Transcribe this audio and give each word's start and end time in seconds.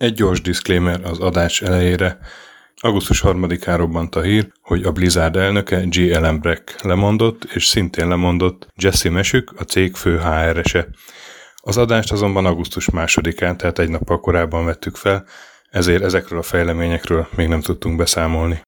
Egy 0.00 0.14
gyors 0.14 0.40
disclaimer 0.40 1.00
az 1.04 1.18
adás 1.18 1.62
elejére. 1.62 2.18
Augusztus 2.76 3.22
3-án 3.24 3.74
robbant 3.76 4.14
a 4.14 4.22
hír, 4.22 4.52
hogy 4.62 4.82
a 4.82 4.92
Blizzard 4.92 5.36
elnöke 5.36 5.80
G. 5.80 5.98
Ellenbreck 5.98 6.82
lemondott, 6.82 7.44
és 7.44 7.66
szintén 7.66 8.08
lemondott 8.08 8.66
Jesse 8.76 9.10
Mesük, 9.10 9.52
a 9.56 9.62
cég 9.62 9.94
fő 9.94 10.18
HR-ese. 10.18 10.88
Az 11.56 11.76
adást 11.76 12.12
azonban 12.12 12.46
augusztus 12.46 12.88
2-án, 12.92 13.56
tehát 13.56 13.78
egy 13.78 13.88
nappal 13.88 14.20
korábban 14.20 14.64
vettük 14.64 14.96
fel, 14.96 15.24
ezért 15.70 16.02
ezekről 16.02 16.38
a 16.38 16.42
fejleményekről 16.42 17.28
még 17.36 17.48
nem 17.48 17.60
tudtunk 17.60 17.96
beszámolni. 17.96 18.62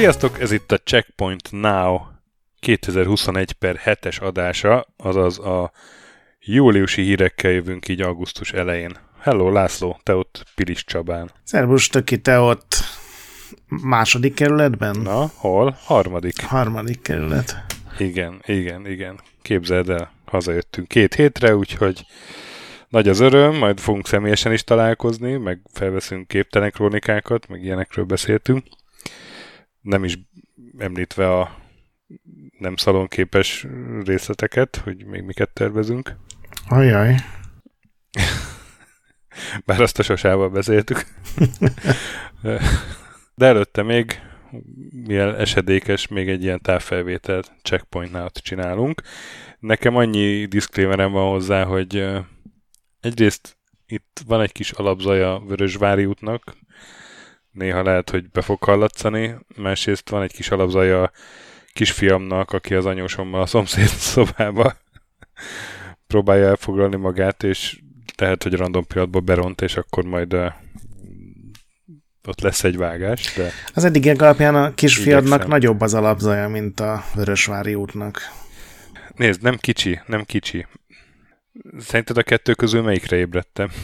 Sziasztok, 0.00 0.40
ez 0.40 0.52
itt 0.52 0.72
a 0.72 0.78
Checkpoint 0.78 1.52
Now 1.52 2.00
2021 2.58 3.52
per 3.52 3.80
7-es 3.84 4.22
adása, 4.22 4.86
azaz 4.96 5.38
a 5.38 5.72
júliusi 6.38 7.02
hírekkel 7.02 7.50
jövünk 7.50 7.88
így 7.88 8.00
augusztus 8.00 8.52
elején. 8.52 8.96
Hello 9.18 9.50
László, 9.50 10.00
te 10.02 10.14
ott 10.14 10.44
Pilis 10.54 10.84
Csabán. 10.84 11.30
Szervus, 11.44 11.88
Töki, 11.88 12.20
te 12.20 12.38
ott 12.38 12.74
második 13.68 14.34
kerületben? 14.34 14.96
Na, 15.02 15.30
hol? 15.34 15.76
Harmadik. 15.84 16.42
Harmadik 16.42 17.02
kerület. 17.02 17.64
Igen, 17.98 18.42
igen, 18.46 18.86
igen. 18.86 19.20
Képzeld 19.42 19.88
el, 19.90 20.12
hazajöttünk 20.24 20.88
két 20.88 21.14
hétre, 21.14 21.56
úgyhogy 21.56 22.06
nagy 22.88 23.08
az 23.08 23.20
öröm, 23.20 23.56
majd 23.56 23.80
fogunk 23.80 24.06
személyesen 24.06 24.52
is 24.52 24.64
találkozni, 24.64 25.36
meg 25.36 25.60
felveszünk 25.72 26.28
képtelen 26.28 26.70
krónikákat, 26.70 27.48
meg 27.48 27.64
ilyenekről 27.64 28.04
beszéltünk 28.04 28.64
nem 29.80 30.04
is 30.04 30.18
említve 30.78 31.38
a 31.38 31.58
nem 32.58 32.76
szalonképes 32.76 33.66
részleteket, 34.04 34.76
hogy 34.76 35.04
még 35.04 35.22
miket 35.22 35.52
tervezünk. 35.52 36.16
Ajaj. 36.68 37.14
Bár 39.66 39.80
azt 39.80 39.98
a 39.98 40.02
sosával 40.02 40.48
beszéltük. 40.48 41.02
De 43.34 43.46
előtte 43.46 43.82
még, 43.82 44.20
milyen 44.90 45.34
esedékes, 45.34 46.08
még 46.08 46.28
egy 46.28 46.42
ilyen 46.42 46.60
távfelvétel 46.60 47.42
checkpointnál 47.62 48.30
csinálunk. 48.30 49.02
Nekem 49.58 49.96
annyi 49.96 50.46
diszklémerem 50.46 51.12
van 51.12 51.30
hozzá, 51.30 51.64
hogy 51.64 52.08
egyrészt 53.00 53.56
itt 53.86 54.22
van 54.26 54.40
egy 54.40 54.52
kis 54.52 54.70
alapzaja 54.70 55.42
Vörösvári 55.46 56.04
útnak, 56.04 56.56
néha 57.52 57.82
lehet, 57.82 58.10
hogy 58.10 58.30
be 58.30 58.40
fog 58.40 58.62
hallatszani, 58.62 59.36
másrészt 59.56 60.08
van 60.08 60.22
egy 60.22 60.32
kis 60.32 60.50
alapzaja 60.50 61.02
a 61.02 61.10
kisfiamnak, 61.72 62.52
aki 62.52 62.74
az 62.74 62.86
anyósommal 62.86 63.40
a 63.40 63.46
szomszéd 63.46 63.88
szobába 64.12 64.76
próbálja 66.06 66.46
elfoglalni 66.46 66.96
magát, 66.96 67.42
és 67.42 67.80
lehet, 68.16 68.42
hogy 68.42 68.54
random 68.54 68.86
pillanatban 68.86 69.24
beront, 69.24 69.60
és 69.60 69.76
akkor 69.76 70.04
majd 70.04 70.34
uh, 70.34 70.52
ott 72.28 72.40
lesz 72.40 72.64
egy 72.64 72.76
vágás. 72.76 73.34
De 73.34 73.50
az 73.74 73.84
eddigiek 73.84 74.22
alapján 74.22 74.54
a 74.54 74.74
kisfiadnak 74.74 75.26
igyekszem. 75.26 75.48
nagyobb 75.48 75.80
az 75.80 75.94
alapzaja, 75.94 76.48
mint 76.48 76.80
a 76.80 77.04
Vörösvári 77.14 77.74
útnak. 77.74 78.20
Nézd, 79.14 79.42
nem 79.42 79.56
kicsi, 79.56 80.00
nem 80.06 80.24
kicsi. 80.24 80.66
Szerinted 81.78 82.16
a 82.16 82.22
kettő 82.22 82.54
közül 82.54 82.82
melyikre 82.82 83.16
ébredtem? 83.16 83.70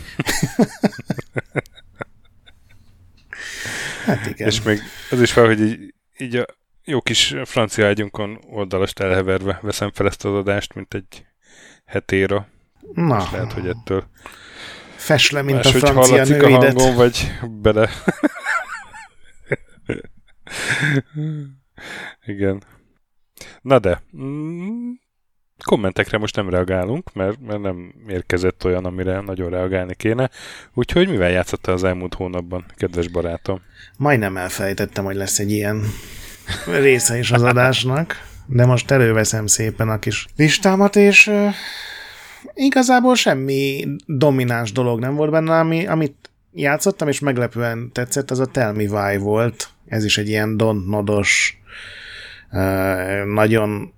Hát 4.04 4.26
igen. 4.26 4.48
És 4.48 4.62
még 4.62 4.80
az 5.10 5.20
is 5.20 5.32
fel, 5.32 5.46
hogy 5.46 5.60
így, 5.60 5.94
így 6.18 6.36
a 6.36 6.46
jó 6.84 7.00
kis 7.00 7.34
francia 7.44 7.86
ágyunkon 7.86 8.38
oldalast 8.50 8.98
elheverve 8.98 9.58
veszem 9.62 9.90
fel 9.92 10.06
ezt 10.06 10.24
az 10.24 10.34
adást, 10.34 10.74
mint 10.74 10.94
egy 10.94 11.26
hetéra. 11.84 12.48
Na. 12.92 13.22
És 13.24 13.30
lehet, 13.30 13.52
hogy 13.52 13.68
ettől 13.68 14.04
Fes 14.96 15.30
le, 15.30 15.42
mint 15.42 15.64
Más, 15.64 15.74
a 15.74 15.78
francia 15.78 16.24
nőidet. 16.24 16.42
a 16.42 16.50
hangon, 16.50 16.94
vagy 16.94 17.32
bele. 17.50 17.90
Igen. 22.26 22.62
Na 23.62 23.78
de, 23.78 24.02
kommentekre 25.66 26.18
most 26.18 26.36
nem 26.36 26.50
reagálunk, 26.50 27.12
mert, 27.12 27.38
mert 27.46 27.60
nem 27.60 27.94
érkezett 28.08 28.64
olyan, 28.64 28.84
amire 28.84 29.20
nagyon 29.20 29.50
reagálni 29.50 29.94
kéne. 29.94 30.30
Úgyhogy 30.74 31.08
mivel 31.08 31.30
játszottál 31.30 31.74
az 31.74 31.84
elmúlt 31.84 32.14
hónapban, 32.14 32.64
kedves 32.76 33.08
barátom? 33.08 33.60
Majdnem 33.96 34.36
elfelejtettem, 34.36 35.04
hogy 35.04 35.16
lesz 35.16 35.38
egy 35.38 35.50
ilyen 35.50 35.82
része 36.80 37.18
is 37.18 37.30
az 37.30 37.42
adásnak, 37.42 38.22
de 38.46 38.66
most 38.66 38.90
előveszem 38.90 39.46
szépen 39.46 39.88
a 39.88 39.98
kis 39.98 40.26
listámat, 40.36 40.96
és 40.96 41.26
uh, 41.26 41.54
igazából 42.54 43.14
semmi 43.14 43.86
domináns 44.06 44.72
dolog 44.72 45.00
nem 45.00 45.14
volt 45.14 45.30
benne, 45.30 45.58
ami, 45.58 45.86
amit 45.86 46.30
játszottam, 46.52 47.08
és 47.08 47.20
meglepően 47.20 47.90
tetszett, 47.92 48.30
az 48.30 48.40
a 48.40 48.46
Tell 48.46 48.72
Me 48.72 48.84
Why 48.84 49.16
volt. 49.16 49.68
Ez 49.88 50.04
is 50.04 50.18
egy 50.18 50.28
ilyen 50.28 50.56
dontnodos, 50.56 51.60
uh, 52.50 53.24
nagyon 53.24 53.94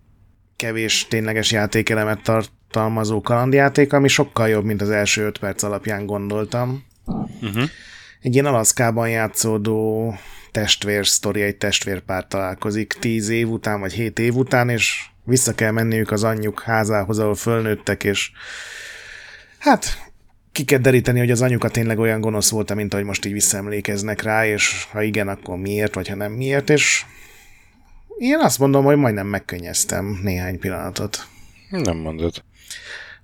kevés 0.59 1.07
tényleges 1.09 1.53
játékelemet 1.53 2.23
tartalmazó 2.23 3.21
kalandjáték, 3.21 3.93
ami 3.93 4.09
sokkal 4.09 4.49
jobb, 4.49 4.65
mint 4.65 4.83
az 4.83 4.91
első 4.91 5.25
öt 5.25 5.39
perc 5.39 5.63
alapján 5.63 6.07
gondoltam. 6.07 6.85
Uh-huh. 7.41 7.63
Egy 8.23 8.33
ilyen 8.33 8.47
Alaszkában 8.47 9.09
játszódó 9.09 10.15
testvér 10.51 11.07
sztori, 11.07 11.43
egy 11.43 11.57
testvérpár 11.57 12.27
találkozik 12.27 12.93
tíz 12.93 13.29
év 13.29 13.49
után, 13.49 13.81
vagy 13.81 13.93
hét 13.93 14.19
év 14.19 14.35
után, 14.35 14.69
és 14.69 15.05
vissza 15.25 15.55
kell 15.55 15.71
menniük 15.71 16.11
az 16.11 16.25
anyjuk 16.25 16.61
házához, 16.61 17.19
ahol 17.19 17.35
fölnőttek, 17.35 18.05
és 18.05 18.31
hát 19.59 20.11
ki 20.53 20.65
kell 20.65 20.79
deríteni, 20.79 21.19
hogy 21.19 21.31
az 21.31 21.43
anyuka 21.43 21.69
tényleg 21.69 21.99
olyan 21.99 22.21
gonosz 22.21 22.51
volt, 22.51 22.75
mint 22.75 22.93
ahogy 22.93 23.05
most 23.05 23.25
így 23.25 23.33
visszaemlékeznek 23.33 24.23
rá, 24.23 24.47
és 24.47 24.87
ha 24.93 25.03
igen, 25.03 25.29
akkor 25.29 25.57
miért, 25.57 25.95
vagy 25.95 26.09
ha 26.09 26.15
nem 26.15 26.33
miért, 26.33 26.71
és 26.71 27.05
én 28.19 28.39
azt 28.39 28.59
mondom, 28.59 28.85
hogy 28.85 28.97
majdnem 28.97 29.27
megkönnyeztem 29.27 30.21
néhány 30.23 30.59
pillanatot. 30.59 31.27
Nem 31.71 31.97
mondod. 31.97 32.43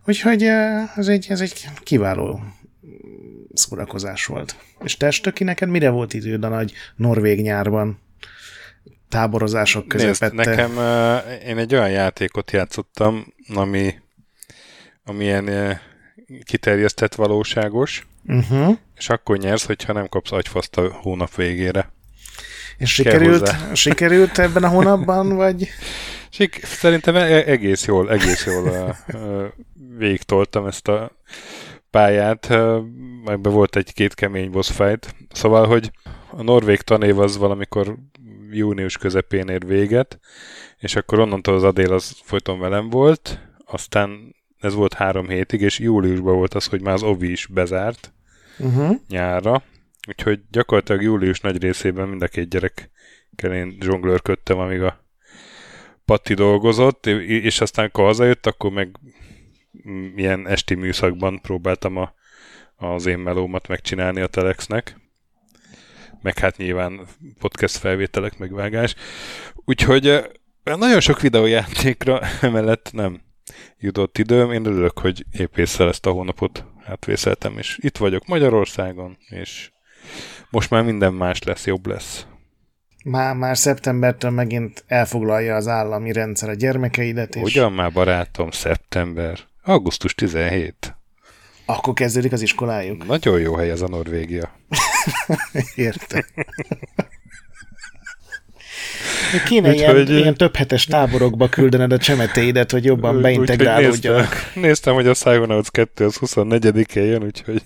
Úgyhogy 0.06 0.42
ez 0.96 1.08
egy, 1.08 1.26
ez 1.28 1.40
egy 1.40 1.68
kiváló 1.82 2.40
szórakozás 3.52 4.26
volt. 4.26 4.56
És 4.84 4.96
testöki, 4.96 5.44
neked 5.44 5.68
mire 5.68 5.90
volt 5.90 6.14
időd 6.14 6.44
a 6.44 6.48
nagy 6.48 6.72
norvég 6.96 7.40
nyárban? 7.40 8.02
Táborozások 9.08 9.88
közepette? 9.88 10.34
Nézd, 10.34 10.48
nekem 10.48 10.76
uh, 10.76 11.48
én 11.48 11.58
egy 11.58 11.74
olyan 11.74 11.90
játékot 11.90 12.50
játszottam, 12.50 13.34
ami, 13.54 13.94
ami 15.04 15.24
ilyen 15.24 15.48
uh, 15.48 15.76
kiterjesztett 16.44 17.14
valóságos, 17.14 18.06
uh-huh. 18.26 18.76
és 18.96 19.08
akkor 19.08 19.38
nyersz, 19.38 19.64
hogyha 19.64 19.92
nem 19.92 20.08
kapsz 20.08 20.32
agyfaszt 20.32 20.76
a 20.76 20.92
hónap 20.92 21.34
végére. 21.34 21.92
És 22.76 22.94
sikerült, 22.94 23.54
sikerült 23.72 24.38
ebben 24.38 24.64
a 24.64 24.68
hónapban, 24.68 25.36
vagy? 25.36 25.68
Sik, 26.28 26.64
szerintem 26.64 27.16
e- 27.16 27.44
egész 27.46 27.86
jól, 27.86 28.10
egész 28.10 28.46
jól 28.46 28.96
végtoltam 29.98 30.66
ezt 30.66 30.88
a 30.88 31.10
pályát, 31.90 32.44
ebben 33.24 33.52
volt 33.52 33.76
egy-két 33.76 34.14
kemény 34.14 34.50
boss 34.50 34.70
fight. 34.70 35.14
Szóval, 35.32 35.66
hogy 35.66 35.90
a 36.30 36.42
norvég 36.42 36.80
tanév 36.80 37.18
az 37.18 37.36
valamikor 37.36 37.96
június 38.50 38.98
közepén 38.98 39.48
ér 39.48 39.66
véget, 39.66 40.18
és 40.78 40.96
akkor 40.96 41.18
onnantól 41.18 41.54
az 41.54 41.62
Adél 41.62 41.92
az 41.92 42.16
folyton 42.22 42.58
velem 42.58 42.90
volt, 42.90 43.38
aztán 43.66 44.34
ez 44.60 44.74
volt 44.74 44.94
három 44.94 45.28
hétig, 45.28 45.60
és 45.60 45.78
júliusban 45.78 46.36
volt 46.36 46.54
az, 46.54 46.66
hogy 46.66 46.80
már 46.80 46.94
az 46.94 47.02
Ovi 47.02 47.30
is 47.30 47.46
bezárt 47.46 48.12
uh-huh. 48.58 48.96
nyárra, 49.08 49.62
Úgyhogy 50.08 50.40
gyakorlatilag 50.50 51.02
július 51.02 51.40
nagy 51.40 51.62
részében 51.62 52.08
mind 52.08 52.22
a 52.22 52.28
két 52.28 52.48
gyerek 52.48 52.90
én 53.42 53.76
zsonglőrködtem, 53.80 54.58
amíg 54.58 54.82
a 54.82 55.04
Patti 56.04 56.34
dolgozott, 56.34 57.06
és 57.06 57.60
aztán, 57.60 57.84
amikor 57.84 58.04
hazajött, 58.04 58.46
akkor 58.46 58.70
meg 58.70 58.96
ilyen 60.16 60.48
esti 60.48 60.74
műszakban 60.74 61.40
próbáltam 61.40 61.96
a, 61.96 62.14
az 62.76 63.06
én 63.06 63.18
melómat 63.18 63.68
megcsinálni 63.68 64.20
a 64.20 64.26
Telexnek. 64.26 64.96
Meg 66.22 66.38
hát 66.38 66.56
nyilván 66.56 67.06
podcast 67.38 67.76
felvételek, 67.76 68.38
megvágás. 68.38 68.94
Úgyhogy 69.54 70.30
nagyon 70.62 71.00
sok 71.00 71.20
videójátékra 71.20 72.20
emellett 72.40 72.92
nem 72.92 73.22
jutott 73.78 74.18
időm. 74.18 74.52
Én 74.52 74.66
örülök, 74.66 74.98
hogy 74.98 75.24
épp 75.30 75.58
ezt 75.58 76.06
a 76.06 76.10
hónapot 76.10 76.64
átvészeltem, 76.84 77.58
és 77.58 77.78
itt 77.80 77.96
vagyok 77.96 78.26
Magyarországon, 78.26 79.16
és 79.28 79.70
most 80.50 80.70
már 80.70 80.82
minden 80.82 81.14
más 81.14 81.42
lesz, 81.42 81.66
jobb 81.66 81.86
lesz. 81.86 82.26
Már, 83.04 83.34
már 83.34 83.56
szeptembertől 83.56 84.30
megint 84.30 84.84
elfoglalja 84.86 85.54
az 85.54 85.68
állami 85.68 86.12
rendszer 86.12 86.48
a 86.48 86.54
gyermekeidet. 86.54 87.34
És... 87.34 87.42
Ugyan 87.42 87.72
már 87.72 87.92
barátom, 87.92 88.50
szeptember. 88.50 89.38
Augusztus 89.62 90.14
17. 90.14 90.96
Akkor 91.66 91.94
kezdődik 91.94 92.32
az 92.32 92.42
iskolájuk. 92.42 93.06
Nagyon 93.06 93.40
jó 93.40 93.54
hely 93.54 93.70
ez 93.70 93.80
a 93.80 93.88
Norvégia. 93.88 94.50
Értem. 95.74 96.24
Kéne 99.44 99.68
Úgy, 99.68 99.74
ilyen, 99.74 99.92
hogy... 99.92 100.10
ilyen 100.10 100.34
több 100.34 100.56
hetes 100.56 100.84
táborokba 100.84 101.48
küldened 101.48 101.92
a 101.92 101.98
csemetéidet, 101.98 102.70
hogy 102.70 102.84
jobban 102.84 103.20
beintegrálódjanak. 103.20 104.30
Néztem, 104.30 104.62
néztem, 104.62 104.94
hogy 104.94 105.06
a 105.06 105.12
Psychonauts 105.12 105.70
2 105.70 106.04
az 106.04 106.18
24-én 106.20 107.04
jön, 107.04 107.22
úgyhogy 107.22 107.62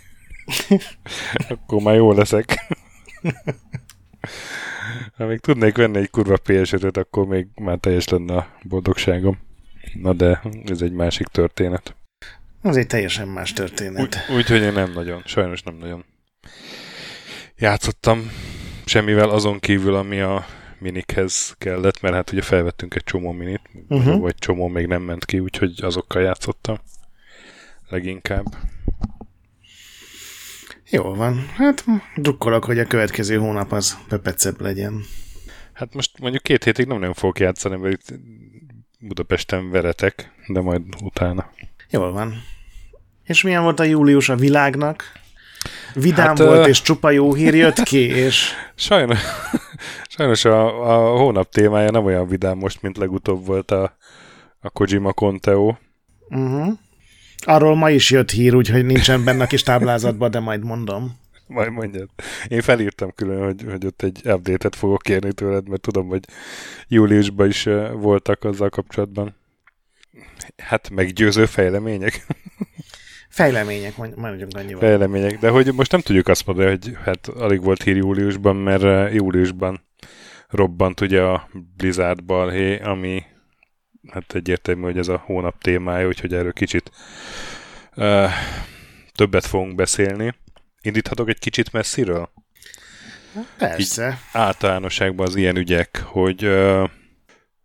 akkor 1.48 1.82
már 1.82 1.94
jó 1.94 2.12
leszek. 2.12 2.76
Ha 5.16 5.26
még 5.26 5.40
tudnék 5.40 5.76
venni 5.76 5.98
egy 5.98 6.10
kurva 6.10 6.36
ps 6.36 6.72
akkor 6.72 7.26
még 7.26 7.46
már 7.54 7.78
teljes 7.78 8.08
lenne 8.08 8.36
a 8.36 8.48
boldogságom. 8.62 9.38
Na 9.94 10.12
de 10.12 10.42
ez 10.64 10.82
egy 10.82 10.92
másik 10.92 11.26
történet. 11.26 11.96
Az 12.62 12.76
egy 12.76 12.86
teljesen 12.86 13.28
más 13.28 13.52
történet. 13.52 14.16
Úgyhogy 14.36 14.56
úgy, 14.56 14.62
én 14.62 14.72
nem 14.72 14.92
nagyon, 14.92 15.22
sajnos 15.24 15.62
nem 15.62 15.74
nagyon 15.74 16.04
játszottam 17.56 18.30
semmivel 18.84 19.30
azon 19.30 19.58
kívül, 19.58 19.94
ami 19.94 20.20
a 20.20 20.46
minikhez 20.78 21.54
kellett, 21.58 22.00
mert 22.00 22.14
hát 22.14 22.32
ugye 22.32 22.42
felvettünk 22.42 22.94
egy 22.94 23.04
csomó 23.04 23.32
minit, 23.32 23.60
uh-huh. 23.88 24.20
vagy 24.20 24.34
csomó 24.34 24.68
még 24.68 24.86
nem 24.86 25.02
ment 25.02 25.24
ki, 25.24 25.38
úgyhogy 25.38 25.82
azokkal 25.82 26.22
játszottam 26.22 26.78
leginkább. 27.88 28.44
Jó 30.90 31.14
van. 31.14 31.46
Hát 31.56 31.84
drukkolok, 32.16 32.64
hogy 32.64 32.78
a 32.78 32.86
következő 32.86 33.36
hónap 33.36 33.72
az 33.72 33.98
pepecebb 34.08 34.60
legyen. 34.60 35.04
Hát 35.72 35.94
most 35.94 36.18
mondjuk 36.20 36.42
két 36.42 36.64
hétig 36.64 36.86
nem 36.86 36.98
nagyon 36.98 37.14
fogok 37.14 37.38
játszani, 37.38 37.76
mert 37.76 37.94
itt 37.94 38.18
Budapesten 38.98 39.70
veretek, 39.70 40.32
de 40.46 40.60
majd 40.60 40.82
utána. 41.02 41.50
Jól 41.90 42.12
van. 42.12 42.42
És 43.24 43.42
milyen 43.42 43.62
volt 43.62 43.80
a 43.80 43.84
július 43.84 44.28
a 44.28 44.36
világnak? 44.36 45.12
Vidám 45.94 46.26
hát, 46.26 46.38
volt, 46.38 46.60
uh... 46.60 46.68
és 46.68 46.82
csupa 46.82 47.10
jó 47.10 47.34
hír 47.34 47.54
jött 47.54 47.82
ki, 47.82 48.08
és... 48.08 48.50
Sajnos, 48.74 49.20
sajnos 50.16 50.44
a, 50.44 50.90
a 50.90 51.16
hónap 51.16 51.50
témája 51.50 51.90
nem 51.90 52.04
olyan 52.04 52.28
vidám 52.28 52.58
most, 52.58 52.82
mint 52.82 52.96
legutóbb 52.96 53.46
volt 53.46 53.70
a, 53.70 53.96
a 54.60 54.70
Kojima 54.70 55.12
Conteo. 55.12 55.74
Uh-huh. 56.28 56.78
Arról 57.48 57.76
ma 57.76 57.90
is 57.90 58.10
jött 58.10 58.30
hír, 58.30 58.54
úgyhogy 58.54 58.84
nincsen 58.84 59.24
benne 59.24 59.42
a 59.42 59.46
kis 59.46 59.62
táblázatban, 59.62 60.30
de 60.30 60.40
majd 60.40 60.64
mondom. 60.64 61.18
Majd 61.46 61.70
mondjad. 61.70 62.08
Én 62.48 62.60
felírtam 62.60 63.12
külön, 63.14 63.44
hogy, 63.44 63.64
hogy 63.70 63.86
ott 63.86 64.02
egy 64.02 64.20
update-et 64.24 64.76
fogok 64.76 65.02
kérni 65.02 65.32
tőled, 65.32 65.68
mert 65.68 65.80
tudom, 65.80 66.08
hogy 66.08 66.24
júliusban 66.88 67.46
is 67.48 67.68
voltak 67.92 68.44
azzal 68.44 68.68
kapcsolatban. 68.68 69.36
Hát 70.56 70.90
meggyőző 70.90 71.46
fejlemények. 71.46 72.26
Fejlemények, 73.28 73.96
mondjuk 73.96 74.48
annyival. 74.52 74.80
Fejlemények, 74.80 75.38
de 75.38 75.48
hogy 75.48 75.74
most 75.74 75.92
nem 75.92 76.00
tudjuk 76.00 76.28
azt 76.28 76.46
mondani, 76.46 76.68
hogy 76.68 76.96
hát 77.04 77.28
alig 77.28 77.62
volt 77.62 77.82
hír 77.82 77.96
júliusban, 77.96 78.56
mert 78.56 79.14
júliusban 79.14 79.80
robbant 80.48 81.00
ugye 81.00 81.22
a 81.22 81.48
Blizzard 81.76 82.24
balhé, 82.24 82.78
ami 82.78 83.22
hát 84.10 84.34
egyértelmű, 84.34 84.82
hogy 84.82 84.98
ez 84.98 85.08
a 85.08 85.22
hónap 85.24 85.62
témája, 85.62 86.06
úgyhogy 86.06 86.34
erről 86.34 86.52
kicsit 86.52 86.90
uh, 87.96 88.30
többet 89.14 89.46
fogunk 89.46 89.74
beszélni. 89.74 90.34
Indíthatok 90.80 91.28
egy 91.28 91.38
kicsit 91.38 91.72
messziről? 91.72 92.30
Persze. 93.58 94.08
Így 94.08 94.14
általánosságban 94.32 95.26
az 95.26 95.36
ilyen 95.36 95.56
ügyek, 95.56 96.02
hogy 96.06 96.44
uh, 96.44 96.90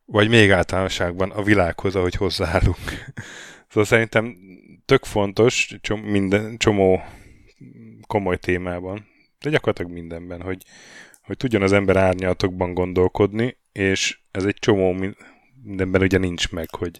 vagy 0.05 0.29
még 0.29 0.51
általánosságban 0.51 1.31
a 1.31 1.43
világhoz, 1.43 1.95
ahogy 1.95 2.15
hozzáállunk. 2.15 2.77
szóval 3.69 3.85
szerintem 3.85 4.37
tök 4.85 5.05
fontos 5.05 5.77
csom, 5.81 5.99
minden, 5.99 6.57
csomó 6.57 7.03
komoly 8.07 8.37
témában, 8.37 9.07
de 9.39 9.49
gyakorlatilag 9.49 9.91
mindenben, 9.91 10.41
hogy, 10.41 10.63
hogy 11.21 11.37
tudjon 11.37 11.61
az 11.61 11.71
ember 11.71 11.95
árnyalatokban 11.95 12.73
gondolkodni, 12.73 13.57
és 13.71 14.19
ez 14.31 14.43
egy 14.43 14.57
csomó 14.59 14.91
mindenben 15.63 16.01
ugye 16.01 16.17
nincs 16.17 16.51
meg, 16.51 16.75
hogy, 16.75 16.99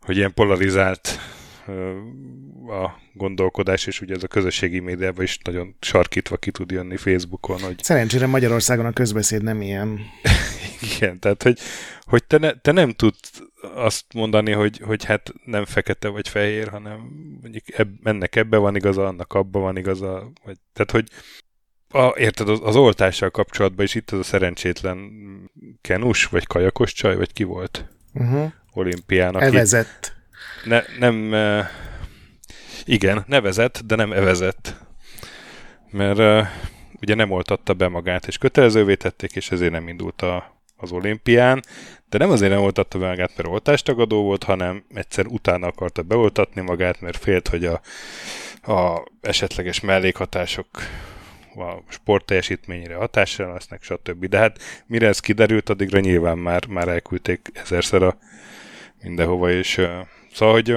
hogy 0.00 0.16
ilyen 0.16 0.34
polarizált 0.34 1.18
a 2.68 2.90
gondolkodás, 3.12 3.86
és 3.86 4.00
ugye 4.00 4.14
ez 4.14 4.22
a 4.22 4.28
közösségi 4.28 4.78
médiában 4.78 5.24
is 5.24 5.38
nagyon 5.38 5.76
sarkítva 5.80 6.36
ki 6.36 6.50
tud 6.50 6.70
jönni 6.70 6.96
Facebookon. 6.96 7.60
Hogy... 7.60 7.82
Szerencsére 7.82 8.26
Magyarországon 8.26 8.86
a 8.86 8.92
közbeszéd 8.92 9.42
nem 9.42 9.62
ilyen. 9.62 10.00
Igen, 10.96 11.18
tehát 11.18 11.42
hogy, 11.42 11.58
hogy 12.00 12.24
te, 12.24 12.38
ne, 12.38 12.52
te 12.52 12.72
nem 12.72 12.90
tudsz 12.90 13.42
azt 13.74 14.04
mondani, 14.14 14.52
hogy, 14.52 14.78
hogy 14.78 15.04
hát 15.04 15.32
nem 15.44 15.64
fekete 15.64 16.08
vagy 16.08 16.28
fehér, 16.28 16.68
hanem 16.68 16.98
mondjuk 17.40 17.78
eb, 17.78 17.88
ennek 18.06 18.36
ebbe 18.36 18.56
van 18.56 18.76
igaza, 18.76 19.06
annak 19.06 19.32
abba 19.32 19.58
van 19.58 19.76
igaza, 19.76 20.32
vagy, 20.44 20.56
tehát 20.72 20.90
hogy 20.90 21.08
a, 21.90 22.14
érted, 22.18 22.48
az, 22.48 22.60
az 22.62 22.76
oltással 22.76 23.30
kapcsolatban 23.30 23.84
is 23.84 23.94
itt 23.94 24.10
az 24.10 24.18
a 24.18 24.22
szerencsétlen 24.22 25.10
kenus, 25.80 26.24
vagy 26.24 26.46
kajakos 26.46 26.92
csaj, 26.92 27.16
vagy 27.16 27.32
ki 27.32 27.44
volt? 27.44 27.84
Uh-huh. 28.14 28.52
Olimpiának. 28.72 29.42
Evezett. 29.42 30.12
Ne, 30.64 30.82
nem, 30.98 31.32
uh, 31.32 31.64
igen, 32.84 33.24
nevezett, 33.26 33.80
de 33.84 33.94
nem 33.94 34.12
evezett. 34.12 34.74
Mert 35.90 36.18
uh, 36.18 36.46
ugye 37.00 37.14
nem 37.14 37.30
oltatta 37.30 37.74
be 37.74 37.88
magát, 37.88 38.26
és 38.26 38.38
kötelezővé 38.38 38.94
tették, 38.94 39.36
és 39.36 39.50
ezért 39.50 39.72
nem 39.72 39.88
indult 39.88 40.22
a, 40.22 40.62
az 40.76 40.92
olimpián, 40.92 41.62
de 42.08 42.18
nem 42.18 42.30
azért 42.30 42.52
nem 42.52 42.60
oltatta 42.60 42.98
be 42.98 43.06
magát, 43.06 43.32
mert 43.36 43.48
oltástagadó 43.48 44.22
volt, 44.22 44.44
hanem 44.44 44.84
egyszer 44.94 45.26
utána 45.26 45.66
akarta 45.66 46.02
beoltatni 46.02 46.60
magát, 46.60 47.00
mert 47.00 47.16
félt, 47.16 47.48
hogy 47.48 47.64
a, 47.64 47.80
a 48.72 49.06
esetleges 49.20 49.80
mellékhatások 49.80 50.66
a 51.60 51.82
sport 51.88 52.24
teljesítményre 52.24 52.94
hatással 52.94 53.52
lesznek, 53.52 53.82
stb. 53.82 54.26
De 54.26 54.38
hát 54.38 54.58
mire 54.86 55.06
ez 55.06 55.20
kiderült, 55.20 55.68
addigra 55.68 56.00
nyilván 56.00 56.38
már, 56.38 56.66
már 56.66 56.88
elküldték 56.88 57.50
ezerszer 57.52 58.02
a 58.02 58.18
mindenhova, 59.02 59.50
és 59.50 59.78
uh, 59.78 59.86
szóval, 60.32 60.54
hogy, 60.54 60.76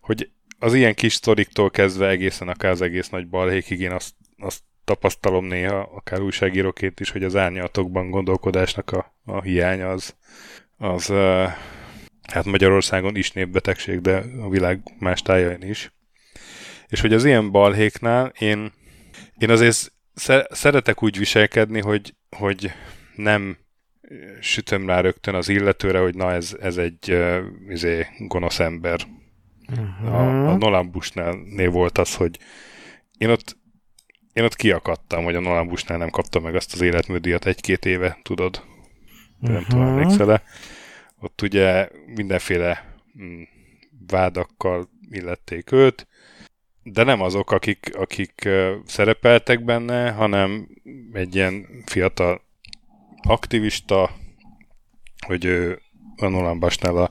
hogy 0.00 0.30
az 0.58 0.74
ilyen 0.74 0.94
kis 0.94 1.12
sztoriktól 1.12 1.70
kezdve 1.70 2.08
egészen 2.08 2.48
akár 2.48 2.70
az 2.70 2.82
egész 2.82 3.08
nagy 3.08 3.28
balhékig 3.28 3.80
én 3.80 3.92
azt, 3.92 4.14
azt 4.38 4.62
tapasztalom 4.84 5.44
néha, 5.44 5.90
akár 5.94 6.20
újságíróként 6.20 7.00
is, 7.00 7.10
hogy 7.10 7.24
az 7.24 7.36
árnyalatokban 7.36 8.10
gondolkodásnak 8.10 8.90
a, 8.90 9.14
a 9.24 9.42
hiánya 9.42 9.88
az, 9.88 10.16
az 10.76 11.10
uh, 11.10 11.50
hát 12.32 12.44
Magyarországon 12.44 13.16
is 13.16 13.32
népbetegség, 13.32 14.00
de 14.00 14.24
a 14.40 14.48
világ 14.48 14.80
más 14.98 15.22
tájain 15.22 15.62
is. 15.62 15.92
És 16.88 17.00
hogy 17.00 17.12
az 17.12 17.24
ilyen 17.24 17.50
balhéknál 17.50 18.32
én 18.38 18.72
én 19.42 19.50
azért 19.50 19.92
szeretek 20.50 21.02
úgy 21.02 21.18
viselkedni, 21.18 21.80
hogy, 21.80 22.14
hogy 22.36 22.72
nem 23.16 23.56
sütöm 24.40 24.86
rá 24.86 25.00
rögtön 25.00 25.34
az 25.34 25.48
illetőre, 25.48 25.98
hogy 25.98 26.14
na 26.14 26.32
ez, 26.32 26.56
ez 26.60 26.76
egy 26.76 27.12
uh, 27.12 27.38
izé, 27.68 28.06
gonosz 28.18 28.58
ember. 28.58 29.06
Uh-huh. 29.70 30.14
A, 30.14 30.48
a 30.48 30.56
Nolan 30.56 30.90
Bushnell 30.90 31.34
volt 31.70 31.98
az, 31.98 32.14
hogy 32.14 32.38
én 33.18 33.28
ott, 33.28 33.56
én 34.32 34.44
ott 34.44 34.56
kiakadtam, 34.56 35.24
hogy 35.24 35.34
a 35.34 35.40
Nolan 35.40 35.68
Bushnell 35.68 35.98
nem 35.98 36.10
kapta 36.10 36.40
meg 36.40 36.54
azt 36.54 36.72
az 36.72 36.80
életműdíjat 36.80 37.46
egy-két 37.46 37.84
éve, 37.84 38.18
tudod? 38.22 38.62
Uh-huh. 39.40 39.50
Nem 39.50 39.64
tudom, 39.68 39.86
emlékszel 39.86 40.42
Ott 41.20 41.42
ugye 41.42 41.88
mindenféle 42.06 42.96
mm, 43.22 43.42
vádakkal 44.06 44.88
illették 45.10 45.72
őt, 45.72 46.06
de 46.82 47.02
nem 47.02 47.20
azok, 47.20 47.50
akik, 47.50 47.90
akik 47.96 48.48
szerepeltek 48.86 49.64
benne, 49.64 50.10
hanem 50.10 50.68
egy 51.12 51.34
ilyen 51.34 51.66
fiatal 51.86 52.42
aktivista, 53.22 54.10
hogy 55.26 55.44
ő 55.44 55.80
a 56.16 56.28
Nolan 56.28 56.58
Basnál 56.58 57.10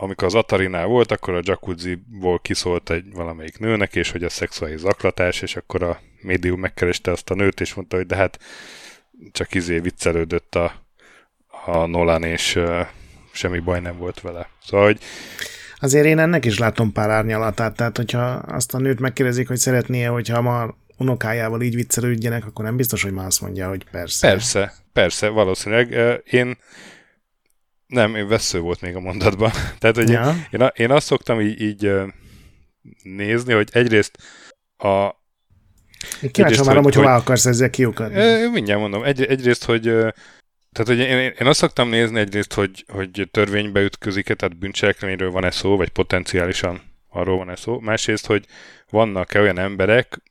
amikor 0.00 0.26
az 0.26 0.34
Atarinál 0.34 0.86
volt, 0.86 1.12
akkor 1.12 1.34
a 1.34 1.40
jacuzzi-ból 1.42 2.38
kiszólt 2.40 2.90
egy 2.90 3.12
valamelyik 3.12 3.58
nőnek, 3.58 3.94
és 3.94 4.10
hogy 4.10 4.24
a 4.24 4.28
szexuális 4.28 4.80
zaklatás, 4.80 5.42
és 5.42 5.56
akkor 5.56 5.82
a 5.82 6.00
médium 6.20 6.60
megkereste 6.60 7.10
azt 7.10 7.30
a 7.30 7.34
nőt, 7.34 7.60
és 7.60 7.74
mondta, 7.74 7.96
hogy 7.96 8.06
de 8.06 8.16
hát 8.16 8.38
csak 9.32 9.54
izé 9.54 9.78
viccelődött 9.78 10.54
a, 10.54 10.86
a 11.64 11.86
Nolan, 11.86 12.24
és 12.24 12.56
uh, 12.56 12.86
semmi 13.32 13.58
baj 13.58 13.80
nem 13.80 13.98
volt 13.98 14.20
vele. 14.20 14.48
Szóval, 14.62 14.86
hogy 14.86 15.00
Azért 15.80 16.06
én 16.06 16.18
ennek 16.18 16.44
is 16.44 16.58
látom 16.58 16.92
pár 16.92 17.10
árnyalatát, 17.10 17.76
tehát 17.76 17.96
hogyha 17.96 18.26
azt 18.32 18.74
a 18.74 18.78
nőt 18.78 19.00
megkérdezik, 19.00 19.48
hogy 19.48 19.56
szeretnie, 19.56 20.08
hogyha 20.08 20.40
ma 20.40 20.74
unokájával 20.96 21.62
így 21.62 21.74
viccelődjenek, 21.74 22.46
akkor 22.46 22.64
nem 22.64 22.76
biztos, 22.76 23.02
hogy 23.02 23.12
már 23.12 23.26
azt 23.26 23.40
mondja, 23.40 23.68
hogy 23.68 23.84
persze. 23.90 24.28
Persze, 24.28 24.72
persze, 24.92 25.28
valószínűleg. 25.28 26.22
Én 26.24 26.56
nem, 27.86 28.14
én 28.14 28.28
vesző 28.28 28.60
volt 28.60 28.80
még 28.80 28.96
a 28.96 29.00
mondatban. 29.00 29.50
Tehát, 29.78 29.96
hogy 29.96 30.08
ja. 30.08 30.34
én, 30.50 30.68
én, 30.74 30.90
azt 30.90 31.06
szoktam 31.06 31.40
így, 31.40 31.60
így 31.60 31.92
nézni, 33.02 33.52
hogy 33.52 33.68
egyrészt 33.72 34.18
a, 34.76 35.16
Kíváncsi 36.32 36.64
már, 36.64 36.76
hogy 36.76 36.94
hová 36.94 37.16
akarsz 37.16 37.46
ezzel 37.46 37.70
kiukadni. 37.70 38.46
Mindjárt 38.52 38.80
mondom. 38.80 39.02
Egy, 39.02 39.24
egyrészt, 39.24 39.64
hogy 39.64 39.92
tehát, 40.72 40.88
hogy 40.88 40.98
én, 40.98 41.18
én 41.40 41.46
azt 41.46 41.58
szoktam 41.58 41.88
nézni 41.88 42.18
egyrészt, 42.18 42.54
hogy, 42.54 42.84
hogy 42.88 43.28
törvénybe 43.30 43.80
ütközik 43.80 44.24
tehát 44.24 44.58
bűncselekményről 44.58 45.30
van-e 45.30 45.50
szó, 45.50 45.76
vagy 45.76 45.88
potenciálisan 45.88 46.82
arról 47.08 47.36
van-e 47.36 47.56
szó. 47.56 47.80
Másrészt, 47.80 48.26
hogy 48.26 48.44
vannak-e 48.90 49.40
olyan 49.40 49.58
emberek, 49.58 50.22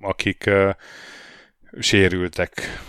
akik 0.00 0.44
uh, 0.46 0.70
sérültek 1.78 2.80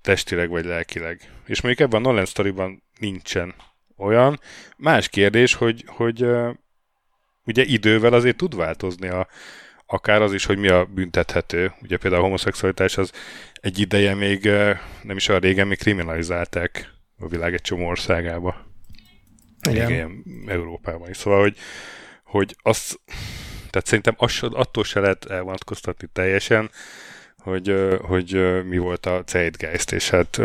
testileg 0.00 0.48
vagy 0.48 0.64
lelkileg. 0.64 1.30
És 1.46 1.60
mondjuk 1.60 1.88
ebben 1.88 2.04
a 2.04 2.08
Nolan 2.08 2.24
sztoriban 2.24 2.82
nincsen 2.98 3.54
olyan. 3.96 4.40
Más 4.76 5.08
kérdés, 5.08 5.54
hogy, 5.54 5.84
hogy 5.86 6.22
uh, 6.22 6.54
ugye 7.44 7.62
idővel 7.64 8.12
azért 8.12 8.36
tud 8.36 8.56
változni 8.56 9.08
a, 9.08 9.28
akár 9.86 10.22
az 10.22 10.32
is, 10.32 10.44
hogy 10.44 10.58
mi 10.58 10.68
a 10.68 10.84
büntethető. 10.84 11.72
Ugye 11.82 11.96
például 11.96 12.22
a 12.22 12.24
homoszexualitás 12.24 12.98
az 12.98 13.12
egy 13.64 13.78
ideje 13.78 14.14
még, 14.14 14.44
nem 15.02 15.16
is 15.16 15.28
olyan 15.28 15.40
régen 15.40 15.66
még 15.66 15.78
kriminalizálták 15.78 16.92
a 17.18 17.28
világ 17.28 17.54
egy 17.54 17.60
csomó 17.60 17.86
országába. 17.86 18.66
Igen. 19.70 19.90
Ilyen 19.90 20.24
Európában 20.46 21.10
is. 21.10 21.16
Szóval, 21.16 21.40
hogy, 21.40 21.56
hogy 22.24 22.56
az, 22.62 22.98
tehát 23.70 23.86
szerintem 23.86 24.14
az, 24.16 24.42
attól 24.42 24.84
se 24.84 25.00
lehet 25.00 25.24
elvonatkoztatni 25.24 26.08
teljesen, 26.12 26.70
hogy, 27.38 27.74
hogy 28.00 28.64
mi 28.64 28.78
volt 28.78 29.06
a 29.06 29.22
Zeitgeist, 29.26 29.92
és 29.92 30.10
hát 30.10 30.40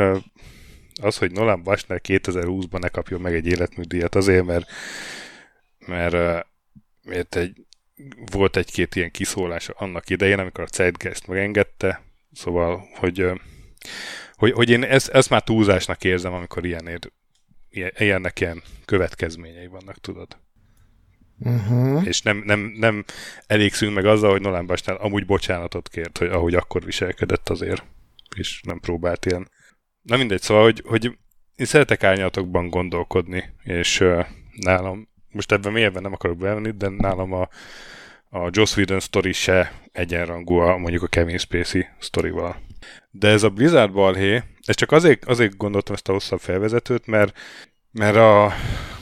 az, 1.02 1.18
hogy 1.18 1.32
Nolan 1.32 1.64
Bashner 1.64 2.02
2020-ban 2.04 2.80
ne 2.80 2.88
kapjon 2.88 3.22
meg 3.22 3.34
egy 3.34 3.48
életműdíjat 3.48 4.16
azért, 4.16 4.46
mert, 4.46 4.72
mert, 5.86 6.46
mert 7.04 7.36
egy, 7.36 7.66
volt 8.32 8.58
egy-két 8.58 8.96
ilyen 8.96 9.12
kiszólás 9.12 9.70
annak 9.70 10.10
idején, 10.10 10.40
amikor 10.40 10.64
a 10.64 10.76
Zeitgeist 10.76 11.28
megengedte, 11.28 12.08
szóval, 12.40 12.88
hogy, 12.96 13.32
hogy, 14.36 14.52
hogy 14.52 14.70
én 14.70 14.84
ezt, 14.84 15.08
ezt 15.08 15.30
már 15.30 15.44
túlzásnak 15.44 16.04
érzem, 16.04 16.34
amikor 16.34 16.66
ilyenért, 16.66 17.12
ilyennek 17.98 18.40
ilyen 18.40 18.62
következményei 18.86 19.68
vannak, 19.68 19.98
tudod. 19.98 20.38
Uh-huh. 21.40 22.08
És 22.08 22.22
nem, 22.22 22.42
nem, 22.46 22.60
nem 22.60 23.06
elégszünk 23.48 23.94
meg 23.94 24.06
azzal, 24.06 24.32
hogy 24.32 24.42
Nolan 24.42 24.66
Bastán 24.66 24.96
amúgy 24.96 25.26
bocsánatot 25.26 25.90
kért, 25.90 26.18
hogy 26.18 26.28
ahogy 26.28 26.56
akkor 26.56 26.86
viselkedett 26.86 27.50
azért, 27.50 27.84
és 28.36 28.62
nem 28.64 28.80
próbált 28.80 29.26
ilyen. 29.26 29.50
Na 30.02 30.18
mindegy, 30.18 30.42
szóval, 30.42 30.64
hogy, 30.64 30.84
hogy 30.86 31.18
én 31.56 31.66
szeretek 31.66 32.04
árnyatokban 32.04 32.70
gondolkodni, 32.70 33.54
és 33.64 34.00
uh, 34.00 34.26
nálam, 34.56 35.10
most 35.30 35.52
ebben 35.52 35.72
mélyebben 35.72 36.02
nem 36.02 36.14
akarok 36.14 36.38
bevenni, 36.38 36.72
de 36.72 36.90
nálam 36.90 37.34
a, 37.34 37.50
a 38.30 38.50
Joss 38.52 38.76
Whedon 38.76 39.00
sztori 39.00 39.34
se 39.34 39.72
egyenrangú 39.92 40.56
a 40.56 40.78
mondjuk 40.78 41.04
a 41.04 41.08
Kevin 41.08 41.38
Spacey 41.38 41.88
sztorival. 42.00 42.56
De 43.12 43.28
ez 43.28 43.44
a 43.44 43.50
Blizzard 43.50 43.92
balhé, 43.92 44.44
ez 44.66 44.76
csak 44.76 44.92
azért, 44.92 45.26
azért 45.26 45.58
gondoltam 45.58 45.96
ezt 45.96 46.10
a 46.10 46.12
hosszabb 46.12 46.40
felvezetőt, 46.40 47.08
mert, 47.08 47.38
mert 47.92 48.16
a, 48.16 48.54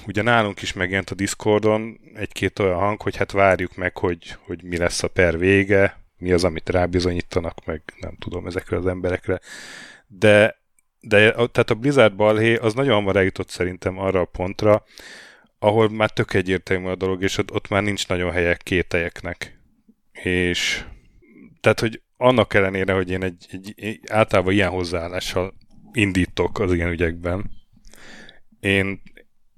ugye 0.08 0.22
nálunk 0.22 0.62
is 0.62 0.74
megjelent 0.74 1.10
a 1.10 1.16
Discordon 1.16 2.00
egy-két 2.14 2.60
olyan 2.60 2.80
hang, 2.80 3.02
hogy 3.02 3.16
hát 3.16 3.32
várjuk 3.32 3.76
meg, 3.76 3.98
hogy, 3.98 4.36
hogy 4.46 4.64
mi 4.64 4.78
lesz 4.78 5.04
a 5.04 5.08
per 5.08 5.38
vége, 5.38 6.00
mi 6.18 6.32
az, 6.32 6.44
amit 6.44 6.70
rábizonyítanak, 6.70 7.66
meg 7.66 7.82
nem 8.00 8.16
tudom 8.20 8.48
ezekre 8.48 8.78
az 8.78 8.88
emberekre. 8.88 9.40
De, 10.08 10.58
de 11.00 11.32
tehát 11.32 11.70
a 11.70 11.76
Blizzard 11.76 12.16
balhé 12.16 12.56
az 12.56 12.74
nagyon 12.74 12.94
hamar 12.94 13.16
eljutott 13.16 13.50
szerintem 13.50 14.00
arra 14.00 14.20
a 14.20 14.26
pontra, 14.26 14.84
ahol 15.60 15.90
már 15.90 16.12
tök 16.12 16.34
egyértelmű 16.34 16.88
a 16.88 16.96
dolog, 16.96 17.24
és 17.24 17.38
ott, 17.38 17.52
ott 17.52 17.68
már 17.68 17.84
nincs 17.84 18.08
nagyon 18.08 18.32
helye 18.32 18.56
kételyeknek. 18.56 19.60
És 20.12 20.86
tehát, 21.60 21.80
hogy 21.80 22.02
annak 22.18 22.54
ellenére, 22.54 22.94
hogy 22.94 23.10
én 23.10 23.24
egy, 23.24 23.46
egy, 23.52 23.74
egy 23.76 24.00
általában 24.10 24.54
ilyen 24.54 24.70
hozzáállással 24.70 25.54
indítok 25.92 26.60
az 26.60 26.74
ilyen 26.74 26.90
ügyekben, 26.92 27.52
én 28.60 29.02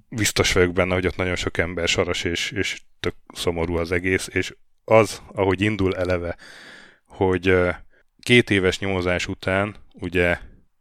biztos 0.08 0.52
vagyok 0.52 0.72
benne, 0.72 0.94
hogy 0.94 1.06
ott 1.06 1.16
nagyon 1.16 1.36
sok 1.36 1.58
ember 1.58 1.88
saras, 1.88 2.24
és, 2.24 2.50
és 2.50 2.80
tök 3.00 3.14
szomorú 3.34 3.76
az 3.76 3.92
egész, 3.92 4.28
és 4.32 4.54
az, 4.84 5.22
ahogy 5.32 5.60
indul 5.60 5.96
eleve, 5.96 6.36
hogy 7.04 7.56
két 8.20 8.50
éves 8.50 8.78
nyomozás 8.78 9.26
után 9.26 9.76
ugye 9.92 10.38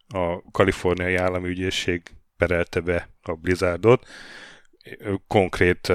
a 0.07 0.41
kaliforniai 0.51 1.15
állami 1.15 1.47
ügyészség 1.47 2.01
perelte 2.37 2.79
be 2.79 3.09
a 3.21 3.33
Blizzardot 3.33 4.07
konkrét 5.27 5.91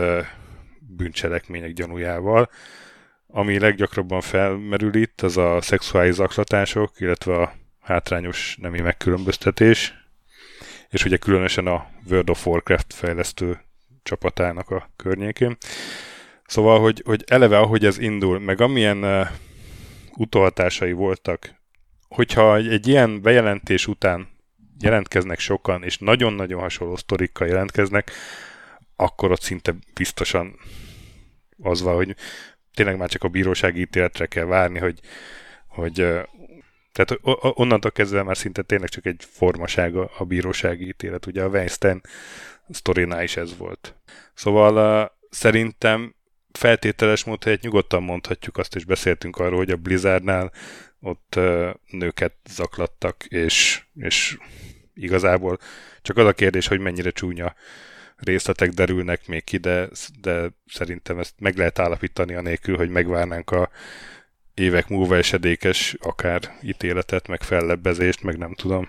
bűncselekmények 0.78 1.72
gyanújával, 1.72 2.50
ami 3.26 3.58
leggyakrabban 3.58 4.20
felmerül 4.20 4.94
itt, 4.94 5.20
az 5.20 5.36
a 5.36 5.60
szexuális 5.60 6.14
zaklatások, 6.14 7.00
illetve 7.00 7.34
a 7.34 7.52
hátrányos 7.80 8.56
nemi 8.60 8.80
megkülönböztetés, 8.80 9.94
és 10.88 11.04
ugye 11.04 11.16
különösen 11.16 11.66
a 11.66 11.86
World 12.10 12.30
of 12.30 12.46
Warcraft 12.46 12.94
fejlesztő 12.94 13.60
csapatának 14.02 14.70
a 14.70 14.90
környékén. 14.96 15.56
Szóval, 16.46 16.80
hogy, 16.80 17.02
hogy 17.04 17.24
eleve 17.26 17.58
ahogy 17.58 17.84
ez 17.84 17.98
indul, 17.98 18.38
meg 18.38 18.60
amilyen 18.60 19.04
uh, 19.04 19.26
utaltásai 20.16 20.92
voltak, 20.92 21.54
hogyha 22.08 22.56
egy, 22.56 22.68
egy 22.68 22.88
ilyen 22.88 23.22
bejelentés 23.22 23.86
után 23.86 24.28
jelentkeznek 24.80 25.38
sokan, 25.38 25.82
és 25.82 25.98
nagyon-nagyon 25.98 26.60
hasonló 26.60 26.96
sztorikkal 26.96 27.46
jelentkeznek, 27.46 28.10
akkor 28.96 29.30
ott 29.30 29.42
szinte 29.42 29.74
biztosan 29.94 30.58
az 31.62 31.82
van, 31.82 31.94
hogy 31.94 32.16
tényleg 32.74 32.96
már 32.96 33.08
csak 33.08 33.22
a 33.22 33.28
bírósági 33.28 33.80
ítéletre 33.80 34.26
kell 34.26 34.44
várni, 34.44 34.78
hogy, 34.78 35.00
hogy 35.66 35.94
tehát 36.92 37.18
onnantól 37.40 37.90
kezdve 37.90 38.22
már 38.22 38.36
szinte 38.36 38.62
tényleg 38.62 38.88
csak 38.88 39.06
egy 39.06 39.24
formasága 39.30 40.10
a 40.18 40.24
bírósági 40.24 40.86
ítélet. 40.86 41.26
Ugye 41.26 41.42
a 41.42 41.48
Weinstein 41.48 42.00
sztorinál 42.68 43.22
is 43.22 43.36
ez 43.36 43.56
volt. 43.56 43.94
Szóval 44.34 45.12
szerintem 45.30 46.14
feltételes 46.52 47.24
módon 47.24 47.52
hogy 47.52 47.62
nyugodtan 47.62 48.02
mondhatjuk 48.02 48.56
azt, 48.56 48.74
és 48.74 48.84
beszéltünk 48.84 49.36
arról, 49.36 49.58
hogy 49.58 49.70
a 49.70 49.76
Blizzardnál 49.76 50.52
ott 51.00 51.40
nőket 51.90 52.34
zaklattak, 52.48 53.24
és, 53.24 53.82
és 53.94 54.38
igazából 54.94 55.58
csak 56.02 56.16
az 56.16 56.26
a 56.26 56.32
kérdés, 56.32 56.66
hogy 56.66 56.80
mennyire 56.80 57.10
csúnya 57.10 57.54
részletek 58.16 58.70
derülnek 58.70 59.26
még 59.26 59.44
ki, 59.44 59.56
de, 59.56 59.88
de 60.20 60.50
szerintem 60.66 61.18
ezt 61.18 61.34
meg 61.38 61.56
lehet 61.56 61.78
állapítani 61.78 62.34
anélkül, 62.34 62.76
hogy 62.76 62.88
megvárnánk 62.88 63.50
a 63.50 63.70
évek 64.54 64.88
múlva 64.88 65.16
esedékes 65.16 65.96
akár 66.00 66.40
ítéletet, 66.62 67.28
meg 67.28 67.42
fellebbezést, 67.42 68.22
meg 68.22 68.38
nem 68.38 68.54
tudom. 68.54 68.88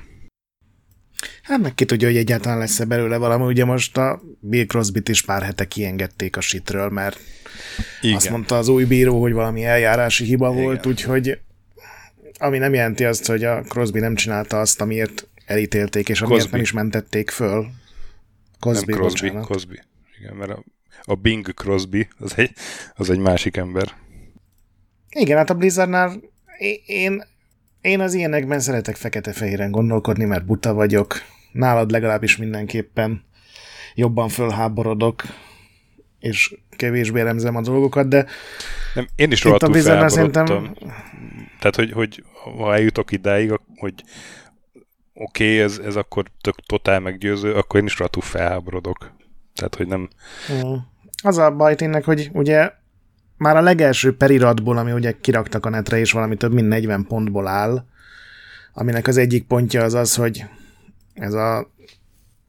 Hát 1.43 1.59
meg 1.59 1.73
ki 1.73 1.85
tudja, 1.85 2.07
hogy 2.07 2.17
egyáltalán 2.17 2.57
lesz-e 2.57 2.85
belőle 2.85 3.17
valami. 3.17 3.43
Ugye 3.43 3.65
most 3.65 3.97
a 3.97 4.21
Bill 4.39 4.65
crosby 4.65 5.01
is 5.05 5.21
pár 5.21 5.43
hete 5.43 5.65
kiengedték 5.67 6.37
a 6.37 6.41
sitről, 6.41 6.89
mert 6.89 7.19
Igen. 8.01 8.15
azt 8.15 8.29
mondta 8.29 8.57
az 8.57 8.67
új 8.67 8.83
bíró, 8.83 9.21
hogy 9.21 9.33
valami 9.33 9.63
eljárási 9.63 10.25
hiba 10.25 10.51
Igen. 10.51 10.63
volt, 10.63 10.85
úgyhogy 10.85 11.39
ami 12.37 12.57
nem 12.57 12.73
jelenti 12.73 13.05
azt, 13.05 13.25
hogy 13.25 13.43
a 13.43 13.61
Crosby 13.61 13.99
nem 13.99 14.15
csinálta 14.15 14.59
azt, 14.59 14.81
amiért 14.81 15.27
elítélték, 15.45 16.09
és 16.09 16.21
amiért 16.21 16.41
Cosby. 16.41 16.55
nem 16.55 16.65
is 16.65 16.71
mentették 16.71 17.29
föl. 17.29 17.67
Cosby, 18.59 18.91
nem 18.91 18.99
Crosby, 18.99 19.27
bocsánat. 19.27 19.47
Cosby. 19.47 19.79
Igen, 20.19 20.35
mert 20.35 20.51
a, 20.51 20.63
a 21.03 21.15
Bing 21.15 21.53
Crosby 21.53 22.07
az 22.19 22.33
egy, 22.35 22.51
az 22.95 23.09
egy 23.09 23.19
másik 23.19 23.57
ember. 23.57 23.93
Igen, 25.09 25.37
hát 25.37 25.49
a 25.49 25.53
Blizzardnál 25.53 26.21
én, 26.85 27.23
én 27.81 27.99
az 27.99 28.13
ilyenekben 28.13 28.59
szeretek 28.59 28.95
fekete-fehéren 28.95 29.71
gondolkodni, 29.71 30.25
mert 30.25 30.45
buta 30.45 30.73
vagyok. 30.73 31.21
Nálad 31.51 31.91
legalábbis 31.91 32.37
mindenképpen 32.37 33.23
jobban 33.95 34.29
fölháborodok, 34.29 35.23
és 36.19 36.55
kevésbé 36.69 37.19
elemzem 37.19 37.55
a 37.55 37.61
dolgokat, 37.61 38.07
de 38.07 38.25
nem, 38.93 39.07
én 39.15 39.31
is 39.31 39.43
rohadtul 39.43 39.73
felháborodtam. 39.73 40.45
Szerintem... 40.45 40.75
Tehát, 41.59 41.75
hogy, 41.75 41.91
hogy 41.91 42.23
ha 42.57 42.73
eljutok 42.73 43.11
idáig, 43.11 43.59
hogy 43.75 43.93
oké, 45.15 45.45
okay, 45.45 45.59
ez, 45.59 45.77
ez 45.85 45.95
akkor 45.95 46.25
tök 46.41 46.55
totál 46.55 46.99
meggyőző, 46.99 47.53
akkor 47.53 47.79
én 47.79 47.85
is 47.85 47.97
rohadtul 47.97 48.21
felháborodok. 48.21 49.11
Tehát, 49.55 49.75
hogy 49.75 49.87
nem... 49.87 50.09
Mm. 50.53 50.73
Az 51.23 51.37
a 51.37 51.51
baj 51.51 51.75
tényleg, 51.75 52.03
hogy 52.03 52.29
ugye 52.33 52.71
már 53.37 53.57
a 53.57 53.61
legelső 53.61 54.17
periratból, 54.17 54.77
ami 54.77 54.91
ugye 54.91 55.11
kiraktak 55.21 55.65
a 55.65 55.69
netre, 55.69 55.99
és 55.99 56.11
valami 56.11 56.35
több 56.35 56.53
mint 56.53 56.67
40 56.67 57.05
pontból 57.05 57.47
áll, 57.47 57.85
aminek 58.73 59.07
az 59.07 59.17
egyik 59.17 59.43
pontja 59.47 59.83
az 59.83 59.93
az, 59.93 60.15
hogy 60.15 60.45
ez 61.13 61.33
a, 61.33 61.71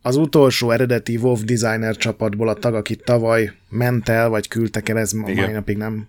az 0.03 0.17
utolsó 0.17 0.71
eredeti 0.71 1.17
WoW 1.17 1.45
designer 1.45 1.97
csapatból 1.97 2.49
a 2.49 2.55
tag, 2.55 2.75
akit 2.75 3.05
tavaly 3.05 3.53
ment 3.69 4.09
el, 4.09 4.29
vagy 4.29 4.49
küldtek 4.49 4.89
el, 4.89 4.99
ez 4.99 5.13
Igen. 5.13 5.35
mai 5.35 5.53
napig 5.53 5.77
nem 5.77 6.09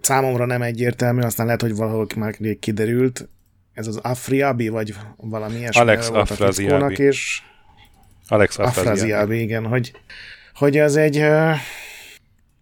számomra 0.00 0.46
nem 0.46 0.62
egyértelmű, 0.62 1.20
aztán 1.20 1.46
lehet, 1.46 1.60
hogy 1.60 1.74
valahol 1.74 2.06
már 2.16 2.36
kiderült, 2.60 3.28
ez 3.76 3.86
az 3.86 3.96
Afriabi, 3.96 4.68
vagy 4.68 4.94
valami 5.16 5.56
ilyesmi 5.56 5.80
Alex 5.80 6.08
Afraziabi. 6.08 7.02
és 7.02 7.40
Alex 8.28 8.58
Afraziabi, 8.58 9.40
igen, 9.40 9.66
hogy, 9.66 9.92
hogy 10.54 10.76
ez 10.76 10.96
egy 10.96 11.24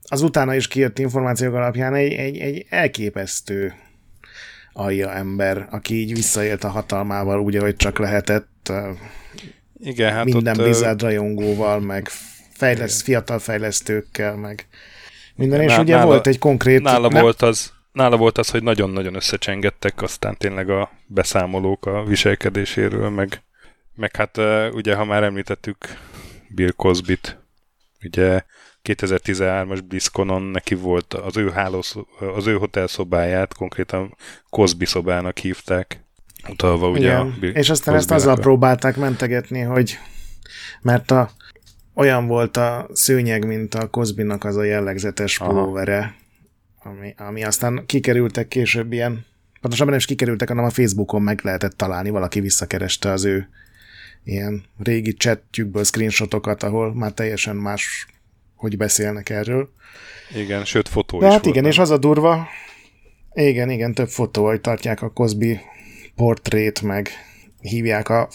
az 0.08 0.22
utána 0.22 0.54
is 0.54 0.68
kijött 0.68 0.98
információk 0.98 1.54
alapján 1.54 1.94
egy, 1.94 2.12
egy, 2.12 2.38
egy 2.38 2.66
elképesztő 2.68 3.74
alja 4.72 5.12
ember, 5.12 5.68
aki 5.70 5.94
így 5.94 6.14
visszaélt 6.14 6.64
a 6.64 6.68
hatalmával 6.68 7.40
úgy, 7.40 7.56
ahogy 7.56 7.76
csak 7.76 7.98
lehetett. 7.98 8.72
Igen, 9.80 10.12
hát 10.12 10.24
minden 10.24 10.56
ott, 10.56 10.62
Blizzard 10.62 11.02
rajongóval, 11.02 11.80
meg 11.80 12.08
fejleszt, 12.52 13.02
fiatal 13.02 13.38
fejlesztőkkel, 13.38 14.36
meg 14.36 14.66
minden, 15.34 15.60
és 15.60 15.70
Ná- 15.70 15.78
ugye 15.78 15.94
nála- 15.94 16.06
volt 16.06 16.26
egy 16.26 16.38
konkrét... 16.38 16.82
Nála 16.82 17.08
nem- 17.08 17.22
volt 17.22 17.42
az, 17.42 17.72
nála 17.94 18.16
volt 18.16 18.38
az, 18.38 18.50
hogy 18.50 18.62
nagyon-nagyon 18.62 19.14
összecsengettek 19.14 20.02
aztán 20.02 20.36
tényleg 20.36 20.70
a 20.70 20.90
beszámolók 21.06 21.86
a 21.86 22.04
viselkedéséről, 22.04 23.08
meg, 23.08 23.42
meg 23.94 24.16
hát 24.16 24.38
ugye, 24.72 24.94
ha 24.94 25.04
már 25.04 25.22
említettük 25.22 25.76
Bill 26.48 26.70
Cosbyt, 26.76 27.38
ugye 28.02 28.42
2013-as 28.84 29.80
BlizzConon 29.88 30.42
neki 30.42 30.74
volt 30.74 31.14
az 31.14 31.36
ő, 31.36 31.50
hálósz, 31.50 31.96
az 32.34 32.46
ő 32.46 32.56
hotelszobáját 32.56 33.54
konkrétan 33.54 34.16
Cosby 34.50 34.84
szobának 34.84 35.38
hívták, 35.38 36.04
utalva 36.48 36.88
ugye 36.88 37.14
a 37.14 37.20
Igen. 37.24 37.36
Bill 37.40 37.50
És 37.50 37.70
aztán 37.70 37.94
ezt 37.94 38.10
azzal 38.10 38.36
a- 38.36 38.40
próbálták 38.40 38.96
mentegetni, 38.96 39.60
hogy 39.60 39.98
mert 40.82 41.10
a, 41.10 41.30
olyan 41.94 42.26
volt 42.26 42.56
a 42.56 42.86
szőnyeg, 42.92 43.46
mint 43.46 43.74
a 43.74 43.88
Cosbynak 43.88 44.44
az 44.44 44.56
a 44.56 44.62
jellegzetes 44.62 45.38
pulóvere, 45.38 46.14
ami, 46.84 47.14
ami 47.16 47.44
aztán 47.44 47.82
kikerültek 47.86 48.48
később 48.48 48.92
ilyen, 48.92 49.26
pontosabban 49.60 49.90
nem 49.90 49.98
is 49.98 50.06
kikerültek, 50.06 50.48
hanem 50.48 50.64
a 50.64 50.70
Facebookon 50.70 51.22
meg 51.22 51.40
lehetett 51.42 51.76
találni, 51.76 52.10
valaki 52.10 52.40
visszakereste 52.40 53.10
az 53.10 53.24
ő 53.24 53.48
ilyen 54.24 54.64
régi 54.78 55.12
chatjükből 55.14 55.84
screenshotokat, 55.84 56.62
ahol 56.62 56.94
már 56.94 57.12
teljesen 57.12 57.56
más, 57.56 58.06
hogy 58.54 58.76
beszélnek 58.76 59.30
erről. 59.30 59.72
Igen, 60.36 60.64
sőt 60.64 60.88
fotó 60.88 61.18
De 61.18 61.26
is 61.26 61.32
hát 61.32 61.42
volt 61.44 61.56
igen, 61.56 61.68
és 61.68 61.76
benne. 61.76 61.88
az 61.88 61.94
a 61.94 61.98
durva, 61.98 62.48
igen, 63.32 63.70
igen, 63.70 63.94
több 63.94 64.08
fotó, 64.08 64.44
hogy 64.44 64.60
tartják 64.60 65.02
a 65.02 65.10
Cosby 65.10 65.60
portrét, 66.14 66.82
meg 66.82 67.08
hívják 67.60 68.08
a 68.08 68.28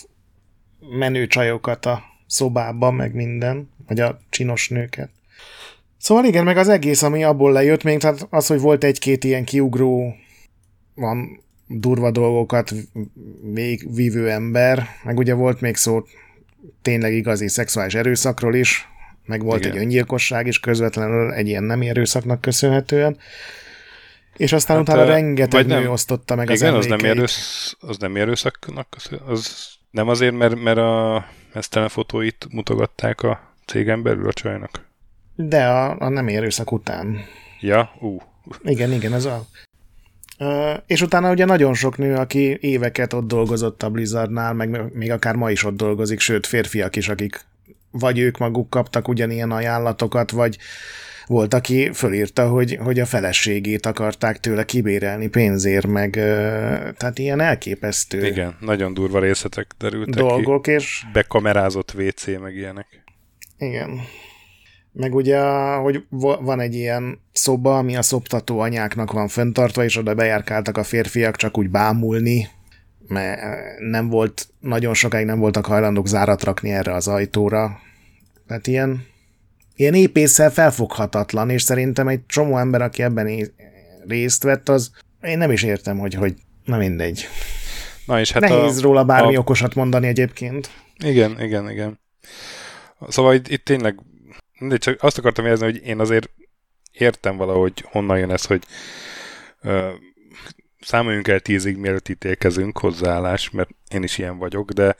menő 0.80 1.28
csajokat 1.28 1.86
a 1.86 2.04
szobába, 2.28 2.92
meg 2.92 3.14
minden, 3.14 3.70
vagy 3.88 4.00
a 4.00 4.20
csinos 4.30 4.70
nőket. 4.70 5.10
Szóval 6.00 6.26
igen, 6.26 6.44
meg 6.44 6.58
az 6.58 6.68
egész, 6.68 7.02
ami 7.02 7.24
abból 7.24 7.52
lejött, 7.52 7.84
még 7.84 8.00
tehát 8.00 8.28
az, 8.30 8.48
hogy 8.48 8.60
volt 8.60 8.84
egy-két 8.84 9.24
ilyen 9.24 9.46
kiugró, 9.46 10.16
van 10.96 11.44
durva 11.68 12.12
dolgokat 12.12 12.74
végvívő 13.54 14.30
ember, 14.30 14.88
meg 15.04 15.18
ugye 15.18 15.34
volt 15.34 15.62
még 15.62 15.76
szó 15.76 16.04
tényleg 16.82 17.14
igazi 17.14 17.48
szexuális 17.48 17.96
erőszakról 17.96 18.56
is, 18.56 18.88
meg 19.26 19.44
volt 19.44 19.60
Igen. 19.66 19.72
egy 19.76 19.82
öngyilkosság 19.82 20.48
is 20.48 20.60
közvetlenül 20.60 21.34
egy 21.34 21.48
ilyen 21.48 21.64
nem 21.64 21.82
erőszaknak 21.82 22.42
köszönhetően. 22.42 23.18
És 24.38 24.54
aztán 24.54 24.78
Hát, 24.78 24.88
utána 24.88 25.06
rengeteg 25.06 25.66
nem. 25.66 25.82
nő 25.82 25.90
osztotta 25.90 26.36
meg 26.36 26.50
az 26.50 26.62
Igen, 26.62 26.74
az 26.74 26.86
nem, 26.86 26.94
emlékeit. 26.94 27.18
erősz, 27.18 27.78
az 27.80 27.98
nem 27.98 28.16
erőszaknak, 28.16 28.96
az 29.26 29.78
nem 29.92 30.08
azért, 30.08 30.38
mert, 30.38 30.62
mert 30.62 30.78
a 30.78 31.26
mesztelen 31.54 31.90
fotóit 31.90 32.48
mutogatták 32.52 33.22
a 33.22 33.54
cégen 33.66 34.04
belül 34.04 34.28
a 34.28 34.34
csajnak. 34.34 34.89
De 35.42 35.66
a, 35.66 35.96
a 36.00 36.10
nem 36.10 36.28
erőszak 36.28 36.72
után. 36.72 37.18
Ja, 37.60 37.92
ú, 38.00 38.18
Igen, 38.64 38.92
igen, 38.92 39.14
ez 39.14 39.26
a... 39.26 39.46
És 40.86 41.02
utána 41.02 41.32
ugye 41.32 41.46
nagyon 41.46 41.74
sok 41.74 41.98
nő, 41.98 42.16
aki 42.16 42.58
éveket 42.62 43.14
ott 43.14 43.28
dolgozott 43.28 43.84
a 43.84 43.90
Blizzardnál, 43.90 44.54
meg 44.54 44.94
még 44.94 45.12
akár 45.12 45.36
ma 45.36 45.52
is 45.52 45.64
ott 45.64 45.76
dolgozik, 45.78 46.20
sőt 46.20 46.48
férfiak 46.48 46.96
is, 46.96 47.10
akik 47.10 47.46
vagy 47.92 48.20
ők 48.20 48.38
maguk 48.38 48.70
kaptak 48.70 49.08
ugyanilyen 49.08 49.52
ajánlatokat, 49.52 50.32
vagy 50.32 50.58
volt, 51.26 51.54
aki 51.54 51.92
fölírta, 51.94 52.48
hogy, 52.48 52.78
hogy 52.82 53.00
a 53.00 53.06
feleségét 53.06 53.86
akarták 53.86 54.40
tőle 54.40 54.66
kibérelni 54.66 55.28
pénzért, 55.28 55.88
meg 55.88 56.12
tehát 56.98 57.20
ilyen 57.20 57.40
elképesztő 57.40 58.26
igen, 58.26 58.58
nagyon 58.60 58.94
durva 58.94 59.20
részletek 59.20 59.72
derültek 59.78 60.14
ki. 60.14 60.20
dolgok, 60.20 60.68
és 60.68 61.04
Bekamerázott 61.14 61.94
WC, 61.98 62.26
meg 62.26 62.56
ilyenek. 62.56 63.04
Igen. 63.58 64.02
Meg 65.00 65.16
ugye, 65.16 65.40
hogy 65.76 66.04
va- 66.10 66.40
van 66.42 66.60
egy 66.60 66.76
ilyen 66.76 67.20
szoba, 67.32 67.78
ami 67.78 67.96
a 67.96 68.02
szoptató 68.02 68.60
anyáknak 68.60 69.12
van 69.12 69.28
fenntartva, 69.28 69.84
és 69.84 69.98
oda 69.98 70.14
bejárkáltak 70.14 70.78
a 70.78 70.84
férfiak 70.84 71.36
csak 71.36 71.58
úgy 71.58 71.70
bámulni, 71.70 72.48
mert 73.08 73.42
nem 73.80 74.10
volt, 74.10 74.48
nagyon 74.60 74.94
sokáig 74.94 75.26
nem 75.26 75.40
voltak 75.40 75.66
hajlandók 75.66 76.08
zárat 76.08 76.44
rakni 76.44 76.70
erre 76.70 76.94
az 76.94 77.08
ajtóra. 77.08 77.80
Tehát 78.48 78.68
ilyen, 78.68 79.06
ilyen 79.76 79.94
épésszel 79.94 80.52
felfoghatatlan, 80.52 81.50
és 81.50 81.62
szerintem 81.62 82.08
egy 82.08 82.26
csomó 82.26 82.58
ember, 82.58 82.82
aki 82.82 83.04
ebben 83.04 83.52
részt 84.08 84.44
vett, 84.44 84.70
az 84.70 84.92
én 85.22 85.38
nem 85.38 85.52
is 85.52 85.64
értem, 85.64 85.98
hogy, 85.98 86.14
hogy 86.14 86.34
na 86.66 86.78
mindegy. 86.78 87.28
Na 88.06 88.20
és 88.20 88.32
Hát 88.32 88.42
Nehéz 88.42 88.78
a, 88.78 88.82
róla 88.82 89.04
bármi 89.04 89.36
a- 89.36 89.40
okosat 89.40 89.76
mondani 89.76 90.08
egyébként. 90.08 90.70
Igen, 91.04 91.42
igen, 91.42 91.70
igen. 91.70 92.00
Szóval 93.08 93.34
itt, 93.34 93.48
itt 93.48 93.64
tényleg, 93.66 94.00
mindegy, 94.60 94.80
csak 94.80 95.04
azt 95.04 95.18
akartam 95.18 95.46
érezni, 95.46 95.66
hogy 95.66 95.86
én 95.86 96.00
azért 96.00 96.30
értem 96.92 97.38
valahogy 97.38 97.84
honnan 97.88 98.18
jön 98.18 98.32
ez, 98.32 98.46
hogy 98.46 98.64
ö, 99.62 99.92
számoljunk 100.80 101.28
el 101.28 101.40
tízig, 101.40 101.78
mielőtt 101.78 102.10
ítélkezünk 102.10 102.78
hozzáállás, 102.78 103.50
mert 103.50 103.70
én 103.90 104.04
is 104.04 104.18
ilyen 104.18 104.38
vagyok, 104.38 104.72
de, 104.72 104.96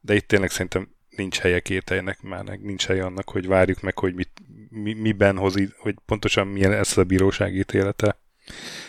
de 0.00 0.14
itt 0.14 0.28
tényleg 0.28 0.50
szerintem 0.50 0.88
nincs 1.16 1.38
helye 1.38 1.60
kételjnek 1.60 2.22
már, 2.22 2.44
nincs 2.44 2.86
helye 2.86 3.04
annak, 3.04 3.30
hogy 3.30 3.46
várjuk 3.46 3.80
meg, 3.80 3.98
hogy 3.98 4.14
mit, 4.14 4.30
mi, 4.70 4.92
miben 4.92 5.36
hoz, 5.36 5.54
hogy 5.76 5.94
pontosan 6.06 6.46
milyen 6.46 6.70
lesz 6.70 6.96
a 6.96 7.04
bíróság 7.04 7.54
ítélete. 7.54 8.18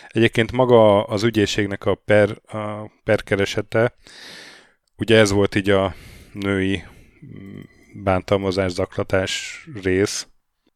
Egyébként 0.08 0.52
maga 0.52 1.04
az 1.04 1.22
ügyészségnek 1.22 1.84
a 1.84 1.94
per, 1.94 2.38
a 2.46 2.90
perkeresete, 3.04 3.94
ugye 4.96 5.18
ez 5.18 5.30
volt 5.30 5.54
így 5.54 5.70
a 5.70 5.94
női 6.32 6.82
mm, 7.26 7.60
bántalmazás, 8.02 8.72
zaklatás 8.72 9.64
rész, 9.82 10.26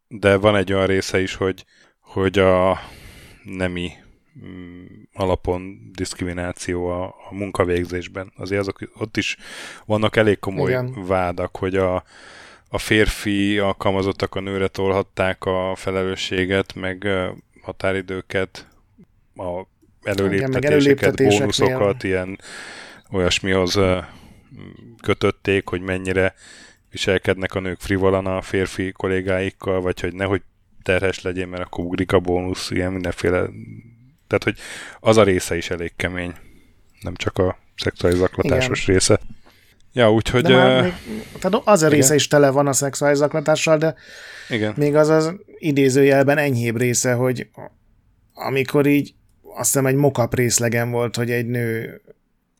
de 0.08 0.36
van 0.36 0.56
egy 0.56 0.72
olyan 0.72 0.86
része 0.86 1.20
is, 1.20 1.34
hogy, 1.34 1.64
hogy 2.00 2.38
a 2.38 2.80
nemi 3.44 3.90
mm, 4.44 4.84
alapon 5.12 5.90
diszkrimináció 5.92 6.86
a, 6.86 7.04
a 7.04 7.34
munkavégzésben. 7.34 8.32
Azért 8.36 8.60
azok, 8.60 8.78
ott 8.94 9.16
is 9.16 9.36
vannak 9.86 10.16
elég 10.16 10.38
komoly 10.38 10.70
Igen. 10.70 10.86
Igen. 10.86 11.06
vádak, 11.06 11.56
hogy 11.56 11.76
a, 11.76 12.04
a 12.68 12.78
férfi 12.78 13.58
alkalmazottak 13.58 14.34
a 14.34 14.40
nőre 14.40 14.68
tolhatták 14.68 15.44
a 15.44 15.74
felelősséget, 15.76 16.74
meg 16.74 17.08
határidőket, 17.62 18.68
a 19.36 19.66
előléptetéseket, 20.02 20.64
előléptetéseknél. 20.70 21.38
bónuszokat, 21.38 22.04
ilyen 22.04 22.38
olyasmihoz 23.10 23.78
kötötték, 25.02 25.68
hogy 25.68 25.80
mennyire 25.80 26.34
viselkednek 26.90 27.54
a 27.54 27.60
nők 27.60 27.80
frivolan 27.80 28.26
a 28.26 28.42
férfi 28.42 28.92
kollégáikkal, 28.92 29.80
vagy 29.80 30.00
hogy 30.00 30.14
nehogy 30.14 30.42
terhes 30.82 31.22
legyen, 31.22 31.48
mert 31.48 31.62
akkor 31.62 31.84
ugrik 31.84 32.12
a 32.12 32.20
bónusz, 32.20 32.70
ilyen 32.70 32.92
mindenféle. 32.92 33.48
Tehát, 34.26 34.44
hogy 34.44 34.58
az 35.00 35.16
a 35.16 35.22
része 35.22 35.56
is 35.56 35.70
elég 35.70 35.92
kemény, 35.96 36.34
nem 37.00 37.14
csak 37.14 37.38
a 37.38 37.58
szexuális 37.76 38.18
zaklatásos 38.18 38.82
Igen. 38.82 38.94
része. 38.94 39.20
Ja, 39.92 40.12
úgyhogy... 40.12 40.42
De 40.42 40.56
már 40.56 40.82
még, 40.82 40.92
tehát 41.38 41.62
az 41.64 41.82
a 41.82 41.88
része 41.88 42.14
is 42.14 42.28
tele 42.28 42.50
van 42.50 42.66
a 42.66 42.72
szexuális 42.72 43.18
zaklatással, 43.18 43.78
de 43.78 43.94
igen. 44.48 44.74
még 44.76 44.94
az 44.94 45.08
az 45.08 45.34
idézőjelben 45.58 46.38
enyhébb 46.38 46.76
része, 46.76 47.12
hogy 47.12 47.48
amikor 48.34 48.86
így 48.86 49.14
azt 49.42 49.72
hiszem 49.72 49.86
egy 49.86 49.94
mokap 49.94 50.34
részlegen 50.34 50.90
volt, 50.90 51.16
hogy 51.16 51.30
egy 51.30 51.46
nő 51.46 52.00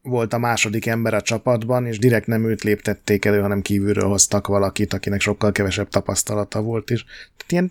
volt 0.03 0.33
a 0.33 0.39
második 0.39 0.87
ember 0.87 1.15
a 1.15 1.21
csapatban, 1.21 1.87
és 1.87 1.99
direkt 1.99 2.27
nem 2.27 2.45
őt 2.45 2.63
léptették 2.63 3.25
elő, 3.25 3.41
hanem 3.41 3.63
kívülről 3.63 4.09
hoztak 4.09 4.47
valakit, 4.47 4.93
akinek 4.93 5.21
sokkal 5.21 5.53
kevesebb 5.53 5.89
tapasztalata 5.89 6.63
volt 6.63 6.91
is. 6.91 7.05
Tehát 7.05 7.53
ilyen, 7.53 7.71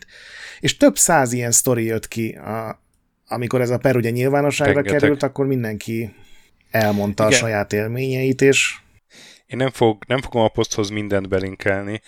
és 0.60 0.78
több 0.78 0.98
száz 0.98 1.34
ilyen 1.34 1.52
sztori 1.52 1.84
jött 1.84 2.08
ki, 2.08 2.30
a, 2.32 2.82
amikor 3.28 3.62
ez 3.62 3.70
a 3.70 3.78
per 3.78 3.96
ugye 3.96 4.10
nyilvánosságra 4.10 4.74
Rengeteg. 4.74 5.00
került, 5.00 5.24
akkor 5.24 5.46
mindenki 5.46 6.14
elmondta 6.72 7.24
Igen. 7.24 7.36
a 7.36 7.40
saját 7.40 7.74
élményeit, 7.74 8.42
és 8.42 8.78
Én 9.46 9.58
nem, 9.58 9.70
fog, 9.72 10.04
nem 10.08 10.22
fogom 10.22 10.42
a 10.42 10.48
poszthoz 10.48 10.90
mindent 10.90 11.30
belinkelni, 11.30 12.02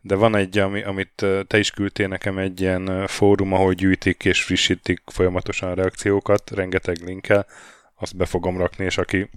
de 0.00 0.14
van 0.14 0.36
egy, 0.36 0.58
ami, 0.58 0.82
amit 0.82 1.26
te 1.46 1.58
is 1.58 1.70
küldtél 1.70 2.08
nekem, 2.08 2.38
egy 2.38 2.60
ilyen 2.60 3.06
fórum, 3.06 3.52
ahol 3.52 3.72
gyűjtik 3.72 4.24
és 4.24 4.42
frissítik 4.42 5.00
folyamatosan 5.06 5.70
a 5.70 5.74
reakciókat, 5.74 6.50
rengeteg 6.50 6.96
linkkel, 7.04 7.46
azt 7.94 8.16
be 8.16 8.24
fogom 8.24 8.58
rakni, 8.58 8.84
és 8.84 8.98
aki 8.98 9.30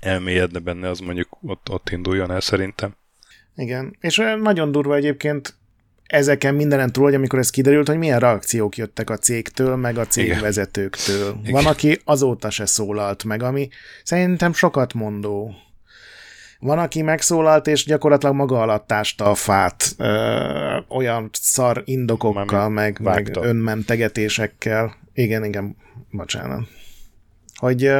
elmélyedne 0.00 0.58
benne, 0.58 0.88
az 0.88 0.98
mondjuk 0.98 1.28
ott, 1.40 1.70
ott 1.70 1.90
induljon 1.90 2.30
el 2.30 2.40
szerintem. 2.40 2.94
Igen, 3.56 3.96
és 4.00 4.22
nagyon 4.42 4.72
durva 4.72 4.94
egyébként 4.94 5.58
ezeken 6.08 6.54
mindenen 6.54 6.92
túl, 6.92 7.04
hogy 7.04 7.14
amikor 7.14 7.38
ez 7.38 7.50
kiderült, 7.50 7.88
hogy 7.88 7.98
milyen 7.98 8.18
reakciók 8.18 8.76
jöttek 8.76 9.10
a 9.10 9.16
cégtől, 9.16 9.76
meg 9.76 9.98
a 9.98 10.06
cégvezetőktől. 10.06 11.36
Igen. 11.40 11.52
Van, 11.52 11.66
aki 11.66 12.00
azóta 12.04 12.50
se 12.50 12.66
szólalt 12.66 13.24
meg, 13.24 13.42
ami 13.42 13.68
szerintem 14.04 14.52
sokat 14.52 14.94
mondó. 14.94 15.54
Van, 16.60 16.78
aki 16.78 17.02
megszólalt, 17.02 17.66
és 17.66 17.84
gyakorlatilag 17.84 18.34
maga 18.34 18.60
alatt 18.60 18.92
ásta 18.92 19.24
a 19.24 19.34
fát 19.34 19.94
ö, 19.96 20.78
olyan 20.88 21.30
szar 21.32 21.82
indokokkal, 21.84 22.68
meg, 22.68 23.00
meg 23.00 23.36
önmentegetésekkel. 23.40 24.96
Igen, 25.12 25.44
igen, 25.44 25.76
bocsánat. 26.10 26.68
hogy 27.54 27.90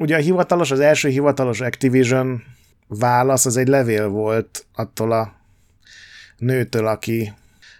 ugye 0.00 0.16
a 0.16 0.20
hivatalos, 0.20 0.70
az 0.70 0.80
első 0.80 1.08
hivatalos 1.08 1.60
Activision 1.60 2.42
válasz 2.86 3.46
az 3.46 3.56
egy 3.56 3.68
levél 3.68 4.08
volt 4.08 4.66
attól 4.74 5.12
a 5.12 5.34
nőtől, 6.38 6.86
aki 6.86 7.32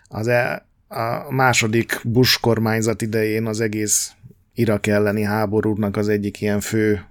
az 0.08 0.26
e, 0.26 0.66
a 0.88 1.32
második 1.32 2.00
Bush 2.04 2.40
kormányzat 2.40 3.02
idején 3.02 3.46
az 3.46 3.60
egész 3.60 4.12
Irak 4.54 4.86
elleni 4.86 5.22
háborúnak 5.22 5.96
az 5.96 6.08
egyik 6.08 6.40
ilyen 6.40 6.60
fő 6.60 7.04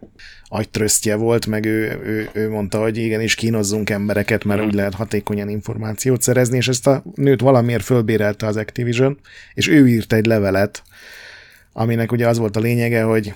agytrösztje 0.47 1.15
volt, 1.15 1.45
meg 1.45 1.65
ő, 1.65 1.99
ő, 2.03 2.29
ő 2.33 2.49
mondta, 2.49 2.81
hogy 2.81 2.97
igenis 2.97 3.35
kínozzunk 3.35 3.89
embereket, 3.89 4.43
mert 4.43 4.65
úgy 4.65 4.73
lehet 4.73 4.93
hatékonyan 4.93 5.49
információt 5.49 6.21
szerezni, 6.21 6.57
és 6.57 6.67
ezt 6.67 6.87
a 6.87 7.03
nőt 7.15 7.41
valamiért 7.41 7.83
fölbérelte 7.83 8.47
az 8.47 8.57
Activision, 8.57 9.19
és 9.53 9.67
ő 9.67 9.87
írt 9.87 10.13
egy 10.13 10.25
levelet, 10.25 10.83
aminek 11.73 12.11
ugye 12.11 12.27
az 12.27 12.37
volt 12.37 12.55
a 12.55 12.59
lényege, 12.59 13.03
hogy 13.03 13.33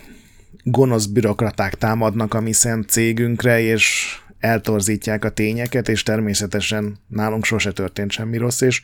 gonosz 0.64 1.06
bürokraták 1.06 1.76
támadnak 1.76 2.34
a 2.34 2.42
mi 2.42 2.52
szent 2.52 2.90
cégünkre, 2.90 3.62
és 3.62 4.18
eltorzítják 4.40 5.26
a 5.26 5.30
tényeket, 5.30 5.90
és 5.90 6.04
természetesen 6.04 6.98
nálunk 7.08 7.46
sose 7.46 7.72
történt 7.72 8.12
semmi 8.12 8.38
rossz, 8.38 8.62
és 8.62 8.82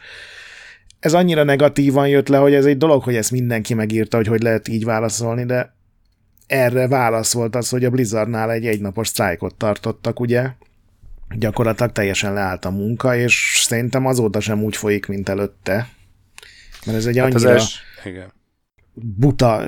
ez 0.99 1.13
annyira 1.13 1.43
negatívan 1.43 2.07
jött 2.07 2.27
le, 2.27 2.37
hogy 2.37 2.53
ez 2.53 2.65
egy 2.65 2.77
dolog, 2.77 3.03
hogy 3.03 3.15
ezt 3.15 3.31
mindenki 3.31 3.73
megírta, 3.73 4.17
hogy 4.17 4.27
hogy 4.27 4.41
lehet 4.41 4.67
így 4.67 4.85
válaszolni, 4.85 5.45
de 5.45 5.75
erre 6.47 6.87
válasz 6.87 7.33
volt 7.33 7.55
az, 7.55 7.69
hogy 7.69 7.85
a 7.85 7.89
Blizzardnál 7.89 8.51
egy 8.51 8.65
egynapos 8.65 9.07
sztrájkot 9.07 9.55
tartottak, 9.55 10.19
ugye? 10.19 10.51
Gyakorlatilag 11.37 11.91
teljesen 11.91 12.33
leállt 12.33 12.65
a 12.65 12.69
munka, 12.69 13.15
és 13.15 13.61
szerintem 13.67 14.05
azóta 14.05 14.39
sem 14.39 14.63
úgy 14.63 14.75
folyik, 14.75 15.05
mint 15.05 15.29
előtte. 15.29 15.89
Mert 16.85 16.97
ez 16.97 17.05
egy 17.05 17.17
hát 17.17 17.33
annyira 17.33 17.49
els... 17.49 17.79
Igen. 18.03 18.33
buta... 18.93 19.65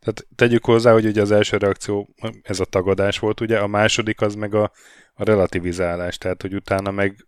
Tehát 0.00 0.26
tegyük 0.34 0.64
hozzá, 0.64 0.92
hogy 0.92 1.06
ugye 1.06 1.20
az 1.20 1.30
első 1.30 1.56
reakció 1.56 2.08
ez 2.42 2.60
a 2.60 2.64
tagadás 2.64 3.18
volt, 3.18 3.40
ugye, 3.40 3.58
a 3.58 3.66
második 3.66 4.20
az 4.20 4.34
meg 4.34 4.54
a, 4.54 4.72
a 5.14 5.24
relativizálás, 5.24 6.18
tehát 6.18 6.42
hogy 6.42 6.54
utána 6.54 6.90
meg 6.90 7.26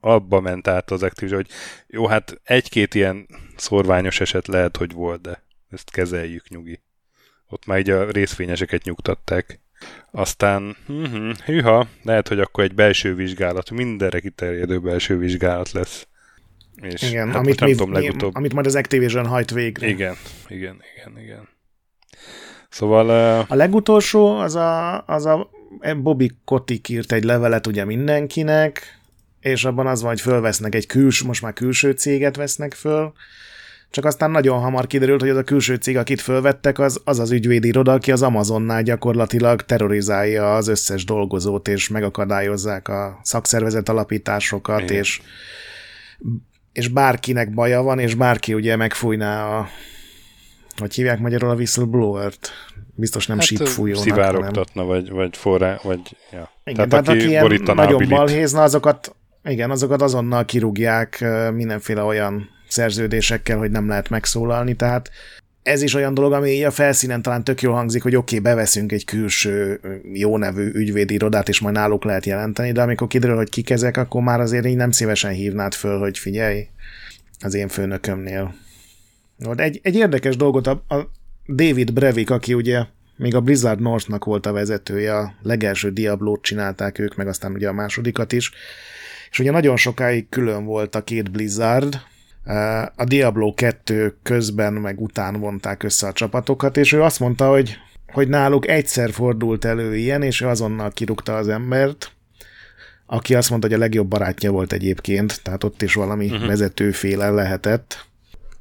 abba 0.00 0.40
ment 0.40 0.68
át 0.68 0.90
az 0.90 1.02
Activision, 1.02 1.42
hogy 1.42 1.50
jó, 1.86 2.06
hát 2.06 2.40
egy-két 2.44 2.94
ilyen 2.94 3.26
szorványos 3.56 4.20
eset 4.20 4.46
lehet, 4.46 4.76
hogy 4.76 4.92
volt, 4.92 5.20
de 5.20 5.42
ezt 5.70 5.90
kezeljük 5.90 6.48
nyugi. 6.48 6.80
Ott 7.48 7.66
már 7.66 7.78
így 7.78 7.90
a 7.90 8.10
részvényeseket 8.10 8.84
nyugtatták. 8.84 9.60
Aztán, 10.10 10.76
hm, 10.86 11.30
hűha, 11.44 11.86
lehet, 12.02 12.28
hogy 12.28 12.40
akkor 12.40 12.64
egy 12.64 12.74
belső 12.74 13.14
vizsgálat, 13.14 13.70
mindenre 13.70 14.20
kiterjedő 14.20 14.80
belső 14.80 15.18
vizsgálat 15.18 15.70
lesz. 15.70 16.06
És 16.82 17.02
igen, 17.02 17.26
hát 17.26 17.36
amit, 17.36 17.60
mi, 17.60 17.70
tudom, 17.70 17.92
legutóbb... 17.92 18.34
amit 18.34 18.52
majd 18.52 18.66
az 18.66 18.74
Activision 18.74 19.26
hajt 19.26 19.50
végre. 19.50 19.86
Igen, 19.88 20.14
igen, 20.48 20.82
igen, 20.96 21.18
igen. 21.22 21.48
Szóval... 22.72 23.06
Uh... 23.06 23.44
A 23.48 23.54
legutolsó 23.54 24.36
az 24.36 24.54
a, 24.54 25.04
az 25.06 25.26
a 25.26 25.50
Bobby 26.02 26.30
Kotick 26.44 26.88
írt 26.88 27.12
egy 27.12 27.24
levelet 27.24 27.66
ugye 27.66 27.84
mindenkinek, 27.84 29.00
és 29.40 29.64
abban 29.64 29.86
az 29.86 30.00
van, 30.00 30.10
hogy 30.10 30.20
fölvesznek 30.20 30.74
egy 30.74 30.86
küls, 30.86 31.22
most 31.22 31.42
már 31.42 31.52
külső 31.52 31.90
céget 31.90 32.36
vesznek 32.36 32.74
föl, 32.74 33.12
csak 33.90 34.04
aztán 34.04 34.30
nagyon 34.30 34.60
hamar 34.60 34.86
kiderült, 34.86 35.20
hogy 35.20 35.30
az 35.30 35.36
a 35.36 35.42
külső 35.42 35.74
cég, 35.74 35.96
akit 35.96 36.20
fölvettek, 36.20 36.78
az 36.78 37.00
az, 37.04 37.18
az 37.18 37.30
ügyvédi 37.30 37.68
iroda, 37.68 37.92
aki 37.92 38.12
az 38.12 38.22
Amazonnál 38.22 38.82
gyakorlatilag 38.82 39.62
terrorizálja 39.62 40.54
az 40.54 40.68
összes 40.68 41.04
dolgozót, 41.04 41.68
és 41.68 41.88
megakadályozzák 41.88 42.88
a 42.88 43.20
szakszervezet 43.22 43.88
alapításokat, 43.88 44.90
és, 44.90 45.20
és 46.72 46.88
bárkinek 46.88 47.54
baja 47.54 47.82
van, 47.82 47.98
és 47.98 48.14
bárki 48.14 48.54
ugye 48.54 48.76
megfújná 48.76 49.58
a 49.58 49.68
hogy 50.76 50.94
hívják 50.94 51.18
magyarul 51.18 51.50
a 51.50 51.54
whistleblower-t? 51.54 52.50
Biztos 52.94 53.26
nem 53.26 53.38
hát, 53.38 53.46
sípfújónak. 53.46 54.02
Szivárogtatna, 54.02 54.84
vagy, 54.84 55.10
vagy 55.10 55.36
forrá, 55.36 55.78
vagy 55.82 56.00
ja. 56.32 56.50
Igen, 56.64 56.88
tehát, 56.88 57.04
tehát 57.04 57.22
aki, 57.22 57.36
aki 57.36 57.72
nagyon 57.74 58.08
balhézna, 58.08 58.62
azokat 58.62 59.14
igen, 59.44 59.70
azokat 59.70 60.02
azonnal 60.02 60.44
kirúgják 60.44 61.24
mindenféle 61.52 62.02
olyan 62.02 62.48
szerződésekkel, 62.68 63.58
hogy 63.58 63.70
nem 63.70 63.88
lehet 63.88 64.08
megszólalni, 64.08 64.74
tehát 64.74 65.10
ez 65.62 65.82
is 65.82 65.94
olyan 65.94 66.14
dolog, 66.14 66.32
ami 66.32 66.64
a 66.64 66.70
felszínen 66.70 67.22
talán 67.22 67.44
tök 67.44 67.62
jól 67.62 67.74
hangzik, 67.74 68.02
hogy 68.02 68.16
oké, 68.16 68.38
okay, 68.38 68.52
beveszünk 68.52 68.92
egy 68.92 69.04
külső 69.04 69.80
jó 70.12 70.36
nevű 70.36 70.70
ügyvédi 70.72 71.14
irodát, 71.14 71.48
és 71.48 71.60
majd 71.60 71.74
náluk 71.74 72.04
lehet 72.04 72.26
jelenteni, 72.26 72.72
de 72.72 72.82
amikor 72.82 73.06
kiderül, 73.06 73.36
hogy 73.36 73.48
kik 73.48 73.70
ezek, 73.70 73.96
akkor 73.96 74.22
már 74.22 74.40
azért 74.40 74.66
így 74.66 74.76
nem 74.76 74.90
szívesen 74.90 75.32
hívnád 75.32 75.74
föl, 75.74 75.98
hogy 75.98 76.18
figyelj, 76.18 76.66
az 77.40 77.54
én 77.54 77.68
főnökömnél. 77.68 78.54
Egy, 79.56 79.80
egy 79.82 79.94
érdekes 79.94 80.36
dolgot 80.36 80.66
a, 80.66 80.70
a 80.88 81.10
David 81.46 81.92
Brevik, 81.92 82.30
aki 82.30 82.54
ugye 82.54 82.84
még 83.16 83.34
a 83.34 83.40
Blizzard 83.40 83.80
Northnak 83.80 84.24
volt 84.24 84.46
a 84.46 84.52
vezetője, 84.52 85.16
a 85.16 85.34
legelső 85.42 85.90
Diablo-t 85.90 86.42
csinálták 86.42 86.98
ők, 86.98 87.16
meg 87.16 87.28
aztán 87.28 87.52
ugye 87.52 87.68
a 87.68 87.72
másodikat 87.72 88.32
is, 88.32 88.50
és 89.30 89.38
ugye 89.38 89.50
nagyon 89.50 89.76
sokáig 89.76 90.28
külön 90.28 90.64
volt 90.64 90.94
a 90.94 91.04
két 91.04 91.30
Blizzard, 91.30 92.00
a 92.96 93.04
Diablo 93.04 93.54
2 93.54 94.16
közben 94.22 94.72
meg 94.72 95.00
után 95.00 95.40
vonták 95.40 95.82
össze 95.82 96.06
a 96.06 96.12
csapatokat, 96.12 96.76
és 96.76 96.92
ő 96.92 97.02
azt 97.02 97.20
mondta, 97.20 97.48
hogy, 97.48 97.76
hogy 98.12 98.28
náluk 98.28 98.68
egyszer 98.68 99.10
fordult 99.10 99.64
elő 99.64 99.96
ilyen, 99.96 100.22
és 100.22 100.40
ő 100.40 100.46
azonnal 100.46 100.90
kirúgta 100.90 101.36
az 101.36 101.48
embert, 101.48 102.12
aki 103.06 103.34
azt 103.34 103.50
mondta, 103.50 103.68
hogy 103.68 103.76
a 103.76 103.80
legjobb 103.80 104.08
barátja 104.08 104.50
volt 104.50 104.72
egyébként, 104.72 105.42
tehát 105.42 105.64
ott 105.64 105.82
is 105.82 105.94
valami 105.94 106.26
uh-huh. 106.26 106.46
vezetőféle 106.46 107.30
lehetett. 107.30 108.06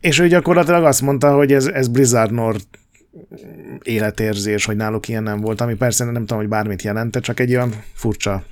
És 0.02 0.20
ő 0.20 0.28
gyakorlatilag 0.28 0.84
azt 0.84 1.02
mondta, 1.02 1.36
hogy 1.36 1.54
ez, 1.54 1.66
ez 1.66 1.88
Blizzard 1.88 2.32
North 2.32 2.66
életérzés, 3.82 4.66
hogy 4.66 4.76
náluk 4.76 5.08
ilyen 5.08 5.24
nem 5.24 5.40
volt, 5.42 5.62
ami 5.62 5.76
persze 5.76 6.04
nem 6.04 6.14
tudom, 6.14 6.38
hogy 6.38 6.48
bármit 6.48 6.82
jelente, 6.82 7.20
csak 7.20 7.40
egy 7.40 7.56
olyan 7.56 7.74
furcsa 7.94 8.44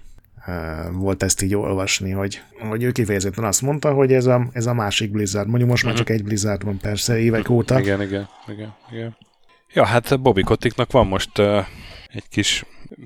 volt 0.92 1.24
ezt 1.24 1.42
így 1.42 1.56
olvasni, 1.56 2.12
hogy, 2.12 2.42
hogy 2.70 2.84
ő 2.84 2.92
kifejezetten 2.92 3.44
azt 3.44 3.62
mondta, 3.62 3.94
hogy 3.94 4.14
ez 4.14 4.26
a, 4.26 4.48
ez 4.52 4.66
a 4.66 4.74
másik 4.74 5.12
Blizzard. 5.12 5.48
Mondjuk 5.48 5.70
most 5.70 5.84
már 5.84 5.94
mhm. 5.94 6.02
csak 6.02 6.16
egy 6.16 6.24
Blizzard 6.24 6.64
van 6.64 6.78
persze 6.78 7.20
évek 7.20 7.40
uh-huh. 7.40 7.56
óta. 7.56 7.80
Igen, 7.80 8.02
igen, 8.02 8.28
igen, 8.48 8.74
igen. 8.92 9.18
Ja, 9.74 9.86
hát 9.86 10.22
Bobby 10.22 10.42
Koticknak 10.42 10.92
van 10.92 11.08
most 11.08 11.38
uh, 11.38 11.66
egy 12.08 12.30
kis 12.30 12.66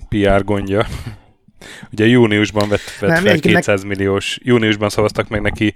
PR 0.10 0.44
gondja. 0.44 0.86
Ugye 1.92 2.06
júniusban 2.06 2.70
vett, 2.70 2.98
vett 3.00 3.10
Nem, 3.10 3.24
fel 3.24 3.40
200 3.40 3.82
nek... 3.82 3.90
milliós, 3.90 4.40
júniusban 4.42 4.90
szavaztak 4.90 5.28
meg 5.30 5.42
neki 5.42 5.74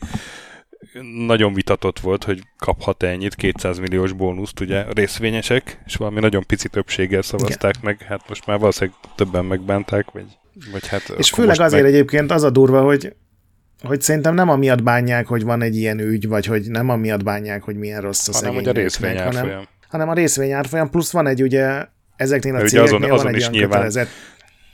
nagyon 1.26 1.54
vitatott 1.54 2.00
volt, 2.00 2.24
hogy 2.24 2.42
kaphat 2.58 3.04
-e 3.04 3.08
ennyit, 3.08 3.36
200 3.36 3.80
milliós 3.80 4.12
bónuszt 4.12 4.60
ugye 4.60 4.86
részvényesek, 4.94 5.82
és 5.86 5.96
valami 5.96 6.20
nagyon 6.20 6.44
pici 6.48 6.70
többséggel 6.70 7.22
szavazták 7.22 7.76
Igen. 7.76 7.82
meg, 7.84 8.02
hát 8.02 8.30
most 8.30 8.46
már 8.46 8.60
valószínűleg 8.60 9.00
többen 9.16 9.46
megbánták, 9.46 10.12
vagy 10.12 10.26
vagy 10.72 10.88
hát 10.88 11.14
és 11.18 11.30
főleg 11.30 11.60
azért 11.60 11.84
meg... 11.84 11.92
egyébként 11.92 12.32
az 12.32 12.44
a 12.44 12.50
durva, 12.50 12.82
hogy, 12.82 13.16
hogy 13.84 14.02
szerintem 14.02 14.34
nem 14.34 14.50
amiatt 14.50 14.84
bánják, 14.84 15.28
hogy 15.28 15.44
van 15.44 15.62
egy 15.62 15.76
ilyen 15.76 16.00
ügy, 16.00 16.28
vagy 16.28 16.46
hogy 16.46 16.70
nem 16.70 16.90
amiatt 16.90 17.24
bánják, 17.24 17.64
hogy 17.64 17.76
milyen 17.76 18.02
rossz 18.02 18.28
a 18.28 18.32
hanem, 18.34 18.54
hogy 18.54 18.68
a 18.68 18.72
részvény 18.72 19.18
hanem, 19.18 19.68
hanem 19.90 20.10
a 20.10 20.14
részvény 20.14 20.52
árfolyam, 20.52 20.90
plusz 20.90 21.12
van 21.12 21.28
egy 21.28 21.42
ugye 21.42 21.86
ezeknél 22.16 22.56
a 22.56 22.58
cégeknél 22.58 22.82
azon, 22.82 23.04
azon 23.04 23.26
van 23.26 23.34
egy 23.34 23.40
is 23.40 23.50
nyilván, 23.50 23.70
kötelezett... 23.70 24.10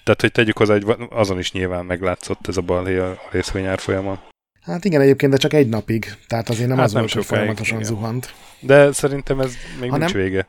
Tehát, 0.04 0.22
hogy 0.22 0.32
tegyük 0.32 0.58
hozzá, 0.58 0.74
hogy 0.74 0.96
azon 1.10 1.40
is 1.40 1.52
nyilván 1.52 1.86
meglátszott 1.86 2.48
ez 2.48 2.58
a 2.58 2.62
balhé 2.62 2.98
a 2.98 3.18
részvény 3.32 3.66
árfolyama. 3.66 4.32
Hát 4.64 4.86
igen, 4.86 5.02
egyébként, 5.02 5.32
de 5.32 5.38
csak 5.38 5.54
egy 5.54 5.70
napig. 5.70 6.16
Tehát 6.28 6.50
azért 6.50 6.68
nem 6.68 6.78
hát 6.78 6.86
az 6.86 6.92
nem 6.92 7.02
volt, 7.02 7.14
hogy 7.14 7.26
folyamatosan 7.26 7.80
igen. 7.80 7.90
zuhant. 7.90 8.34
De 8.60 8.92
szerintem 8.92 9.40
ez 9.40 9.54
még 9.80 9.90
hanem, 9.90 10.00
nincs 10.00 10.24
vége. 10.24 10.48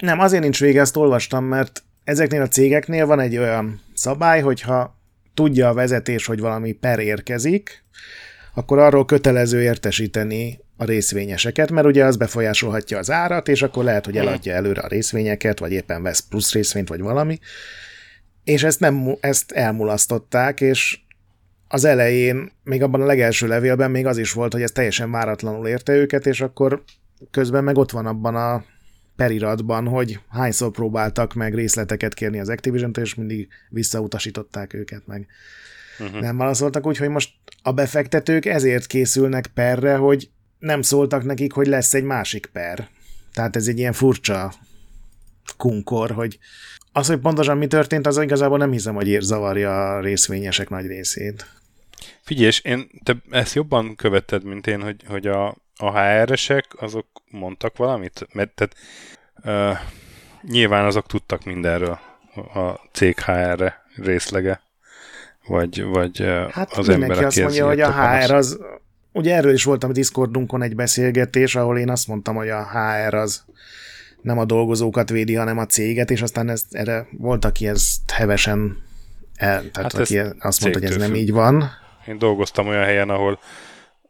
Nem, 0.00 0.20
azért 0.20 0.42
nincs 0.42 0.60
vége, 0.60 0.80
ezt 0.80 0.96
olvastam, 0.96 1.44
mert 1.44 1.82
ezeknél 2.04 2.42
a 2.42 2.48
cégeknél 2.48 3.06
van 3.06 3.20
egy 3.20 3.36
olyan 3.36 3.80
szabály, 3.94 4.40
hogyha 4.40 5.00
tudja 5.34 5.68
a 5.68 5.74
vezetés, 5.74 6.26
hogy 6.26 6.40
valami 6.40 6.72
per 6.72 6.98
érkezik, 6.98 7.84
akkor 8.54 8.78
arról 8.78 9.04
kötelező 9.04 9.62
értesíteni 9.62 10.60
a 10.76 10.84
részvényeseket, 10.84 11.70
mert 11.70 11.86
ugye 11.86 12.04
az 12.04 12.16
befolyásolhatja 12.16 12.98
az 12.98 13.10
árat, 13.10 13.48
és 13.48 13.62
akkor 13.62 13.84
lehet, 13.84 14.04
hogy 14.04 14.16
eladja 14.16 14.54
előre 14.54 14.80
a 14.80 14.88
részvényeket, 14.88 15.58
vagy 15.58 15.72
éppen 15.72 16.02
vesz 16.02 16.20
plusz 16.20 16.52
részvényt, 16.52 16.88
vagy 16.88 17.00
valami. 17.00 17.38
És 18.44 18.62
ezt, 18.62 18.80
nem, 18.80 19.16
ezt 19.20 19.52
elmulasztották, 19.52 20.60
és 20.60 20.98
az 21.68 21.84
elején, 21.84 22.52
még 22.64 22.82
abban 22.82 23.00
a 23.00 23.06
legelső 23.06 23.46
levélben 23.46 23.90
még 23.90 24.06
az 24.06 24.18
is 24.18 24.32
volt, 24.32 24.52
hogy 24.52 24.62
ez 24.62 24.70
teljesen 24.70 25.10
váratlanul 25.10 25.66
érte 25.66 25.92
őket, 25.92 26.26
és 26.26 26.40
akkor 26.40 26.82
közben 27.30 27.64
meg 27.64 27.76
ott 27.76 27.90
van 27.90 28.06
abban 28.06 28.34
a 28.36 28.64
periratban, 29.16 29.86
hogy 29.86 30.20
hányszor 30.28 30.70
próbáltak 30.70 31.34
meg 31.34 31.54
részleteket 31.54 32.14
kérni 32.14 32.40
az 32.40 32.48
activision 32.48 32.90
és 33.00 33.14
mindig 33.14 33.48
visszautasították 33.68 34.74
őket 34.74 35.06
meg. 35.06 35.26
Uh-huh. 35.98 36.20
Nem 36.20 36.36
válaszoltak 36.36 36.86
úgy, 36.86 36.96
hogy 36.96 37.08
most 37.08 37.30
a 37.62 37.72
befektetők 37.72 38.44
ezért 38.44 38.86
készülnek 38.86 39.46
perre, 39.46 39.96
hogy 39.96 40.30
nem 40.58 40.82
szóltak 40.82 41.24
nekik, 41.24 41.52
hogy 41.52 41.66
lesz 41.66 41.94
egy 41.94 42.04
másik 42.04 42.46
per. 42.46 42.88
Tehát 43.32 43.56
ez 43.56 43.66
egy 43.66 43.78
ilyen 43.78 43.92
furcsa 43.92 44.52
kunkor, 45.56 46.10
hogy 46.10 46.38
az, 46.96 47.06
hogy 47.06 47.18
pontosan 47.18 47.58
mi 47.58 47.66
történt, 47.66 48.06
az 48.06 48.18
igazából 48.18 48.58
nem 48.58 48.70
hiszem, 48.70 48.94
hogy 48.94 49.16
zavarja 49.20 49.94
a 49.94 50.00
részvényesek 50.00 50.68
nagy 50.68 50.86
részét. 50.86 51.46
Figyelj, 52.22 52.50
én 52.62 52.88
te 53.02 53.16
ezt 53.30 53.54
jobban 53.54 53.94
követted, 53.94 54.44
mint 54.44 54.66
én, 54.66 54.82
hogy, 54.82 55.02
hogy 55.08 55.26
a, 55.26 55.56
a 55.76 55.98
HR-esek 55.98 56.66
azok 56.76 57.06
mondtak 57.30 57.76
valamit? 57.76 58.26
Mert 58.32 58.50
tehát, 58.54 58.76
uh, 59.44 59.78
nyilván 60.42 60.84
azok 60.84 61.06
tudtak 61.06 61.44
mindenről 61.44 61.98
a 62.54 62.88
cég 62.92 63.20
HR-re 63.20 63.84
részlege, 63.96 64.60
vagy, 65.46 65.82
vagy 65.82 66.24
hát 66.50 66.72
az 66.72 66.88
ember, 66.88 67.24
azt 67.24 67.40
mondja, 67.40 67.66
hogy 67.66 67.80
a 67.80 67.92
HR 67.92 68.30
az, 68.32 68.58
ugye 69.12 69.34
erről 69.34 69.52
is 69.52 69.64
voltam 69.64 69.90
a 69.90 69.92
Discordunkon 69.92 70.62
egy 70.62 70.74
beszélgetés, 70.74 71.56
ahol 71.56 71.78
én 71.78 71.90
azt 71.90 72.08
mondtam, 72.08 72.34
hogy 72.34 72.48
a 72.48 72.68
HR 72.70 73.14
az 73.14 73.44
nem 74.26 74.38
a 74.38 74.44
dolgozókat 74.44 75.10
védi, 75.10 75.34
hanem 75.34 75.58
a 75.58 75.66
céget, 75.66 76.10
és 76.10 76.22
aztán 76.22 76.48
ez, 76.48 76.64
erre 76.70 77.06
volt, 77.10 77.44
aki 77.44 77.68
ezt 77.68 78.10
hevesen 78.10 78.82
el, 79.34 79.70
tehát 79.70 79.92
hát 79.92 79.94
aki 79.94 80.18
azt 80.18 80.60
mondta, 80.60 80.80
hogy 80.80 80.88
ez 80.88 80.96
nem 80.96 81.14
így 81.14 81.32
van. 81.32 81.70
Én 82.06 82.18
dolgoztam 82.18 82.66
olyan 82.66 82.84
helyen, 82.84 83.10
ahol, 83.10 83.38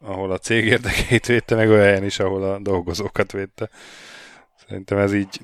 ahol 0.00 0.31
a 0.31 0.38
cég 0.38 0.64
érdekeit 0.64 1.26
védte, 1.26 1.55
meg 1.55 1.68
olyan 1.68 1.85
helyen 1.85 2.05
is, 2.05 2.18
ahol 2.18 2.42
a 2.42 2.59
dolgozókat 2.59 3.33
védte. 3.33 3.68
Szerintem 4.66 4.98
ez 4.98 5.14
így 5.14 5.40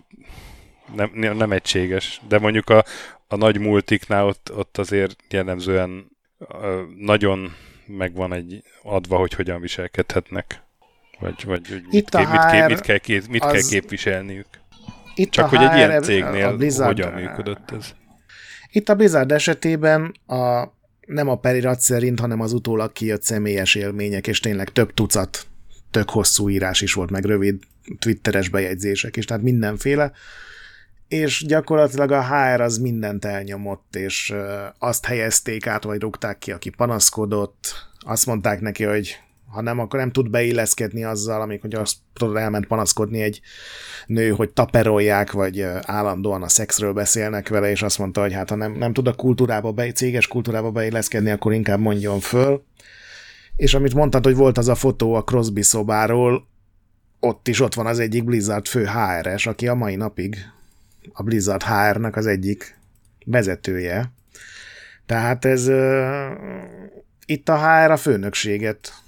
nem, 0.94 1.36
nem 1.36 1.52
egységes. 1.52 2.20
De 2.28 2.38
mondjuk 2.38 2.70
a, 2.70 2.84
a 3.26 3.36
nagy 3.36 3.58
multiknál 3.58 4.26
ott, 4.26 4.52
ott 4.56 4.78
azért 4.78 5.16
jellemzően 5.28 6.10
nagyon 6.98 7.56
megvan 7.86 8.32
egy 8.32 8.62
adva, 8.82 9.16
hogy 9.16 9.34
hogyan 9.34 9.60
viselkedhetnek. 9.60 10.62
Vagy, 11.18 11.44
vagy 11.44 11.68
hogy 11.68 11.82
mit, 11.90 12.10
ké, 12.10 12.18
mit, 12.18 12.46
ké, 12.50 12.66
mit, 12.66 12.80
kell, 12.80 12.98
mit, 13.06 13.28
mit 13.28 13.40
kell 13.40 13.68
képviselniük. 13.70 14.61
Itt 15.14 15.30
Csak 15.30 15.48
hogy 15.48 15.62
egy 15.62 15.76
ilyen 15.76 16.02
cégnél 16.02 16.56
Blizzard, 16.56 16.96
hogyan 16.96 17.12
működött 17.12 17.70
ez? 17.70 17.94
Itt 18.70 18.88
a 18.88 18.94
Blizzard 18.94 19.32
esetében 19.32 20.14
a, 20.26 20.64
nem 21.06 21.28
a 21.28 21.36
perirat 21.36 21.80
szerint, 21.80 22.20
hanem 22.20 22.40
az 22.40 22.52
utólag 22.52 22.92
kijött 22.92 23.22
személyes 23.22 23.74
élmények, 23.74 24.26
és 24.26 24.40
tényleg 24.40 24.68
több 24.68 24.94
tucat 24.94 25.46
tök 25.90 26.10
hosszú 26.10 26.48
írás 26.48 26.80
is 26.80 26.92
volt, 26.92 27.10
meg 27.10 27.24
rövid 27.24 27.62
twitteres 27.98 28.48
bejegyzések 28.48 29.16
is, 29.16 29.24
tehát 29.24 29.42
mindenféle 29.42 30.12
és 31.12 31.44
gyakorlatilag 31.46 32.10
a 32.10 32.24
HR 32.24 32.60
az 32.60 32.78
mindent 32.78 33.24
elnyomott, 33.24 33.96
és 33.96 34.34
azt 34.78 35.04
helyezték 35.04 35.66
át, 35.66 35.82
vagy 35.82 36.00
rúgták 36.00 36.38
ki, 36.38 36.52
aki 36.52 36.70
panaszkodott, 36.70 37.88
azt 37.98 38.26
mondták 38.26 38.60
neki, 38.60 38.84
hogy 38.84 39.18
ha 39.52 39.60
nem, 39.60 39.78
akkor 39.78 39.98
nem 39.98 40.10
tud 40.10 40.30
beilleszkedni 40.30 41.04
azzal, 41.04 41.40
amikor 41.40 41.74
azt 41.74 41.96
tudod, 42.12 42.36
elment 42.36 42.66
panaszkodni 42.66 43.20
egy 43.22 43.40
nő, 44.06 44.30
hogy 44.30 44.50
taperolják, 44.50 45.32
vagy 45.32 45.60
állandóan 45.82 46.42
a 46.42 46.48
szexről 46.48 46.92
beszélnek 46.92 47.48
vele, 47.48 47.70
és 47.70 47.82
azt 47.82 47.98
mondta, 47.98 48.20
hogy 48.20 48.32
hát 48.32 48.50
ha 48.50 48.56
nem, 48.56 48.72
nem 48.72 48.92
tud 48.92 49.06
a 49.06 49.14
kultúrába, 49.14 49.72
be, 49.72 49.92
céges 49.92 50.26
kultúrába 50.26 50.70
beilleszkedni, 50.70 51.30
akkor 51.30 51.52
inkább 51.52 51.80
mondjon 51.80 52.20
föl. 52.20 52.64
És 53.56 53.74
amit 53.74 53.94
mondtad, 53.94 54.24
hogy 54.24 54.36
volt 54.36 54.58
az 54.58 54.68
a 54.68 54.74
fotó 54.74 55.14
a 55.14 55.22
Crosby 55.22 55.62
szobáról, 55.62 56.46
ott 57.20 57.48
is 57.48 57.60
ott 57.60 57.74
van 57.74 57.86
az 57.86 57.98
egyik 57.98 58.24
Blizzard 58.24 58.66
fő 58.66 58.86
HR-es, 58.86 59.46
aki 59.46 59.68
a 59.68 59.74
mai 59.74 59.96
napig 59.96 60.36
a 61.12 61.22
Blizzard 61.22 61.62
HR-nak 61.62 62.16
az 62.16 62.26
egyik 62.26 62.78
vezetője. 63.24 64.12
Tehát 65.06 65.44
ez 65.44 65.68
uh, 65.68 66.30
itt 67.26 67.48
a 67.48 67.56
HR 67.56 67.90
a 67.90 67.96
főnökséget 67.96 69.01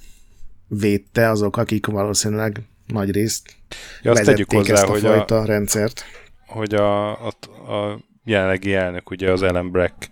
védte 0.68 1.28
azok, 1.28 1.56
akik 1.56 1.86
valószínűleg 1.86 2.62
nagy 2.86 3.10
részt 3.10 3.56
ja, 4.02 4.10
azt 4.10 4.24
tegyük 4.24 4.52
hozzá, 4.52 4.72
ezt 4.72 4.82
a 4.82 4.90
hogy 4.90 5.00
fajta 5.00 5.38
a, 5.38 5.44
rendszert. 5.44 6.04
Hogy 6.46 6.74
a, 6.74 7.10
a, 7.26 7.32
a 7.72 8.00
jelenlegi 8.24 8.74
elnök, 8.74 9.10
ugye 9.10 9.30
az 9.30 9.42
Ellen 9.42 9.70
Brack 9.70 10.08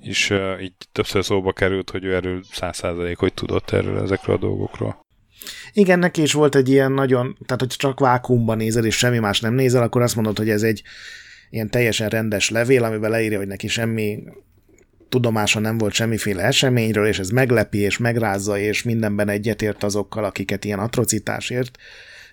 is 0.00 0.30
uh, 0.30 0.62
így 0.62 0.72
többször 0.92 1.24
szóba 1.24 1.52
került, 1.52 1.90
hogy 1.90 2.04
ő 2.04 2.14
erről 2.14 2.42
száz 2.52 2.76
százalék, 2.76 3.18
hogy 3.18 3.34
tudott 3.34 3.70
erről 3.70 4.02
ezekről 4.02 4.36
a 4.36 4.38
dolgokról. 4.38 5.02
Igen, 5.72 5.98
neki 5.98 6.22
is 6.22 6.32
volt 6.32 6.54
egy 6.54 6.68
ilyen 6.68 6.92
nagyon, 6.92 7.36
tehát 7.46 7.60
hogy 7.60 7.68
csak 7.68 8.00
vákumban 8.00 8.56
nézel, 8.56 8.84
és 8.84 8.96
semmi 8.96 9.18
más 9.18 9.40
nem 9.40 9.54
nézel, 9.54 9.82
akkor 9.82 10.02
azt 10.02 10.14
mondod, 10.14 10.38
hogy 10.38 10.50
ez 10.50 10.62
egy 10.62 10.82
ilyen 11.50 11.70
teljesen 11.70 12.08
rendes 12.08 12.50
levél, 12.50 12.84
amiben 12.84 13.10
leírja, 13.10 13.38
hogy 13.38 13.46
neki 13.46 13.68
semmi 13.68 14.22
tudomása 15.14 15.60
nem 15.60 15.78
volt 15.78 15.92
semmiféle 15.92 16.42
eseményről, 16.42 17.06
és 17.06 17.18
ez 17.18 17.28
meglepi, 17.28 17.78
és 17.78 17.98
megrázza, 17.98 18.58
és 18.58 18.82
mindenben 18.82 19.28
egyetért 19.28 19.82
azokkal, 19.84 20.24
akiket 20.24 20.64
ilyen 20.64 20.78
atrocitásért. 20.78 21.78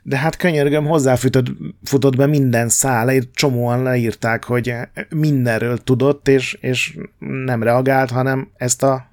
De 0.03 0.17
hát 0.17 0.35
könyörgöm, 0.35 0.85
hozzáfutott 0.85 1.47
futott 1.83 2.15
be 2.15 2.25
minden 2.25 2.69
szál, 2.69 3.09
egy 3.09 3.31
csomóan 3.31 3.83
leírták, 3.83 4.43
hogy 4.43 4.73
mindenről 5.09 5.77
tudott, 5.77 6.27
és, 6.27 6.57
és 6.61 6.97
nem 7.19 7.63
reagált, 7.63 8.09
hanem 8.09 8.51
ezt 8.57 8.83
a 8.83 9.05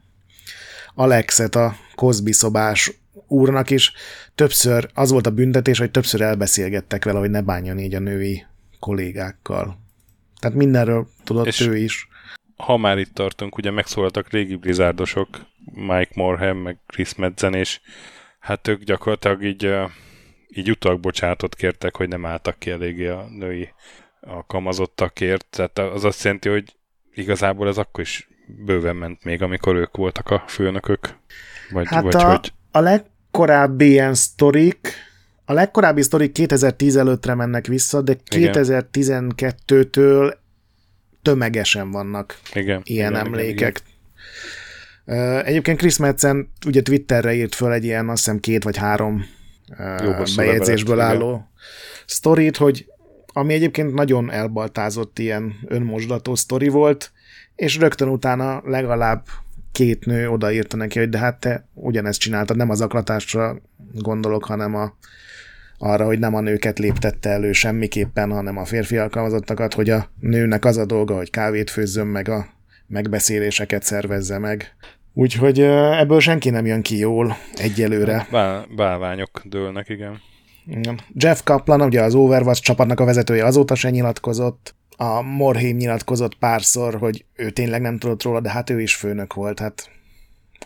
Alexet, 0.94 1.54
a 1.54 1.76
Cosby 1.94 2.32
szobás 2.32 2.92
úrnak 3.26 3.70
is 3.70 3.92
többször, 4.34 4.90
az 4.94 5.10
volt 5.10 5.26
a 5.26 5.30
büntetés, 5.30 5.78
hogy 5.78 5.90
többször 5.90 6.20
elbeszélgettek 6.20 7.04
vele, 7.04 7.18
hogy 7.18 7.30
ne 7.30 7.42
bánjon 7.42 7.78
így 7.78 7.94
a 7.94 7.98
női 7.98 8.44
kollégákkal. 8.78 9.78
Tehát 10.40 10.56
mindenről 10.56 11.08
tudott 11.24 11.46
És 11.46 11.60
ő 11.60 11.76
is. 11.76 12.07
Ha 12.64 12.76
már 12.76 12.98
itt 12.98 13.14
tartunk, 13.14 13.56
ugye 13.56 13.70
megszólaltak 13.70 14.30
régi 14.30 14.54
blizzardosok, 14.54 15.28
Mike 15.74 16.10
Morham, 16.14 16.56
meg 16.56 16.78
Chris 16.86 17.14
Medzen, 17.14 17.54
és 17.54 17.80
hát 18.38 18.68
ők 18.68 18.82
gyakorlatilag 18.82 19.44
így, 19.44 19.74
így 20.48 20.70
utak 20.70 21.00
bocsánatot 21.00 21.54
kértek, 21.54 21.96
hogy 21.96 22.08
nem 22.08 22.26
álltak 22.26 22.58
ki 22.58 22.70
eléggé 22.70 23.06
a 23.06 23.26
női 23.30 23.68
alkalmazottakért. 24.20 25.46
Tehát 25.50 25.78
az 25.78 26.04
azt 26.04 26.24
jelenti, 26.24 26.48
hogy 26.48 26.76
igazából 27.12 27.68
ez 27.68 27.78
akkor 27.78 28.00
is 28.00 28.28
bőven 28.64 28.96
ment 28.96 29.24
még, 29.24 29.42
amikor 29.42 29.76
ők 29.76 29.96
voltak 29.96 30.30
a 30.30 30.44
főnökök. 30.46 31.16
Vagy, 31.70 31.86
hát 31.88 32.02
vagy 32.02 32.14
a, 32.14 32.28
hogy 32.28 32.52
a 32.70 32.80
legkorábbi 32.80 33.88
ilyen 33.88 34.14
sztorik, 34.14 34.94
a 35.44 35.52
legkorábbi 35.52 36.02
sztorik 36.02 36.32
2010 36.32 36.96
előttre 36.96 37.34
mennek 37.34 37.66
vissza, 37.66 38.02
de 38.02 38.16
2012-től 38.30 40.34
tömegesen 41.28 41.90
vannak 41.90 42.38
igen, 42.54 42.80
ilyen 42.84 43.10
igen, 43.10 43.26
emlékek. 43.26 43.82
Igen, 45.04 45.16
igen. 45.18 45.44
Egyébként 45.44 45.78
Chris 45.78 45.96
Metzen 45.96 46.52
ugye 46.66 46.82
Twitterre 46.82 47.34
írt 47.34 47.54
föl 47.54 47.72
egy 47.72 47.84
ilyen, 47.84 48.08
azt 48.08 48.24
hiszem 48.24 48.40
két 48.40 48.64
vagy 48.64 48.76
három 48.76 49.24
Jó, 50.02 50.12
bejegyzésből 50.36 51.00
álló 51.00 51.50
sztorit, 52.06 52.56
hogy 52.56 52.86
ami 53.26 53.54
egyébként 53.54 53.94
nagyon 53.94 54.30
elbaltázott 54.30 55.18
ilyen 55.18 55.54
önmosdató 55.66 56.34
sztori 56.34 56.68
volt, 56.68 57.12
és 57.56 57.76
rögtön 57.76 58.08
utána 58.08 58.62
legalább 58.64 59.24
két 59.72 60.06
nő 60.06 60.28
odaírta 60.28 60.76
neki, 60.76 60.98
hogy 60.98 61.08
de 61.08 61.18
hát 61.18 61.40
te 61.40 61.68
ugyanezt 61.74 62.20
csináltad, 62.20 62.56
nem 62.56 62.70
az 62.70 62.80
aklatásra 62.80 63.60
gondolok, 63.92 64.44
hanem 64.44 64.74
a, 64.74 64.96
arra, 65.78 66.04
hogy 66.04 66.18
nem 66.18 66.34
a 66.34 66.40
nőket 66.40 66.78
léptette 66.78 67.30
elő 67.30 67.52
semmiképpen, 67.52 68.30
hanem 68.30 68.56
a 68.56 68.64
férfi 68.64 68.96
alkalmazottakat, 68.96 69.74
hogy 69.74 69.90
a 69.90 70.10
nőnek 70.20 70.64
az 70.64 70.76
a 70.76 70.84
dolga, 70.84 71.16
hogy 71.16 71.30
kávét 71.30 71.70
főzzön 71.70 72.06
meg 72.06 72.28
a 72.28 72.46
megbeszéléseket 72.86 73.82
szervezze 73.82 74.38
meg. 74.38 74.76
Úgyhogy 75.14 75.60
ebből 75.60 76.20
senki 76.20 76.50
nem 76.50 76.66
jön 76.66 76.82
ki 76.82 76.98
jól 76.98 77.36
egyelőre. 77.54 78.26
Bá- 78.30 78.74
bálványok 78.74 79.42
dőlnek, 79.44 79.88
igen. 79.88 80.20
igen. 80.66 81.00
Jeff 81.14 81.40
Kaplan, 81.44 81.80
ugye 81.80 82.02
az 82.02 82.14
Overwatch 82.14 82.62
csapatnak 82.62 83.00
a 83.00 83.04
vezetője 83.04 83.44
azóta 83.44 83.74
se 83.74 83.90
nyilatkozott, 83.90 84.74
a 85.00 85.22
Morhém 85.22 85.76
nyilatkozott 85.76 86.34
párszor, 86.34 86.94
hogy 86.94 87.24
ő 87.36 87.50
tényleg 87.50 87.80
nem 87.80 87.98
tudott 87.98 88.22
róla, 88.22 88.40
de 88.40 88.50
hát 88.50 88.70
ő 88.70 88.80
is 88.80 88.94
főnök 88.94 89.34
volt. 89.34 89.58
Hát, 89.58 89.90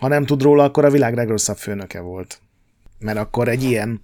ha 0.00 0.08
nem 0.08 0.24
tud 0.24 0.42
róla, 0.42 0.64
akkor 0.64 0.84
a 0.84 0.90
világ 0.90 1.14
legrosszabb 1.14 1.56
főnöke 1.56 2.00
volt. 2.00 2.40
Mert 2.98 3.18
akkor 3.18 3.48
egy 3.48 3.62
ilyen 3.62 4.02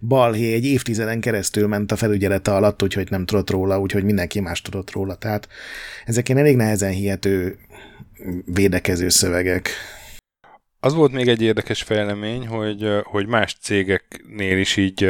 balhé 0.00 0.52
egy 0.52 0.64
évtizeden 0.64 1.20
keresztül 1.20 1.66
ment 1.66 1.92
a 1.92 1.96
felügyelete 1.96 2.54
alatt, 2.54 2.82
úgyhogy 2.82 3.10
nem 3.10 3.24
tudott 3.24 3.50
róla, 3.50 3.80
úgyhogy 3.80 4.04
mindenki 4.04 4.40
más 4.40 4.62
tudott 4.62 4.90
róla. 4.90 5.14
Tehát 5.14 5.48
ezek 6.04 6.28
ilyen 6.28 6.40
elég 6.40 6.56
nehezen 6.56 6.92
hihető 6.92 7.58
védekező 8.44 9.08
szövegek. 9.08 9.70
Az 10.80 10.94
volt 10.94 11.12
még 11.12 11.28
egy 11.28 11.42
érdekes 11.42 11.82
fejlemény, 11.82 12.46
hogy, 12.46 12.88
hogy 13.02 13.26
más 13.26 13.56
cégeknél 13.60 14.58
is 14.58 14.76
így 14.76 15.08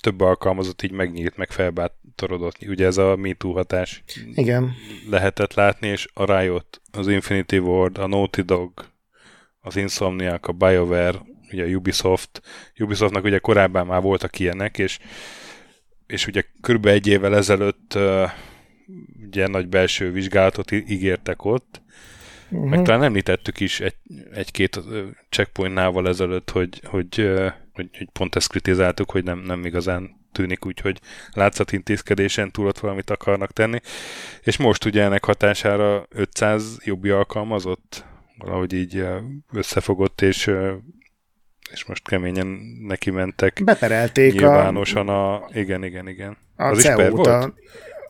több 0.00 0.20
alkalmazott 0.20 0.82
így 0.82 0.92
megnyílt, 0.92 1.36
meg 1.36 1.50
felbátorodott. 1.50 2.56
Ugye 2.66 2.86
ez 2.86 2.96
a 2.96 3.16
MeToo 3.16 3.52
hatás 3.52 4.02
Igen. 4.34 4.72
lehetett 5.10 5.54
látni, 5.54 5.88
és 5.88 6.08
a 6.14 6.38
Riot, 6.38 6.80
az 6.92 7.08
Infinity 7.08 7.58
Ward, 7.58 7.98
a 7.98 8.06
Naughty 8.06 8.40
Dog, 8.40 8.72
az 9.60 9.76
Insomniac, 9.76 10.48
a 10.48 10.52
BioWare, 10.52 11.20
ugye 11.52 11.64
a 11.64 11.68
Ubisoft. 11.68 12.42
Ubisoftnak 12.78 13.24
ugye 13.24 13.38
korábban 13.38 13.86
már 13.86 14.02
voltak 14.02 14.38
ilyenek, 14.38 14.78
és, 14.78 14.98
és 16.06 16.26
ugye 16.26 16.42
körülbelül 16.60 16.98
egy 16.98 17.06
évvel 17.06 17.36
ezelőtt 17.36 17.94
uh, 17.94 18.30
ugye 19.26 19.46
nagy 19.46 19.68
belső 19.68 20.12
vizsgálatot 20.12 20.70
ígértek 20.70 21.44
ott, 21.44 21.82
uh-huh. 22.50 22.68
meg 22.68 22.82
talán 22.82 23.02
említettük 23.02 23.60
is 23.60 23.80
egy, 23.80 23.96
egy-két 24.32 24.80
checkpointnával 25.28 26.08
ezelőtt, 26.08 26.50
hogy, 26.50 26.80
hogy 26.84 27.30
hogy, 27.80 27.98
hogy 27.98 28.08
pont 28.12 28.36
ezt 28.36 28.48
kritizáltuk, 28.48 29.10
hogy 29.10 29.24
nem, 29.24 29.38
nem 29.38 29.64
igazán 29.64 30.18
tűnik 30.32 30.66
úgy, 30.66 30.80
hogy 30.80 31.00
látszatintézkedésen 31.30 32.50
túl 32.50 32.66
ott 32.66 32.78
valamit 32.78 33.10
akarnak 33.10 33.52
tenni. 33.52 33.80
És 34.42 34.56
most 34.56 34.84
ugye 34.84 35.02
ennek 35.02 35.24
hatására 35.24 36.06
500 36.08 36.78
jobbi 36.84 37.08
alkalmazott 37.08 38.04
valahogy 38.38 38.72
így 38.72 39.04
összefogott, 39.52 40.20
és 40.20 40.50
és 41.72 41.84
most 41.84 42.08
keményen 42.08 42.46
neki 42.86 43.10
mentek. 43.10 43.60
Beperelték 43.64 44.32
nyilvánosan 44.32 45.08
a... 45.08 45.34
a... 45.34 45.48
Igen, 45.52 45.84
igen, 45.84 46.08
igen. 46.08 46.36
A 46.56 46.64
az 46.64 46.78
is 46.78 46.84
per 46.84 47.10
volt? 47.10 47.26
A... 47.26 47.54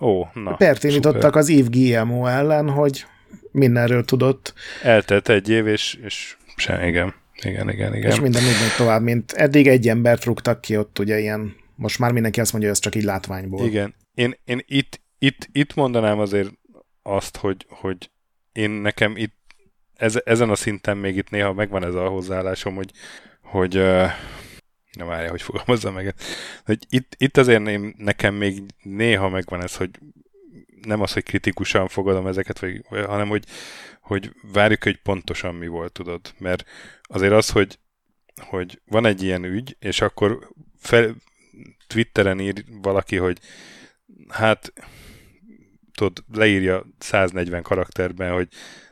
Ó, 0.00 0.26
na. 0.34 0.56
Pertindítottak 0.56 1.36
az 1.36 1.50
Eve 1.50 1.68
GMO 1.70 2.26
ellen, 2.26 2.70
hogy 2.70 3.04
mindenről 3.52 4.04
tudott. 4.04 4.54
Eltelt 4.82 5.28
egy 5.28 5.48
év, 5.48 5.66
és, 5.66 5.98
és 6.04 6.36
sem, 6.56 6.82
igen. 6.82 7.14
Igen, 7.42 7.70
igen, 7.70 7.94
igen. 7.94 8.10
És 8.10 8.20
minden 8.20 8.42
úgy 8.42 8.60
megy 8.60 8.76
tovább, 8.76 9.02
mint 9.02 9.32
eddig 9.32 9.68
egy 9.68 9.88
embert 9.88 10.24
rúgtak 10.24 10.60
ki 10.60 10.76
ott, 10.76 10.98
ugye 10.98 11.18
ilyen, 11.18 11.54
most 11.74 11.98
már 11.98 12.12
mindenki 12.12 12.40
azt 12.40 12.52
mondja, 12.52 12.70
hogy 12.70 12.78
ez 12.78 12.84
csak 12.84 12.94
így 12.94 13.06
látványból. 13.06 13.66
Igen. 13.66 13.94
Én, 14.14 14.36
én 14.44 14.62
itt, 14.66 15.00
itt, 15.18 15.48
itt 15.52 15.74
mondanám 15.74 16.18
azért 16.18 16.50
azt, 17.02 17.36
hogy, 17.36 17.66
hogy 17.68 18.10
én 18.52 18.70
nekem 18.70 19.16
itt 19.16 19.38
ez, 19.96 20.20
ezen 20.24 20.50
a 20.50 20.54
szinten 20.54 20.96
még 20.96 21.16
itt 21.16 21.30
néha 21.30 21.52
megvan 21.52 21.84
ez 21.84 21.94
a 21.94 22.08
hozzáállásom, 22.08 22.74
hogy, 22.74 22.90
hogy 23.50 23.74
nem 24.92 25.06
várja, 25.06 25.30
hogy 25.30 25.42
fogalmazza 25.42 25.90
meg. 25.90 26.14
Hogy 26.64 26.86
itt, 26.88 27.14
itt 27.18 27.36
azért 27.36 27.68
én, 27.68 27.94
nekem 27.96 28.34
még 28.34 28.62
néha 28.82 29.28
megvan 29.28 29.62
ez, 29.62 29.76
hogy 29.76 29.90
nem 30.82 31.00
az, 31.00 31.12
hogy 31.12 31.22
kritikusan 31.22 31.88
fogadom 31.88 32.26
ezeket, 32.26 32.58
vagy, 32.58 32.82
hanem 32.88 33.28
hogy, 33.28 33.44
hogy 34.00 34.32
várjuk, 34.52 34.82
hogy 34.82 34.96
pontosan 35.02 35.54
mi 35.54 35.66
volt, 35.66 35.92
tudod. 35.92 36.34
Mert 36.38 36.64
azért 37.02 37.32
az, 37.32 37.50
hogy, 37.50 37.78
hogy 38.40 38.80
van 38.86 39.06
egy 39.06 39.22
ilyen 39.22 39.44
ügy, 39.44 39.76
és 39.78 40.00
akkor 40.00 40.48
fel, 40.78 41.16
Twitteren 41.86 42.40
ír 42.40 42.64
valaki, 42.82 43.16
hogy 43.16 43.38
hát 44.28 44.72
tudod, 45.94 46.24
leírja 46.32 46.86
140 46.98 47.62
karakterben, 47.62 48.32
hogy 48.32 48.48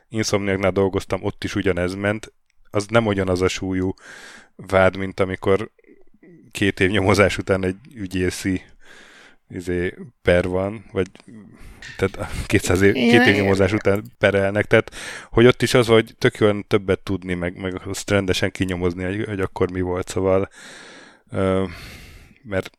Insomniaknál 0.09 0.71
dolgoztam, 0.71 1.23
ott 1.23 1.43
is 1.43 1.55
ugyanez 1.55 1.95
ment, 1.95 2.33
az 2.71 2.85
nem 2.87 3.05
ugyanaz 3.05 3.41
a 3.41 3.47
súlyú 3.47 3.93
vád, 4.55 4.97
mint 4.97 5.19
amikor 5.19 5.71
két 6.51 6.79
év 6.79 6.89
nyomozás 6.89 7.37
után 7.37 7.63
egy 7.63 7.77
ügyészi 7.95 8.61
izé, 9.49 9.95
per 10.21 10.47
van, 10.47 10.85
vagy 10.91 11.07
tehát 11.97 12.31
200 12.45 12.81
év, 12.81 12.93
két 12.93 13.25
év 13.25 13.35
nyomozás 13.35 13.73
után 13.73 14.03
perelnek, 14.17 14.65
tehát 14.65 14.95
hogy 15.31 15.45
ott 15.45 15.61
is 15.61 15.73
az, 15.73 15.87
hogy 15.87 16.15
tök 16.17 16.37
jól 16.37 16.63
többet 16.67 16.99
tudni, 16.99 17.33
meg, 17.33 17.57
meg 17.57 17.81
azt 17.85 18.09
rendesen 18.09 18.51
kinyomozni, 18.51 19.03
hogy, 19.03 19.25
hogy 19.25 19.39
akkor 19.39 19.71
mi 19.71 19.81
volt, 19.81 20.07
szóval 20.07 20.49
ö, 21.31 21.63
mert 22.43 22.71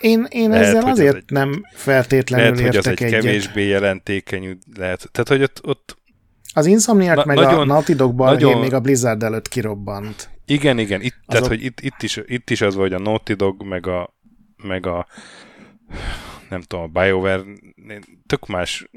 én, 0.00 0.26
én 0.28 0.50
lehet, 0.50 0.66
ezzel 0.66 0.90
azért 0.90 1.16
egy, 1.16 1.24
nem 1.26 1.66
feltétlenül 1.72 2.46
lehet, 2.46 2.66
hogy 2.66 2.76
az 2.76 2.86
egy 2.86 3.02
egyet. 3.02 3.20
kevésbé 3.20 3.66
jelentékenyű 3.66 4.56
lehet. 4.76 5.08
Tehát, 5.12 5.28
hogy 5.28 5.42
ott, 5.42 5.60
ott 5.66 5.95
az 6.56 6.66
Insomniac 6.66 7.16
Na, 7.16 7.24
meg 7.24 7.36
nagyon, 7.36 7.60
a 7.60 7.64
Naughty 7.64 7.92
Dog 7.92 8.18
nagyon, 8.18 8.60
még 8.60 8.72
a 8.72 8.80
Blizzard 8.80 9.22
előtt 9.22 9.48
kirobbant. 9.48 10.30
Igen, 10.46 10.78
igen. 10.78 11.00
Itt, 11.00 11.14
Azok... 11.26 11.26
tehát, 11.26 11.46
hogy 11.46 11.64
itt, 11.64 11.80
itt, 11.80 12.02
is, 12.02 12.20
itt 12.26 12.50
is 12.50 12.60
az, 12.60 12.74
hogy 12.74 12.92
a 12.92 12.98
Naughty 12.98 13.32
Dog 13.32 13.62
meg 13.62 13.86
a, 13.86 14.14
meg 14.56 14.86
a 14.86 15.06
nem 16.48 16.60
tudom, 16.60 16.84
a 16.84 17.00
BioWare 17.00 17.42
tök 18.26 18.46
más 18.46 18.90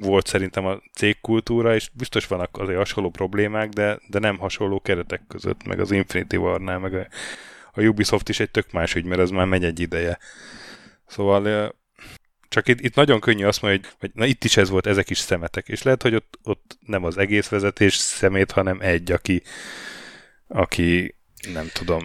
volt 0.00 0.26
szerintem 0.26 0.66
a 0.66 0.78
cégkultúra, 0.94 1.74
és 1.74 1.90
biztos 1.92 2.26
vannak 2.26 2.58
azért 2.58 2.78
hasonló 2.78 3.10
problémák, 3.10 3.68
de, 3.68 3.98
de 4.08 4.18
nem 4.18 4.38
hasonló 4.38 4.80
keretek 4.80 5.22
között, 5.28 5.66
meg 5.66 5.80
az 5.80 5.90
Infinity 5.90 6.36
War-nál, 6.36 6.78
meg 6.78 6.94
a, 6.94 7.06
a 7.72 7.82
Ubisoft 7.82 8.28
is 8.28 8.40
egy 8.40 8.50
tök 8.50 8.72
más 8.72 8.94
ügy, 8.94 9.04
mert 9.04 9.20
ez 9.20 9.30
már 9.30 9.46
megy 9.46 9.64
egy 9.64 9.80
ideje. 9.80 10.18
Szóval 11.06 11.72
csak 12.52 12.68
itt, 12.68 12.80
itt 12.80 12.94
nagyon 12.94 13.20
könnyű 13.20 13.44
azt 13.44 13.62
mondani, 13.62 13.82
hogy, 13.82 13.94
hogy 14.00 14.10
na 14.14 14.24
itt 14.24 14.44
is 14.44 14.56
ez 14.56 14.70
volt, 14.70 14.86
ezek 14.86 15.10
is 15.10 15.18
szemetek, 15.18 15.68
és 15.68 15.82
lehet, 15.82 16.02
hogy 16.02 16.14
ott, 16.14 16.38
ott 16.42 16.78
nem 16.86 17.04
az 17.04 17.18
egész 17.18 17.48
vezetés 17.48 17.94
szemét, 17.94 18.50
hanem 18.50 18.78
egy, 18.80 19.12
aki, 19.12 19.42
aki 20.48 21.14
nem 21.52 21.66
tudom. 21.72 22.04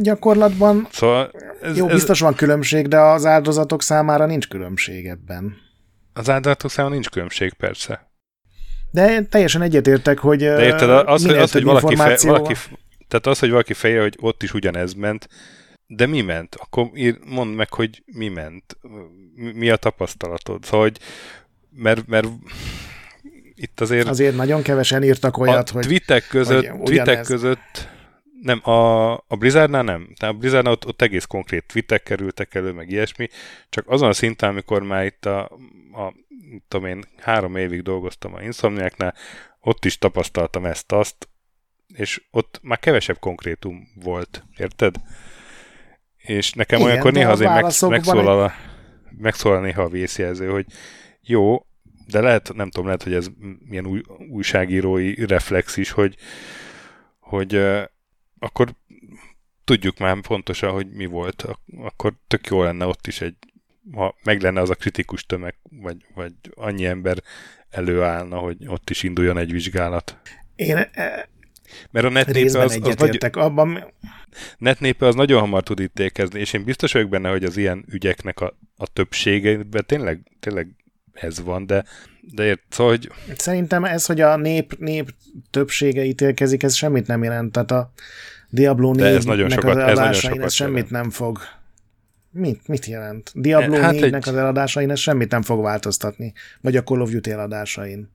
Gyakorlatban 0.00 0.88
szóval 0.90 1.32
ez, 1.62 1.76
jó, 1.76 1.86
biztos 1.86 2.16
ez, 2.16 2.20
van 2.20 2.34
különbség, 2.34 2.88
de 2.88 3.00
az 3.00 3.26
áldozatok 3.26 3.82
számára 3.82 4.26
nincs 4.26 4.48
különbség 4.48 5.06
ebben. 5.06 5.56
Az 6.12 6.30
áldozatok 6.30 6.70
számára 6.70 6.94
nincs 6.94 7.08
különbség, 7.08 7.52
persze. 7.52 8.10
De 8.90 9.22
teljesen 9.22 9.62
egyetértek, 9.62 10.18
hogy 10.18 10.38
De 10.38 10.64
érted, 10.64 10.90
az, 10.90 11.24
hogy, 11.24 11.36
az, 11.36 11.52
hogy 11.52 11.64
valaki, 11.64 11.96
fe, 11.96 12.18
valaki, 12.22 12.54
tehát 13.08 13.26
az, 13.26 13.38
hogy 13.38 13.50
valaki 13.50 13.72
feje, 13.72 14.00
hogy 14.00 14.16
ott 14.20 14.42
is 14.42 14.54
ugyanez 14.54 14.94
ment, 14.94 15.28
de 15.86 16.06
mi 16.06 16.20
ment? 16.20 16.54
Akkor 16.54 16.90
ír, 16.94 17.18
mondd 17.26 17.50
meg, 17.50 17.72
hogy 17.72 18.02
mi 18.06 18.28
ment. 18.28 18.78
Mi 19.34 19.70
a 19.70 19.76
tapasztalatod? 19.76 20.64
Szóval, 20.64 20.80
hogy 20.80 20.98
mert, 21.70 22.06
mert 22.06 22.28
itt 23.54 23.80
azért... 23.80 24.08
Azért 24.08 24.36
nagyon 24.36 24.62
kevesen 24.62 25.02
írtak 25.02 25.38
olyat, 25.38 25.70
a 25.70 25.72
hogy... 25.72 25.84
Tweetek 25.84 26.26
között, 26.26 26.66
hogy 26.66 26.82
tweetek 26.82 27.24
között 27.24 27.88
nem, 28.42 28.70
a, 28.70 29.12
a 29.12 29.36
Blizzardnál 29.38 29.82
nem. 29.82 30.08
Tehát 30.16 30.34
a 30.34 30.38
Blizzardnál 30.38 30.72
ott, 30.72 30.86
ott 30.86 31.02
egész 31.02 31.24
konkrét 31.24 31.66
tweetek 31.66 32.02
kerültek 32.02 32.54
elő, 32.54 32.72
meg 32.72 32.90
ilyesmi, 32.90 33.28
csak 33.68 33.88
azon 33.88 34.08
a 34.08 34.12
szinten, 34.12 34.48
amikor 34.48 34.82
már 34.82 35.04
itt 35.04 35.26
a, 35.26 35.40
a 35.92 36.14
tudom 36.68 36.86
én, 36.86 37.04
három 37.16 37.56
évig 37.56 37.82
dolgoztam 37.82 38.34
a 38.34 38.42
Insomniáknál, 38.42 39.14
ott 39.60 39.84
is 39.84 39.98
tapasztaltam 39.98 40.64
ezt-azt, 40.64 41.28
és 41.94 42.22
ott 42.30 42.60
már 42.62 42.78
kevesebb 42.78 43.18
konkrétum 43.18 43.88
volt, 43.94 44.44
érted? 44.56 44.96
És 46.26 46.52
nekem 46.52 46.78
Igen, 46.78 46.90
olyankor 46.90 47.12
néha 47.12 47.30
azért 47.30 47.50
meg, 47.50 47.62
megszólal, 47.90 48.42
a, 48.42 48.52
megszólal 49.18 49.60
néha 49.60 49.82
a 49.82 49.88
vészjelző, 49.88 50.48
hogy 50.48 50.66
jó, 51.22 51.66
de 52.06 52.20
lehet, 52.20 52.52
nem 52.54 52.70
tudom, 52.70 52.86
lehet, 52.86 53.02
hogy 53.02 53.14
ez 53.14 53.26
milyen 53.68 53.86
új, 53.86 54.00
újságírói 54.30 55.26
reflex 55.26 55.76
is, 55.76 55.90
hogy, 55.90 56.16
hogy 57.18 57.56
uh, 57.56 57.82
akkor 58.38 58.74
tudjuk 59.64 59.98
már 59.98 60.20
pontosan, 60.20 60.72
hogy 60.72 60.90
mi 60.90 61.06
volt, 61.06 61.44
akkor 61.78 62.14
tök 62.26 62.46
jó 62.46 62.62
lenne 62.62 62.86
ott 62.86 63.06
is 63.06 63.20
egy, 63.20 63.36
ha 63.92 64.16
meg 64.24 64.40
lenne 64.40 64.60
az 64.60 64.70
a 64.70 64.74
kritikus 64.74 65.26
tömeg, 65.26 65.54
vagy, 65.70 65.96
vagy 66.14 66.32
annyi 66.54 66.86
ember 66.86 67.22
előállna, 67.70 68.38
hogy 68.38 68.56
ott 68.66 68.90
is 68.90 69.02
induljon 69.02 69.38
egy 69.38 69.52
vizsgálat. 69.52 70.18
Én 70.56 70.88
mert 71.90 72.06
a 72.06 72.08
netnépe 72.08 72.58
az, 72.62 72.78
az 72.82 72.94
nagy... 72.96 73.18
abban... 73.32 73.92
netnépe 74.58 75.06
az 75.06 75.14
nagyon 75.14 75.40
hamar 75.40 75.62
tud 75.62 75.80
ítékezni, 75.80 76.40
és 76.40 76.52
én 76.52 76.64
biztos 76.64 76.92
vagyok 76.92 77.08
benne, 77.08 77.30
hogy 77.30 77.44
az 77.44 77.56
ilyen 77.56 77.84
ügyeknek 77.90 78.40
a, 78.40 78.56
a 78.76 78.86
többségében 78.86 79.84
tényleg, 79.86 80.20
tényleg 80.40 80.68
ez 81.12 81.42
van, 81.42 81.66
de, 81.66 81.84
de 82.20 82.44
ért, 82.44 82.62
szóval, 82.68 82.92
hogy... 82.92 83.10
Szerintem 83.36 83.84
ez, 83.84 84.06
hogy 84.06 84.20
a 84.20 84.36
nép, 84.36 84.76
nép 84.78 85.14
többsége 85.50 86.04
ítélkezik, 86.04 86.62
ez 86.62 86.74
semmit 86.74 87.06
nem 87.06 87.22
jelent. 87.22 87.52
Tehát 87.52 87.70
a 87.70 87.92
Diablo 88.50 88.92
4 88.92 89.04
ez 89.04 89.24
nagyon 89.24 89.50
sokat, 89.50 89.76
az 89.76 89.82
ez 89.82 89.98
nagyon 89.98 90.12
sokat 90.12 90.42
ez 90.44 90.52
semmit 90.52 90.90
nem 90.90 91.10
fog 91.10 91.38
Mit, 92.30 92.68
mit 92.68 92.86
jelent? 92.86 93.32
Diablo 93.34 93.76
hát 93.76 93.94
4-nek 93.94 94.02
egy... 94.02 94.28
az 94.28 94.34
eladásain 94.34 94.90
ez 94.90 94.98
semmit 94.98 95.30
nem 95.30 95.42
fog 95.42 95.62
változtatni, 95.62 96.32
vagy 96.60 96.76
a 96.76 96.82
Call 96.82 97.00
of 97.00 97.10
Duty 97.10 97.30
eladásain. 97.30 98.10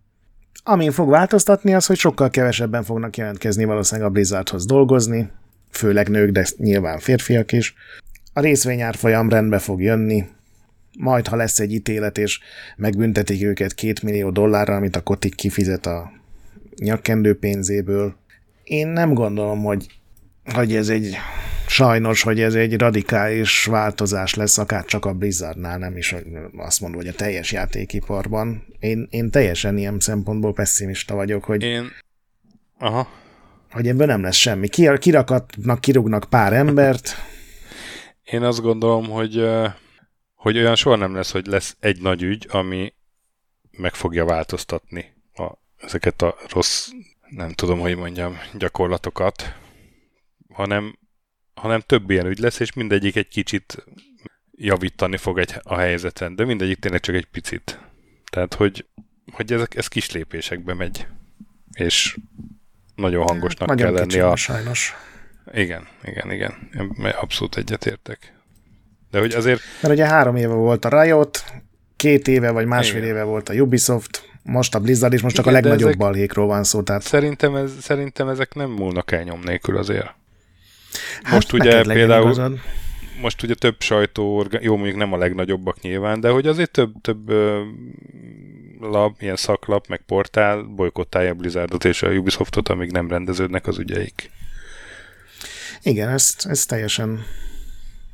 Amin 0.64 0.92
fog 0.92 1.10
változtatni 1.10 1.74
az, 1.74 1.86
hogy 1.86 1.98
sokkal 1.98 2.30
kevesebben 2.30 2.84
fognak 2.84 3.18
jelentkezni 3.18 3.66
valószínűleg 3.66 4.10
a 4.10 4.14
Blizzardhoz 4.14 4.66
dolgozni, 4.66 5.30
főleg 5.70 6.10
nők, 6.10 6.32
de 6.32 6.46
nyilván 6.58 7.00
férfiak 7.00 7.52
is. 7.52 7.74
A 8.34 8.40
részvényárfolyam 8.40 9.30
rendbe 9.30 9.60
fog 9.60 9.82
jönni, 9.82 10.26
majd 11.00 11.28
ha 11.28 11.36
lesz 11.36 11.60
egy 11.60 11.74
ítélet, 11.74 12.18
és 12.18 12.40
megbüntetik 12.76 13.44
őket 13.44 13.74
két 13.74 14.02
millió 14.02 14.30
dollárra, 14.30 14.76
amit 14.76 14.96
a 14.96 15.02
Kotik 15.02 15.36
kifizet 15.36 15.86
a 15.86 16.12
nyakkendő 16.76 17.38
pénzéből. 17.38 18.16
Én 18.64 18.88
nem 18.88 19.14
gondolom, 19.14 19.64
hogy, 19.64 19.88
hogy 20.54 20.76
ez 20.76 20.90
egy 20.90 21.18
sajnos, 21.72 22.22
hogy 22.22 22.42
ez 22.42 22.56
egy 22.56 22.78
radikális 22.78 23.66
változás 23.66 24.34
lesz, 24.34 24.58
akár 24.58 24.86
csak 24.86 25.06
a 25.06 25.14
Blizzardnál, 25.14 25.78
nem 25.78 25.98
is 25.98 26.16
azt 26.58 26.82
mondom, 26.82 27.00
hogy 27.00 27.10
a 27.10 27.14
teljes 27.14 27.52
játékiparban. 27.52 28.66
Én, 28.80 29.08
én 29.10 29.32
teljesen 29.32 29.78
ilyen 29.78 30.00
szempontból 30.00 30.54
pessimista 30.54 31.16
vagyok, 31.16 31.44
hogy, 31.44 31.64
én... 31.64 31.92
Aha. 32.78 33.08
hogy 33.72 33.88
ebből 33.88 34.06
nem 34.06 34.22
lesz 34.22 34.36
semmi. 34.36 34.68
Kirakatnak, 35.00 35.82
kirúgnak 35.82 36.26
pár 36.30 36.54
embert. 36.54 37.16
Én 38.32 38.44
azt 38.44 38.62
gondolom, 38.62 39.10
hogy, 39.10 39.50
hogy 40.36 40.58
olyan 40.58 40.76
soha 40.76 40.96
nem 40.96 41.16
lesz, 41.16 41.32
hogy 41.32 41.46
lesz 41.46 41.76
egy 41.80 42.02
nagy 42.02 42.24
ügy, 42.24 42.48
ami 42.50 42.94
meg 43.78 43.94
fogja 43.94 44.26
változtatni 44.26 45.14
a, 45.34 45.52
ezeket 45.78 46.22
a 46.22 46.36
rossz, 46.50 46.90
nem 47.30 47.52
tudom, 47.52 47.80
hogy 47.80 47.96
mondjam, 47.96 48.38
gyakorlatokat, 48.58 49.56
hanem 50.54 51.00
hanem 51.62 51.80
több 51.80 52.10
ilyen 52.10 52.26
ügy 52.26 52.40
lesz, 52.40 52.60
és 52.60 52.74
mindegyik 52.74 53.16
egy 53.16 53.28
kicsit 53.28 53.86
javítani 54.52 55.18
fog 55.18 55.40
egy, 55.40 55.56
a 55.64 55.78
helyzeten, 55.78 56.36
de 56.36 56.46
mindegyik 56.46 56.80
tényleg 56.80 57.00
csak 57.00 57.16
egy 57.16 57.26
picit. 57.26 57.80
Tehát, 58.32 58.54
hogy, 58.54 58.86
hogy 59.32 59.54
ezek, 59.54 59.76
ez 59.76 59.88
kis 59.88 60.12
lépésekbe 60.12 60.74
megy, 60.74 61.08
és 61.72 62.18
nagyon 62.96 63.28
hangosnak 63.28 63.68
nagyon 63.68 63.86
kell 63.86 63.94
lenni 63.94 64.20
a... 64.20 64.36
sajnos. 64.36 64.96
Igen, 65.54 65.88
igen, 66.04 66.32
igen. 66.32 66.70
Abszolút 67.22 67.58
egyetértek. 67.58 68.34
De 69.12 69.20
hogy 69.20 69.34
azért... 69.34 69.62
Mert 69.82 69.94
ugye 69.94 70.06
három 70.06 70.36
éve 70.36 70.54
volt 70.54 70.86
a 70.86 71.02
Riot, 71.02 71.44
két 71.96 72.28
éve 72.28 72.52
vagy 72.52 72.66
másfél 72.66 72.98
igen. 72.98 73.10
éve 73.10 73.24
volt 73.24 73.50
a 73.50 73.54
Ubisoft, 73.54 74.30
most 74.44 74.76
a 74.76 74.80
Blizzard, 74.80 75.14
és 75.14 75.22
most 75.22 75.34
igen, 75.34 75.46
csak 75.46 75.54
a 75.54 75.62
legnagyobb 75.62 75.88
ezek, 75.88 76.00
balhékról 76.00 76.48
van 76.48 76.64
szó. 76.64 76.82
Tehát... 76.82 77.02
Szerintem, 77.02 77.56
ez, 77.56 77.72
szerintem 77.82 78.28
ezek 78.28 78.54
nem 78.54 78.70
múlnak 78.70 79.12
el 79.12 79.24
nyom 79.24 79.40
nélkül 79.44 79.78
azért. 79.78 80.20
Hát 81.24 81.34
Most 81.34 81.54
ugye 81.54 81.84
például, 81.84 82.60
most 83.22 83.44
ugye 83.44 83.54
több 83.54 83.76
sajtó, 83.82 84.48
jó 84.62 84.76
mondjuk 84.76 84.98
nem 84.98 85.14
a 85.14 85.18
legnagyobbak 85.18 85.82
nyilván, 85.82 86.20
de 86.20 86.30
hogy 86.30 86.48
azért 86.48 86.72
több, 86.72 86.94
több 87.02 87.30
ö, 87.30 87.62
lap, 88.80 89.22
ilyen 89.22 89.36
szaklap, 89.36 89.88
meg 89.88 90.02
portál 90.02 90.62
bolykottálja 90.62 91.34
Blizzardot 91.34 91.86
és 91.86 92.04
a 92.04 92.12
Ubisoftot, 92.12 92.70
amíg 92.70 92.92
nem 92.92 93.10
rendeződnek 93.10 93.68
az 93.68 93.78
ügyeik. 93.78 94.32
Igen, 95.82 96.10
ez, 96.10 96.36
ez 96.44 96.66
teljesen... 96.66 97.26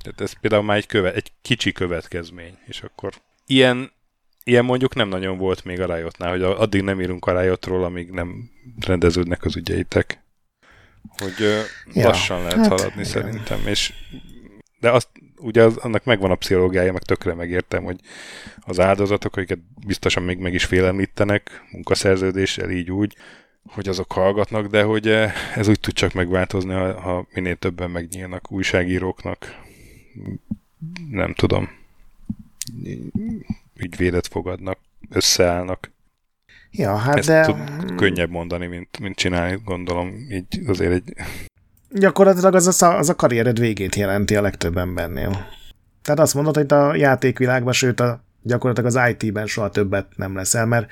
Tehát 0.03 0.21
ez 0.21 0.39
például 0.39 0.63
már 0.63 0.78
egy, 0.78 0.86
köve, 0.86 1.13
egy 1.13 1.32
kicsi 1.41 1.71
következmény, 1.71 2.57
és 2.65 2.82
akkor 2.82 3.13
ilyen, 3.45 3.91
ilyen 4.43 4.65
mondjuk 4.65 4.95
nem 4.95 5.07
nagyon 5.07 5.38
volt 5.38 5.65
még 5.65 5.80
a 5.80 5.95
Riotnál, 5.95 6.30
hogy 6.30 6.41
addig 6.41 6.82
nem 6.82 7.01
írunk 7.01 7.25
a 7.25 7.41
Riotról, 7.41 7.84
amíg 7.84 8.09
nem 8.09 8.49
rendeződnek 8.80 9.45
az 9.45 9.55
ügyeitek. 9.55 10.25
Hogy 11.18 11.66
ja, 11.93 12.08
lassan 12.08 12.41
lehet 12.41 12.58
hát, 12.58 12.68
haladni 12.68 12.91
igen. 12.91 13.03
szerintem, 13.03 13.60
és 13.66 13.93
de 14.80 14.91
azt, 14.91 15.10
ugye 15.38 15.64
az, 15.64 15.78
annak 15.78 16.03
megvan 16.03 16.32
a 16.32 16.36
pszichológiája, 16.36 16.91
meg 16.91 17.03
tökre 17.03 17.34
megértem, 17.34 17.84
hogy 17.84 17.99
az 18.60 18.80
áldozatok, 18.80 19.36
akiket 19.36 19.60
biztosan 19.86 20.24
még 20.24 20.38
meg 20.38 20.53
is 20.53 20.66
félemlítenek 20.66 21.64
munkaszerződéssel, 21.72 22.70
így 22.70 22.91
úgy, 22.91 23.16
hogy 23.68 23.88
azok 23.88 24.12
hallgatnak, 24.12 24.68
de 24.68 24.84
hogy 24.84 25.08
ez 25.55 25.68
úgy 25.68 25.80
tud 25.80 25.93
csak 25.93 26.14
megváltozni, 26.14 26.74
ha, 26.74 27.01
ha 27.01 27.28
minél 27.34 27.55
többen 27.55 27.91
megnyílnak 27.91 28.51
újságíróknak. 28.51 29.55
Nem 31.10 31.34
tudom. 31.34 31.70
Ügyvédet 33.76 34.28
fogadnak, 34.28 34.80
összeállnak. 35.10 35.91
Ja, 36.78 36.95
hát 36.95 37.17
Ezt 37.17 37.28
de... 37.28 37.45
Tud, 37.45 37.95
könnyebb 37.95 38.30
mondani, 38.30 38.65
mint, 38.65 38.99
mint 38.99 39.15
csinálni, 39.15 39.61
gondolom. 39.65 40.13
Így 40.30 40.61
azért 40.67 40.91
egy... 40.91 41.13
Gyakorlatilag 41.89 42.55
az 42.55 42.82
a, 42.82 42.97
az 42.97 43.09
a 43.09 43.15
karriered 43.15 43.59
végét 43.59 43.95
jelenti 43.95 44.36
a 44.36 44.41
legtöbb 44.41 44.78
embernél. 44.78 45.47
Tehát 46.01 46.19
azt 46.19 46.34
mondod, 46.34 46.55
hogy 46.55 46.73
a 46.73 46.95
játékvilágban, 46.95 47.73
sőt 47.73 47.99
a, 47.99 48.23
gyakorlatilag 48.41 48.95
az 48.95 49.09
IT-ben 49.09 49.45
soha 49.45 49.69
többet 49.69 50.07
nem 50.15 50.36
leszel, 50.36 50.65
mert 50.65 50.91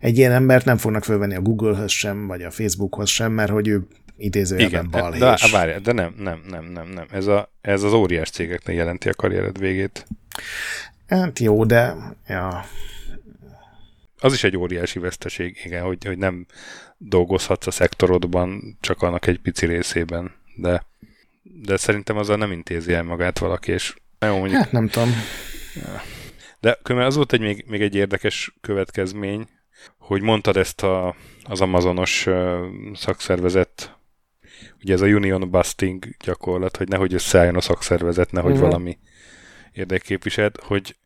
egy 0.00 0.18
ilyen 0.18 0.32
embert 0.32 0.64
nem 0.64 0.76
fognak 0.76 1.04
fölvenni 1.04 1.34
a 1.34 1.40
Google-höz 1.40 1.90
sem, 1.90 2.26
vagy 2.26 2.42
a 2.42 2.50
Facebookhoz 2.50 3.08
sem, 3.08 3.32
mert 3.32 3.50
hogy 3.50 3.68
ő 3.68 3.86
idézőjelben 4.16 4.90
balhés. 4.90 5.20
De, 5.20 5.36
várj, 5.52 5.72
de 5.82 5.92
nem, 5.92 6.14
nem, 6.18 6.40
nem, 6.50 6.64
nem, 6.64 6.88
nem. 6.88 7.06
Ez, 7.10 7.26
a, 7.26 7.52
ez 7.60 7.82
az 7.82 7.92
óriás 7.92 8.30
cégeknek 8.30 8.76
jelenti 8.76 9.08
a 9.08 9.14
karriered 9.14 9.58
végét. 9.58 10.06
Hát 11.08 11.38
jó, 11.38 11.64
de 11.64 11.94
ja, 12.28 12.64
az 14.24 14.32
is 14.32 14.44
egy 14.44 14.56
óriási 14.56 14.98
veszteség, 14.98 15.60
igen, 15.64 15.82
hogy, 15.82 16.04
hogy 16.04 16.18
nem 16.18 16.46
dolgozhatsz 16.96 17.66
a 17.66 17.70
szektorodban, 17.70 18.78
csak 18.80 19.02
annak 19.02 19.26
egy 19.26 19.38
pici 19.38 19.66
részében, 19.66 20.34
de, 20.56 20.86
de 21.42 21.76
szerintem 21.76 22.16
azzal 22.16 22.36
nem 22.36 22.52
intézi 22.52 22.92
el 22.92 23.02
magát 23.02 23.38
valaki, 23.38 23.72
és 23.72 23.94
jó, 24.20 24.38
mondjuk, 24.38 24.60
hát 24.60 24.72
nem 24.72 24.88
tudom. 24.88 25.10
De 26.60 26.78
különben 26.82 27.10
az 27.10 27.16
volt 27.16 27.32
egy, 27.32 27.40
még, 27.40 27.64
még 27.68 27.82
egy 27.82 27.94
érdekes 27.94 28.54
következmény, 28.60 29.48
hogy 29.98 30.22
mondtad 30.22 30.56
ezt 30.56 30.82
a, 30.82 31.14
az 31.42 31.60
Amazonos 31.60 32.26
szakszervezet, 32.94 33.96
ugye 34.82 34.92
ez 34.92 35.00
a 35.00 35.06
union 35.06 35.50
busting 35.50 36.04
gyakorlat, 36.24 36.76
hogy 36.76 36.88
nehogy 36.88 37.14
összeálljon 37.14 37.56
a 37.56 37.60
szakszervezet, 37.60 38.32
nehogy 38.32 38.52
uh-huh. 38.52 38.66
valami 38.66 38.98
érdekképviselt, 39.72 40.60
hogy 40.62 40.96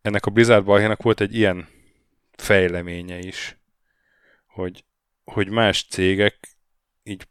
ennek 0.00 0.26
a 0.26 0.30
Blizzard 0.30 0.64
balhénak 0.64 1.02
volt 1.02 1.20
egy 1.20 1.36
ilyen 1.36 1.68
fejleménye 2.36 3.18
is, 3.18 3.56
hogy, 4.46 4.84
hogy 5.24 5.48
más 5.48 5.86
cégek 5.90 6.48
így, 7.02 7.28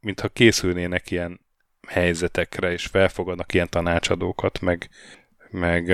mintha 0.00 0.28
készülnének 0.28 1.10
ilyen 1.10 1.40
helyzetekre, 1.88 2.72
és 2.72 2.86
felfogadnak 2.86 3.54
ilyen 3.54 3.68
tanácsadókat, 3.68 4.60
meg, 4.60 4.88
meg, 5.50 5.86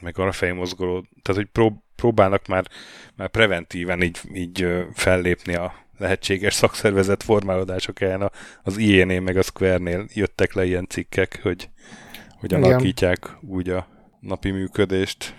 meg 0.00 0.18
arra 0.18 0.32
fejmozgoló, 0.32 1.00
tehát 1.22 1.42
hogy 1.42 1.50
prób- 1.52 1.84
próbálnak 1.96 2.46
már, 2.46 2.66
már 3.14 3.28
preventíven 3.28 4.02
így, 4.02 4.18
így 4.32 4.66
fellépni 4.92 5.54
a 5.54 5.84
lehetséges 5.98 6.54
szakszervezet 6.54 7.22
formálódások 7.22 8.00
ellen. 8.00 8.32
Az 8.62 8.76
IE-nél 8.76 9.20
meg 9.20 9.36
a 9.36 9.42
Square-nél 9.42 10.06
jöttek 10.14 10.52
le 10.52 10.64
ilyen 10.64 10.86
cikkek, 10.88 11.38
hogy, 11.42 11.68
hogy 12.38 12.54
alakítják 12.54 13.36
úgy 13.40 13.68
a 13.68 13.88
napi 14.20 14.50
működést, 14.50 15.34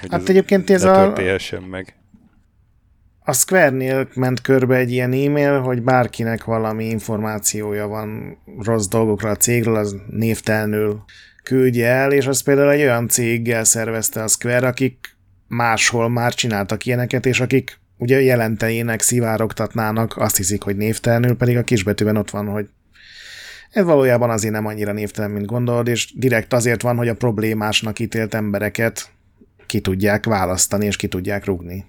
hogy 0.00 0.10
hát 0.10 0.20
ez 0.20 0.28
egyébként 0.28 0.70
ez 0.70 0.84
a... 0.84 1.14
meg. 1.70 1.94
A 3.28 3.32
Square-nél 3.32 4.08
ment 4.14 4.40
körbe 4.40 4.76
egy 4.76 4.90
ilyen 4.90 5.12
e-mail, 5.12 5.60
hogy 5.60 5.82
bárkinek 5.82 6.44
valami 6.44 6.84
információja 6.84 7.86
van 7.86 8.38
rossz 8.58 8.86
dolgokra 8.86 9.30
a 9.30 9.36
cégről, 9.36 9.76
az 9.76 9.96
névtelenül 10.10 11.04
küldje 11.42 11.88
el, 11.88 12.12
és 12.12 12.26
az 12.26 12.42
például 12.42 12.70
egy 12.70 12.80
olyan 12.80 13.08
céggel 13.08 13.64
szervezte 13.64 14.22
a 14.22 14.28
Square, 14.28 14.66
akik 14.66 15.16
máshol 15.48 16.08
már 16.08 16.34
csináltak 16.34 16.86
ilyeneket, 16.86 17.26
és 17.26 17.40
akik 17.40 17.80
ugye 17.98 18.20
jelentenének, 18.20 19.00
szivárogtatnának, 19.00 20.16
azt 20.16 20.36
hiszik, 20.36 20.62
hogy 20.62 20.76
névtelenül, 20.76 21.36
pedig 21.36 21.56
a 21.56 21.62
kisbetűben 21.62 22.16
ott 22.16 22.30
van, 22.30 22.46
hogy 22.46 22.68
ez 23.70 23.84
valójában 23.84 24.30
azért 24.30 24.54
nem 24.54 24.66
annyira 24.66 24.92
névtelen, 24.92 25.30
mint 25.30 25.46
gondolod, 25.46 25.88
és 25.88 26.12
direkt 26.14 26.52
azért 26.52 26.82
van, 26.82 26.96
hogy 26.96 27.08
a 27.08 27.14
problémásnak 27.14 27.98
ítélt 27.98 28.34
embereket 28.34 29.10
ki 29.66 29.80
tudják 29.80 30.24
választani, 30.24 30.86
és 30.86 30.96
ki 30.96 31.08
tudják 31.08 31.44
rugni. 31.44 31.84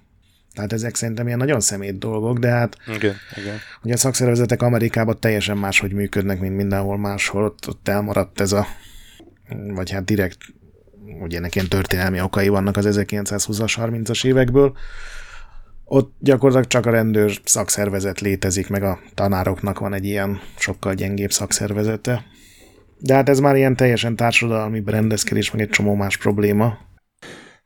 Tehát 0.54 0.72
ezek 0.72 0.94
szerintem 0.94 1.26
ilyen 1.26 1.38
nagyon 1.38 1.60
szemét 1.60 1.98
dolgok, 1.98 2.38
de 2.38 2.48
hát 2.48 2.76
igen, 2.86 3.14
igen. 3.36 3.56
ugye 3.82 3.94
a 3.94 3.96
szakszervezetek 3.96 4.62
Amerikában 4.62 5.20
teljesen 5.20 5.56
máshogy 5.56 5.92
működnek, 5.92 6.40
mint 6.40 6.56
mindenhol 6.56 6.98
máshol. 6.98 7.44
Ott, 7.44 7.68
ott 7.68 7.88
elmaradt 7.88 8.40
ez 8.40 8.52
a, 8.52 8.66
vagy 9.74 9.90
hát 9.90 10.04
direkt, 10.04 10.38
ugye 11.20 11.36
ennek 11.36 11.54
ilyen 11.54 11.68
történelmi 11.68 12.20
okai 12.20 12.48
vannak 12.48 12.76
az 12.76 12.98
1920-as, 13.00 13.74
30-as 13.76 14.26
évekből. 14.26 14.76
Ott 15.84 16.14
gyakorlatilag 16.18 16.66
csak 16.66 16.86
a 16.86 16.90
rendőr 16.90 17.40
szakszervezet 17.44 18.20
létezik, 18.20 18.68
meg 18.68 18.82
a 18.82 18.98
tanároknak 19.14 19.78
van 19.78 19.94
egy 19.94 20.04
ilyen 20.04 20.40
sokkal 20.56 20.94
gyengébb 20.94 21.32
szakszervezete. 21.32 22.24
De 22.98 23.14
hát 23.14 23.28
ez 23.28 23.38
már 23.38 23.56
ilyen 23.56 23.76
teljesen 23.76 24.16
társadalmi 24.16 24.80
berendezkedés, 24.80 25.50
meg 25.50 25.60
egy 25.60 25.68
csomó 25.68 25.94
más 25.94 26.16
probléma. 26.16 26.78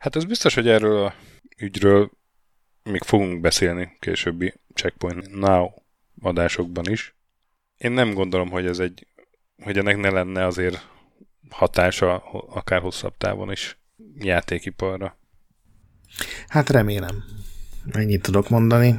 Hát 0.02 0.16
ez 0.16 0.24
biztos, 0.24 0.54
hogy 0.54 0.68
erről 0.68 1.04
a 1.04 1.14
ügyről 1.58 2.10
még 2.82 3.02
fogunk 3.02 3.40
beszélni 3.40 3.96
későbbi 4.00 4.54
Checkpoint 4.74 5.34
Now 5.34 5.70
adásokban 6.20 6.90
is. 6.90 7.14
Én 7.76 7.92
nem 7.92 8.14
gondolom, 8.14 8.50
hogy 8.50 8.66
ez 8.66 8.78
egy, 8.78 9.06
hogy 9.62 9.78
ennek 9.78 9.96
ne 9.96 10.10
lenne 10.10 10.46
azért 10.46 10.88
hatása 11.50 12.16
akár 12.48 12.80
hosszabb 12.80 13.16
távon 13.16 13.50
is 13.50 13.78
játékiparra. 14.18 15.18
Hát 16.46 16.70
remélem. 16.70 17.24
Ennyit 17.90 18.22
tudok 18.22 18.48
mondani. 18.48 18.98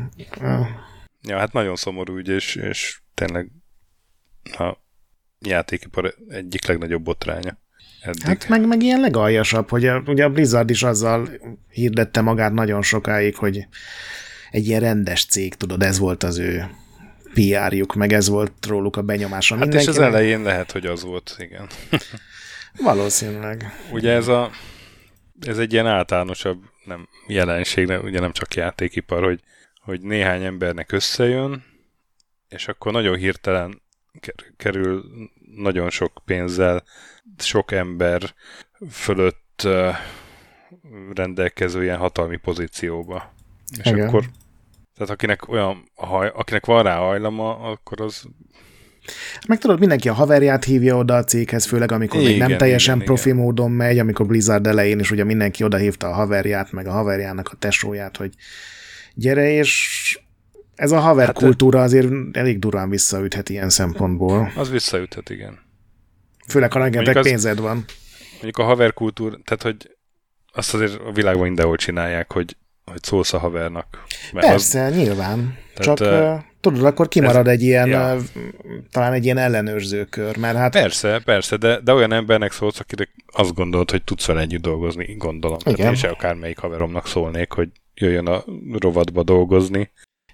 Ja, 1.22 1.38
hát 1.38 1.54
nagyon 1.54 1.76
szomorú 1.76 2.18
ügy, 2.18 2.28
és, 2.28 2.56
és 2.56 3.02
tényleg 3.14 3.52
a 4.44 4.78
játékipar 5.40 6.16
egyik 6.28 6.66
legnagyobb 6.66 7.04
botránya. 7.04 7.58
Eddig. 8.04 8.24
Hát 8.24 8.48
meg, 8.48 8.68
meg 8.68 8.84
ilyen 8.84 9.00
legaljasabb, 9.00 9.70
hogy 9.70 9.86
a, 9.86 10.04
ugye 10.06 10.24
a 10.24 10.30
Blizzard 10.30 10.70
is 10.70 10.84
azzal 10.84 11.30
hirdette 11.70 12.22
magát 12.22 12.54
nagyon 12.54 12.82
sokáig, 12.82 13.36
hogy 13.36 13.68
egy 14.52 14.68
ilyen 14.68 14.80
rendes 14.80 15.26
cég, 15.26 15.56
tudod, 15.56 15.84
ez 15.84 16.00
volt 16.00 16.24
az 16.24 16.38
ő 16.38 16.70
PR-juk, 17.34 17.94
meg 17.94 18.14
ez 18.14 18.28
volt 18.28 18.66
róluk 18.68 18.96
a 18.96 19.02
benyomása. 19.02 19.58
Hát 19.58 19.74
és 19.74 19.88
az 19.88 20.00
elején 20.00 20.42
lehet, 20.42 20.72
hogy 20.72 20.86
az 20.86 21.04
volt, 21.04 21.36
igen. 21.40 21.68
Valószínűleg. 22.84 23.72
Ugye 23.92 24.12
ez 24.12 24.28
a 24.28 24.50
ez 25.42 25.58
egy 25.58 25.74
ilyen 25.74 25.88
általánosabb 25.88 26.64
nem, 26.86 27.08
jelenség, 27.28 27.86
de 27.86 28.00
ugye 28.00 28.20
nem 28.20 28.32
csak 28.32 28.56
játékipar, 28.56 29.24
hogy, 29.24 29.40
hogy 29.82 30.02
néhány 30.02 30.44
embernek 30.44 30.92
összejön, 30.92 31.64
és 32.50 32.68
akkor 32.68 32.92
nagyon 32.92 33.16
hirtelen 33.16 33.82
kerül 34.58 35.04
nagyon 35.56 35.90
sok 35.90 36.22
pénzzel 36.26 36.84
sok 37.38 37.72
ember 37.72 38.34
fölött 38.92 39.68
rendelkező 41.14 41.84
ilyen 41.84 41.98
hatalmi 41.98 42.38
pozícióba. 42.38 43.34
És 43.80 43.92
Igen. 43.92 44.08
akkor 44.08 44.26
tehát 44.96 45.12
akinek 45.12 45.48
olyan, 45.48 45.84
haj, 45.96 46.32
akinek 46.36 46.66
van 46.66 46.84
rá 46.84 46.98
hajlama, 46.98 47.60
akkor 47.60 48.02
az 48.02 48.24
meg 49.48 49.58
tudod, 49.58 49.80
mindenki 49.80 50.10
a 50.10 50.14
haverját 50.14 50.64
hívja 50.64 50.98
oda 50.98 51.16
a 51.16 51.24
céghez, 51.24 51.66
főleg 51.66 51.92
amikor 51.92 52.20
igen, 52.20 52.32
még 52.32 52.40
nem 52.40 52.58
teljesen 52.58 52.96
igen, 52.96 53.08
profi 53.08 53.30
igen. 53.30 53.42
módon 53.42 53.72
megy, 53.72 54.00
amikor 54.00 54.26
Blizzard 54.26 54.68
elején 54.68 55.00
is 55.00 55.12
ugye 55.12 55.24
mindenki 55.24 55.64
oda 55.64 55.78
hívta 55.78 56.08
a 56.08 56.14
haverját, 56.14 56.72
meg 56.72 56.88
a 56.88 56.92
haverjának 56.92 57.50
a 57.50 57.56
tesóját, 57.56 58.18
hogy 58.18 58.34
gyere, 59.14 59.50
és 59.52 60.20
ez 60.76 60.92
a 60.92 61.00
haver 61.00 61.26
hát, 61.26 61.36
kultúra 61.36 61.82
azért 61.82 62.12
elég 62.32 62.60
durván 62.60 62.90
visszaüthet 62.90 63.50
ilyen 63.50 63.70
szempontból. 63.70 64.52
Az 64.56 64.70
visszaüthet, 64.70 65.30
igen. 65.30 65.60
Főleg, 66.48 66.72
ha 66.72 66.80
rengeteg 66.80 67.22
pénzed 67.22 67.60
van. 67.60 67.86
Mondjuk 68.32 68.58
a 68.58 68.64
haverkultúr, 68.64 69.40
tehát 69.44 69.62
hogy 69.62 69.96
azt 70.54 70.74
azért 70.74 71.00
a 71.00 71.12
világban 71.12 71.46
mindenhol 71.46 71.76
csinálják, 71.76 72.32
hogy 72.32 72.56
hogy 72.86 73.04
szólsz 73.04 73.34
a 73.34 73.38
havernak. 73.38 74.04
Mert 74.34 74.48
Persze, 74.48 74.86
az, 74.86 74.96
nyilván. 74.96 75.58
Tehát, 75.74 75.98
Csak 75.98 76.08
uh, 76.08 76.44
tudod, 76.60 76.86
akkor 76.86 77.08
kimarad 77.08 77.48
ez, 77.48 77.54
egy 77.54 77.62
ilyen, 77.62 77.88
ja. 77.88 78.18
talán 78.92 79.14
egy 79.14 79.24
ilyen 79.24 79.38
ellenőrzőkör, 79.38 80.38
mert 80.38 80.58
hát... 80.58 80.72
Persze, 80.72 81.22
persze, 81.26 81.58
de, 81.58 81.80
de 81.80 81.94
olyan 81.94 82.12
embernek 82.12 82.52
szólsz, 82.52 82.80
akire 82.80 83.10
azt 83.26 83.54
gondolod, 83.54 83.92
hogy 83.92 84.04
tudsz 84.04 84.26
vele 84.26 84.42
együtt 84.42 84.62
dolgozni, 84.62 85.16
gondolom. 85.16 85.58
Igen. 85.62 85.76
Tehát 85.76 85.92
én 85.92 85.98
se 85.98 86.08
akármelyik 86.08 86.58
haveromnak 86.58 87.08
szólnék, 87.08 87.52
hogy 87.52 87.70
jöjjön 87.94 88.28
a 88.28 88.44
rovatba 88.80 89.24
dolgozni. 89.24 89.92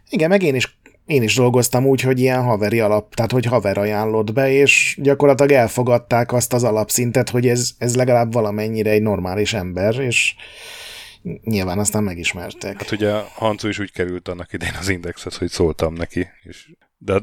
Igen, 0.09 0.29
meg 0.29 0.43
én 0.43 0.55
is 0.55 0.79
én 1.09 1.23
is 1.23 1.35
dolgoztam 1.35 1.85
úgy, 1.85 2.01
hogy 2.01 2.19
ilyen 2.19 2.43
haveri 2.43 2.79
alap, 2.79 3.15
tehát 3.15 3.31
hogy 3.31 3.45
haver 3.45 3.77
ajánlott 3.77 4.33
be, 4.33 4.51
és 4.51 4.97
gyakorlatilag 5.01 5.51
elfogadták 5.51 6.33
azt 6.33 6.53
az 6.53 6.63
alapszintet, 6.63 7.29
hogy 7.29 7.47
ez, 7.47 7.71
ez 7.77 7.95
legalább 7.95 8.33
valamennyire 8.33 8.89
egy 8.89 9.01
normális 9.01 9.53
ember, 9.53 9.99
és 9.99 10.35
nyilván 11.43 11.79
aztán 11.79 12.03
megismertek. 12.03 12.77
Hát 12.77 12.91
ugye 12.91 13.11
Hancu 13.33 13.67
is 13.67 13.79
úgy 13.79 13.91
került 13.91 14.27
annak 14.27 14.53
idején 14.53 14.75
az 14.79 14.89
indexhez, 14.89 15.37
hogy 15.37 15.49
szóltam 15.49 15.93
neki, 15.93 16.27
és, 16.43 16.69
de 16.97 17.21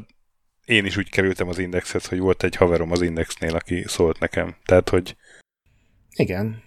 én 0.65 0.85
is 0.85 0.97
úgy 0.97 1.09
kerültem 1.09 1.47
az 1.47 1.59
indexhez, 1.59 2.05
hogy 2.05 2.19
volt 2.19 2.43
egy 2.43 2.55
haverom 2.55 2.91
az 2.91 3.01
indexnél, 3.01 3.55
aki 3.55 3.83
szólt 3.87 4.19
nekem. 4.19 4.55
Tehát, 4.65 4.89
hogy 4.89 5.15
igen. 6.15 6.63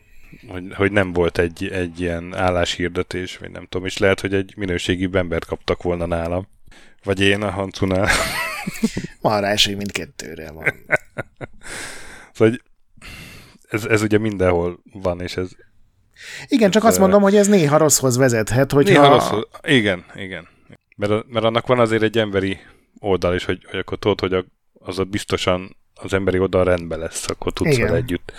Hogy, 0.48 0.64
hogy 0.74 0.92
nem 0.92 1.12
volt 1.12 1.38
egy, 1.38 1.68
egy 1.68 2.00
ilyen 2.00 2.34
álláshirdetés, 2.34 3.36
vagy 3.36 3.50
nem 3.50 3.66
tudom, 3.68 3.86
és 3.86 3.98
lehet, 3.98 4.20
hogy 4.20 4.34
egy 4.34 4.54
minőségi 4.56 5.08
embert 5.12 5.44
kaptak 5.44 5.82
volna 5.82 6.06
nálam. 6.06 6.48
Vagy 7.04 7.20
én 7.20 7.42
a 7.42 7.50
Hancunál. 7.50 8.08
Van 9.20 9.40
rá 9.40 9.50
esély 9.50 9.74
mindkettőre 9.74 10.52
van. 10.52 10.64
szóval, 12.34 12.54
ez, 13.68 13.84
ez 13.84 14.02
ugye 14.02 14.18
mindenhol 14.18 14.82
van, 14.92 15.20
és 15.20 15.36
ez... 15.36 15.50
Igen, 16.46 16.70
csak 16.70 16.84
azt 16.84 16.98
mondom, 16.98 17.22
hogy 17.22 17.36
ez 17.36 17.46
néha 17.46 17.76
rosszhoz 17.76 18.16
vezethet, 18.16 18.72
hogy 18.72 18.84
Néha 18.84 19.08
rosszhoz, 19.08 19.48
igen, 19.62 20.04
igen. 20.14 20.48
Mert, 20.96 21.28
mert 21.28 21.44
annak 21.44 21.66
van 21.66 21.78
azért 21.78 22.02
egy 22.02 22.18
emberi 22.18 22.58
oldal 22.98 23.34
is, 23.34 23.44
hogy, 23.44 23.66
hogy 23.70 23.78
akkor 23.78 23.98
tudod, 23.98 24.20
hogy 24.20 24.44
az 24.72 24.98
a 24.98 25.04
biztosan 25.04 25.76
az 25.94 26.12
emberi 26.12 26.38
oldal 26.38 26.64
rendben 26.64 26.98
lesz, 26.98 27.28
akkor 27.28 27.52
tudsz 27.52 27.76
vele 27.76 27.96
együtt 27.96 28.32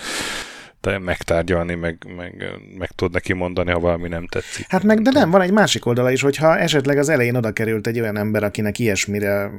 te 0.82 0.97
megtárgyalni, 0.97 1.75
meg, 1.75 1.97
meg, 2.15 2.45
meg 2.77 2.89
tud 2.91 3.11
neki 3.11 3.34
mondani, 3.34 3.71
ha 3.71 3.79
valami 3.79 4.07
nem 4.07 4.27
tetszik. 4.27 4.65
Hát 4.69 4.84
meg, 4.84 5.01
de 5.01 5.11
nem, 5.11 5.29
van 5.29 5.41
egy 5.41 5.51
másik 5.51 5.86
oldala 5.86 6.11
is, 6.11 6.21
hogyha 6.21 6.57
esetleg 6.57 6.97
az 6.97 7.09
elején 7.09 7.36
oda 7.36 7.51
került 7.51 7.88
egy 7.88 7.99
olyan 7.99 8.17
ember, 8.17 8.43
akinek 8.43 8.79
ilyesmire, 8.79 9.51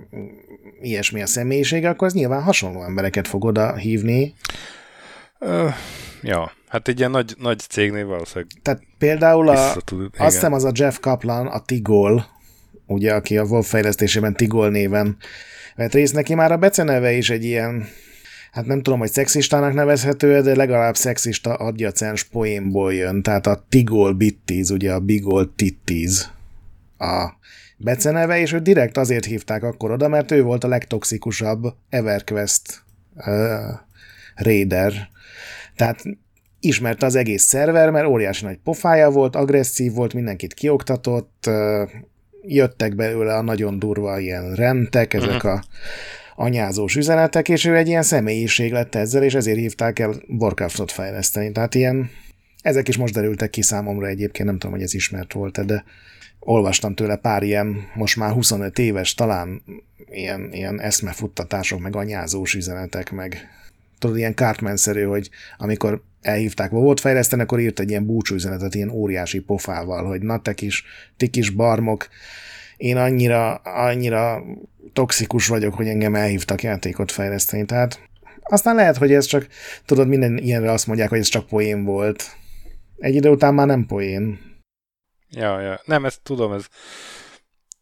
ilyesmi 0.80 1.22
a 1.22 1.26
személyisége, 1.26 1.88
akkor 1.88 2.06
az 2.06 2.12
nyilván 2.12 2.42
hasonló 2.42 2.84
embereket 2.84 3.28
fog 3.28 3.44
oda 3.44 3.76
hívni. 3.76 4.34
Uh, 5.40 5.74
ja, 6.22 6.52
hát 6.68 6.88
egy 6.88 6.98
ilyen 6.98 7.10
nagy, 7.10 7.34
nagy 7.38 7.58
cégnél 7.58 8.06
valószínűleg 8.06 8.50
Tehát 8.62 8.82
például 8.98 9.48
a, 9.48 9.76
tud, 9.84 10.10
azt 10.18 10.34
hiszem 10.34 10.52
az 10.52 10.64
a 10.64 10.70
Jeff 10.74 10.98
Kaplan, 10.98 11.46
a 11.46 11.60
Tigol, 11.60 12.26
ugye, 12.86 13.14
aki 13.14 13.38
a 13.38 13.44
Wolf 13.44 13.68
fejlesztésében 13.68 14.34
Tigol 14.34 14.70
néven 14.70 15.16
vett 15.76 15.92
részt, 15.92 16.14
neki 16.14 16.34
már 16.34 16.52
a 16.52 16.56
beceneve 16.56 17.12
is 17.12 17.30
egy 17.30 17.44
ilyen 17.44 17.88
hát 18.52 18.66
nem 18.66 18.82
tudom, 18.82 18.98
hogy 18.98 19.10
szexistának 19.10 19.74
nevezhető 19.74 20.40
de 20.40 20.56
legalább 20.56 20.96
szexista 20.96 21.54
adjacens 21.54 22.24
poénból 22.24 22.94
jön, 22.94 23.22
tehát 23.22 23.46
a 23.46 23.64
Tigol 23.68 24.12
Bittiz, 24.12 24.70
ugye 24.70 24.92
a 24.92 25.00
Bigol 25.00 25.54
Tittiz 25.54 26.30
a 26.98 27.32
beceneve, 27.76 28.38
és 28.38 28.52
őt 28.52 28.62
direkt 28.62 28.96
azért 28.96 29.24
hívták 29.24 29.62
akkor 29.62 29.90
oda, 29.90 30.08
mert 30.08 30.30
ő 30.30 30.42
volt 30.42 30.64
a 30.64 30.68
legtoxikusabb 30.68 31.74
EverQuest 31.88 32.82
uh, 33.14 33.24
raider. 34.34 34.92
Tehát 35.76 36.02
ismerte 36.60 37.06
az 37.06 37.14
egész 37.14 37.42
szerver, 37.42 37.90
mert 37.90 38.06
óriási 38.06 38.44
nagy 38.44 38.58
pofája 38.64 39.10
volt, 39.10 39.36
agresszív 39.36 39.92
volt, 39.92 40.14
mindenkit 40.14 40.54
kioktatott, 40.54 41.44
uh, 41.46 41.90
jöttek 42.42 42.94
belőle 42.94 43.36
a 43.36 43.42
nagyon 43.42 43.78
durva 43.78 44.18
ilyen 44.18 44.54
rentek, 44.54 45.14
ezek 45.14 45.34
uh-huh. 45.34 45.52
a 45.52 45.64
anyázós 46.42 46.96
üzenetek, 46.96 47.48
és 47.48 47.64
ő 47.64 47.76
egy 47.76 47.88
ilyen 47.88 48.02
személyiség 48.02 48.72
lett 48.72 48.94
ezzel, 48.94 49.22
és 49.22 49.34
ezért 49.34 49.58
hívták 49.58 49.98
el 49.98 50.14
Warcraftot 50.28 50.92
fejleszteni. 50.92 51.52
Tehát 51.52 51.74
ilyen, 51.74 52.10
ezek 52.62 52.88
is 52.88 52.96
most 52.96 53.14
derültek 53.14 53.50
ki 53.50 53.62
számomra 53.62 54.06
egyébként, 54.06 54.48
nem 54.48 54.58
tudom, 54.58 54.74
hogy 54.74 54.84
ez 54.84 54.94
ismert 54.94 55.32
volt 55.32 55.64
de 55.64 55.84
olvastam 56.38 56.94
tőle 56.94 57.16
pár 57.16 57.42
ilyen, 57.42 57.76
most 57.94 58.16
már 58.16 58.32
25 58.32 58.78
éves, 58.78 59.14
talán 59.14 59.62
ilyen, 60.10 60.48
ilyen 60.52 60.80
eszmefuttatások, 60.80 61.80
meg 61.80 61.96
anyázós 61.96 62.54
üzenetek, 62.54 63.10
meg 63.10 63.48
tudod, 63.98 64.16
ilyen 64.16 64.34
Cartman-szerű, 64.34 65.02
hogy 65.02 65.30
amikor 65.58 66.02
elhívták 66.22 66.70
volt 66.70 67.00
fejleszteni, 67.00 67.42
akkor 67.42 67.60
írt 67.60 67.80
egy 67.80 67.90
ilyen 67.90 68.06
búcsú 68.06 68.34
üzenetet 68.34 68.74
ilyen 68.74 68.90
óriási 68.90 69.40
pofával, 69.40 70.04
hogy 70.04 70.22
na 70.22 70.42
te 70.42 70.52
kis, 70.52 70.84
ti 71.16 71.28
kis 71.28 71.50
barmok, 71.50 72.08
én 72.76 72.96
annyira, 72.96 73.54
annyira 73.54 74.44
toxikus 74.92 75.46
vagyok, 75.46 75.74
hogy 75.74 75.88
engem 75.88 76.14
elhívtak 76.14 76.62
játékot 76.62 77.12
fejleszteni. 77.12 77.64
Tehát 77.64 78.00
aztán 78.42 78.74
lehet, 78.74 78.96
hogy 78.96 79.12
ez 79.12 79.24
csak, 79.24 79.46
tudod, 79.84 80.08
minden 80.08 80.38
ilyenre 80.38 80.70
azt 80.70 80.86
mondják, 80.86 81.08
hogy 81.08 81.18
ez 81.18 81.28
csak 81.28 81.46
poén 81.46 81.84
volt. 81.84 82.36
Egy 82.96 83.14
idő 83.14 83.28
után 83.28 83.54
már 83.54 83.66
nem 83.66 83.86
poén. 83.86 84.40
Ja, 85.30 85.60
ja. 85.60 85.80
Nem, 85.84 86.04
ezt 86.04 86.20
tudom, 86.22 86.52
ez... 86.52 86.66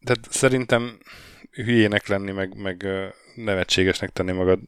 Tehát 0.05 0.27
szerintem 0.31 0.99
hülyének 1.51 2.07
lenni, 2.07 2.31
meg, 2.31 2.57
meg 2.57 2.87
nevetségesnek 3.35 4.11
tenni 4.11 4.33
magad 4.33 4.61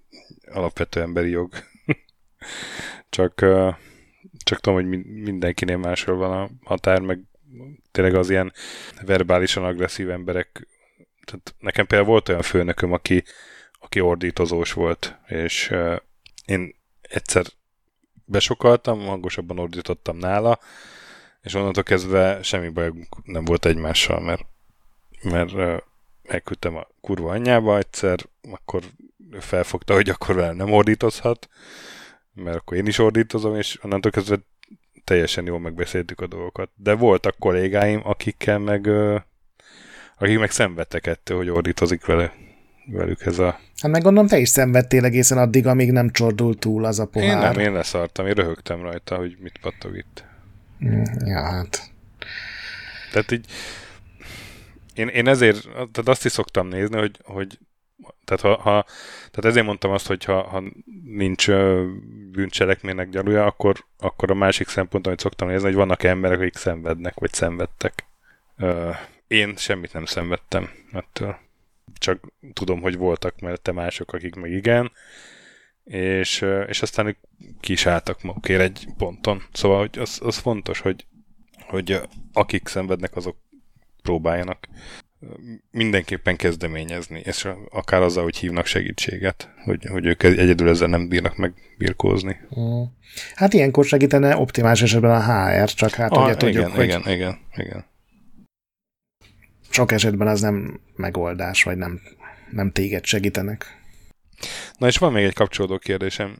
alapvető 0.45 1.01
emberi 1.01 1.31
jog. 1.31 1.53
csak, 3.09 3.35
csak 4.45 4.61
tudom, 4.61 4.75
hogy 4.75 5.05
mindenkinél 5.05 5.77
máshol 5.77 6.17
van 6.17 6.33
a 6.33 6.51
határ, 6.63 7.01
meg 7.01 7.21
tényleg 7.91 8.15
az 8.15 8.31
ilyen 8.31 8.53
verbálisan 9.03 9.65
agresszív 9.65 10.11
emberek, 10.11 10.67
tehát 11.25 11.55
nekem 11.59 11.87
például 11.87 12.11
volt 12.11 12.29
olyan 12.29 12.43
főnököm, 12.43 12.93
aki, 12.93 13.25
aki 13.73 14.01
ordítozós 14.01 14.73
volt, 14.73 15.19
és 15.27 15.75
én 16.47 16.75
egyszer 17.01 17.45
besokaltam, 18.25 19.01
hangosabban 19.01 19.59
ordítottam 19.59 20.17
nála, 20.17 20.59
és 21.43 21.55
onnantól 21.55 21.83
kezdve 21.83 22.43
semmi 22.43 22.69
baj 22.69 22.93
nem 23.25 23.45
volt 23.45 23.65
egymással, 23.65 24.21
mert, 24.21 24.47
mert 25.23 25.53
uh, 25.53 25.77
megküldtem 26.23 26.77
a 26.77 26.87
kurva 27.01 27.31
anyjába 27.31 27.79
egyszer, 27.79 28.19
akkor 28.51 28.83
felfogta, 29.41 29.95
hogy 29.95 30.09
akkor 30.09 30.35
velem 30.35 30.57
nem 30.57 30.73
ordítozhat, 30.73 31.49
mert 32.35 32.57
akkor 32.57 32.77
én 32.77 32.87
is 32.87 32.99
ordítozom, 32.99 33.57
és 33.57 33.79
onnantól 33.83 34.11
kezdve 34.11 34.39
teljesen 35.05 35.47
jól 35.47 35.61
megbeszéltük 35.61 36.21
a 36.21 36.27
dolgokat. 36.27 36.71
De 36.75 36.95
voltak 36.95 37.39
kollégáim, 37.39 38.01
akikkel 38.05 38.59
meg 38.59 38.89
akik 40.23 40.39
meg 40.39 40.51
szenvedtek 40.51 41.07
ettől, 41.07 41.37
hogy 41.37 41.49
ordítozik 41.49 42.07
vele, 42.07 42.33
velük 42.87 43.27
ez 43.27 43.39
a... 43.39 43.61
Hát 43.83 43.91
meg 43.91 44.03
gondolom, 44.03 44.29
te 44.29 44.39
is 44.39 44.49
szenvedtél 44.49 45.05
egészen 45.05 45.39
addig, 45.39 45.67
amíg 45.67 45.93
nem 45.93 46.11
csordult 46.11 46.59
túl 46.59 46.85
az 46.85 46.99
a 46.99 47.07
pohár. 47.07 47.29
Én 47.29 47.39
nem, 47.39 47.59
én 47.59 47.73
leszartam, 47.73 48.27
én 48.27 48.35
röhögtem 48.35 48.83
rajta, 48.83 49.17
hogy 49.17 49.37
mit 49.41 49.59
pattog 49.61 49.97
itt. 49.97 50.25
Mm, 50.85 51.03
ja, 51.25 51.43
hát... 51.43 51.91
Tehát 53.13 53.31
így... 53.31 53.47
Én, 54.95 55.09
én 55.09 55.29
ezért, 55.29 55.69
tehát 55.73 56.09
azt 56.09 56.25
is 56.25 56.33
szoktam 56.33 56.69
nézni, 56.69 56.99
hogy, 56.99 57.19
hogy 57.23 57.59
tehát, 58.25 58.41
ha, 58.41 58.63
ha, 58.63 58.85
tehát 59.31 59.45
ezért 59.45 59.67
mondtam 59.67 59.91
azt, 59.91 60.07
hogy 60.07 60.25
ha, 60.25 60.43
ha 60.43 60.63
nincs 61.05 61.51
bűncselekménynek 62.31 63.09
gyanúja, 63.09 63.45
akkor, 63.45 63.85
akkor 63.99 64.31
a 64.31 64.35
másik 64.35 64.69
szempont, 64.69 65.07
amit 65.07 65.21
szoktam 65.21 65.49
nézni, 65.49 65.67
hogy 65.67 65.75
vannak 65.75 66.03
emberek, 66.03 66.39
akik 66.39 66.57
szenvednek, 66.57 67.19
vagy 67.19 67.33
szenvedtek. 67.33 68.05
Én 69.33 69.57
semmit 69.57 69.93
nem 69.93 70.05
szenvedtem 70.05 70.71
ettől. 70.93 71.37
Csak 71.99 72.33
tudom, 72.53 72.81
hogy 72.81 72.97
voltak 72.97 73.41
mellette 73.41 73.73
mások, 73.73 74.13
akik 74.13 74.35
meg 74.35 74.51
igen, 74.51 74.93
és, 75.85 76.45
és 76.69 76.83
aztán 76.83 77.07
ők 77.07 77.17
ki 77.61 77.73
is 77.73 77.87
álltak 77.87 78.23
magukért 78.23 78.61
egy 78.61 78.87
ponton. 78.97 79.43
Szóval 79.53 79.79
hogy 79.79 79.99
az, 79.99 80.21
az 80.23 80.37
fontos, 80.37 80.81
hogy, 80.81 81.07
hogy 81.61 82.01
akik 82.33 82.69
szenvednek, 82.69 83.17
azok 83.17 83.37
próbáljanak 84.03 84.69
mindenképpen 85.71 86.37
kezdeményezni, 86.37 87.21
és 87.25 87.49
akár 87.71 88.03
azzal, 88.03 88.23
hogy 88.23 88.37
hívnak 88.37 88.67
segítséget, 88.67 89.55
hogy, 89.65 89.85
hogy 89.85 90.07
ők 90.07 90.23
egyedül 90.23 90.69
ezzel 90.69 90.89
nem 90.89 91.09
bírnak 91.09 91.37
megbirkózni. 91.37 92.37
Mm. 92.61 92.83
Hát 93.35 93.53
ilyenkor 93.53 93.85
segítene 93.85 94.37
optimális 94.37 94.83
esetben 94.83 95.11
a 95.11 95.23
HR, 95.23 95.69
csak 95.69 95.91
hát 95.91 96.11
ah, 96.11 96.25
ugye 96.25 96.37
tudjuk, 96.37 96.57
igen, 96.57 96.71
hogy 96.71 96.85
igen, 96.85 97.03
igen, 97.07 97.39
igen. 97.55 97.91
Sok 99.73 99.93
esetben 99.93 100.29
az 100.29 100.41
nem 100.41 100.81
megoldás, 100.97 101.63
vagy 101.63 101.77
nem, 101.77 102.01
nem 102.51 102.71
téged 102.71 103.05
segítenek. 103.05 103.81
Na 104.79 104.87
és 104.87 104.99
van 104.99 105.13
még 105.13 105.25
egy 105.25 105.35
kapcsolódó 105.35 105.79
kérdésem 105.79 106.37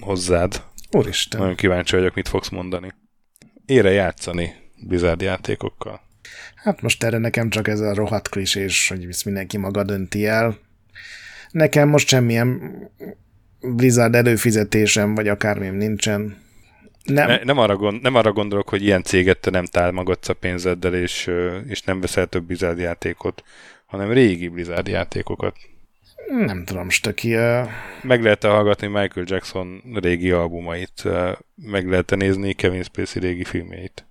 hozzád. 0.00 0.62
Úristen. 0.90 1.40
Nagyon 1.40 1.56
kíváncsi 1.56 1.96
vagyok, 1.96 2.14
mit 2.14 2.28
fogsz 2.28 2.48
mondani. 2.48 2.92
Ére 3.66 3.90
játszani 3.90 4.54
Blizzard 4.86 5.20
játékokkal? 5.20 6.00
Hát 6.54 6.82
most 6.82 7.02
erre 7.02 7.18
nekem 7.18 7.50
csak 7.50 7.68
ez 7.68 7.80
a 7.80 7.94
rohadt 7.94 8.28
klisés, 8.28 8.88
hogy 8.88 9.04
ezt 9.04 9.24
mindenki 9.24 9.56
maga 9.56 9.84
dönti 9.84 10.26
el. 10.26 10.58
Nekem 11.50 11.88
most 11.88 12.08
semmilyen 12.08 12.72
Blizzard 13.60 14.14
előfizetésem, 14.14 15.14
vagy 15.14 15.28
akármilyen 15.28 15.74
nincsen. 15.74 16.36
Nem. 17.04 17.28
Ne, 17.28 17.38
nem, 17.44 17.58
arra 17.58 17.76
gond, 17.76 18.02
nem 18.02 18.14
arra 18.14 18.32
gondolok, 18.32 18.68
hogy 18.68 18.82
ilyen 18.82 19.02
céget 19.02 19.38
te 19.38 19.50
nem 19.50 19.64
támogatsz 19.64 20.28
a 20.28 20.34
pénzeddel, 20.34 20.94
és, 20.94 21.30
és 21.66 21.82
nem 21.82 22.00
veszel 22.00 22.26
több 22.26 22.44
Blizzard 22.44 22.78
játékot, 22.78 23.42
hanem 23.86 24.12
régi 24.12 24.48
Blizzard 24.48 24.88
játékokat. 24.88 25.56
Nem 26.28 26.64
tudom, 26.64 26.88
stöki. 26.88 27.34
Meg 28.02 28.22
lehet 28.22 28.44
hallgatni 28.44 28.86
Michael 28.86 29.26
Jackson 29.28 29.82
régi 29.94 30.30
albumait, 30.30 31.02
meg 31.54 31.88
lehet 31.88 32.16
nézni 32.16 32.52
Kevin 32.52 32.82
Spacey 32.82 33.22
régi 33.22 33.44
filmjeit. 33.44 34.06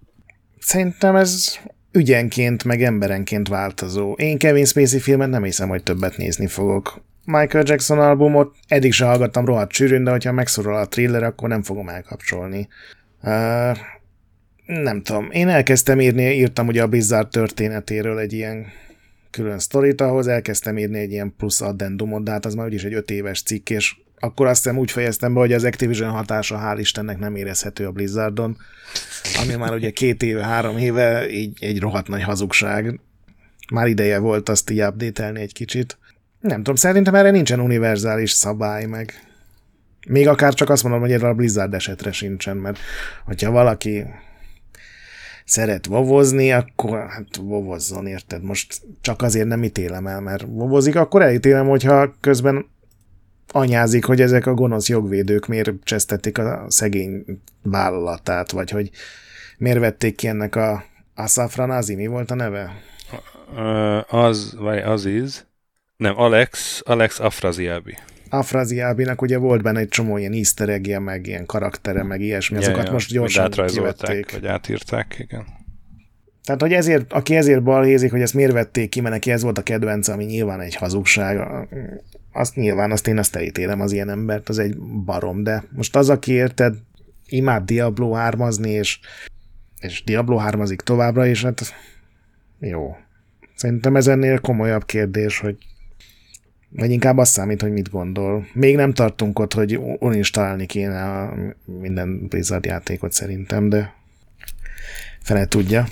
Szerintem 0.60 1.16
ez 1.16 1.60
ügyenként, 1.92 2.64
meg 2.64 2.84
emberenként 2.84 3.48
változó. 3.48 4.14
Én 4.14 4.38
Kevin 4.38 4.66
Spacey 4.66 5.00
filmet 5.00 5.30
nem 5.30 5.44
hiszem, 5.44 5.70
hogy 5.70 5.84
többet 5.84 6.18
nézni 6.18 6.48
fogok. 6.48 7.02
Michael 7.26 7.64
Jackson 7.68 8.00
albumot 8.00 8.56
eddig 8.68 8.94
se 8.94 9.06
hallgattam 9.06 9.46
rohadt 9.46 9.72
sűrűn, 9.72 10.04
de 10.04 10.12
hogyha 10.12 10.32
megszorol 10.32 10.76
a 10.76 10.88
thriller, 10.88 11.24
akkor 11.24 11.50
nem 11.50 11.64
fogom 11.64 11.90
elkapcsolni. 11.90 12.68
Uh, 13.24 13.78
nem 14.66 15.02
tudom. 15.04 15.32
Én 15.32 15.48
elkezdtem 15.48 16.00
írni, 16.00 16.24
írtam 16.24 16.68
ugye 16.68 16.82
a 16.82 16.88
Blizzard 16.88 17.30
történetéről 17.30 18.20
egy 18.20 18.34
ilyen 18.34 18.66
külön 19.32 19.60
sztorit, 19.60 20.02
ahhoz 20.02 20.28
elkezdtem 20.28 20.78
írni 20.78 21.00
egy 21.00 21.12
ilyen 21.12 21.34
plusz 21.38 21.62
addendumot, 21.62 22.24
de 22.24 22.32
hát 22.32 22.46
az 22.46 22.54
már 22.54 22.66
úgyis 22.66 22.84
egy 22.84 22.94
öt 22.94 23.12
éves 23.12 23.42
cikk, 23.42 23.70
és 23.70 23.96
akkor 24.20 24.48
azt 24.48 24.64
hiszem 24.64 24.78
úgy 24.78 24.92
fejeztem 24.92 25.34
be, 25.34 25.40
hogy 25.40 25.54
az 25.54 25.64
Activision 25.64 26.10
hatása 26.10 26.60
hál' 26.64 26.80
Istennek 26.80 27.20
nem 27.20 27.36
érezhető 27.36 27.86
a 27.86 27.92
Blizzardon, 27.92 28.58
ami 29.44 29.56
már 29.56 29.74
ugye 29.74 29.90
két 29.90 30.24
éve, 30.24 30.46
három 30.46 30.78
éve 30.78 31.30
így 31.30 31.58
egy 31.60 31.80
rohadt 31.80 32.08
nagy 32.08 32.24
hazugság. 32.24 33.00
Már 33.72 33.88
ideje 33.88 34.20
volt 34.20 34.50
azt 34.50 34.70
így 34.70 34.82
update 34.82 35.32
egy 35.32 35.54
kicsit. 35.54 35.98
Nem 36.42 36.58
tudom, 36.58 36.76
szerintem 36.76 37.16
erre 37.16 37.32
nincsen 37.32 37.60
univerzális 37.60 38.32
szabály, 38.32 38.86
meg 38.86 39.14
még 40.08 40.28
akár 40.28 40.54
csak 40.54 40.70
azt 40.70 40.84
mondom, 40.84 41.02
hogy 41.02 41.12
erre 41.12 41.28
a 41.28 41.34
Blizzard 41.34 41.74
esetre 41.74 42.12
sincsen, 42.12 42.58
mert 42.58 42.80
hogyha 43.26 43.52
valaki 43.52 44.06
szeret 45.46 45.86
vovozni, 45.86 46.52
akkor 46.52 47.10
hát 47.10 47.36
vovozzon, 47.36 48.08
érted? 48.08 48.44
Most 48.44 48.82
csak 49.02 49.22
azért 49.22 49.48
nem 49.48 49.64
ítélem 49.64 50.08
el, 50.08 50.22
mert 50.22 50.46
vovozik, 50.48 50.96
akkor 50.96 51.22
elítélem, 51.22 51.68
hogyha 51.68 52.14
közben 52.20 52.66
anyázik, 53.48 54.06
hogy 54.06 54.22
ezek 54.22 54.46
a 54.46 54.54
gonosz 54.54 54.90
jogvédők 54.90 55.48
miért 55.48 55.72
csesztették 55.84 56.38
a 56.38 56.66
szegény 56.68 57.24
vállalatát, 57.62 58.52
vagy 58.52 58.70
hogy 58.70 58.90
miért 59.58 59.80
vették 59.80 60.16
ki 60.16 60.28
ennek 60.28 60.56
a 60.56 60.84
Asafranazi, 61.16 61.96
mi 61.96 62.08
volt 62.08 62.32
a 62.32 62.36
neve? 62.36 62.72
Az, 64.08 64.56
vagy 64.60 64.78
Aziz, 64.78 65.46
nem, 66.02 66.20
Alex, 66.20 66.82
Alex 66.86 67.20
Afraziabi. 67.20 67.98
Afraziábinak 68.30 69.22
ugye 69.22 69.38
volt 69.38 69.62
benne 69.62 69.80
egy 69.80 69.88
csomó 69.88 70.18
ilyen 70.18 70.34
easter 70.34 70.70
egg 70.70 71.00
meg 71.00 71.28
ilyen 71.28 71.46
karaktere, 71.46 72.04
meg 72.04 72.22
ilyesmi, 72.22 72.56
ja, 72.56 72.62
azokat 72.62 72.86
ja, 72.86 72.92
most 72.92 73.12
gyorsan 73.12 73.50
kivették. 73.50 74.32
vagy 74.32 74.46
átírták, 74.46 75.16
igen. 75.20 75.46
Tehát, 76.44 76.62
hogy 76.62 76.74
ezért, 76.74 77.14
aki 77.14 77.36
ezért 77.36 77.64
balhézik, 77.64 78.12
hogy 78.12 78.22
ezt 78.22 78.34
miért 78.34 78.52
vették 78.52 78.90
ki, 78.90 79.02
mert 79.02 79.14
neki 79.14 79.32
ez 79.32 79.42
volt 79.42 79.58
a 79.58 79.64
kedvenc, 79.64 80.08
ami 80.08 80.24
nyilván 80.24 80.60
egy 80.60 80.76
hazugság, 80.76 81.40
azt 82.32 82.56
nyilván, 82.56 82.92
azt 82.92 83.08
én 83.08 83.18
azt 83.18 83.36
elítélem 83.36 83.82
az 83.82 83.92
ilyen 83.92 84.10
embert, 84.10 84.50
az 84.50 84.60
egy 84.60 84.78
barom, 85.06 85.44
de 85.44 85.64
most 85.72 85.96
az, 85.96 86.10
aki 86.10 86.32
érted, 86.32 86.76
imád 87.26 87.64
Diablo 87.64 88.12
3 88.12 88.64
és, 88.64 89.00
és 89.80 90.04
Diablo 90.04 90.38
3 90.38 90.64
továbbra 90.84 91.26
is, 91.26 91.44
hát 91.44 91.62
jó. 92.60 92.96
Szerintem 93.56 93.96
ez 93.96 94.08
ennél 94.08 94.40
komolyabb 94.40 94.86
kérdés, 94.86 95.40
hogy 95.40 95.58
vagy 96.72 96.92
inkább 96.92 97.18
azt 97.18 97.32
számít, 97.32 97.62
hogy 97.62 97.72
mit 97.72 97.90
gondol. 97.90 98.48
Még 98.54 98.76
nem 98.76 98.94
tartunk 98.94 99.40
ott, 99.40 99.54
hogy 99.54 99.80
uninstallálni 100.00 100.66
kéne 100.66 101.04
a 101.04 101.34
minden 101.66 102.28
Blizzard 102.28 102.66
játékot 102.66 103.12
szerintem, 103.12 103.70
de 103.70 103.94
fele 105.22 105.46
tudja. 105.46 105.88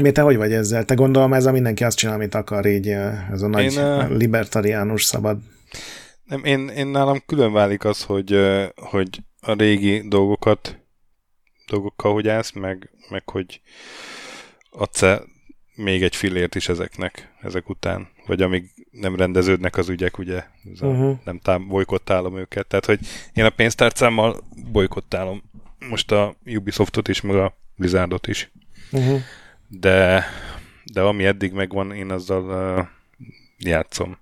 Mi 0.00 0.12
te 0.12 0.20
hogy 0.20 0.36
vagy 0.36 0.52
ezzel? 0.52 0.84
Te 0.84 0.94
gondolom 0.94 1.32
ez 1.32 1.46
a 1.46 1.52
mindenki 1.52 1.84
azt 1.84 1.96
csinál, 1.96 2.14
amit 2.14 2.34
akar, 2.34 2.66
így 2.66 2.88
ez 3.32 3.42
a 3.42 3.48
nagy 3.48 3.72
én, 3.72 4.16
libertariánus 4.16 5.04
szabad. 5.04 5.38
Nem, 6.24 6.44
én, 6.44 6.68
én 6.68 6.86
nálam 6.86 7.22
külön 7.26 7.52
válik 7.52 7.84
az, 7.84 8.02
hogy, 8.02 8.38
hogy 8.74 9.18
a 9.40 9.52
régi 9.52 10.08
dolgokat 10.08 10.78
dolgokkal 11.66 12.12
hogy 12.12 12.28
állsz, 12.28 12.52
meg, 12.52 12.90
meg 13.10 13.28
hogy 13.28 13.60
adsz 14.70 15.04
még 15.74 16.02
egy 16.02 16.16
fillért 16.16 16.54
is 16.54 16.68
ezeknek, 16.68 17.32
ezek 17.40 17.68
után, 17.68 18.08
vagy 18.26 18.42
amíg 18.42 18.79
nem 18.90 19.16
rendeződnek 19.16 19.76
az 19.76 19.88
ügyek, 19.88 20.18
ugye, 20.18 20.44
ez 20.72 20.80
a, 20.80 20.86
uh-huh. 20.86 21.18
nem 21.24 21.38
tám, 21.38 21.68
bolykottálom 21.68 22.38
őket, 22.38 22.66
tehát 22.66 22.84
hogy 22.84 22.98
én 23.34 23.44
a 23.44 23.50
pénztárcámmal 23.50 24.40
bolykottálom 24.72 25.42
most 25.88 26.12
a 26.12 26.36
Ubisoftot 26.44 27.08
is, 27.08 27.20
meg 27.20 27.36
a 27.36 27.56
Blizzardot 27.76 28.26
is. 28.26 28.52
Uh-huh 28.92 29.20
de, 29.70 30.24
de 30.92 31.00
ami 31.00 31.24
eddig 31.24 31.52
megvan, 31.52 31.92
én 31.92 32.10
azzal 32.10 32.78
uh, 32.78 32.86
játszom. 33.58 34.18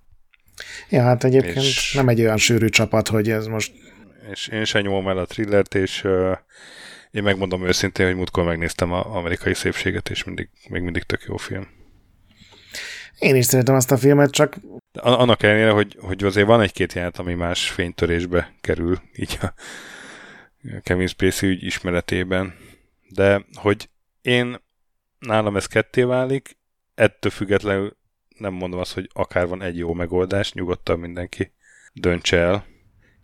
Ja, 0.88 1.02
hát 1.02 1.24
egyébként 1.24 1.56
és, 1.56 1.92
nem 1.92 2.08
egy 2.08 2.20
olyan 2.20 2.36
sűrű 2.36 2.68
csapat, 2.68 3.08
hogy 3.08 3.30
ez 3.30 3.46
most... 3.46 3.72
És 4.30 4.48
én 4.48 4.64
sem 4.64 4.82
nyomom 4.82 5.08
el 5.08 5.18
a 5.18 5.24
thrillert, 5.24 5.74
és 5.74 6.04
uh, 6.04 6.36
én 7.10 7.22
megmondom 7.22 7.66
őszintén, 7.66 8.06
hogy 8.06 8.16
múltkor 8.16 8.44
megnéztem 8.44 8.92
az 8.92 9.04
amerikai 9.06 9.54
szépséget, 9.54 10.10
és 10.10 10.24
mindig, 10.24 10.48
még 10.68 10.82
mindig 10.82 11.02
tök 11.02 11.22
jó 11.22 11.36
film. 11.36 11.68
Én 13.18 13.36
is 13.36 13.44
szeretem 13.44 13.74
azt 13.74 13.90
a 13.90 13.96
filmet, 13.96 14.30
csak... 14.30 14.56
Annak 14.92 15.42
ellenére, 15.42 15.70
hogy, 15.70 15.96
hogy 16.00 16.24
azért 16.24 16.46
van 16.46 16.60
egy-két 16.60 16.92
jelent, 16.92 17.18
ami 17.18 17.34
más 17.34 17.70
fénytörésbe 17.70 18.54
kerül, 18.60 19.00
így 19.16 19.38
a 19.40 19.52
Kevin 20.82 21.06
Spacey 21.06 21.50
ügy 21.50 21.64
ismeretében. 21.64 22.54
De 23.08 23.44
hogy 23.54 23.88
én 24.22 24.56
nálam 25.18 25.56
ez 25.56 25.66
ketté 25.66 26.02
válik, 26.02 26.56
ettől 26.94 27.30
függetlenül 27.32 27.96
nem 28.38 28.52
mondom 28.52 28.80
azt, 28.80 28.94
hogy 28.94 29.10
akár 29.12 29.46
van 29.46 29.62
egy 29.62 29.76
jó 29.76 29.92
megoldás, 29.92 30.52
nyugodtan 30.52 30.98
mindenki 30.98 31.52
döntse 31.92 32.36
el. 32.36 32.64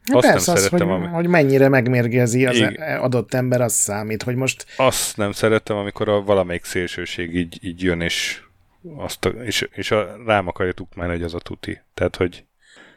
Hát 0.03 0.16
azt 0.16 0.26
persze, 0.26 0.53
nem 0.53 0.57
az, 0.57 0.64
szeretem, 0.64 0.88
hogy, 0.88 0.97
ami... 0.97 1.07
hogy 1.07 1.26
mennyire 1.26 1.68
megmérgezi 1.68 2.47
az 2.47 2.57
Igen. 2.57 3.01
Adott 3.01 3.34
ember, 3.34 3.61
az 3.61 3.72
számít, 3.72 4.22
hogy 4.22 4.34
most... 4.34 4.66
Azt 4.76 5.16
nem 5.16 5.32
szeretem, 5.32 5.76
amikor 5.76 6.09
a 6.09 6.22
valamelyik 6.22 6.64
szélsőség 6.64 7.34
így, 7.34 7.59
így 7.61 7.82
jön, 7.82 8.01
és, 8.01 8.42
azt 8.97 9.24
a, 9.24 9.28
és, 9.28 9.68
és 9.72 9.91
a, 9.91 10.16
rám 10.26 10.49
akarja 10.49 10.72
tukmálni, 10.72 11.12
hogy 11.12 11.22
az 11.22 11.35
a 11.35 11.39
tuti. 11.39 11.80
Tehát, 11.95 12.16
hogy, 12.16 12.45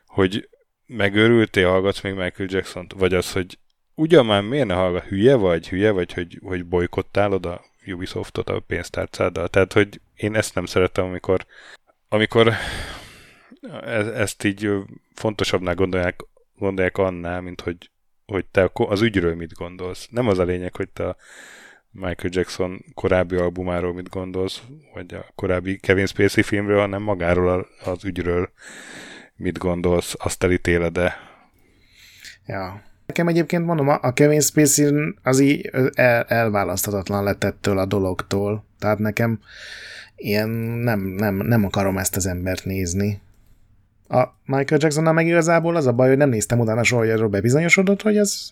hogy 0.06 0.50
megőrültél, 0.86 1.70
hallgatsz 1.70 2.02
még 2.02 2.14
Michael 2.14 2.50
jackson 2.52 2.88
vagy 2.96 3.14
az, 3.14 3.32
hogy 3.32 3.58
ugyan 3.96 4.26
már 4.26 4.42
miért 4.42 4.68
ne 4.68 4.74
hallgat, 4.74 5.04
hülye 5.04 5.36
vagy, 5.36 5.70
hülye 5.70 5.92
vagy, 5.92 6.14
hogy, 6.14 6.40
hogy 6.44 6.66
bolykottálod 6.66 7.46
a 7.46 7.62
Ubisoftot 7.88 8.50
a 8.50 8.60
pénztárcáddal. 8.60 9.48
Tehát, 9.48 9.74
hogy 9.74 10.02
én 10.16 10.36
ezt 10.36 10.56
nem 10.56 10.66
szeretem, 10.66 11.06
amikor, 11.06 11.46
amikor 12.10 12.54
e- 13.72 14.14
ezt 14.14 14.44
így 14.44 14.70
fontosabbnál 15.14 15.76
gondolják, 15.76 16.26
gondolják 16.58 16.98
annál, 16.98 17.42
mint 17.42 17.62
hogy, 17.62 17.90
hogy 18.26 18.46
te 18.46 18.70
az 18.74 19.02
ügyről 19.02 19.36
mit 19.36 19.54
gondolsz. 19.54 20.08
Nem 20.10 20.28
az 20.28 20.40
a 20.40 20.44
lényeg, 20.44 20.76
hogy 20.76 20.90
te 20.90 21.16
Michael 21.92 22.30
Jackson 22.30 22.86
korábbi 22.94 23.36
albumáról 23.36 23.94
mit 23.94 24.10
gondolsz, 24.10 24.62
vagy 24.94 25.14
a 25.14 25.26
korábbi 25.36 25.78
Kevin 25.78 26.06
Spacey 26.06 26.44
filmről, 26.44 26.80
hanem 26.80 27.02
magáról 27.02 27.68
az 27.84 28.06
ügyről 28.06 28.50
mit 29.36 29.58
gondolsz, 29.58 30.14
azt 30.18 30.44
elítéled 30.44 30.94
de 30.94 31.18
Ja, 32.46 32.82
Nekem 33.08 33.28
egyébként 33.28 33.66
mondom, 33.66 33.88
a 33.88 34.14
Kevin 34.14 34.42
Spacey 34.42 35.16
az 35.24 35.40
így 35.40 35.72
el, 35.94 36.24
elválaszthatatlan 36.24 37.24
lett 37.24 37.44
ettől 37.44 37.78
a 37.78 37.86
dologtól. 37.86 38.66
Tehát 38.80 39.00
nekem 39.00 39.40
ilyen 40.16 40.50
nem, 40.50 41.00
nem, 41.00 41.36
nem 41.36 41.66
akarom 41.66 41.98
ezt 41.98 42.16
az 42.16 42.26
embert 42.26 42.66
nézni. 42.66 43.22
A 44.10 44.24
Michael 44.45 44.80
Jacksonnal 44.82 45.14
meg 45.14 45.28
igazából 45.28 45.76
az 45.76 45.86
a 45.86 45.91
baj, 45.91 46.08
hogy 46.08 46.18
nem 46.18 46.30
néztem 46.30 46.60
utána 46.60 46.84
soha, 46.84 47.01
hogy 47.01 47.10
erről 47.10 47.28
bebizonyosodott, 47.28 48.01
hogy 48.01 48.18
ez 48.18 48.49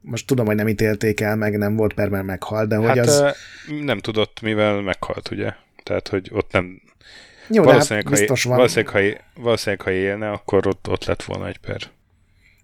most 0.00 0.26
tudom, 0.26 0.46
hogy 0.46 0.54
nem 0.54 0.68
ítélték 0.68 1.20
el, 1.20 1.36
meg 1.36 1.58
nem 1.58 1.76
volt 1.76 1.92
per, 1.92 2.08
mert 2.08 2.24
meghalt, 2.24 2.68
de 2.68 2.76
hogy 2.76 2.86
hát, 2.86 2.98
az... 2.98 3.24
nem 3.82 3.98
tudott, 3.98 4.40
mivel 4.40 4.80
meghalt, 4.80 5.30
ugye? 5.30 5.52
Tehát, 5.82 6.08
hogy 6.08 6.30
ott 6.32 6.52
nem... 6.52 6.82
Jó, 7.48 7.62
valószínűleg, 7.62 8.04
de 8.04 8.10
hát 8.10 8.18
biztos 8.18 8.42
ha, 8.42 8.48
van. 8.48 8.58
Valószínűleg, 8.58 9.14
ha, 9.14 9.40
valószínűleg, 9.42 9.80
ha 9.84 9.90
élne, 9.90 10.30
akkor 10.30 10.66
ott, 10.66 10.88
ott 10.88 11.04
lett 11.04 11.22
volna 11.22 11.48
egy 11.48 11.58
per. 11.58 11.80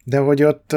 De 0.05 0.19
hogy 0.19 0.43
ott 0.43 0.77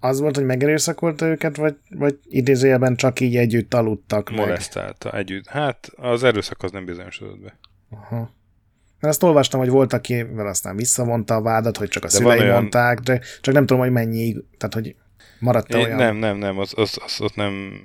az 0.00 0.20
volt, 0.20 0.36
hogy 0.36 0.44
megerőszakolta 0.44 1.26
őket, 1.26 1.56
vagy, 1.56 1.76
vagy 1.90 2.18
idézőjelben 2.28 2.96
csak 2.96 3.20
így 3.20 3.36
együtt 3.36 3.74
aludtak 3.74 4.30
Molesztálta 4.30 5.08
meg? 5.12 5.20
együtt. 5.20 5.46
Hát 5.46 5.90
az 5.96 6.24
erőszak 6.24 6.62
az 6.62 6.70
nem 6.70 6.84
bizonyosodott 6.84 7.40
be. 7.40 7.58
Aha. 7.90 8.30
Mert 9.02 9.14
azt 9.14 9.22
olvastam, 9.22 9.60
hogy 9.60 9.68
volt, 9.68 9.92
akivel 9.92 10.46
aztán 10.46 10.76
visszavonta 10.76 11.34
a 11.34 11.42
vádat, 11.42 11.76
hogy 11.76 11.88
csak 11.88 12.04
a 12.04 12.06
de 12.06 12.12
szülei 12.12 12.40
olyan... 12.40 12.52
mondták, 12.52 12.98
de 12.98 13.20
csak 13.40 13.54
nem 13.54 13.66
tudom, 13.66 13.82
hogy 13.82 13.92
mennyi, 13.92 14.34
tehát 14.58 14.74
hogy 14.74 14.94
maradt 15.38 15.74
olyan. 15.74 15.96
Nem, 15.96 16.16
nem, 16.16 16.36
nem, 16.36 16.58
az, 16.58 16.72
az, 16.76 16.98
az, 17.04 17.12
az 17.14 17.20
ott 17.20 17.34
nem, 17.34 17.80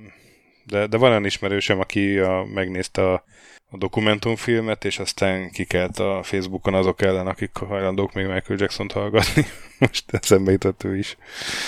de, 0.64 0.88
de 0.88 0.98
van 0.98 1.10
olyan 1.10 1.26
ismerősem, 1.26 1.80
aki 1.80 2.18
a, 2.18 2.48
megnézte 2.54 3.12
a 3.12 3.24
a 3.72 3.78
dokumentumfilmet, 3.78 4.86
és 4.86 5.00
aztán 5.00 5.52
kikelt 5.52 6.00
a 6.00 6.20
Facebookon 6.24 6.74
azok 6.74 7.02
ellen, 7.02 7.28
akik 7.28 7.58
hajlandók 7.58 8.14
még 8.14 8.26
Michael 8.26 8.60
Jackson-t 8.60 8.92
hallgatni. 8.92 9.46
Most 9.80 10.14
eszembe 10.14 10.52
jutott 10.52 10.84
ő 10.84 10.98
is. 10.98 11.18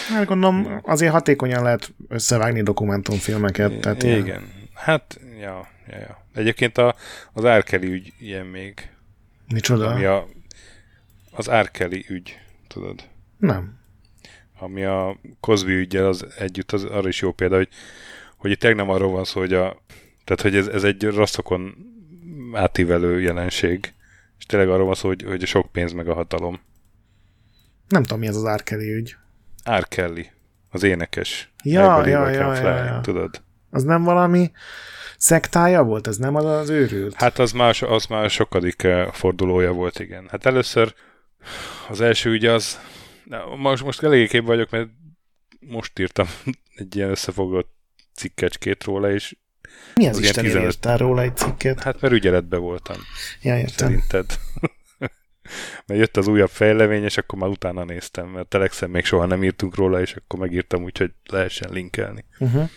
Hát 0.09 0.25
gondolom, 0.25 0.81
azért 0.83 1.11
hatékonyan 1.11 1.63
lehet 1.63 1.93
összevágni 2.07 2.61
dokumentumfilmeket. 2.61 3.79
Tehát 3.79 4.03
Igen. 4.03 4.25
Ilyen. 4.25 4.51
Hát, 4.73 5.19
ja, 5.39 5.67
ja, 5.87 5.97
ja. 5.97 6.25
Egyébként 6.33 6.77
a, 6.77 6.95
az 7.33 7.45
Árkeli 7.45 7.87
ügy 7.87 8.13
ilyen 8.19 8.45
még. 8.45 8.89
Micsoda? 9.53 9.89
Ami 9.91 10.05
a, 10.05 10.27
az 11.31 11.49
Árkeli 11.49 12.05
ügy, 12.09 12.39
tudod? 12.67 13.03
Nem. 13.37 13.77
Ami 14.59 14.83
a 14.83 15.19
Cosby 15.39 15.73
ügyel 15.73 16.05
az 16.05 16.25
együtt, 16.37 16.71
az 16.71 16.83
arra 16.83 17.07
is 17.07 17.21
jó 17.21 17.31
példa, 17.31 17.55
hogy, 17.55 17.69
hogy 18.37 18.51
itt 18.51 18.75
nem 18.75 18.89
arról 18.89 19.11
van 19.11 19.23
szó, 19.23 19.39
hogy 19.39 19.53
a 19.53 19.81
tehát, 20.29 20.43
hogy 20.43 20.55
ez, 20.55 20.67
ez 20.67 20.83
egy 20.83 21.03
rasszokon 21.03 21.75
átívelő 22.53 23.21
jelenség, 23.21 23.93
és 24.37 24.45
tényleg 24.45 24.69
arról 24.69 24.85
van 24.85 24.95
szó, 24.95 25.07
hogy, 25.07 25.23
hogy 25.23 25.43
a 25.43 25.45
sok 25.45 25.71
pénz 25.71 25.91
meg 25.91 26.07
a 26.07 26.13
hatalom. 26.13 26.59
Nem 27.87 28.03
tudom, 28.03 28.19
mi 28.19 28.27
ez 28.27 28.35
az 28.35 28.45
Árkeli 28.45 28.93
ügy. 28.93 29.15
Árkelli, 29.63 30.31
az 30.69 30.83
énekes. 30.83 31.51
Ja, 31.63 32.07
ja, 32.07 32.29
ja, 32.29 32.53
ja, 32.53 32.83
ja. 32.83 32.99
Tudod? 33.01 33.41
Az 33.69 33.83
nem 33.83 34.03
valami 34.03 34.51
szektája 35.19 35.83
volt? 35.83 36.07
Ez 36.07 36.17
nem 36.17 36.35
az 36.35 36.45
az 36.45 36.69
őrült? 36.69 37.15
Hát 37.15 37.39
az 37.39 37.51
már, 37.51 37.75
az 37.79 38.05
már 38.05 38.29
sokadik 38.29 38.83
eh, 38.83 39.11
fordulója 39.11 39.71
volt, 39.71 39.99
igen. 39.99 40.27
Hát 40.31 40.45
először 40.45 40.93
az 41.89 42.01
első 42.01 42.29
ügy 42.29 42.45
az, 42.45 42.79
most, 43.57 43.83
most 43.83 44.03
eléggé 44.03 44.27
kép 44.27 44.45
vagyok, 44.45 44.69
mert 44.69 44.89
most 45.59 45.99
írtam 45.99 46.27
egy 46.75 46.95
ilyen 46.95 47.09
összefogott 47.09 47.77
cikkecskét 48.13 48.83
róla, 48.83 49.11
és 49.11 49.35
mi 49.95 50.07
az, 50.07 50.17
az 50.17 50.23
Isten 50.23 50.43
15... 50.43 50.65
írtál 50.65 50.97
róla 50.97 51.21
egy 51.21 51.37
cikket? 51.37 51.83
Hát 51.83 52.01
mert 52.01 52.13
ügyeletben 52.13 52.59
voltam. 52.59 52.97
Ja, 53.41 53.57
értem. 53.57 53.87
Szerinted. 53.87 54.25
mert 55.85 55.99
jött 55.99 56.17
az 56.17 56.27
újabb 56.27 56.49
fejlemény, 56.49 57.03
és 57.03 57.17
akkor 57.17 57.39
már 57.39 57.49
utána 57.49 57.83
néztem, 57.83 58.27
mert 58.27 58.47
Telexen 58.47 58.89
még 58.89 59.05
soha 59.05 59.25
nem 59.25 59.43
írtunk 59.43 59.75
róla, 59.75 60.01
és 60.01 60.15
akkor 60.15 60.39
megírtam 60.39 60.83
úgy, 60.83 60.97
hogy 60.97 61.11
lehessen 61.25 61.71
linkelni. 61.71 62.25
Uh-huh. 62.39 62.69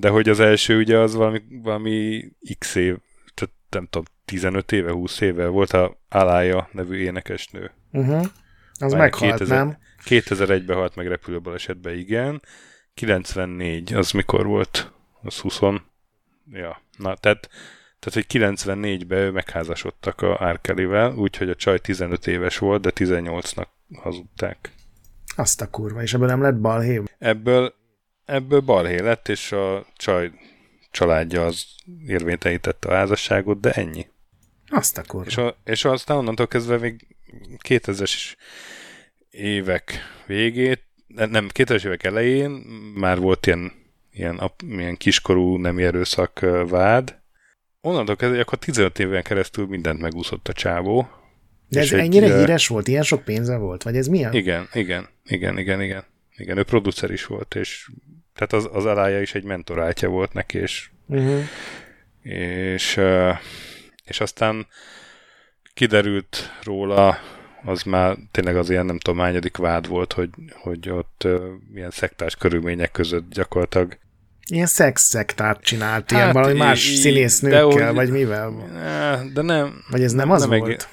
De 0.00 0.08
hogy 0.08 0.28
az 0.28 0.40
első 0.40 0.78
ugye 0.78 0.98
az 0.98 1.14
valami, 1.14 1.42
valami 1.62 2.28
x 2.58 2.74
év, 2.74 2.96
tehát 3.34 3.54
nem 3.70 3.84
tudom, 3.84 4.04
15 4.24 4.72
éve, 4.72 4.90
20 4.90 5.20
éve 5.20 5.46
volt 5.46 5.72
a 5.72 6.00
Alája 6.08 6.68
nevű 6.72 6.96
énekesnő. 6.96 7.70
Uh-huh. 7.92 8.26
Az 8.78 8.92
Már 8.92 9.00
meghalt, 9.00 9.32
2000, 9.32 9.58
nem? 9.58 9.78
2001-ben 10.04 10.76
halt 10.76 10.94
meg 10.94 11.06
repülőbalesetben, 11.06 11.96
igen. 11.96 12.42
94, 12.94 13.94
az 13.94 14.10
mikor 14.10 14.46
volt? 14.46 14.92
Az 15.22 15.38
20 15.38 15.60
Ja, 16.52 16.82
na 16.96 17.14
tehát, 17.14 17.48
tehát 17.98 18.12
hogy 18.12 18.26
94-ben 18.28 19.18
ő 19.18 19.30
megházasodtak 19.30 20.20
a 20.20 20.36
Árkelivel, 20.44 21.14
úgyhogy 21.14 21.50
a 21.50 21.54
csaj 21.54 21.78
15 21.78 22.26
éves 22.26 22.58
volt, 22.58 22.80
de 22.80 22.90
18-nak 22.94 23.66
hazudták. 23.94 24.74
Azt 25.36 25.60
a 25.60 25.70
kurva, 25.70 26.02
és 26.02 26.14
ebből 26.14 26.26
nem 26.26 26.42
lett 26.42 26.60
balhé? 26.60 27.02
Ebből, 27.18 27.74
ebből 28.30 28.60
balhé 28.60 29.00
lett, 29.00 29.28
és 29.28 29.52
a 29.52 29.86
csaj 29.96 30.30
családja 30.90 31.44
az 31.44 31.64
érvénytelenítette 32.06 32.88
a 32.88 32.94
házasságot, 32.94 33.60
de 33.60 33.72
ennyi. 33.72 34.06
Azt 34.68 34.98
a 34.98 35.02
kurva. 35.06 35.26
És, 35.26 35.36
a, 35.36 35.56
és 35.64 35.84
aztán 35.84 36.16
onnantól 36.16 36.46
kezdve 36.46 36.78
még 36.78 37.06
2000-es 37.68 38.34
évek 39.30 39.98
végét, 40.26 40.82
nem, 41.06 41.48
2000-es 41.54 41.86
évek 41.86 42.04
elején 42.04 42.50
már 42.94 43.18
volt 43.18 43.46
ilyen 43.46 43.80
ilyen, 44.12 44.40
ilyen 44.68 44.96
kiskorú 44.96 45.56
nem 45.56 45.78
erőszak 45.78 46.40
vád. 46.68 47.18
Onnantól 47.80 48.16
kezdve, 48.16 48.40
akkor 48.40 48.58
15 48.58 48.98
éven 48.98 49.22
keresztül 49.22 49.66
mindent 49.66 50.00
megúszott 50.00 50.48
a 50.48 50.52
csávó. 50.52 51.08
De 51.68 51.80
ez 51.80 51.92
ennyire 51.92 52.26
egy, 52.26 52.38
híres 52.38 52.68
volt? 52.68 52.88
Ilyen 52.88 53.02
sok 53.02 53.24
pénze 53.24 53.56
volt? 53.56 53.82
Vagy 53.82 53.96
ez 53.96 54.06
milyen? 54.06 54.34
Igen, 54.34 54.68
igen, 54.72 55.08
igen, 55.24 55.58
igen, 55.58 55.82
igen. 55.82 56.04
Igen, 56.36 56.58
ő 56.58 56.62
producer 56.62 57.10
is 57.10 57.26
volt, 57.26 57.54
és 57.54 57.90
tehát 58.40 58.64
az, 58.64 58.76
az 58.76 58.84
alája 58.84 59.20
is 59.20 59.34
egy 59.34 59.44
mentorátja 59.44 60.08
volt 60.08 60.32
neki, 60.32 60.58
és, 60.58 60.90
uh-huh. 61.06 61.40
és, 62.22 63.00
és 64.04 64.20
aztán 64.20 64.66
kiderült 65.74 66.52
róla, 66.62 67.18
az 67.64 67.82
már 67.82 68.16
tényleg 68.30 68.56
az 68.56 68.70
ilyen 68.70 68.86
nem 68.86 68.98
tudom, 68.98 69.18
mányodik 69.18 69.56
vád 69.56 69.88
volt, 69.88 70.12
hogy, 70.12 70.28
hogy 70.52 70.90
ott 70.90 71.22
uh, 71.24 71.40
milyen 71.72 71.90
szektás 71.90 72.36
körülmények 72.36 72.90
között 72.90 73.30
gyakorlatilag 73.30 73.98
Ilyen 74.46 74.66
szektát 74.66 75.60
csinált, 75.60 76.10
hát, 76.10 76.10
ilyen 76.10 76.32
valami 76.32 76.58
más 76.58 76.90
í- 76.90 76.96
színésznőkkel, 76.96 77.86
de, 77.86 77.92
vagy 77.92 78.10
mivel? 78.10 78.52
De 79.32 79.42
nem. 79.42 79.84
Vagy 79.90 80.02
ez 80.02 80.12
nem, 80.12 80.26
nem 80.26 80.36
az 80.36 80.40
nem 80.40 80.58
volt? 80.58 80.70
Egész, 80.70 80.88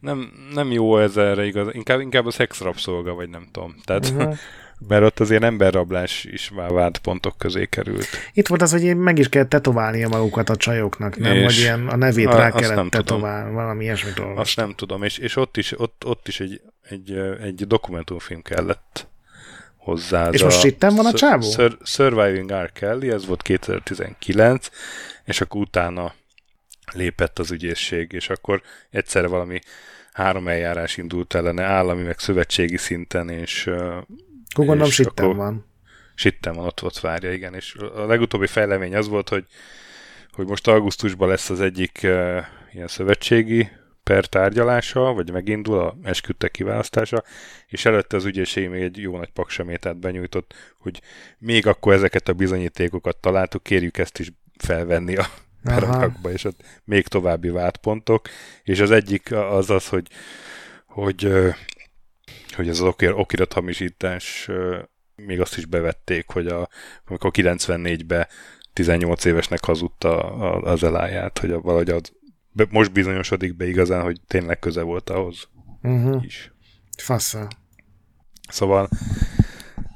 nem, 0.00 0.32
nem 0.54 0.72
jó 0.72 0.98
ez 0.98 1.16
erre 1.16 1.44
igaz. 1.44 1.68
Inkább, 1.72 2.00
inkább 2.00 2.26
a 2.26 2.30
szexrabszolga, 2.30 3.14
vagy 3.14 3.28
nem 3.28 3.48
tudom. 3.52 3.74
Tehát, 3.84 4.08
uh-huh. 4.08 4.36
Mert 4.78 5.02
ott 5.02 5.20
az 5.20 5.30
ilyen 5.30 5.42
emberrablás 5.42 6.24
is 6.24 6.50
már 6.50 6.70
vált 6.70 6.98
pontok 6.98 7.38
közé 7.38 7.66
került. 7.66 8.06
Itt 8.32 8.46
volt 8.46 8.62
az, 8.62 8.70
hogy 8.70 8.96
meg 8.96 9.18
is 9.18 9.28
kellett 9.28 9.48
tetoválnia 9.48 10.08
magukat 10.08 10.50
a 10.50 10.56
csajoknak, 10.56 11.16
nem? 11.16 11.34
És 11.34 11.44
vagy 11.44 11.56
ilyen 11.56 11.88
a 11.88 11.96
nevét 11.96 12.26
a, 12.26 12.36
rá 12.36 12.50
kellett 12.50 12.90
tetoválni, 12.90 13.52
valami 13.52 13.84
ilyesmit 13.84 14.18
olvastam. 14.18 14.42
Azt 14.42 14.56
nem 14.56 14.74
tudom, 14.74 15.02
és, 15.02 15.18
és 15.18 15.36
ott 15.36 15.56
is, 15.56 15.78
ott, 15.78 16.02
ott 16.06 16.28
is 16.28 16.40
egy, 16.40 16.60
egy, 16.82 17.12
egy 17.42 17.66
dokumentumfilm 17.66 18.42
kellett 18.42 19.06
hozzá. 19.76 20.28
És 20.28 20.42
most 20.42 20.64
itt 20.64 20.82
van 20.82 21.06
a 21.06 21.12
csávó? 21.12 21.50
Sur- 21.50 21.86
Surviving 21.86 22.52
R. 22.52 22.72
Kelly, 22.72 23.10
ez 23.10 23.26
volt 23.26 23.42
2019, 23.42 24.70
és 25.24 25.40
akkor 25.40 25.60
utána 25.60 26.14
lépett 26.92 27.38
az 27.38 27.50
ügyészség, 27.50 28.12
és 28.12 28.28
akkor 28.28 28.62
egyszerre 28.90 29.26
valami 29.26 29.60
három 30.12 30.48
eljárás 30.48 30.96
indult 30.96 31.34
ellene 31.34 31.62
állami, 31.62 32.02
meg 32.02 32.18
szövetségi 32.18 32.76
szinten, 32.76 33.28
és... 33.28 33.70
Gondolom 34.64 34.90
sitten 34.90 35.36
van. 35.36 35.66
Sitten 36.14 36.54
van, 36.54 36.64
ott, 36.64 36.82
ott 36.82 36.98
várja, 36.98 37.32
igen. 37.32 37.54
És 37.54 37.74
a 37.94 38.06
legutóbbi 38.06 38.46
fejlemény 38.46 38.96
az 38.96 39.08
volt, 39.08 39.28
hogy, 39.28 39.44
hogy 40.32 40.46
most 40.46 40.68
augusztusban 40.68 41.28
lesz 41.28 41.50
az 41.50 41.60
egyik 41.60 42.00
uh, 42.02 42.38
ilyen 42.72 42.88
szövetségi 42.88 43.68
per 44.02 44.26
tárgyalása, 44.26 45.00
vagy 45.00 45.32
megindul 45.32 45.78
a 45.78 45.96
esküdtek 46.02 46.50
kiválasztása, 46.50 47.24
és 47.66 47.84
előtte 47.84 48.16
az 48.16 48.24
ügyészség 48.24 48.68
még 48.68 48.82
egy 48.82 48.98
jó 48.98 49.16
nagy 49.16 49.30
paksamétát 49.30 49.96
benyújtott, 49.96 50.74
hogy 50.78 51.00
még 51.38 51.66
akkor 51.66 51.92
ezeket 51.92 52.28
a 52.28 52.32
bizonyítékokat 52.32 53.16
találtuk, 53.16 53.62
kérjük 53.62 53.98
ezt 53.98 54.18
is 54.18 54.32
felvenni 54.58 55.16
a 55.16 55.26
perakba, 55.62 56.30
és 56.32 56.44
ott 56.44 56.60
még 56.84 57.06
további 57.06 57.48
vádpontok, 57.48 58.28
és 58.62 58.80
az 58.80 58.90
egyik 58.90 59.32
az 59.32 59.70
az, 59.70 59.88
hogy, 59.88 60.06
hogy, 60.86 61.32
hogy 62.52 62.68
ez 62.68 62.80
az 62.80 62.92
okirathamisítás 63.00 64.50
még 65.16 65.40
azt 65.40 65.56
is 65.56 65.64
bevették, 65.64 66.28
hogy 66.28 66.46
a, 66.46 66.68
amikor 67.06 67.30
94-ben 67.34 68.26
18 68.72 69.24
évesnek 69.24 69.64
hazudta 69.64 70.18
az 70.60 70.82
eláját, 70.82 71.38
hogy 71.38 71.50
a, 71.50 71.60
valahogy 71.60 71.90
az 71.90 72.12
be, 72.52 72.66
most 72.70 72.92
bizonyosodik 72.92 73.56
be 73.56 73.66
igazán, 73.66 74.02
hogy 74.02 74.20
tényleg 74.26 74.58
köze 74.58 74.82
volt 74.82 75.10
ahhoz 75.10 75.48
uh-huh. 75.82 76.24
is. 76.24 76.52
Fassa. 76.96 77.48
Szóval, 78.48 78.88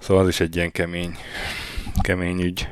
szóval 0.00 0.22
az 0.22 0.28
is 0.28 0.40
egy 0.40 0.56
ilyen 0.56 0.72
kemény, 0.72 1.16
kemény 2.00 2.40
ügy. 2.40 2.68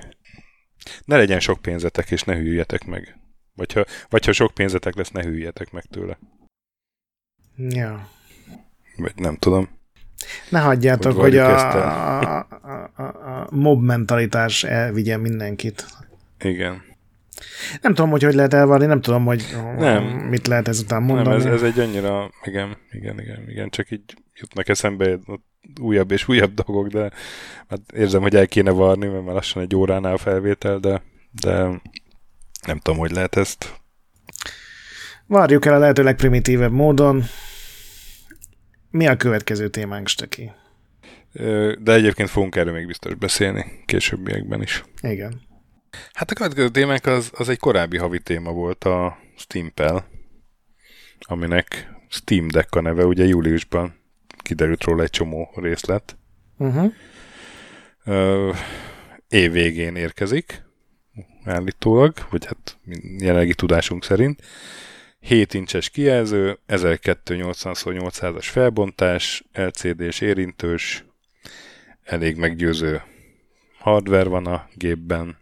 Ne 1.04 1.16
legyen 1.16 1.40
sok 1.40 1.62
pénzetek, 1.62 2.10
és 2.10 2.22
ne 2.22 2.34
hűljetek 2.34 2.84
meg. 2.84 3.18
Vagy 3.54 3.72
ha, 3.72 3.84
vagy 4.08 4.24
ha 4.24 4.32
sok 4.32 4.54
pénzetek 4.54 4.94
lesz, 4.94 5.10
ne 5.10 5.22
hűljetek 5.22 5.70
meg 5.70 5.84
tőle. 5.84 6.18
Ja. 7.56 8.08
Vagy 8.98 9.12
nem 9.16 9.36
tudom. 9.36 9.68
Ne 10.48 10.60
hagyjátok, 10.60 11.12
hogy, 11.12 11.20
hogy 11.22 11.36
a, 11.36 11.72
a, 11.72 12.46
a, 12.96 13.02
a, 13.02 13.48
mob 13.50 13.82
mentalitás 13.82 14.64
elvigye 14.64 15.16
mindenkit. 15.16 15.86
Igen. 16.40 16.82
Nem 17.80 17.94
tudom, 17.94 18.10
hogy 18.10 18.22
hogy 18.22 18.34
lehet 18.34 18.54
elvárni, 18.54 18.86
nem 18.86 19.00
tudom, 19.00 19.24
hogy 19.24 19.56
nem. 19.78 20.02
mit 20.04 20.46
lehet 20.46 20.68
ezután 20.68 21.02
mondani. 21.02 21.28
Nem, 21.28 21.52
ez, 21.52 21.62
ez 21.62 21.62
egy 21.62 21.78
annyira, 21.78 22.30
igen, 22.44 22.76
igen, 22.90 23.20
igen, 23.20 23.48
igen, 23.48 23.70
csak 23.70 23.90
így 23.90 24.14
jutnak 24.34 24.68
eszembe 24.68 25.18
újabb 25.80 26.10
és 26.10 26.28
újabb 26.28 26.54
dolgok, 26.54 26.86
de 26.88 27.10
hát 27.68 27.80
érzem, 27.94 28.22
hogy 28.22 28.34
el 28.34 28.46
kéne 28.46 28.70
varni, 28.70 29.06
mert 29.06 29.24
már 29.24 29.34
lassan 29.34 29.62
egy 29.62 29.74
óránál 29.74 30.16
felvétel, 30.16 30.78
de, 30.78 31.02
de 31.42 31.52
nem 32.66 32.78
tudom, 32.82 32.98
hogy 32.98 33.10
lehet 33.10 33.36
ezt. 33.36 33.80
Várjuk 35.26 35.66
el 35.66 35.74
a 35.74 35.78
lehető 35.78 36.02
legprimitívebb 36.02 36.72
módon. 36.72 37.24
Mi 38.90 39.06
a 39.06 39.16
következő 39.16 39.68
témánk, 39.68 40.08
Stöki? 40.08 40.52
De 41.78 41.92
egyébként 41.92 42.30
fogunk 42.30 42.56
erről 42.56 42.72
még 42.72 42.86
biztos 42.86 43.14
beszélni 43.14 43.82
későbbiekben 43.86 44.62
is. 44.62 44.84
Igen. 45.00 45.40
Hát 46.12 46.30
a 46.30 46.34
következő 46.34 46.68
témánk 46.68 47.06
az, 47.06 47.30
az 47.34 47.48
egy 47.48 47.58
korábbi 47.58 47.96
havi 47.98 48.20
téma 48.20 48.52
volt 48.52 48.84
a 48.84 49.18
Steam-pel, 49.36 50.08
aminek 51.18 51.90
Steam 52.08 52.48
Deck 52.48 52.74
a 52.74 52.80
neve, 52.80 53.04
ugye 53.04 53.24
júliusban 53.24 53.94
kiderült 54.42 54.84
róla 54.84 55.02
egy 55.02 55.10
csomó 55.10 55.50
részlet. 55.54 56.16
Uh-huh. 56.56 56.94
Év 59.28 59.52
végén 59.52 59.96
érkezik, 59.96 60.62
állítólag, 61.44 62.14
vagy 62.30 62.46
hát 62.46 62.78
jelenlegi 63.18 63.54
tudásunk 63.54 64.04
szerint. 64.04 64.42
7 65.20 65.54
incses 65.54 65.90
kijelző, 65.90 66.58
1280x800-as 66.68 68.46
felbontás, 68.50 69.44
LCD-s 69.52 70.20
érintős, 70.20 71.04
elég 72.02 72.36
meggyőző 72.36 73.02
hardware 73.78 74.28
van 74.28 74.46
a 74.46 74.68
gépben. 74.74 75.36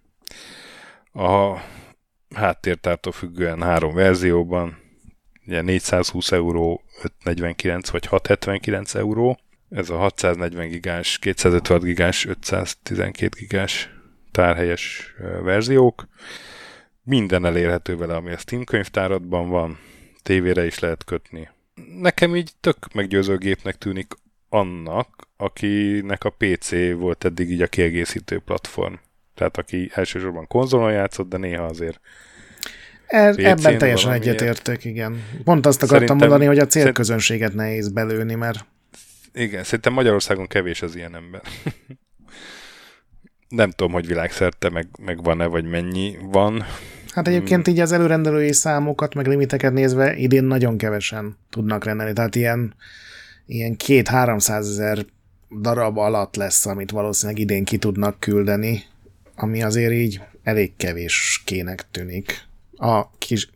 A 1.12 1.56
háttértártól 2.34 3.12
függően 3.12 3.62
három 3.62 3.94
verzióban, 3.94 4.78
ugye 5.46 5.62
420 5.62 6.32
euró, 6.32 6.82
549 7.02 7.88
vagy 7.88 8.06
679 8.06 8.94
euró. 8.94 9.38
Ez 9.70 9.90
a 9.90 9.96
640 9.96 10.68
gigás, 10.68 11.18
256 11.18 11.82
gigás, 11.82 12.26
512 12.26 13.36
gigás 13.38 13.90
tárhelyes 14.30 15.14
verziók. 15.42 16.08
Minden 17.08 17.44
elérhető 17.44 17.96
vele, 17.96 18.14
ami 18.14 18.32
a 18.32 18.38
Steam 18.38 18.64
könyvtáratban 18.64 19.48
van, 19.48 19.78
tévére 20.22 20.66
is 20.66 20.78
lehet 20.78 21.04
kötni. 21.04 21.48
Nekem 22.00 22.36
így 22.36 22.50
tök 22.60 22.76
meggyőző 22.94 23.38
gépnek 23.38 23.78
tűnik 23.78 24.14
annak, 24.48 25.28
akinek 25.36 26.24
a 26.24 26.34
PC 26.38 26.92
volt 26.92 27.24
eddig 27.24 27.50
így 27.50 27.62
a 27.62 27.66
kiegészítő 27.66 28.38
platform. 28.38 28.94
Tehát 29.34 29.56
aki 29.56 29.90
elsősorban 29.94 30.46
konzolon 30.46 30.92
játszott, 30.92 31.28
de 31.28 31.36
néha 31.36 31.64
azért 31.64 32.00
E, 33.06 33.34
ebben 33.36 33.78
teljesen 33.78 34.12
egyetértek, 34.12 34.84
igen. 34.84 35.24
Pont 35.44 35.66
azt 35.66 35.82
akartam 35.82 36.06
szerintem, 36.06 36.16
mondani, 36.16 36.44
hogy 36.44 36.58
a 36.58 36.66
célközönséget 36.66 37.54
nehéz 37.54 37.88
belőni, 37.88 38.34
mert... 38.34 38.64
Igen, 39.32 39.64
szerintem 39.64 39.92
Magyarországon 39.92 40.46
kevés 40.46 40.82
az 40.82 40.96
ilyen 40.96 41.14
ember. 41.14 41.42
Nem 43.48 43.70
tudom, 43.70 43.92
hogy 43.92 44.06
világszerte 44.06 44.70
meg, 44.70 44.88
meg 44.98 45.22
van-e, 45.22 45.46
vagy 45.46 45.64
mennyi 45.64 46.18
van. 46.22 46.64
Hát 47.16 47.28
egyébként 47.28 47.68
így 47.68 47.80
az 47.80 47.92
előrendelői 47.92 48.52
számokat, 48.52 49.14
meg 49.14 49.26
limiteket 49.26 49.72
nézve 49.72 50.16
idén 50.16 50.44
nagyon 50.44 50.76
kevesen 50.76 51.36
tudnak 51.50 51.84
rendelni. 51.84 52.12
Tehát 52.12 52.34
ilyen, 52.34 52.74
ilyen 53.46 53.76
két-háromszáz 53.76 54.68
ezer 54.68 55.06
darab 55.60 55.98
alatt 55.98 56.36
lesz, 56.36 56.66
amit 56.66 56.90
valószínűleg 56.90 57.40
idén 57.40 57.64
ki 57.64 57.78
tudnak 57.78 58.20
küldeni, 58.20 58.82
ami 59.36 59.62
azért 59.62 59.92
így 59.92 60.20
elég 60.42 60.76
kevés 60.76 61.42
kének 61.44 61.86
tűnik. 61.90 62.42
A 62.76 63.10
kis, 63.18 63.50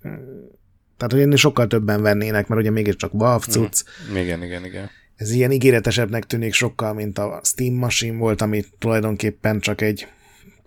tehát, 0.96 1.12
hogy 1.12 1.20
ennél 1.20 1.36
sokkal 1.36 1.66
többen 1.66 2.02
vennének, 2.02 2.48
mert 2.48 2.60
ugye 2.60 2.70
mégiscsak 2.70 3.12
Valve 3.12 3.44
mhm. 3.48 3.50
cucc. 3.50 3.82
Igen, 4.14 4.42
igen, 4.42 4.64
igen. 4.64 4.90
Ez 5.16 5.30
ilyen 5.30 5.52
ígéretesebbnek 5.52 6.24
tűnik 6.24 6.52
sokkal, 6.52 6.92
mint 6.92 7.18
a 7.18 7.40
Steam 7.44 7.74
Machine 7.74 8.16
volt, 8.16 8.40
ami 8.40 8.64
tulajdonképpen 8.78 9.60
csak 9.60 9.80
egy 9.80 10.06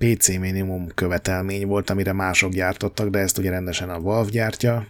PC 0.04 0.28
minimum 0.28 0.88
követelmény 0.96 1.68
volt, 1.68 1.90
amire 1.90 2.14
mások 2.14 2.52
gyártottak, 2.52 3.10
de 3.10 3.20
ezt 3.20 3.38
ugye 3.38 3.50
rendesen 3.50 3.90
a 3.90 4.00
Valve 4.00 4.30
gyártja. 4.30 4.88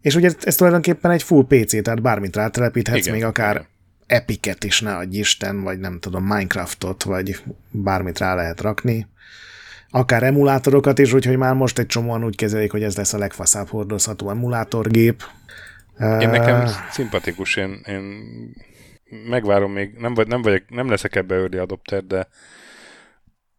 És 0.00 0.14
ugye 0.14 0.30
ez 0.42 0.54
tulajdonképpen 0.54 1.10
egy 1.10 1.22
full 1.22 1.46
PC, 1.48 1.82
tehát 1.82 2.02
bármit 2.02 2.36
rátelepíthetsz, 2.36 2.98
igen, 2.98 3.12
még 3.12 3.24
akár 3.24 3.54
igen. 3.54 3.66
Epicet 4.06 4.64
is, 4.64 4.80
ne 4.80 4.96
adj 4.96 5.18
Isten, 5.18 5.62
vagy 5.62 5.78
nem 5.78 5.98
tudom, 6.00 6.22
Minecraftot, 6.22 7.02
vagy 7.02 7.42
bármit 7.70 8.18
rá 8.18 8.34
lehet 8.34 8.60
rakni. 8.60 9.06
Akár 9.90 10.22
emulátorokat 10.22 10.98
is, 10.98 11.12
úgyhogy 11.12 11.36
már 11.36 11.54
most 11.54 11.78
egy 11.78 11.86
csomóan 11.86 12.24
úgy 12.24 12.36
kezelik, 12.36 12.70
hogy 12.70 12.82
ez 12.82 12.96
lesz 12.96 13.12
a 13.12 13.18
legfaszább 13.18 13.68
hordozható 13.68 14.30
emulátorgép. 14.30 15.22
Én 15.98 16.28
nekem 16.28 16.66
szimpatikus, 16.90 17.56
én, 17.56 17.80
én 17.86 18.02
megvárom 19.28 19.72
még, 19.72 19.92
nem, 19.98 20.14
vagy, 20.14 20.26
nem, 20.26 20.42
vagyok, 20.42 20.62
nem 20.68 20.88
leszek 20.88 21.16
ebbe 21.16 21.34
early 21.34 21.58
adopter, 21.58 22.04
de 22.04 22.28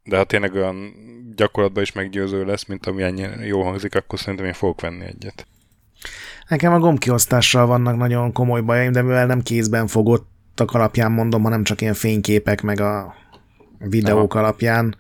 de 0.04 0.18
ha 0.18 0.24
tényleg 0.24 0.54
olyan 0.54 0.93
gyakorlatban 1.36 1.84
is 1.84 1.91
meggyőző 1.91 2.45
lesz, 2.45 2.66
mint 2.66 2.86
ami 2.86 3.04
ennyi 3.04 3.26
jó 3.45 3.64
hangzik, 3.64 3.95
akkor 3.95 4.20
szerintem 4.20 4.45
én 4.45 4.54
fogok 4.54 4.82
venni 4.82 5.06
egyet. 5.06 5.47
Nekem 6.47 6.74
a 6.74 6.80
gombkiosztással 6.80 7.66
vannak 7.66 7.97
nagyon 7.97 8.32
komoly 8.32 8.62
bajaim, 8.62 8.91
de 8.91 9.01
mivel 9.01 9.26
nem 9.26 9.41
kézben 9.41 9.88
fogottak 9.88 10.72
alapján 10.72 11.12
mondom, 11.12 11.43
hanem 11.43 11.64
csak 11.64 11.82
ilyen 11.82 11.93
fényképek 11.93 12.62
meg 12.62 12.80
a 12.80 13.16
videók 13.78 14.34
Aha. 14.34 14.43
alapján, 14.43 14.95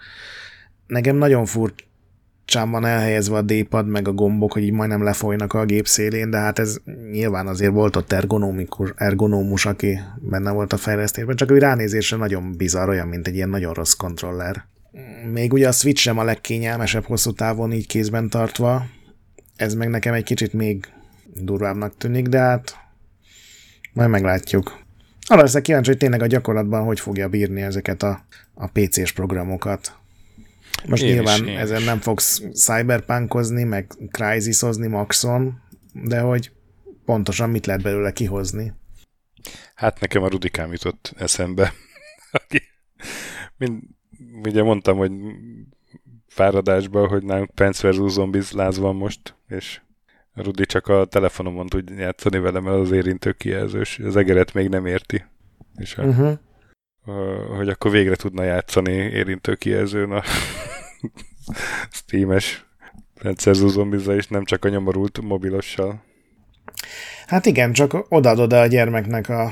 nekem 0.87 1.15
nagyon 1.15 1.45
furcsán 1.45 2.71
van 2.71 2.85
elhelyezve 2.85 3.37
a 3.37 3.41
D-pad 3.41 3.87
meg 3.87 4.07
a 4.07 4.13
gombok, 4.13 4.53
hogy 4.53 4.63
így 4.63 4.71
majdnem 4.71 5.03
lefolynak 5.03 5.53
a 5.53 5.65
gép 5.65 5.87
szélén, 5.87 6.29
de 6.29 6.37
hát 6.37 6.59
ez 6.59 6.77
nyilván 7.11 7.47
azért 7.47 7.73
volt 7.73 7.95
ott 7.95 8.11
ergonomikus, 8.11 8.93
ergonómus, 8.95 9.65
aki 9.65 9.99
benne 10.15 10.51
volt 10.51 10.73
a 10.73 10.77
fejlesztésben, 10.77 11.35
csak 11.35 11.51
ő 11.51 11.57
ránézésre 11.57 12.17
nagyon 12.17 12.57
bizarr, 12.57 12.89
olyan, 12.89 13.07
mint 13.07 13.27
egy 13.27 13.35
ilyen 13.35 13.49
nagyon 13.49 13.73
rossz 13.73 13.93
kontroller. 13.93 14.71
Még 15.31 15.53
ugye 15.53 15.67
a 15.67 15.71
Switch 15.71 16.01
sem 16.01 16.17
a 16.17 16.23
legkényelmesebb 16.23 17.05
hosszú 17.05 17.31
távon 17.31 17.71
így 17.71 17.87
kézben 17.87 18.29
tartva, 18.29 18.85
ez 19.55 19.73
meg 19.73 19.89
nekem 19.89 20.13
egy 20.13 20.23
kicsit 20.23 20.53
még 20.53 20.93
durvábbnak 21.35 21.97
tűnik, 21.97 22.27
de 22.27 22.39
hát 22.39 22.77
majd 23.93 24.09
meglátjuk. 24.09 24.81
Arra 25.27 25.41
leszek 25.41 25.61
kíváncsi, 25.61 25.89
hogy 25.89 25.99
tényleg 25.99 26.21
a 26.21 26.27
gyakorlatban 26.27 26.83
hogy 26.83 26.99
fogja 26.99 27.29
bírni 27.29 27.61
ezeket 27.61 28.03
a, 28.03 28.25
a 28.53 28.67
PC-s 28.67 29.11
programokat. 29.11 29.97
Most 30.87 31.03
én 31.03 31.13
nyilván 31.13 31.47
is, 31.47 31.55
ezen 31.55 31.79
is. 31.79 31.85
nem 31.85 31.99
fogsz 31.99 32.41
cyberpunkozni, 32.53 33.63
meg 33.63 33.91
crisisozni 34.11 34.87
maxon, 34.87 35.61
de 35.93 36.19
hogy 36.19 36.51
pontosan 37.05 37.49
mit 37.49 37.65
lehet 37.65 37.81
belőle 37.81 38.11
kihozni. 38.11 38.73
Hát 39.75 39.99
nekem 39.99 40.23
a 40.23 40.27
Rudikám 40.27 40.71
jutott 40.71 41.13
eszembe. 41.17 41.73
Mind, 43.57 43.81
ugye 44.45 44.63
mondtam, 44.63 44.97
hogy 44.97 45.11
fáradásban, 46.27 47.07
hogy 47.07 47.23
nálunk 47.23 47.49
Pence 47.49 47.91
vs. 47.91 48.11
Zombies 48.11 48.51
láz 48.51 48.77
van 48.77 48.95
most, 48.95 49.35
és 49.47 49.81
Rudi 50.33 50.65
csak 50.65 50.87
a 50.87 51.05
telefonomon 51.05 51.67
tud 51.67 51.89
játszani 51.89 52.39
velem, 52.39 52.65
az 52.65 52.91
érintő 52.91 53.31
kijelzős. 53.31 53.99
Az 53.99 54.15
egeret 54.15 54.53
még 54.53 54.69
nem 54.69 54.85
érti. 54.85 55.25
És 55.75 55.97
a, 55.97 56.03
uh-huh. 56.03 56.37
a, 57.05 57.11
hogy 57.55 57.69
akkor 57.69 57.91
végre 57.91 58.15
tudna 58.15 58.43
játszani 58.43 58.91
érintő 58.91 59.55
kijelzőn 59.55 60.11
a 60.11 60.23
Steam-es 61.99 62.65
vs. 63.21 63.51
Zombies 63.51 64.07
és 64.07 64.27
nem 64.27 64.43
csak 64.43 64.65
a 64.65 64.69
nyomorult 64.69 65.21
mobilossal. 65.21 66.03
Hát 67.25 67.45
igen, 67.45 67.73
csak 67.73 68.05
odaadod 68.09 68.53
a 68.53 68.67
gyermeknek 68.67 69.29
a 69.29 69.51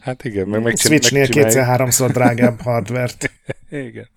Hát 0.00 0.24
igen, 0.24 0.48
meg 0.48 0.62
megcsin- 0.62 0.86
Switchnél 0.90 1.28
kétszer-háromszor 1.28 2.10
drágább 2.10 2.60
hardvert. 2.70 3.30
igen. 3.70 4.08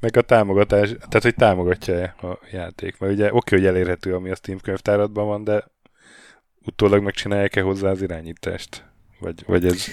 Meg 0.00 0.16
a 0.16 0.22
támogatás, 0.22 0.88
tehát 0.88 1.22
hogy 1.22 1.34
támogatja 1.34 2.02
a 2.02 2.38
játék. 2.52 2.98
Mert 2.98 3.12
ugye 3.12 3.28
oké, 3.32 3.56
hogy 3.56 3.66
elérhető, 3.66 4.14
ami 4.14 4.30
a 4.30 4.34
Steam 4.34 4.58
könyvtáratban 4.60 5.26
van, 5.26 5.44
de 5.44 5.64
utólag 6.66 7.02
megcsinálják-e 7.02 7.60
hozzá 7.60 7.88
az 7.90 8.02
irányítást? 8.02 8.84
Vagy, 9.20 9.42
vagy 9.46 9.66
ez... 9.66 9.84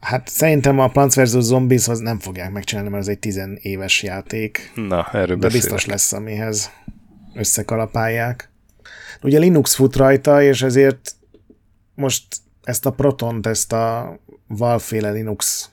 Hát 0.00 0.28
szerintem 0.28 0.78
a 0.78 0.88
Plants 0.88 1.14
vs. 1.14 1.28
Zombies 1.28 1.88
az 1.88 1.98
nem 1.98 2.18
fogják 2.18 2.50
megcsinálni, 2.50 2.90
mert 2.90 3.02
ez 3.02 3.08
egy 3.08 3.18
10 3.18 3.40
éves 3.60 4.02
játék. 4.02 4.72
Na, 4.74 5.08
erről 5.12 5.36
De 5.36 5.46
beszélek. 5.46 5.52
biztos 5.52 5.86
lesz, 5.86 6.12
amihez 6.12 6.70
összekalapálják. 7.34 8.50
Ugye 9.22 9.38
Linux 9.38 9.74
fut 9.74 9.96
rajta, 9.96 10.42
és 10.42 10.62
ezért 10.62 11.12
most 11.94 12.24
ezt 12.62 12.86
a 12.86 12.90
Protont, 12.90 13.46
ezt 13.46 13.72
a 13.72 14.16
Valve-féle 14.56 15.10
Linux 15.10 15.70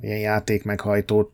ilyen 0.00 0.18
játék 0.18 0.64
meghajtót 0.64 1.32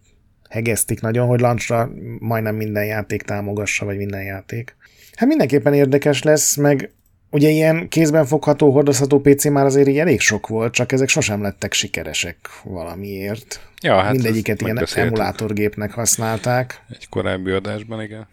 hegesztik 0.48 1.00
nagyon, 1.00 1.26
hogy 1.26 1.40
launchra 1.40 1.90
majdnem 2.18 2.54
minden 2.54 2.84
játék 2.84 3.22
támogassa, 3.22 3.84
vagy 3.84 3.96
minden 3.96 4.22
játék. 4.22 4.76
Hát 5.14 5.28
mindenképpen 5.28 5.74
érdekes 5.74 6.22
lesz, 6.22 6.56
meg 6.56 6.92
ugye 7.30 7.48
ilyen 7.48 7.88
kézben 7.88 8.26
fogható, 8.26 8.70
hordozható 8.70 9.20
PC 9.20 9.44
már 9.44 9.64
azért 9.64 9.88
így 9.88 9.98
elég 9.98 10.20
sok 10.20 10.46
volt, 10.46 10.72
csak 10.72 10.92
ezek 10.92 11.08
sosem 11.08 11.42
lettek 11.42 11.72
sikeresek 11.72 12.36
valamiért. 12.64 13.60
Ja, 13.82 14.00
hát 14.00 14.12
Mindegyiket 14.12 14.60
ilyen 14.60 14.86
emulátorgépnek 14.94 15.92
használták. 15.92 16.84
Egy 16.88 17.08
korábbi 17.08 17.50
adásban, 17.50 18.02
igen. 18.02 18.28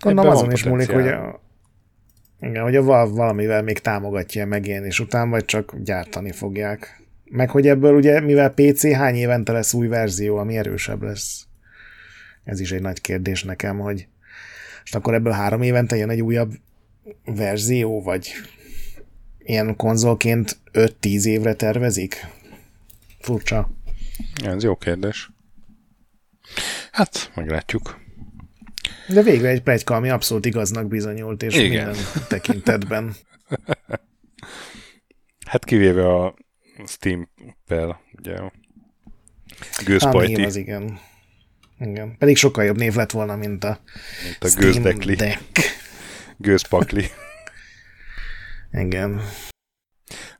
Gondolom 0.00 0.30
azon 0.30 0.50
is 0.50 0.64
múlik, 0.64 0.90
hogy 0.90 1.08
a, 1.08 1.40
igen, 2.40 2.62
hogy 2.62 2.76
a 2.76 2.82
Valve 2.82 3.14
valamivel 3.14 3.62
még 3.62 3.78
támogatja 3.78 4.46
megjelenés 4.46 5.00
után, 5.00 5.30
vagy 5.30 5.44
csak 5.44 5.74
gyártani 5.84 6.32
fogják. 6.32 7.02
Meg 7.30 7.50
hogy 7.50 7.66
ebből 7.66 7.94
ugye, 7.94 8.20
mivel 8.20 8.54
PC, 8.54 8.92
hány 8.92 9.14
évente 9.14 9.52
lesz 9.52 9.74
új 9.74 9.86
verzió, 9.86 10.36
ami 10.36 10.56
erősebb 10.56 11.02
lesz? 11.02 11.46
Ez 12.44 12.60
is 12.60 12.72
egy 12.72 12.80
nagy 12.80 13.00
kérdés 13.00 13.44
nekem, 13.44 13.78
hogy 13.78 14.06
és 14.84 14.94
akkor 14.94 15.14
ebből 15.14 15.32
három 15.32 15.62
évente 15.62 15.96
jön 15.96 16.10
egy 16.10 16.20
újabb 16.20 16.52
verzió, 17.24 18.02
vagy 18.02 18.32
ilyen 19.38 19.76
konzolként 19.76 20.58
5-10 20.72 21.24
évre 21.24 21.54
tervezik? 21.54 22.26
Furcsa. 23.20 23.70
Ez 24.44 24.62
jó 24.62 24.76
kérdés. 24.76 25.30
Hát, 26.92 27.30
meglátjuk. 27.34 28.00
De 29.08 29.22
végre 29.22 29.48
egy 29.48 29.62
plegyka, 29.62 29.94
ami 29.94 30.10
abszolút 30.10 30.46
igaznak 30.46 30.88
bizonyult, 30.88 31.42
és 31.42 31.54
Igen. 31.54 31.86
minden 31.86 32.04
tekintetben. 32.28 33.14
hát 35.50 35.64
kivéve 35.64 36.14
a 36.14 36.34
Steam-pel, 36.86 38.00
ugye 38.18 38.36
a 38.36 38.52
gőzpajti. 39.84 40.44
az 40.44 40.56
igen. 40.56 41.00
Igen. 41.78 42.16
Pedig 42.18 42.36
sokkal 42.36 42.64
jobb 42.64 42.76
név 42.76 42.94
lett 42.94 43.10
volna, 43.10 43.36
mint 43.36 43.64
a, 43.64 43.80
mint 44.22 44.54
a 44.54 44.58
gőzdekli. 44.60 45.16
Gőzpakli. 46.36 47.04
Igen. 48.72 49.20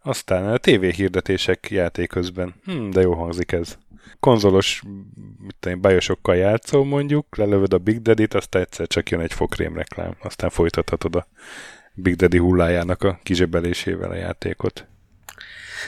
Aztán 0.03 0.49
a 0.49 0.57
TV 0.59 0.85
hirdetések 0.85 1.71
játék 1.71 2.09
közben. 2.09 2.55
Hm, 2.65 2.91
de 2.91 3.01
jó 3.01 3.15
hangzik 3.15 3.53
ez. 3.53 3.79
Konzolos, 4.21 4.83
bajosokkal 5.81 6.37
játszol 6.37 6.85
mondjuk, 6.85 7.37
lelövöd 7.37 7.73
a 7.73 7.79
Big 7.79 8.03
Daddy-t, 8.03 8.35
aztán 8.35 8.63
egyszer 8.63 8.87
csak 8.87 9.11
jön 9.11 9.21
egy 9.21 9.33
fokrém 9.33 9.77
reklám, 9.77 10.17
aztán 10.23 10.51
folytathatod 10.51 11.17
a 11.17 11.27
Big 11.95 12.15
Daddy 12.15 12.39
hullájának 12.39 13.03
a 13.03 13.19
kizsebelésével 13.23 14.11
a 14.11 14.15
játékot. 14.15 14.87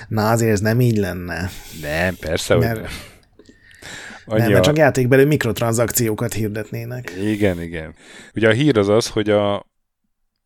Na 0.09 0.31
azért 0.31 0.53
ez 0.53 0.61
nem 0.61 0.81
így 0.81 0.97
lenne. 0.97 1.51
Nem, 1.81 2.17
persze, 2.17 2.55
mert, 2.55 2.79
hogy 2.79 2.83
nem. 2.83 2.91
Nem, 4.39 4.53
mert 4.53 4.65
csak 4.65 4.77
játékbeli 4.77 5.25
mikrotranszakciókat 5.25 6.33
hirdetnének. 6.33 7.13
Igen, 7.23 7.63
igen. 7.63 7.95
Ugye 8.35 8.49
a 8.49 8.53
hír 8.53 8.79
az 8.79 8.89
az, 8.89 9.09
hogy 9.09 9.31
a, 9.31 9.55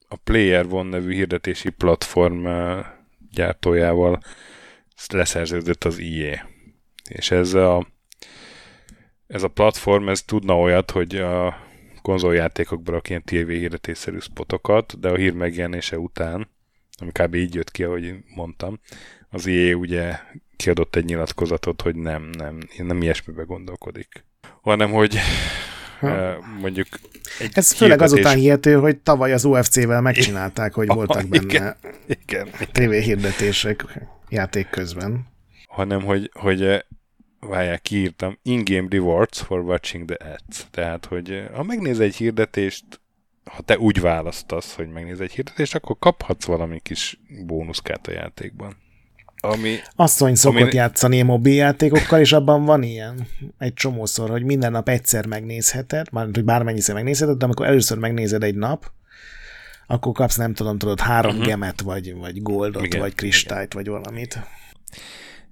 a 0.08 0.16
Player 0.24 0.66
One 0.68 0.88
nevű 0.88 1.14
hirdetési 1.14 1.70
platform 1.70 2.46
gyártójával 3.30 4.20
leszerződött 5.12 5.84
az 5.84 5.98
IE. 5.98 6.48
És 7.08 7.30
ez 7.30 7.54
a, 7.54 7.86
ez 9.26 9.42
a 9.42 9.48
platform, 9.48 10.08
ez 10.08 10.22
tudna 10.22 10.58
olyat, 10.58 10.90
hogy 10.90 11.16
a 11.16 11.56
konzoljátékokban 12.02 12.94
rak 12.94 13.08
ilyen 13.08 13.22
TV 13.24 13.48
hirdetésszerű 13.48 14.18
spotokat, 14.18 15.00
de 15.00 15.08
a 15.08 15.16
hír 15.16 15.32
megjelenése 15.32 15.98
után, 15.98 16.50
ami 17.00 17.10
kb. 17.12 17.34
így 17.34 17.54
jött 17.54 17.70
ki, 17.70 17.84
ahogy 17.84 18.14
mondtam, 18.34 18.80
az 19.34 19.46
IE 19.46 19.76
ugye 19.76 20.18
kiadott 20.56 20.96
egy 20.96 21.04
nyilatkozatot, 21.04 21.82
hogy 21.82 21.96
nem, 21.96 22.30
nem, 22.38 22.58
nem 22.76 23.02
ilyesmibe 23.02 23.42
gondolkodik. 23.42 24.24
Hanem, 24.60 24.90
hogy 24.90 25.18
ha. 26.00 26.38
mondjuk 26.60 26.86
egy 27.38 27.50
Ez 27.54 27.72
főleg 27.72 28.02
azután 28.02 28.36
hihető, 28.36 28.74
hogy 28.74 28.96
tavaly 28.96 29.32
az 29.32 29.44
UFC-vel 29.44 30.00
megcsinálták, 30.00 30.74
hogy 30.74 30.86
voltak 30.94 31.26
benne 31.26 31.44
igen, 31.44 31.76
igen, 32.06 32.48
TV 32.72 32.90
hirdetések 32.90 33.84
játék 34.28 34.68
közben. 34.68 35.26
Hanem, 35.68 36.02
hogy, 36.02 36.30
hogy 36.32 36.84
várják, 37.40 37.82
kiírtam, 37.82 38.38
in-game 38.42 38.86
rewards 38.90 39.40
for 39.40 39.60
watching 39.60 40.04
the 40.10 40.32
ads. 40.32 40.66
Tehát, 40.70 41.04
hogy 41.04 41.44
ha 41.54 41.62
megnéz 41.62 42.00
egy 42.00 42.16
hirdetést, 42.16 42.84
ha 43.44 43.62
te 43.62 43.78
úgy 43.78 44.00
választasz, 44.00 44.74
hogy 44.74 44.88
megnéz 44.88 45.20
egy 45.20 45.32
hirdetést, 45.32 45.74
akkor 45.74 45.96
kaphatsz 45.98 46.44
valami 46.44 46.80
kis 46.80 47.20
bónuszkát 47.46 48.06
a 48.06 48.12
játékban. 48.12 48.82
Ami, 49.44 49.76
Asszony 49.96 50.34
szokott 50.34 50.60
ami... 50.60 50.74
játszani 50.74 51.22
mobiljátékokkal, 51.22 52.20
és 52.20 52.32
abban 52.32 52.64
van 52.64 52.82
ilyen 52.82 53.26
egy 53.58 53.74
csomószor, 53.74 54.30
hogy 54.30 54.42
minden 54.42 54.70
nap 54.70 54.88
egyszer 54.88 55.26
megnézheted, 55.26 56.12
már 56.12 56.28
hogy 56.32 56.44
bármennyiszer 56.44 56.94
megnézheted, 56.94 57.36
de 57.36 57.44
amikor 57.44 57.66
először 57.66 57.98
megnézed 57.98 58.42
egy 58.42 58.54
nap, 58.54 58.90
akkor 59.86 60.12
kapsz, 60.12 60.36
nem 60.36 60.54
tudom, 60.54 60.78
tudod, 60.78 61.00
három 61.00 61.32
uh-huh. 61.32 61.46
gemet, 61.46 61.80
vagy, 61.80 62.14
vagy 62.14 62.42
goldot, 62.42 62.84
igen, 62.84 63.00
vagy 63.00 63.14
kristályt, 63.14 63.74
igen. 63.74 63.84
vagy 63.84 64.02
valamit. 64.02 64.40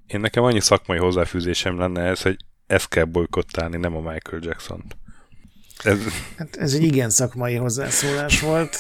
Én 0.07 0.21
nekem 0.21 0.43
annyi 0.43 0.61
szakmai 0.61 0.99
hozzáfűzésem 0.99 1.79
lenne 1.79 2.03
ez, 2.03 2.23
hogy 2.23 2.37
ezt 2.67 2.89
kell 2.89 3.05
bolykottálni, 3.05 3.77
nem 3.77 3.97
a 3.97 4.01
Michael 4.01 4.43
Jackson-t. 4.43 4.97
Ez... 5.85 5.99
Hát 6.37 6.57
ez 6.57 6.75
egy 6.75 6.83
igen 6.83 7.11
szakmai 7.11 7.55
hozzászólás 7.55 8.41
volt. 8.41 8.79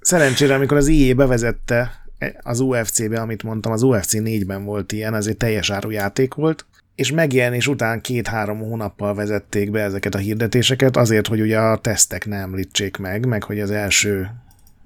Szerencsére, 0.00 0.54
amikor 0.54 0.76
az 0.76 0.86
IE 0.86 1.14
bevezette 1.14 1.99
az 2.42 2.60
UFC-be, 2.60 3.20
amit 3.20 3.42
mondtam, 3.42 3.72
az 3.72 3.82
UFC 3.82 4.12
4-ben 4.14 4.64
volt 4.64 4.92
ilyen, 4.92 5.14
ez 5.14 5.26
egy 5.26 5.36
teljes 5.36 5.70
áru 5.70 5.90
játék 5.90 6.34
volt, 6.34 6.66
és 6.94 7.12
megjelenés 7.12 7.66
után 7.66 8.00
két-három 8.00 8.58
hónappal 8.58 9.14
vezették 9.14 9.70
be 9.70 9.82
ezeket 9.82 10.14
a 10.14 10.18
hirdetéseket, 10.18 10.96
azért, 10.96 11.26
hogy 11.26 11.40
ugye 11.40 11.58
a 11.58 11.78
tesztek 11.78 12.26
ne 12.26 12.36
említsék 12.36 12.96
meg, 12.96 13.26
meg 13.26 13.42
hogy 13.42 13.60
az 13.60 13.70
első 13.70 14.30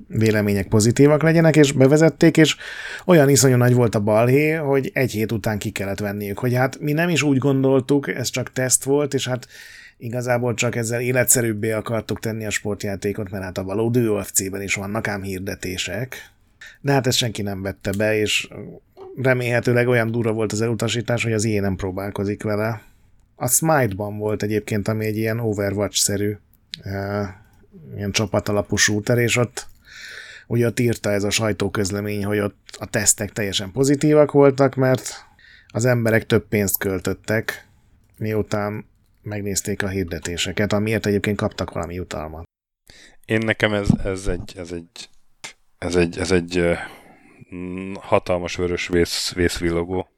vélemények 0.08 0.68
pozitívak 0.68 1.22
legyenek, 1.22 1.56
és 1.56 1.72
bevezették, 1.72 2.36
és 2.36 2.56
olyan 3.04 3.28
iszonyú 3.28 3.56
nagy 3.56 3.74
volt 3.74 3.94
a 3.94 4.00
balhé, 4.00 4.52
hogy 4.52 4.90
egy 4.94 5.10
hét 5.10 5.32
után 5.32 5.58
ki 5.58 5.70
kellett 5.70 5.98
venniük, 5.98 6.38
hogy 6.38 6.54
hát 6.54 6.80
mi 6.80 6.92
nem 6.92 7.08
is 7.08 7.22
úgy 7.22 7.38
gondoltuk, 7.38 8.08
ez 8.08 8.28
csak 8.28 8.52
teszt 8.52 8.84
volt, 8.84 9.14
és 9.14 9.28
hát 9.28 9.48
igazából 9.96 10.54
csak 10.54 10.76
ezzel 10.76 11.00
életszerűbbé 11.00 11.72
akartuk 11.72 12.20
tenni 12.20 12.46
a 12.46 12.50
sportjátékot, 12.50 13.30
mert 13.30 13.44
hát 13.44 13.58
a 13.58 13.64
valódi 13.64 14.06
UFC-ben 14.06 14.62
is 14.62 14.74
vannak 14.74 15.08
ám 15.08 15.22
hirdetések, 15.22 16.32
de 16.80 16.92
hát 16.92 17.06
ezt 17.06 17.16
senki 17.16 17.42
nem 17.42 17.62
vette 17.62 17.92
be, 17.92 18.18
és 18.18 18.48
remélhetőleg 19.16 19.88
olyan 19.88 20.10
durva 20.10 20.32
volt 20.32 20.52
az 20.52 20.60
elutasítás, 20.60 21.22
hogy 21.22 21.32
az 21.32 21.44
ilyen 21.44 21.62
nem 21.62 21.76
próbálkozik 21.76 22.42
vele. 22.42 22.82
A 23.36 23.48
Smite-ban 23.48 24.18
volt 24.18 24.42
egyébként, 24.42 24.88
ami 24.88 25.04
egy 25.04 25.16
ilyen 25.16 25.40
Overwatch-szerű 25.40 26.36
ilyen 27.96 28.12
csapatalapú 28.12 28.76
shooter, 28.76 29.18
és 29.18 29.36
ott 29.36 29.66
ugye 30.46 30.66
ott 30.66 30.80
írta 30.80 31.10
ez 31.10 31.24
a 31.24 31.30
sajtóközlemény, 31.30 32.24
hogy 32.24 32.38
ott 32.38 32.76
a 32.78 32.86
tesztek 32.86 33.32
teljesen 33.32 33.72
pozitívak 33.72 34.32
voltak, 34.32 34.74
mert 34.74 35.26
az 35.66 35.84
emberek 35.84 36.26
több 36.26 36.48
pénzt 36.48 36.78
költöttek, 36.78 37.68
miután 38.18 38.86
megnézték 39.22 39.82
a 39.82 39.88
hirdetéseket, 39.88 40.72
amiért 40.72 41.06
egyébként 41.06 41.36
kaptak 41.36 41.72
valami 41.72 41.94
jutalmat. 41.94 42.44
Én 43.24 43.38
nekem 43.38 43.72
ez, 43.72 43.88
ez, 44.04 44.26
egy, 44.26 44.52
ez 44.56 44.72
egy 44.72 45.08
ez 45.84 45.96
egy, 45.96 46.18
ez 46.18 46.32
egy 46.32 46.78
hatalmas 48.00 48.56
vörös 48.56 48.88
vész, 48.88 49.32
vészvillogó. 49.32 50.08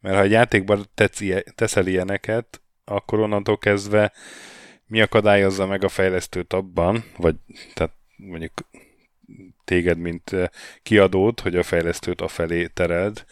Mert 0.00 0.16
ha 0.16 0.22
egy 0.22 0.30
játékban 0.30 0.88
teszel 1.54 1.86
ilyeneket, 1.86 2.60
akkor 2.84 3.20
onnantól 3.20 3.58
kezdve 3.58 4.12
mi 4.86 5.00
akadályozza 5.00 5.66
meg 5.66 5.84
a 5.84 5.88
fejlesztőt 5.88 6.52
abban, 6.52 7.04
vagy 7.16 7.34
tehát 7.74 7.92
mondjuk 8.16 8.52
téged, 9.64 9.98
mint 9.98 10.30
kiadót, 10.82 11.40
hogy 11.40 11.56
a 11.56 11.62
fejlesztőt 11.62 12.20
afelé 12.20 12.66
tereld, 12.66 13.24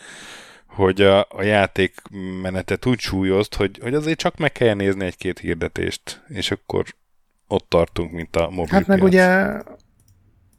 hogy 0.66 1.02
a, 1.02 1.26
a 1.28 1.42
játék 1.42 1.94
menetet 2.42 2.86
úgy 2.86 2.98
súlyozt, 2.98 3.54
hogy, 3.54 3.78
hogy 3.82 3.94
azért 3.94 4.18
csak 4.18 4.36
meg 4.36 4.52
kell 4.52 4.74
nézni 4.74 5.04
egy-két 5.04 5.38
hirdetést, 5.38 6.24
és 6.28 6.50
akkor 6.50 6.84
ott 7.46 7.68
tartunk, 7.68 8.12
mint 8.12 8.36
a 8.36 8.50
mobil 8.50 8.72
Hát 8.72 8.86
meg 8.86 8.98
piac. 8.98 9.10
ugye 9.10 9.52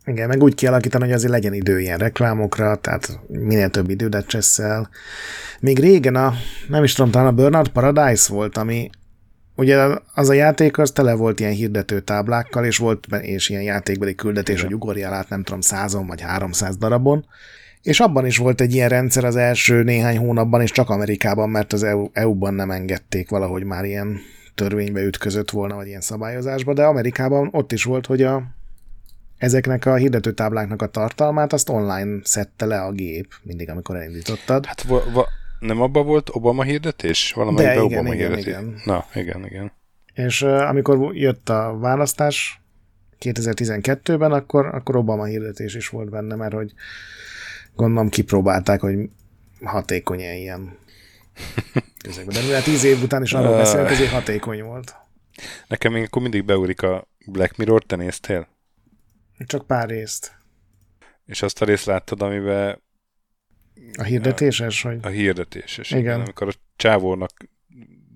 igen, 0.06 0.28
meg 0.28 0.44
úgy 0.44 0.56
kialakítani, 0.56 1.04
hogy 1.04 1.14
azért 1.14 1.32
legyen 1.32 1.54
idő 1.54 1.80
ilyen 1.80 1.98
reklámokra, 1.98 2.76
tehát 2.76 3.20
minél 3.28 3.70
több 3.70 3.90
idődet 3.90 4.28
cseszel. 4.28 4.90
Még 5.60 5.80
régen 5.80 6.16
a, 6.16 6.34
nem 6.68 6.84
is 6.84 6.94
tudom, 6.94 7.12
talán 7.12 7.28
a 7.28 7.32
Burnout 7.32 7.68
Paradise 7.68 8.34
volt, 8.34 8.58
ami 8.58 8.90
ugye 9.56 9.88
az 10.14 10.30
a 10.30 10.34
játék 10.34 10.78
az 10.78 10.92
tele 10.92 11.14
volt 11.14 11.40
ilyen 11.40 11.52
hirdető 11.52 12.00
táblákkal, 12.00 12.66
és 12.66 12.78
volt 12.78 13.08
és 13.22 13.50
ilyen 13.50 13.62
játékbeli 13.62 14.16
küldetés, 14.16 14.56
Igen. 14.56 14.66
hogy 14.66 14.76
ugorjál 14.76 15.14
át, 15.14 15.30
nem 15.30 15.44
tudom, 15.44 15.62
százon 15.62 16.08
vagy 16.08 16.22
háromszáz 16.22 16.78
darabon. 16.78 17.26
És 17.82 18.00
abban 18.00 18.26
is 18.26 18.38
volt 18.38 18.62
egy 18.62 18.74
ilyen 18.74 18.90
rendszer 18.90 19.24
az 19.24 19.36
első 19.36 19.84
néhány 19.84 20.18
hónapban, 20.18 20.62
és 20.62 20.72
csak 20.72 20.90
Amerikában, 20.90 21.50
mert 21.50 21.74
az 21.74 21.84
EU, 21.84 22.10
EU-ban 22.14 22.54
nem 22.54 22.72
engedték 22.72 23.30
valahogy 23.30 23.64
már 23.64 23.86
ilyen 23.86 24.20
törvénybe 24.56 25.02
ütközött 25.02 25.52
volna, 25.52 25.76
vagy 25.76 25.88
ilyen 25.88 26.02
szabályozásba, 26.02 26.74
de 26.74 26.84
Amerikában 26.84 27.50
ott 27.52 27.72
is 27.72 27.84
volt, 27.84 28.06
hogy 28.06 28.22
a 28.22 28.44
ezeknek 29.44 29.86
a 29.86 29.96
hirdetőtábláknak 29.96 30.82
a 30.82 30.88
tartalmát 30.88 31.54
azt 31.54 31.70
online 31.70 32.20
szedte 32.24 32.66
le 32.66 32.82
a 32.82 32.92
gép, 32.92 33.34
mindig, 33.42 33.70
amikor 33.70 33.96
elindítottad. 33.96 34.66
Hát 34.66 34.82
va, 34.82 35.04
va, 35.14 35.28
nem 35.60 35.82
abba 35.82 36.04
volt 36.04 36.30
Obama 36.32 36.64
hirdetés? 36.64 37.32
Valamelyikben 37.32 37.84
Obama 37.84 38.14
igen, 38.14 38.18
hirdetés? 38.18 38.46
Igen. 38.46 38.82
Na, 38.86 39.06
igen, 39.14 39.46
igen. 39.46 39.72
És 40.14 40.42
uh, 40.42 40.70
amikor 40.70 41.16
jött 41.16 41.50
a 41.50 41.78
választás 41.80 42.62
2012-ben, 43.20 44.32
akkor, 44.32 44.66
akkor 44.66 44.96
Obama 44.96 45.24
hirdetés 45.24 45.76
is 45.76 45.88
volt 45.88 46.10
benne, 46.10 46.36
mert 46.36 46.54
hogy 46.54 46.74
gondolom 47.76 48.10
kipróbálták, 48.10 48.80
hogy 48.80 49.10
hatékony 49.64 50.22
-e 50.22 50.36
ilyen 50.36 50.78
De 52.28 52.42
mivel 52.42 52.64
tíz 52.64 52.84
év 52.84 53.04
után 53.04 53.24
is 53.24 53.34
arról 53.34 53.58
beszélünk, 53.58 53.90
ezért 53.90 54.12
hatékony 54.12 54.64
volt. 54.64 54.96
Nekem 55.68 55.92
még 55.92 56.04
akkor 56.04 56.22
mindig 56.22 56.46
beúrik 56.46 56.82
a 56.82 57.08
Black 57.26 57.58
Mirror, 57.58 57.84
te 57.84 57.96
néztél? 57.96 58.53
Csak 59.38 59.68
pár 59.68 59.90
részt. 59.90 60.38
És 61.26 61.42
azt 61.42 61.62
a 61.62 61.66
részt 61.66 61.86
láttad, 61.86 62.22
amiben 62.22 62.82
a 63.94 64.04
hirdetéses, 64.04 64.86
a, 64.86 64.90
hogy? 64.90 65.00
A 65.02 65.08
hirdetéses, 65.08 65.92
igen. 65.92 66.02
igen. 66.02 66.20
Amikor 66.20 66.48
a 66.48 66.54
csávónak 66.76 67.32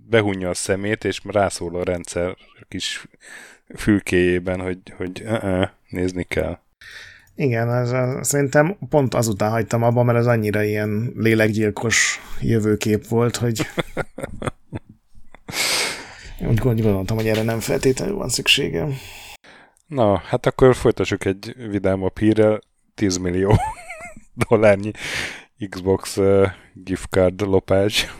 behunja 0.09 0.49
a 0.49 0.53
szemét, 0.53 1.03
és 1.03 1.21
rászól 1.23 1.75
a 1.75 1.83
rendszer 1.83 2.35
kis 2.67 3.07
fülkéjében, 3.75 4.59
hogy, 4.59 4.77
hogy 4.97 5.21
uh-uh, 5.25 5.69
nézni 5.89 6.23
kell. 6.23 6.59
Igen, 7.35 7.69
az, 7.69 7.91
az, 7.91 8.27
szerintem 8.27 8.77
pont 8.89 9.13
azután 9.13 9.49
hagytam 9.49 9.83
abba, 9.83 10.03
mert 10.03 10.17
az 10.17 10.27
annyira 10.27 10.63
ilyen 10.63 11.13
lélekgyilkos 11.15 12.19
jövőkép 12.41 13.07
volt, 13.07 13.35
hogy 13.35 13.61
úgy 16.49 16.59
gondoltam, 16.59 17.17
hogy 17.17 17.27
erre 17.27 17.43
nem 17.43 17.59
feltétlenül 17.59 18.15
van 18.15 18.29
szükségem. 18.29 18.93
Na, 19.87 20.17
hát 20.17 20.45
akkor 20.45 20.75
folytassuk 20.75 21.25
egy 21.25 21.53
vidámabb 21.69 22.19
hírrel. 22.19 22.59
10 22.95 23.17
millió 23.17 23.55
dollárnyi 24.47 24.91
Xbox 25.69 26.17
uh, 26.17 26.47
gift 26.73 27.09
card 27.09 27.41
lopás. 27.41 28.13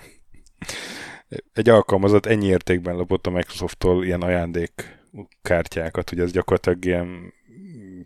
egy 1.54 1.70
alkalmazat 1.70 2.26
ennyi 2.26 2.46
értékben 2.46 2.96
lopott 2.96 3.28
a 3.28 3.30
Microsofttól 3.30 4.06
ilyen 4.06 4.22
ajándék 4.22 5.00
kártyákat, 5.42 6.10
hogy 6.10 6.20
ez 6.20 6.32
gyakorlatilag 6.32 6.86
ilyen 6.86 7.34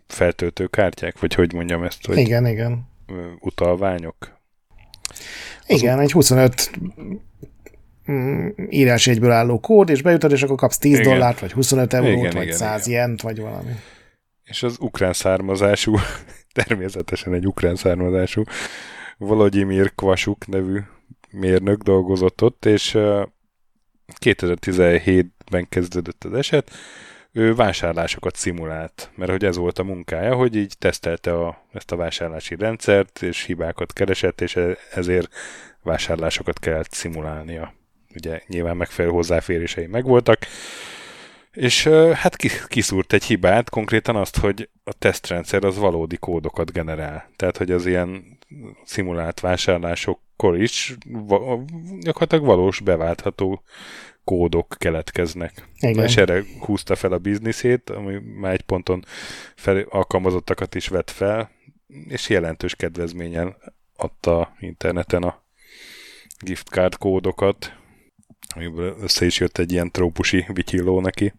feltöltő 0.06 0.66
kártyák, 0.66 1.20
vagy 1.20 1.34
hogy 1.34 1.52
mondjam 1.52 1.82
ezt, 1.82 2.06
hogy 2.06 2.16
Igen, 2.16 2.46
igen. 2.46 2.88
utalványok. 3.40 4.40
Igen, 5.66 6.00
egy 6.00 6.12
25 6.12 6.70
mm, 8.10 8.48
írásjegyből 8.68 9.30
álló 9.30 9.60
kód, 9.60 9.88
és 9.88 10.02
beütöd, 10.02 10.32
és 10.32 10.42
akkor 10.42 10.56
kapsz 10.56 10.78
10 10.78 10.98
Igen. 10.98 11.10
dollárt, 11.10 11.40
vagy 11.40 11.52
25 11.52 11.92
eurót, 11.92 12.18
Igen, 12.18 12.32
vagy 12.32 12.42
igen, 12.42 12.56
100 12.56 12.86
jent, 12.86 13.20
vagy 13.22 13.40
valami. 13.40 13.70
És 14.44 14.62
az 14.62 14.76
ukrán 14.80 15.12
származású, 15.12 15.96
természetesen 16.64 17.34
egy 17.34 17.46
ukrán 17.46 17.76
származású 17.76 18.42
Volodymyr 19.18 19.94
Kvasuk 19.94 20.46
nevű 20.46 20.78
mérnök 21.30 21.82
dolgozott 21.82 22.42
ott, 22.42 22.64
és 22.64 22.94
ö, 22.94 23.22
2017-ben 24.24 25.68
kezdődött 25.68 26.24
az 26.24 26.32
eset, 26.32 26.70
ő 27.32 27.54
vásárlásokat 27.54 28.36
szimulált, 28.36 29.10
mert 29.14 29.30
hogy 29.30 29.44
ez 29.44 29.56
volt 29.56 29.78
a 29.78 29.84
munkája, 29.84 30.34
hogy 30.34 30.56
így 30.56 30.74
tesztelte 30.78 31.34
a, 31.34 31.66
ezt 31.72 31.92
a 31.92 31.96
vásárlási 31.96 32.54
rendszert, 32.54 33.22
és 33.22 33.42
hibákat 33.42 33.92
keresett, 33.92 34.40
és 34.40 34.56
e- 34.56 34.76
ezért 34.94 35.34
vásárlásokat 35.82 36.58
kellett 36.58 36.92
szimulálnia. 36.92 37.74
Ugye 38.14 38.42
nyilván 38.46 38.76
megfelelő 38.76 39.14
hozzáférései 39.14 39.86
megvoltak, 39.86 40.38
és 41.52 41.86
hát 42.12 42.36
ki- 42.36 42.66
kiszúrt 42.66 43.12
egy 43.12 43.24
hibát, 43.24 43.70
konkrétan 43.70 44.16
azt, 44.16 44.36
hogy 44.38 44.68
a 44.84 44.92
tesztrendszer 44.92 45.64
az 45.64 45.78
valódi 45.78 46.16
kódokat 46.16 46.72
generál. 46.72 47.30
Tehát, 47.36 47.56
hogy 47.56 47.70
az 47.70 47.86
ilyen 47.86 48.38
szimulált 48.84 49.40
vásárlásokkor 49.40 50.60
is 50.60 50.94
gyakorlatilag 52.00 52.44
valós 52.44 52.80
beváltható 52.80 53.62
kódok 54.24 54.74
keletkeznek. 54.78 55.68
Igen. 55.78 56.04
És 56.04 56.16
erre 56.16 56.42
húzta 56.60 56.94
fel 56.94 57.12
a 57.12 57.18
bizniszét, 57.18 57.90
ami 57.90 58.18
már 58.40 58.52
egy 58.52 58.62
ponton 58.62 59.04
fel, 59.56 59.86
alkalmazottakat 59.88 60.74
is 60.74 60.88
vett 60.88 61.10
fel, 61.10 61.50
és 62.08 62.28
jelentős 62.28 62.74
kedvezményen 62.74 63.56
adta 63.96 64.56
interneten 64.60 65.22
a 65.22 65.42
gift 66.38 66.68
card 66.68 66.96
kódokat, 66.96 67.72
amiből 68.54 68.96
össze 69.00 69.24
is 69.24 69.38
jött 69.40 69.58
egy 69.58 69.72
ilyen 69.72 69.90
trópusi 69.90 70.46
vityilló 70.52 71.00
neki. 71.00 71.32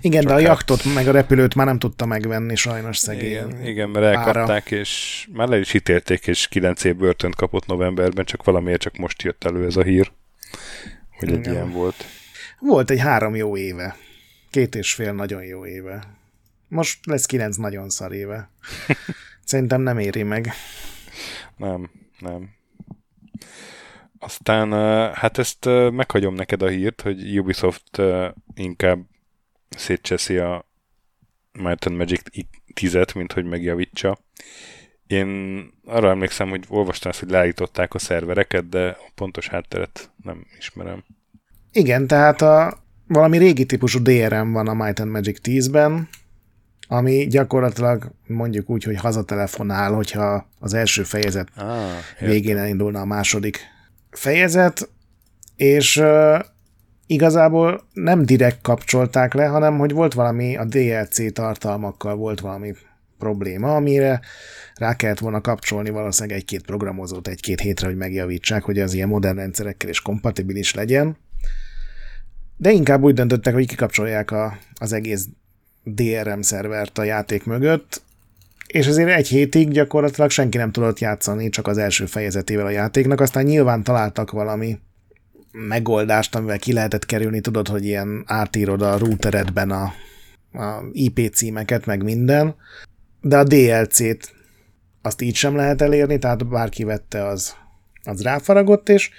Igen, 0.00 0.20
Csak 0.22 0.30
de 0.30 0.36
a 0.36 0.38
hát- 0.38 0.46
jaktot 0.46 0.94
meg 0.94 1.08
a 1.08 1.12
repülőt 1.12 1.54
már 1.54 1.66
nem 1.66 1.78
tudta 1.78 2.06
megvenni 2.06 2.56
sajnos 2.56 2.96
szegény. 2.98 3.30
Igen, 3.30 3.66
igen, 3.66 3.88
mert 3.90 4.16
elkapták, 4.16 4.70
és 4.70 5.26
már 5.32 5.48
le 5.48 5.58
is 5.58 5.74
ítélték, 5.74 6.26
és 6.26 6.48
9 6.48 6.84
év 6.84 6.96
börtönt 6.96 7.34
kapott 7.34 7.66
novemberben, 7.66 8.24
csak 8.24 8.44
valamiért 8.44 8.80
csak 8.80 8.96
most 8.96 9.22
jött 9.22 9.44
elő 9.44 9.64
ez 9.66 9.76
a 9.76 9.82
hír, 9.82 10.12
hogy 11.18 11.28
egy 11.28 11.38
Igen. 11.38 11.52
ilyen 11.52 11.70
volt. 11.70 12.04
Volt 12.58 12.90
egy 12.90 13.00
három 13.00 13.34
jó 13.34 13.56
éve. 13.56 13.96
Két 14.50 14.74
és 14.74 14.94
fél 14.94 15.12
nagyon 15.12 15.44
jó 15.44 15.66
éve. 15.66 16.02
Most 16.68 17.06
lesz 17.06 17.26
kilenc 17.26 17.56
nagyon 17.56 17.90
szar 17.90 18.12
éve. 18.12 18.50
Szerintem 19.44 19.80
nem 19.80 19.98
éri 19.98 20.22
meg. 20.22 20.52
Nem, 21.56 21.90
nem. 22.18 22.48
Aztán, 24.24 24.72
hát 25.14 25.38
ezt 25.38 25.68
meghagyom 25.90 26.34
neked 26.34 26.62
a 26.62 26.68
hírt, 26.68 27.00
hogy 27.00 27.38
Ubisoft 27.38 28.02
inkább 28.54 28.98
szétcseszi 29.68 30.36
a 30.36 30.68
Might 31.52 31.86
and 31.86 31.96
Magic 31.96 32.20
10-et, 32.80 33.14
mint 33.14 33.32
hogy 33.32 33.44
megjavítsa. 33.44 34.18
Én 35.06 35.28
arra 35.84 36.10
emlékszem, 36.10 36.48
hogy 36.48 36.64
olvastam 36.68 37.10
ezt, 37.10 37.20
hogy 37.20 37.30
leállították 37.30 37.94
a 37.94 37.98
szervereket, 37.98 38.68
de 38.68 38.88
a 38.88 39.10
pontos 39.14 39.48
hátteret 39.48 40.10
nem 40.22 40.46
ismerem. 40.58 41.04
Igen, 41.72 42.06
tehát 42.06 42.42
a, 42.42 42.78
valami 43.06 43.38
régi 43.38 43.66
típusú 43.66 44.02
DRM 44.02 44.52
van 44.52 44.68
a 44.68 44.74
Might 44.74 44.98
and 44.98 45.10
Magic 45.10 45.38
10-ben, 45.42 46.08
ami 46.88 47.26
gyakorlatilag 47.26 48.10
mondjuk 48.26 48.70
úgy, 48.70 48.84
hogy 48.84 48.96
hazatelefonál, 48.96 49.92
hogyha 49.92 50.48
az 50.58 50.74
első 50.74 51.02
fejezet 51.02 51.48
Ah, 51.56 51.90
végén 52.20 52.56
elindulna 52.56 53.00
a 53.00 53.04
második 53.04 53.72
fejezet, 54.16 54.88
és 55.56 55.96
uh, 55.96 56.38
igazából 57.06 57.88
nem 57.92 58.24
direkt 58.24 58.62
kapcsolták 58.62 59.34
le, 59.34 59.46
hanem 59.46 59.78
hogy 59.78 59.92
volt 59.92 60.14
valami, 60.14 60.56
a 60.56 60.64
DLC 60.64 61.32
tartalmakkal 61.32 62.16
volt 62.16 62.40
valami 62.40 62.74
probléma, 63.18 63.74
amire 63.74 64.20
rá 64.74 64.96
kellett 64.96 65.18
volna 65.18 65.40
kapcsolni 65.40 65.90
valószínűleg 65.90 66.38
egy-két 66.38 66.62
programozót 66.62 67.28
egy-két 67.28 67.60
hétre, 67.60 67.86
hogy 67.86 67.96
megjavítsák, 67.96 68.62
hogy 68.62 68.78
az 68.78 68.94
ilyen 68.94 69.08
modern 69.08 69.36
rendszerekkel 69.36 69.88
is 69.88 70.00
kompatibilis 70.00 70.74
legyen. 70.74 71.16
De 72.56 72.70
inkább 72.70 73.02
úgy 73.02 73.14
döntöttek, 73.14 73.54
hogy 73.54 73.66
kikapcsolják 73.66 74.30
a, 74.30 74.58
az 74.74 74.92
egész 74.92 75.26
DRM 75.82 76.40
szervert 76.40 76.98
a 76.98 77.02
játék 77.02 77.44
mögött, 77.44 78.02
és 78.66 78.86
azért 78.86 79.08
egy 79.08 79.28
hétig 79.28 79.70
gyakorlatilag 79.70 80.30
senki 80.30 80.56
nem 80.56 80.72
tudott 80.72 80.98
játszani 80.98 81.48
csak 81.48 81.66
az 81.66 81.78
első 81.78 82.06
fejezetével 82.06 82.66
a 82.66 82.70
játéknak, 82.70 83.20
aztán 83.20 83.44
nyilván 83.44 83.82
találtak 83.82 84.30
valami 84.30 84.78
megoldást, 85.52 86.34
amivel 86.34 86.58
ki 86.58 86.72
lehetett 86.72 87.06
kerülni, 87.06 87.40
tudod, 87.40 87.68
hogy 87.68 87.84
ilyen 87.84 88.24
átírod 88.26 88.82
a 88.82 88.98
routeredben 88.98 89.70
a, 89.70 89.82
a 90.52 90.82
IP 90.92 91.34
címeket, 91.34 91.86
meg 91.86 92.02
minden, 92.02 92.54
de 93.20 93.38
a 93.38 93.44
DLC-t 93.44 94.34
azt 95.02 95.20
így 95.20 95.34
sem 95.34 95.56
lehet 95.56 95.82
elérni, 95.82 96.18
tehát 96.18 96.48
bárki 96.48 96.84
vette, 96.84 97.26
az, 97.26 97.54
az 98.04 98.22
ráfaragott, 98.22 98.88
és 98.88 99.10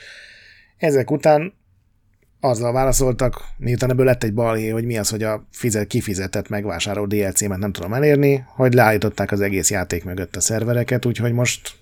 ezek 0.78 1.12
után 1.12 1.54
azzal 2.50 2.72
válaszoltak, 2.72 3.44
miután 3.58 3.90
ebből 3.90 4.06
lett 4.06 4.24
egy 4.24 4.34
balhé, 4.34 4.70
hogy 4.70 4.86
mi 4.86 4.98
az, 4.98 5.10
hogy 5.10 5.24
a 5.24 5.48
fizet, 5.52 5.88
kifizetett, 5.88 6.50
megvásárolt 6.50 7.10
DLC-met 7.10 7.58
nem 7.58 7.72
tudom 7.72 7.94
elérni, 7.94 8.46
hogy 8.56 8.74
leállították 8.74 9.32
az 9.32 9.42
egész 9.42 9.72
játék 9.72 10.04
mögött 10.04 10.36
a 10.36 10.42
szervereket, 10.42 11.06
úgyhogy 11.06 11.34
most 11.34 11.76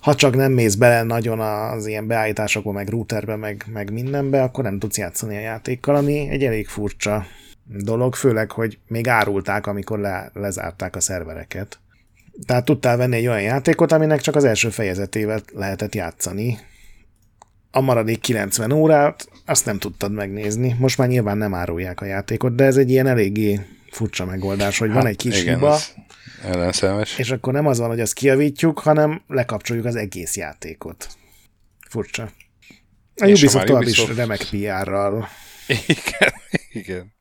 ha 0.00 0.14
csak 0.14 0.36
nem 0.36 0.52
mész 0.52 0.74
bele 0.74 1.02
nagyon 1.02 1.40
az 1.40 1.86
ilyen 1.86 2.06
beállításokba, 2.06 2.72
meg 2.72 2.88
routerbe, 2.88 3.36
meg, 3.36 3.64
meg 3.72 3.92
mindenbe, 3.92 4.42
akkor 4.42 4.64
nem 4.64 4.78
tudsz 4.78 4.98
játszani 4.98 5.36
a 5.36 5.40
játékkal, 5.40 5.94
ami 5.94 6.28
egy 6.28 6.44
elég 6.44 6.66
furcsa 6.66 7.26
dolog, 7.64 8.14
főleg, 8.14 8.50
hogy 8.50 8.78
még 8.86 9.08
árulták, 9.08 9.66
amikor 9.66 9.98
le, 9.98 10.30
lezárták 10.34 10.96
a 10.96 11.00
szervereket. 11.00 11.78
Tehát 12.46 12.64
tudtál 12.64 12.96
venni 12.96 13.16
egy 13.16 13.26
olyan 13.26 13.42
játékot, 13.42 13.92
aminek 13.92 14.20
csak 14.20 14.34
az 14.36 14.44
első 14.44 14.68
fejezetével 14.70 15.40
lehetett 15.52 15.94
játszani. 15.94 16.58
A 17.70 17.80
maradék 17.80 18.20
90 18.20 18.72
órát 18.72 19.28
azt 19.46 19.64
nem 19.64 19.78
tudtad 19.78 20.12
megnézni. 20.12 20.76
Most 20.78 20.98
már 20.98 21.08
nyilván 21.08 21.38
nem 21.38 21.54
árulják 21.54 22.00
a 22.00 22.04
játékot, 22.04 22.54
de 22.54 22.64
ez 22.64 22.76
egy 22.76 22.90
ilyen 22.90 23.06
eléggé 23.06 23.60
furcsa 23.90 24.24
megoldás, 24.24 24.78
hogy 24.78 24.88
hát, 24.88 24.96
van 24.96 25.06
egy 25.06 25.16
kis 25.16 25.40
igen, 25.42 25.54
hiba, 25.54 25.78
ellenszemes. 26.42 27.18
és 27.18 27.30
akkor 27.30 27.52
nem 27.52 27.66
az 27.66 27.78
van, 27.78 27.88
hogy 27.88 28.00
azt 28.00 28.12
kijavítjuk, 28.12 28.78
hanem 28.78 29.22
lekapcsoljuk 29.28 29.84
az 29.84 29.96
egész 29.96 30.36
játékot. 30.36 31.08
Furcsa. 31.88 32.30
A 33.16 33.24
És 33.24 33.38
Ubisoft 33.38 33.66
tovább 33.66 33.82
Ubisoft- 33.82 34.10
is 34.10 34.16
remek 34.16 34.38
PR-ral. 34.50 35.28
Igen, 35.86 36.32
igen. 36.82 37.14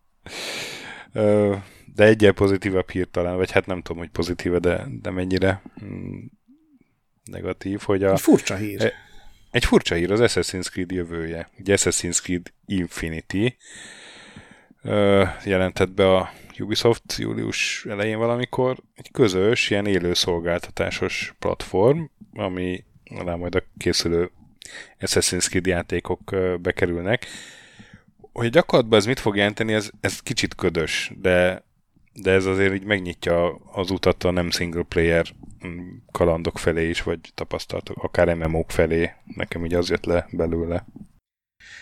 De 1.95 2.03
egyel 2.03 2.31
pozitívabb 2.31 2.89
hír 2.89 3.07
talán, 3.11 3.35
vagy 3.35 3.51
hát 3.51 3.65
nem 3.65 3.81
tudom, 3.81 3.97
hogy 3.97 4.09
pozitíve, 4.09 4.59
de, 4.59 4.87
de 5.01 5.09
mennyire 5.09 5.61
mm, 5.83 6.17
negatív, 7.23 7.79
hogy 7.81 8.03
a, 8.03 8.17
Furcsa 8.17 8.55
hír. 8.55 8.93
Egy 9.55 9.65
furcsa 9.65 9.95
hír 9.95 10.11
az 10.11 10.19
Assassin's 10.23 10.69
Creed 10.69 10.91
jövője. 10.91 11.49
Ugye 11.59 11.75
Assassin's 11.77 12.21
Creed 12.21 12.53
Infinity 12.65 13.57
jelentett 15.45 15.91
be 15.91 16.15
a 16.15 16.31
Ubisoft 16.59 17.17
július 17.17 17.85
elején 17.89 18.17
valamikor 18.17 18.77
egy 18.95 19.11
közös, 19.11 19.69
ilyen 19.69 19.85
élőszolgáltatásos 19.85 21.35
platform, 21.39 22.03
ami 22.33 22.83
alá 23.05 23.35
majd 23.35 23.55
a 23.55 23.63
készülő 23.77 24.31
Assassin's 24.99 25.47
Creed 25.47 25.65
játékok 25.65 26.35
bekerülnek. 26.61 27.25
Hogy 28.33 28.49
gyakorlatban 28.49 28.99
ez 28.99 29.05
mit 29.05 29.19
fog 29.19 29.35
jelenteni, 29.35 29.73
ez, 29.73 29.89
ez 29.99 30.19
kicsit 30.19 30.55
ködös, 30.55 31.11
de, 31.21 31.63
de 32.13 32.31
ez 32.31 32.45
azért 32.45 32.73
így 32.73 32.85
megnyitja 32.85 33.55
az 33.55 33.91
utat 33.91 34.23
a 34.23 34.31
nem 34.31 34.51
single 34.51 34.83
player 34.83 35.25
kalandok 36.11 36.59
felé 36.59 36.89
is, 36.89 37.03
vagy 37.03 37.19
tapasztalatok, 37.35 38.03
akár 38.03 38.35
MMO-k 38.35 38.71
felé. 38.71 39.11
Nekem 39.35 39.65
így 39.65 39.73
az 39.73 39.89
jött 39.89 40.05
le 40.05 40.27
belőle. 40.31 40.85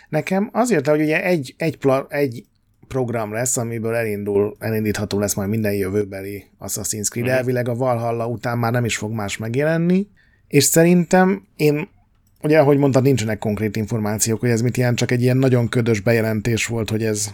Nekem 0.10 0.50
azért, 0.54 0.88
hogy 0.88 1.02
ugye 1.02 1.24
egy, 1.24 1.54
egy, 1.58 1.78
pla, 1.78 2.08
egy 2.10 2.46
program 2.88 3.34
lesz, 3.34 3.58
amiből 3.58 3.96
elindul, 3.96 4.56
elindítható 4.60 5.20
lesz 5.20 5.36
majd 5.36 5.50
minden 5.50 5.74
jövőbeli 5.74 6.46
Assassin's 6.60 7.10
Creed. 7.10 7.28
Mhm. 7.28 7.36
Elvileg 7.36 7.68
a 7.68 7.76
Valhalla 7.76 8.28
után 8.28 8.58
már 8.58 8.72
nem 8.72 8.86
is 8.86 8.98
fog 8.98 9.12
más 9.12 9.38
megjelenni, 9.38 10.08
és 10.48 10.64
szerintem 10.64 11.48
én, 11.56 11.90
ugye 12.42 12.60
ahogy 12.60 12.78
mondtad, 12.78 13.04
nincsenek 13.04 13.38
konkrét 13.38 13.76
információk, 13.76 14.40
hogy 14.40 14.50
ez 14.50 14.62
mit 14.62 14.78
jelent, 14.78 14.98
csak 14.98 15.12
egy 15.12 15.22
ilyen 15.22 15.38
nagyon 15.38 15.70
ködös 15.70 16.00
bejelentés 16.00 16.66
volt, 16.66 16.90
hogy 16.90 17.04
ez 17.04 17.34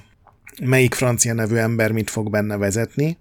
melyik 0.64 0.94
francia 0.94 1.34
nevű 1.34 1.56
ember 1.56 1.92
mit 1.92 2.10
fog 2.10 2.30
benne 2.30 2.58
vezetni. 2.58 3.18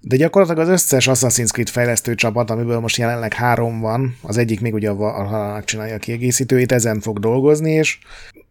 De 0.00 0.16
gyakorlatilag 0.16 0.62
az 0.62 0.72
összes 0.72 1.08
Assassin's 1.10 1.50
Creed 1.50 1.68
fejlesztő 1.68 2.14
csapat, 2.14 2.50
amiből 2.50 2.80
most 2.80 2.96
jelenleg 2.96 3.32
három 3.32 3.80
van, 3.80 4.16
az 4.22 4.36
egyik 4.36 4.60
még 4.60 4.74
ugye 4.74 4.90
a 4.90 4.94
Valhalla 4.94 5.64
csinálja 5.64 5.94
a 5.94 5.98
kiegészítőit, 5.98 6.72
ezen 6.72 7.00
fog 7.00 7.18
dolgozni, 7.18 7.72
és 7.72 7.98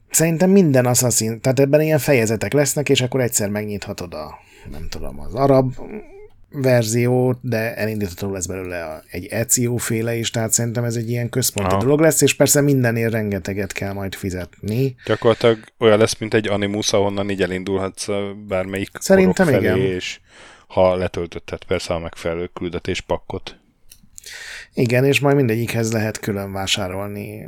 szerintem 0.10 0.50
minden 0.50 0.86
Assassin, 0.86 1.42
tehát 1.42 1.60
ebben 1.60 1.82
ilyen 1.82 2.00
fejezetek 2.00 2.54
lesznek, 2.54 2.90
és 2.90 3.02
akkor 3.02 3.22
egyszer 3.22 3.50
megnyithatod 3.50 4.14
a, 4.14 4.40
nem 4.72 4.88
tudom, 4.90 5.20
az 5.20 5.34
arab 5.34 5.74
verziót, 6.52 7.38
de 7.42 7.76
elindítható 7.76 8.32
lesz 8.32 8.46
belőle 8.46 9.04
egy 9.12 9.26
Ezio 9.26 9.78
féle 9.78 10.16
is, 10.16 10.30
tehát 10.30 10.52
szerintem 10.52 10.84
ez 10.84 10.96
egy 10.96 11.10
ilyen 11.10 11.30
központi 11.30 11.74
Aha. 11.74 11.82
dolog 11.82 12.00
lesz, 12.00 12.22
és 12.22 12.34
persze 12.34 12.62
mindenért 12.62 13.12
rengeteget 13.12 13.72
kell 13.72 13.94
majd 13.94 14.16
fizetni. 14.16 14.96
Gyakorlatilag 15.06 15.60
olyan 15.80 15.98
lesz, 15.98 16.18
mint 16.18 16.34
egy 16.34 16.48
Animus, 16.48 16.94
ahonnan 16.94 17.30
így 17.30 17.42
elindulhatsz 17.42 18.08
bármelyik 18.48 18.90
Szerintem 19.00 19.46
felé, 19.46 19.58
igen. 19.58 19.78
és 19.78 20.20
ha 20.68 20.96
letöltötted 20.96 21.64
persze 21.64 21.94
a 21.94 22.00
megfelelő 22.00 22.50
küldetés 22.54 23.02
pakkot. 23.02 23.60
Igen, 24.74 25.06
és 25.06 25.20
majd 25.20 25.36
mindegyikhez 25.36 25.92
lehet 25.92 26.20
külön 26.20 26.52
vásárolni 26.52 27.48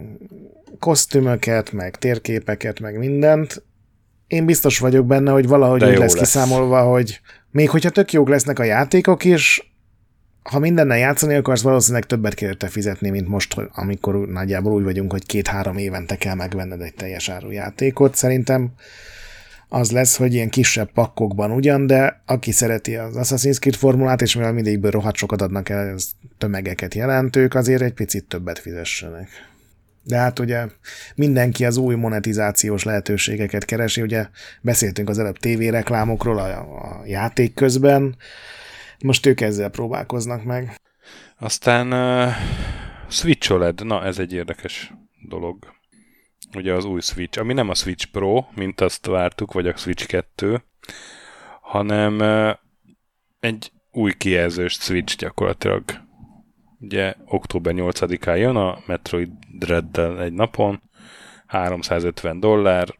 kosztümöket, 0.79 1.71
meg 1.71 1.95
térképeket, 1.95 2.79
meg 2.79 2.97
mindent. 2.97 3.63
Én 4.27 4.45
biztos 4.45 4.79
vagyok 4.79 5.05
benne, 5.05 5.31
hogy 5.31 5.47
valahogy 5.47 5.83
úgy 5.83 5.89
lesz, 5.89 5.99
lesz 5.99 6.13
kiszámolva, 6.13 6.81
hogy 6.81 7.19
még 7.51 7.69
hogyha 7.69 7.89
tök 7.89 8.11
jók 8.11 8.29
lesznek 8.29 8.59
a 8.59 8.63
játékok 8.63 9.23
is, 9.23 9.73
ha 10.43 10.59
mindennel 10.59 10.97
játszani 10.97 11.35
akarsz, 11.35 11.61
valószínűleg 11.61 12.05
többet 12.05 12.33
kell 12.33 12.49
érte 12.49 12.67
fizetni, 12.67 13.09
mint 13.09 13.27
most, 13.27 13.55
amikor 13.71 14.15
nagyjából 14.15 14.73
úgy 14.73 14.83
vagyunk, 14.83 15.11
hogy 15.11 15.25
két-három 15.25 15.77
évente 15.77 16.15
kell 16.15 16.35
megvenned 16.35 16.81
egy 16.81 16.93
teljes 16.93 17.29
áru 17.29 17.51
játékot. 17.51 18.15
Szerintem 18.15 18.71
az 19.69 19.91
lesz, 19.91 20.17
hogy 20.17 20.33
ilyen 20.33 20.49
kisebb 20.49 20.91
pakkokban 20.91 21.51
ugyan, 21.51 21.87
de 21.87 22.21
aki 22.25 22.51
szereti 22.51 22.95
az 22.95 23.13
Assassin's 23.17 23.59
Creed 23.59 23.75
formulát, 23.75 24.21
és 24.21 24.35
mivel 24.35 24.53
mindegyikből 24.53 24.91
rohadt 24.91 25.15
sokat 25.15 25.41
adnak 25.41 25.69
el, 25.69 25.87
ez 25.87 26.09
tömegeket 26.37 26.93
jelentők, 26.93 27.53
azért 27.53 27.81
egy 27.81 27.93
picit 27.93 28.25
többet 28.25 28.59
fizessenek. 28.59 29.29
De 30.03 30.17
hát 30.17 30.39
ugye 30.39 30.67
mindenki 31.15 31.65
az 31.65 31.77
új 31.77 31.95
monetizációs 31.95 32.83
lehetőségeket 32.83 33.65
keresi, 33.65 34.01
ugye 34.01 34.27
beszéltünk 34.61 35.09
az 35.09 35.19
előbb 35.19 35.37
tévéreklámokról 35.37 36.37
a, 36.39 36.59
a 36.59 37.01
játék 37.05 37.53
közben, 37.53 38.15
most 38.99 39.25
ők 39.25 39.41
ezzel 39.41 39.69
próbálkoznak 39.69 40.43
meg. 40.43 40.79
Aztán 41.39 41.93
uh, 41.93 42.33
Switch 43.09 43.51
OLED, 43.51 43.85
na 43.85 44.05
ez 44.05 44.19
egy 44.19 44.33
érdekes 44.33 44.93
dolog. 45.27 45.77
Ugye 46.55 46.73
az 46.73 46.85
új 46.85 47.01
Switch, 47.01 47.39
ami 47.39 47.53
nem 47.53 47.69
a 47.69 47.75
Switch 47.75 48.05
Pro, 48.05 48.45
mint 48.55 48.81
azt 48.81 49.05
vártuk, 49.05 49.53
vagy 49.53 49.67
a 49.67 49.77
Switch 49.77 50.07
2, 50.07 50.63
hanem 51.61 52.21
egy 53.39 53.71
új 53.91 54.13
kijelzős 54.17 54.73
Switch 54.73 55.17
gyakorlatilag 55.17 55.83
ugye 56.79 57.13
október 57.25 57.73
8-án 57.77 58.37
jön 58.37 58.55
a 58.55 58.79
Metroid 58.85 59.29
Dread-del 59.57 60.21
egy 60.21 60.33
napon, 60.33 60.81
350 61.45 62.39
dollár, 62.39 62.95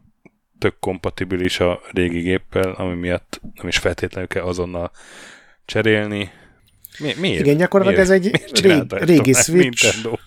tök 0.60 0.80
kompatibilis 0.80 1.60
a 1.60 1.82
régi 1.92 2.20
géppel, 2.20 2.72
ami 2.72 2.96
miatt 2.96 3.42
nem 3.54 3.68
is 3.68 3.78
feltétlenül 3.78 4.28
kell 4.28 4.44
azonnal 4.44 4.92
cserélni. 5.66 6.32
Mi, 7.00 7.14
miért? 7.20 7.40
Igen, 7.40 7.58
gyakorlatilag 7.58 8.08
miért? 8.08 8.26
ez 8.26 8.52
egy 8.52 8.62
rég, 8.66 8.94
régi 9.04 9.34
Switch. 9.34 9.84
Nintendo? 9.84 10.18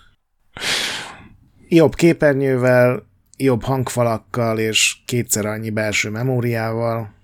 Jobb 1.74 1.94
képernyővel, 1.94 3.06
jobb 3.36 3.62
hangfalakkal 3.62 4.58
és 4.58 4.96
kétszer 5.06 5.46
annyi 5.46 5.70
belső 5.70 6.10
memóriával. 6.10 7.14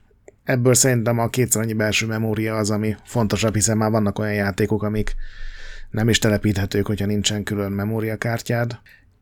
Ebből 0.44 0.74
szerintem 0.74 1.18
a 1.18 1.28
kétszer 1.28 1.62
annyi 1.62 1.72
belső 1.72 2.06
memória 2.06 2.56
az, 2.56 2.70
ami 2.70 2.96
fontosabb, 3.04 3.54
hiszen 3.54 3.76
már 3.76 3.90
vannak 3.90 4.18
olyan 4.18 4.34
játékok, 4.34 4.82
amik 4.82 5.14
nem 5.90 6.08
is 6.08 6.18
telepíthetők, 6.18 6.86
hogyha 6.86 7.06
nincsen 7.06 7.42
külön 7.42 7.72
memóriakártyád. 7.72 8.78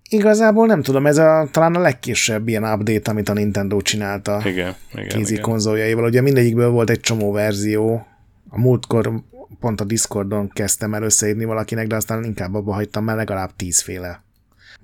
Igazából 0.09 0.67
nem 0.67 0.83
tudom, 0.83 1.07
ez 1.07 1.17
a, 1.17 1.49
talán 1.51 1.75
a 1.75 1.81
legkisebb 1.81 2.49
ilyen 2.49 2.65
update, 2.65 3.11
amit 3.11 3.29
a 3.29 3.33
Nintendo 3.33 3.81
csinálta 3.81 4.43
igen, 4.45 4.75
igen, 4.93 5.09
kézi 5.09 5.33
igen. 5.33 5.45
konzoljaival. 5.45 6.05
Ugye 6.05 6.21
mindegyikből 6.21 6.71
volt 6.71 6.91
egy 6.91 7.01
csomó 7.01 7.33
verzió. 7.33 8.07
A 8.49 8.61
múltkor 8.61 9.13
pont 9.61 9.81
a 9.81 9.85
Discordon 9.85 10.49
kezdtem 10.49 10.95
el 10.95 11.03
összeírni 11.03 11.45
valakinek, 11.45 11.87
de 11.87 11.97
aztán 11.97 12.25
inkább 12.25 12.55
abba 12.55 12.73
hagytam, 12.73 13.05
mert 13.05 13.19
legalább 13.19 13.51
tízféle 13.57 14.25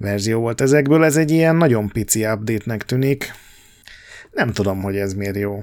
verzió 0.03 0.41
volt 0.41 0.61
ezekből. 0.61 1.05
Ez 1.05 1.17
egy 1.17 1.31
ilyen 1.31 1.57
nagyon 1.57 1.89
pici 1.89 2.27
update-nek 2.27 2.85
tűnik. 2.85 3.33
Nem 4.31 4.53
tudom, 4.53 4.83
hogy 4.83 4.97
ez 4.97 5.15
miért 5.15 5.37
jó. 5.37 5.63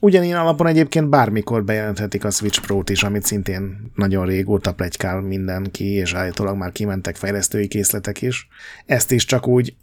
Ugyanilyen 0.00 0.38
alapon 0.38 0.66
egyébként 0.66 1.08
bármikor 1.08 1.64
bejelenthetik 1.64 2.24
a 2.24 2.30
Switch 2.30 2.60
Pro-t 2.60 2.90
is, 2.90 3.02
amit 3.02 3.24
szintén 3.24 3.92
nagyon 3.94 4.26
régóta 4.26 4.72
plegykál 4.74 5.20
mindenki, 5.20 5.84
és 5.84 6.14
állítólag 6.14 6.56
már 6.56 6.72
kimentek 6.72 7.16
fejlesztői 7.16 7.68
készletek 7.68 8.22
is. 8.22 8.48
Ezt 8.86 9.12
is 9.12 9.24
csak 9.24 9.46
úgy 9.46 9.74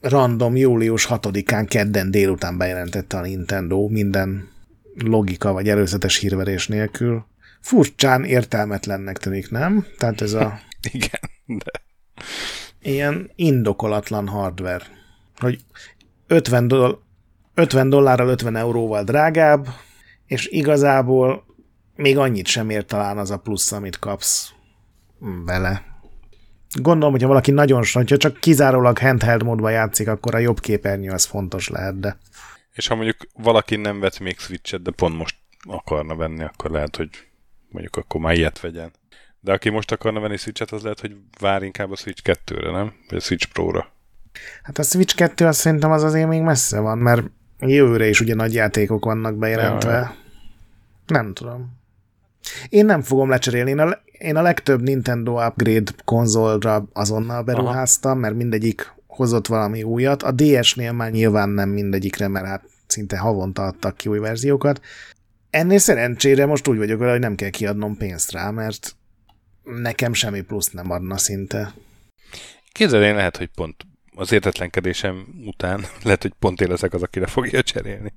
random 0.00 0.56
július 0.56 1.06
6-án 1.10 1.66
kedden 1.68 2.10
délután 2.10 2.58
bejelentette 2.58 3.16
a 3.16 3.20
Nintendo 3.20 3.88
minden 3.88 4.48
logika 5.04 5.52
vagy 5.52 5.68
előzetes 5.68 6.16
hírverés 6.16 6.66
nélkül. 6.66 7.26
Furcsán 7.60 8.24
értelmetlennek 8.24 9.18
tűnik, 9.18 9.50
nem? 9.50 9.86
Tehát 9.98 10.20
ez 10.20 10.32
a... 10.32 10.58
Igen, 10.92 11.20
de... 11.46 11.84
Ilyen 12.86 13.30
indokolatlan 13.34 14.28
hardware. 14.28 14.84
Hogy 15.36 15.58
50, 16.26 16.68
doll- 16.68 16.98
50 17.54 17.88
dollárral 17.88 18.28
50 18.28 18.56
euróval 18.56 19.04
drágább, 19.04 19.66
és 20.26 20.46
igazából 20.46 21.44
még 21.94 22.18
annyit 22.18 22.46
sem 22.46 22.70
ér 22.70 22.84
talán 22.84 23.18
az 23.18 23.30
a 23.30 23.36
plusz, 23.36 23.72
amit 23.72 23.98
kapsz 23.98 24.52
vele. 25.44 25.82
Gondolom, 26.80 27.12
hogyha 27.12 27.28
valaki 27.28 27.50
nagyon, 27.50 27.84
hogyha 27.92 28.16
csak 28.16 28.40
kizárólag 28.40 28.98
handheld 28.98 29.42
módban 29.42 29.72
játszik, 29.72 30.08
akkor 30.08 30.34
a 30.34 30.38
jobb 30.38 30.60
képernyő 30.60 31.10
az 31.10 31.24
fontos 31.24 31.68
lehet, 31.68 32.00
de... 32.00 32.18
És 32.72 32.86
ha 32.86 32.94
mondjuk 32.94 33.16
valaki 33.32 33.76
nem 33.76 34.00
vett 34.00 34.18
még 34.18 34.38
Switch-et, 34.38 34.82
de 34.82 34.90
pont 34.90 35.16
most 35.16 35.36
akarna 35.68 36.14
venni, 36.14 36.42
akkor 36.42 36.70
lehet, 36.70 36.96
hogy 36.96 37.08
mondjuk 37.68 37.96
akkor 37.96 38.20
már 38.20 38.34
ilyet 38.34 38.60
vegyen. 38.60 38.92
De 39.46 39.52
aki 39.52 39.68
most 39.68 39.92
akarna 39.92 40.20
venni 40.20 40.36
Switch-et, 40.36 40.70
az 40.70 40.82
lehet, 40.82 41.00
hogy 41.00 41.16
vár 41.40 41.62
inkább 41.62 41.90
a 41.90 41.96
Switch 41.96 42.22
2-re, 42.24 42.70
nem? 42.70 42.92
Vagy 43.08 43.18
a 43.18 43.20
Switch 43.20 43.46
Pro-ra. 43.52 43.92
Hát 44.62 44.78
a 44.78 44.82
Switch 44.82 45.14
2 45.14 45.46
azt 45.46 45.58
szerintem 45.58 45.90
az 45.90 46.02
azért 46.02 46.28
még 46.28 46.40
messze 46.40 46.78
van, 46.80 46.98
mert 46.98 47.22
Jövőre 47.60 48.08
is 48.08 48.20
ugye 48.20 48.34
nagy 48.34 48.54
játékok 48.54 49.04
vannak 49.04 49.36
bejelentve. 49.36 49.92
Ja, 49.92 50.14
Nem 51.06 51.34
tudom. 51.34 51.78
Én 52.68 52.84
nem 52.84 53.02
fogom 53.02 53.28
lecserélni. 53.28 53.70
Én 53.70 53.78
a, 53.78 53.98
én 54.12 54.36
a 54.36 54.42
legtöbb 54.42 54.82
Nintendo 54.82 55.46
upgrade 55.46 55.92
konzolra 56.04 56.88
azonnal 56.92 57.42
beruháztam, 57.42 58.10
Aha. 58.10 58.20
mert 58.20 58.34
mindegyik 58.34 58.92
hozott 59.06 59.46
valami 59.46 59.82
újat. 59.82 60.22
A 60.22 60.32
DS-nél 60.32 60.92
már 60.92 61.10
nyilván 61.10 61.48
nem 61.48 61.68
mindegyikre, 61.68 62.28
mert 62.28 62.46
hát 62.46 62.64
szinte 62.86 63.18
havonta 63.18 63.62
adtak 63.62 63.96
ki 63.96 64.08
új 64.08 64.18
verziókat. 64.18 64.80
Ennél 65.50 65.78
szerencsére 65.78 66.46
most 66.46 66.68
úgy 66.68 66.76
vagyok 66.76 66.98
vele, 66.98 67.10
hogy 67.10 67.20
nem 67.20 67.34
kell 67.34 67.50
kiadnom 67.50 67.96
pénzt 67.96 68.32
rá, 68.32 68.50
mert 68.50 68.96
nekem 69.66 70.12
semmi 70.12 70.40
plusz 70.40 70.70
nem 70.70 70.90
adna 70.90 71.16
szinte. 71.16 71.74
Képzeld, 72.72 73.02
én 73.02 73.14
lehet, 73.14 73.36
hogy 73.36 73.50
pont 73.54 73.86
az 74.14 74.32
értetlenkedésem 74.32 75.26
után 75.44 75.84
lehet, 76.04 76.22
hogy 76.22 76.32
pont 76.38 76.60
én 76.60 76.68
leszek 76.68 76.94
az, 76.94 77.02
akire 77.02 77.26
fogja 77.26 77.62
cserélni. 77.62 78.12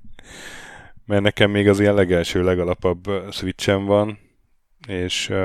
Mert 1.06 1.22
nekem 1.22 1.50
még 1.50 1.68
az 1.68 1.80
ilyen 1.80 1.94
legelső, 1.94 2.42
legalapabb 2.42 3.32
switchem 3.32 3.84
van, 3.84 4.18
és 4.88 5.28
uh, 5.28 5.36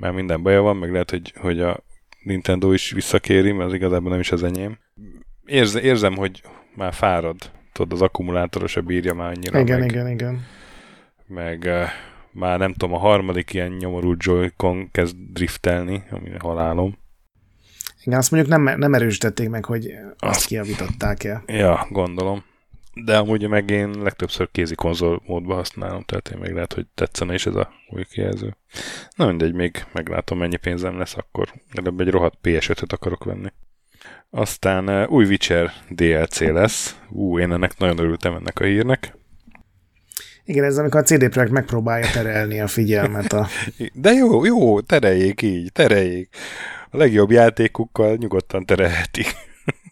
már 0.00 0.12
minden 0.12 0.42
baja 0.42 0.60
van, 0.60 0.76
meg 0.76 0.90
lehet, 0.90 1.10
hogy, 1.10 1.32
hogy 1.36 1.60
a 1.60 1.84
Nintendo 2.22 2.72
is 2.72 2.90
visszakéri, 2.90 3.52
mert 3.52 3.68
az 3.68 3.74
igazából 3.74 4.10
nem 4.10 4.20
is 4.20 4.32
az 4.32 4.42
enyém. 4.42 4.78
Érz, 5.44 5.74
érzem, 5.74 6.16
hogy 6.16 6.42
már 6.74 6.92
fárad. 6.92 7.36
Tudod, 7.72 7.92
az 7.92 8.02
akkumulátor 8.02 8.68
se 8.68 8.80
bírja 8.80 9.14
már 9.14 9.30
annyira. 9.30 9.60
Igen, 9.60 9.78
meg, 9.78 9.90
igen, 9.90 10.08
igen. 10.08 10.46
Meg 11.26 11.62
uh, 11.66 11.88
már 12.32 12.58
nem 12.58 12.72
tudom, 12.72 12.94
a 12.94 12.98
harmadik 12.98 13.52
ilyen 13.52 13.70
nyomorult 13.70 14.22
Joy-Con 14.22 14.90
kezd 14.90 15.16
driftelni, 15.32 16.02
ami 16.10 16.30
halálom. 16.38 16.98
Igen, 18.04 18.18
azt 18.18 18.30
mondjuk 18.30 18.52
nem, 18.52 18.78
nem 18.78 18.94
erősítették 18.94 19.48
meg, 19.48 19.64
hogy 19.64 19.86
azt, 20.18 20.36
azt 20.36 20.46
kiavították-e. 20.46 21.42
Ja, 21.46 21.86
gondolom. 21.90 22.44
De 22.94 23.16
amúgy 23.18 23.48
meg 23.48 23.70
én 23.70 23.90
legtöbbször 23.90 24.48
kézi 24.52 24.74
konzol 24.74 25.22
módban 25.26 25.56
használom, 25.56 26.02
tehát 26.02 26.28
én 26.28 26.38
még 26.38 26.52
lehet, 26.52 26.72
hogy 26.72 26.86
tetszene 26.94 27.34
is 27.34 27.46
ez 27.46 27.54
a 27.54 27.72
új 27.88 28.04
kijelző. 28.04 28.56
Na 29.16 29.26
mindegy, 29.26 29.54
még 29.54 29.84
meglátom, 29.92 30.38
mennyi 30.38 30.56
pénzem 30.56 30.98
lesz, 30.98 31.16
akkor 31.16 31.52
legalább 31.72 32.00
egy 32.00 32.10
rohadt 32.10 32.38
PS5-öt 32.42 32.92
akarok 32.92 33.24
venni. 33.24 33.48
Aztán 34.30 34.88
uh, 34.88 35.10
új 35.10 35.24
Witcher 35.24 35.72
DLC 35.88 36.40
lesz. 36.40 36.98
Ú, 37.08 37.38
én 37.38 37.52
ennek 37.52 37.78
nagyon 37.78 37.98
örültem 37.98 38.34
ennek 38.34 38.60
a 38.60 38.64
hírnek. 38.64 39.18
Igen, 40.50 40.64
ez 40.64 40.78
amikor 40.78 41.00
a 41.00 41.02
CD 41.02 41.28
Projekt 41.28 41.52
megpróbálja 41.52 42.10
terelni 42.12 42.60
a 42.60 42.66
figyelmet. 42.66 43.32
A... 43.32 43.46
De 43.94 44.10
jó, 44.10 44.44
jó, 44.44 44.80
tereljék 44.80 45.42
így, 45.42 45.72
tereljék 45.72 46.28
a 46.90 46.96
legjobb 46.96 47.30
játékukkal 47.30 48.16
nyugodtan 48.16 48.64
terelhetik. 48.66 49.26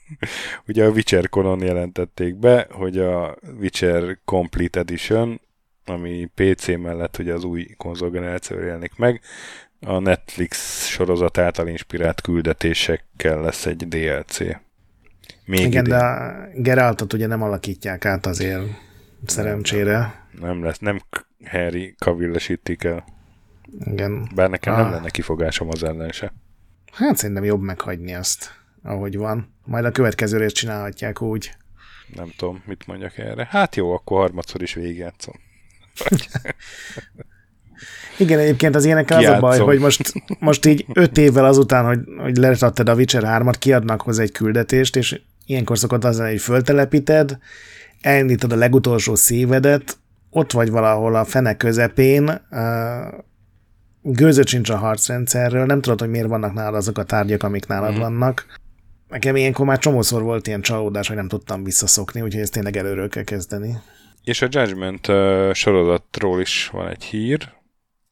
Ugye 0.69 0.85
a 0.85 0.91
Witcher 0.91 1.29
Conon 1.29 1.63
jelentették 1.63 2.37
be, 2.37 2.67
hogy 2.71 2.99
a 2.99 3.37
Witcher 3.61 4.19
Complete 4.25 4.81
Edition, 4.81 5.41
ami 5.85 6.31
PC 6.35 6.67
mellett 6.67 7.19
ugye 7.19 7.33
az 7.33 7.45
új 7.45 7.67
konzolgenerációra 7.77 8.65
jelenik 8.65 8.97
meg, 8.97 9.21
a 9.81 9.99
Netflix 9.99 10.87
sorozat 10.87 11.39
által 11.39 11.69
inspirált 11.69 12.21
küldetésekkel 12.21 13.41
lesz 13.41 13.67
egy 13.67 13.89
DLC. 13.89 14.39
Még 15.45 15.61
Igen, 15.61 15.69
idén. 15.69 15.83
de 15.83 15.97
a 15.97 16.35
Geraltot 16.55 17.13
ugye 17.13 17.27
nem 17.27 17.43
alakítják 17.43 18.05
át 18.05 18.27
azért 18.27 18.87
szerencsére. 19.27 20.27
Nem 20.40 20.65
lesz, 20.65 20.78
nem 20.78 21.01
Harry 21.45 21.95
kavillesítik 21.99 22.85
el. 22.85 23.05
Igen. 23.85 24.28
Bár 24.35 24.51
nekem 24.51 24.74
nem 24.74 24.85
Ah. 24.85 24.90
lenne 24.90 25.11
kifogásom 25.11 25.69
az 25.69 25.82
ellen 25.82 26.11
se. 26.11 26.32
Hát 26.93 27.16
szerintem 27.16 27.45
jobb 27.45 27.61
meghagyni 27.61 28.15
azt, 28.15 28.51
ahogy 28.82 29.16
van. 29.16 29.55
Majd 29.65 29.85
a 29.85 29.90
következő 29.90 30.39
részt 30.39 30.55
csinálhatják 30.55 31.23
úgy. 31.23 31.55
Nem 32.15 32.32
tudom, 32.36 32.62
mit 32.66 32.86
mondjak 32.86 33.19
erre. 33.19 33.47
Hát 33.51 33.77
jó, 33.77 33.93
akkor 33.93 34.19
harmadszor 34.19 34.62
is 34.62 34.74
végigjátszom. 34.74 35.35
Igen, 38.19 38.39
egyébként 38.39 38.74
az 38.74 38.85
ilyenekkel 38.85 39.19
az 39.19 39.24
a 39.24 39.39
baj, 39.39 39.59
hogy 39.59 39.78
most, 39.78 40.12
most 40.39 40.66
így 40.66 40.86
öt 40.93 41.19
évvel 41.19 41.45
azután, 41.45 41.85
hogy, 41.85 42.01
hogy 42.16 42.36
lerattad 42.36 42.89
a 42.89 42.95
Witcher 42.95 43.23
3-at, 43.27 43.55
kiadnak 43.59 44.03
hozzá 44.03 44.23
egy 44.23 44.32
küldetést, 44.32 44.97
és 44.97 45.20
ilyenkor 45.47 45.78
szokott 45.78 46.05
az 46.05 46.19
lenni, 46.19 46.31
hogy 46.31 46.40
föltelepíted, 46.40 47.39
elindítod 48.01 48.53
a 48.53 48.57
legutolsó 48.57 49.15
szívedet, 49.15 49.99
ott 50.31 50.53
vagy 50.53 50.70
valahol 50.70 51.15
a 51.15 51.25
fene 51.25 51.57
közepén, 51.57 52.41
gőzöd 54.03 54.47
sincs 54.47 54.70
a 54.70 54.77
harcrendszerről, 54.77 55.65
nem 55.66 55.81
tudod, 55.81 56.01
hogy 56.01 56.09
miért 56.09 56.29
vannak 56.29 56.53
nálad 56.53 56.75
azok 56.75 56.99
a 56.99 57.05
tárgyak, 57.05 57.43
amik 57.43 57.66
nálad 57.66 57.95
mm. 57.95 57.99
vannak. 57.99 58.47
Nekem 59.09 59.37
ilyenkor 59.37 59.66
már 59.66 59.79
csomószor 59.79 60.23
volt 60.23 60.47
ilyen 60.47 60.61
csalódás, 60.61 61.09
hogy 61.09 61.16
nem 61.16 61.29
tudtam 61.29 61.65
visszaszokni, 61.65 62.20
úgyhogy 62.20 62.43
ezt 62.43 62.53
tényleg 62.53 62.77
előről 62.77 63.09
kell 63.09 63.23
kezdeni. 63.23 63.77
És 64.25 64.43
a 64.43 64.47
Judgment 64.51 65.09
uh, 65.09 65.53
sorozatról 65.53 66.41
is 66.41 66.69
van 66.73 66.89
egy 66.89 67.05
hír. 67.05 67.53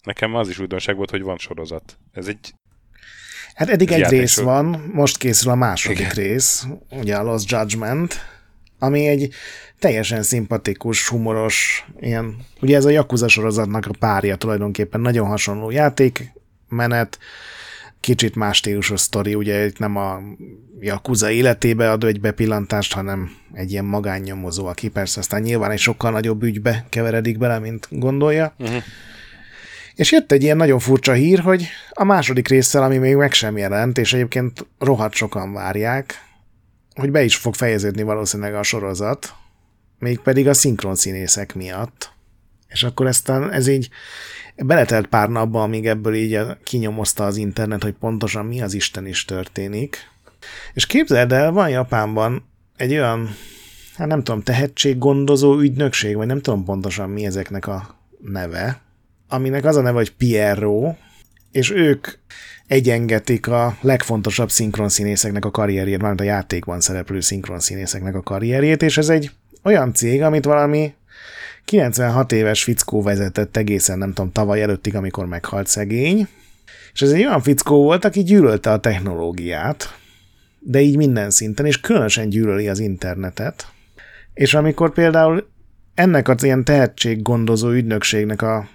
Nekem 0.03 0.35
az 0.35 0.49
is 0.49 0.59
újdonság 0.59 0.97
volt, 0.97 1.11
hogy 1.11 1.23
van 1.23 1.39
sorozat. 1.39 1.99
Ez 2.13 2.27
egy 2.27 2.55
Hát 3.55 3.69
eddig 3.69 3.91
egy 3.91 3.99
Játék 3.99 4.19
rész 4.19 4.41
van, 4.41 4.91
most 4.93 5.17
készül 5.17 5.51
a 5.51 5.55
második 5.55 5.99
Igen. 5.99 6.11
rész, 6.11 6.67
ugye 6.91 7.17
a 7.17 7.23
Lost 7.23 7.51
Judgment, 7.51 8.15
ami 8.79 9.07
egy 9.07 9.33
teljesen 9.79 10.23
szimpatikus, 10.23 11.09
humoros, 11.09 11.87
ilyen, 12.01 12.37
ugye 12.61 12.77
ez 12.77 12.85
a 12.85 12.91
Yakuza 12.91 13.29
sorozatnak 13.29 13.87
a 13.87 13.95
párja 13.99 14.37
tulajdonképpen, 14.37 15.01
nagyon 15.01 15.27
hasonló 15.27 15.71
játék, 15.71 16.33
menet, 16.69 17.19
kicsit 18.01 18.35
más 18.35 18.57
stílusos 18.57 19.01
sztori, 19.01 19.35
ugye 19.35 19.67
itt 19.67 19.79
nem 19.79 19.97
a 19.97 20.21
Yakuza 20.81 21.31
életébe 21.31 21.91
ad 21.91 22.05
egy 22.05 22.21
bepillantást, 22.21 22.93
hanem 22.93 23.31
egy 23.53 23.71
ilyen 23.71 23.85
magánnyomozó, 23.85 24.67
aki 24.67 24.89
persze 24.89 25.21
aztán 25.21 25.43
nyilván 25.43 25.71
egy 25.71 25.79
sokkal 25.79 26.11
nagyobb 26.11 26.43
ügybe 26.43 26.87
keveredik 26.89 27.39
bele, 27.39 27.59
mint 27.59 27.89
gondolja. 27.91 28.55
Uh-huh. 28.59 28.83
És 29.95 30.13
jött 30.13 30.33
egy 30.33 30.43
ilyen 30.43 30.57
nagyon 30.57 30.79
furcsa 30.79 31.13
hír, 31.13 31.39
hogy 31.39 31.67
a 31.91 32.05
második 32.05 32.49
résszel, 32.49 32.83
ami 32.83 32.99
még 32.99 33.15
meg 33.15 33.33
sem 33.33 33.57
jelent, 33.57 33.99
és 33.99 34.13
egyébként 34.13 34.67
rohadt 34.79 35.15
sokan 35.15 35.53
várják, 35.53 36.26
hogy 36.97 37.11
be 37.11 37.23
is 37.23 37.37
fog 37.37 37.55
fejeződni 37.55 38.03
valószínűleg 38.03 38.55
a 38.55 38.63
sorozat, 38.63 39.35
mégpedig 39.99 40.49
a 40.49 40.55
szinkron 40.55 40.95
színészek 40.95 41.55
miatt. 41.55 42.15
És 42.69 42.83
akkor 42.83 43.07
ezt 43.07 43.29
a, 43.29 43.53
ez 43.53 43.67
így 43.67 43.89
beletelt 44.57 45.07
pár 45.07 45.29
napba, 45.29 45.63
amíg 45.63 45.87
ebből 45.87 46.15
így 46.15 46.41
kinyomozta 46.65 47.25
az 47.25 47.37
internet, 47.37 47.83
hogy 47.83 47.93
pontosan 47.93 48.47
mi 48.47 48.63
az 48.63 48.75
Isten 48.75 49.07
is 49.07 49.25
történik. 49.25 49.97
És 50.75 50.87
képzeld 50.87 51.33
el, 51.33 51.53
van 51.53 51.69
Japánban 51.69 52.45
egy 52.77 52.93
olyan, 52.93 53.37
hát 53.97 54.07
nem 54.07 54.23
tudom, 54.23 54.43
tehetséggondozó 54.43 55.59
ügynökség, 55.59 56.17
vagy 56.17 56.27
nem 56.27 56.41
tudom 56.41 56.65
pontosan 56.65 57.11
mi 57.11 57.27
ezeknek 57.27 57.67
a 57.67 57.97
neve, 58.21 58.81
aminek 59.29 59.65
az 59.65 59.77
a 59.77 59.81
neve, 59.81 59.97
hogy 59.97 60.13
Pierro, 60.13 60.95
és 61.51 61.71
ők 61.71 62.09
egyengetik 62.67 63.47
a 63.47 63.77
legfontosabb 63.81 64.51
szinkronszínészeknek 64.51 65.45
a 65.45 65.51
karrierjét, 65.51 65.99
mármint 65.99 66.21
a 66.21 66.25
játékban 66.25 66.81
szereplő 66.81 67.21
szinkronszínészeknek 67.21 68.15
a 68.15 68.23
karrierjét, 68.23 68.83
és 68.83 68.99
ez 68.99 69.09
egy 69.09 69.31
olyan 69.63 69.95
cég, 69.95 70.23
amit 70.23 70.45
valami 70.45 70.95
96 71.65 72.33
éves 72.33 72.63
fickó 72.63 73.03
vezetett 73.03 73.57
egészen, 73.57 73.99
nem 73.99 74.13
tudom, 74.13 74.33
tavaly 74.33 74.63
előttig, 74.63 74.95
amikor 74.95 75.27
meghalt 75.27 75.67
szegény, 75.67 76.29
és 76.93 77.03
ez 77.03 77.11
egy 77.11 77.25
olyan 77.25 77.43
fickó 77.43 77.83
volt, 77.83 78.05
aki 78.05 78.23
gyűlölte 78.23 78.71
a 78.71 78.81
technológiát, 78.81 79.99
de 80.59 80.81
így 80.81 80.97
minden 80.97 81.31
szinten, 81.31 81.67
és 81.67 81.81
különösen 81.81 82.29
gyűlöli 82.29 82.69
az 82.69 82.79
internetet. 82.79 83.67
És 84.35 84.55
amikor 84.55 84.93
például 84.93 85.49
ennek 85.95 86.29
az 86.29 86.43
ilyen 86.43 86.65
tehetséggondozó 86.65 87.71
ügynökségnek 87.71 88.43
a 88.43 88.69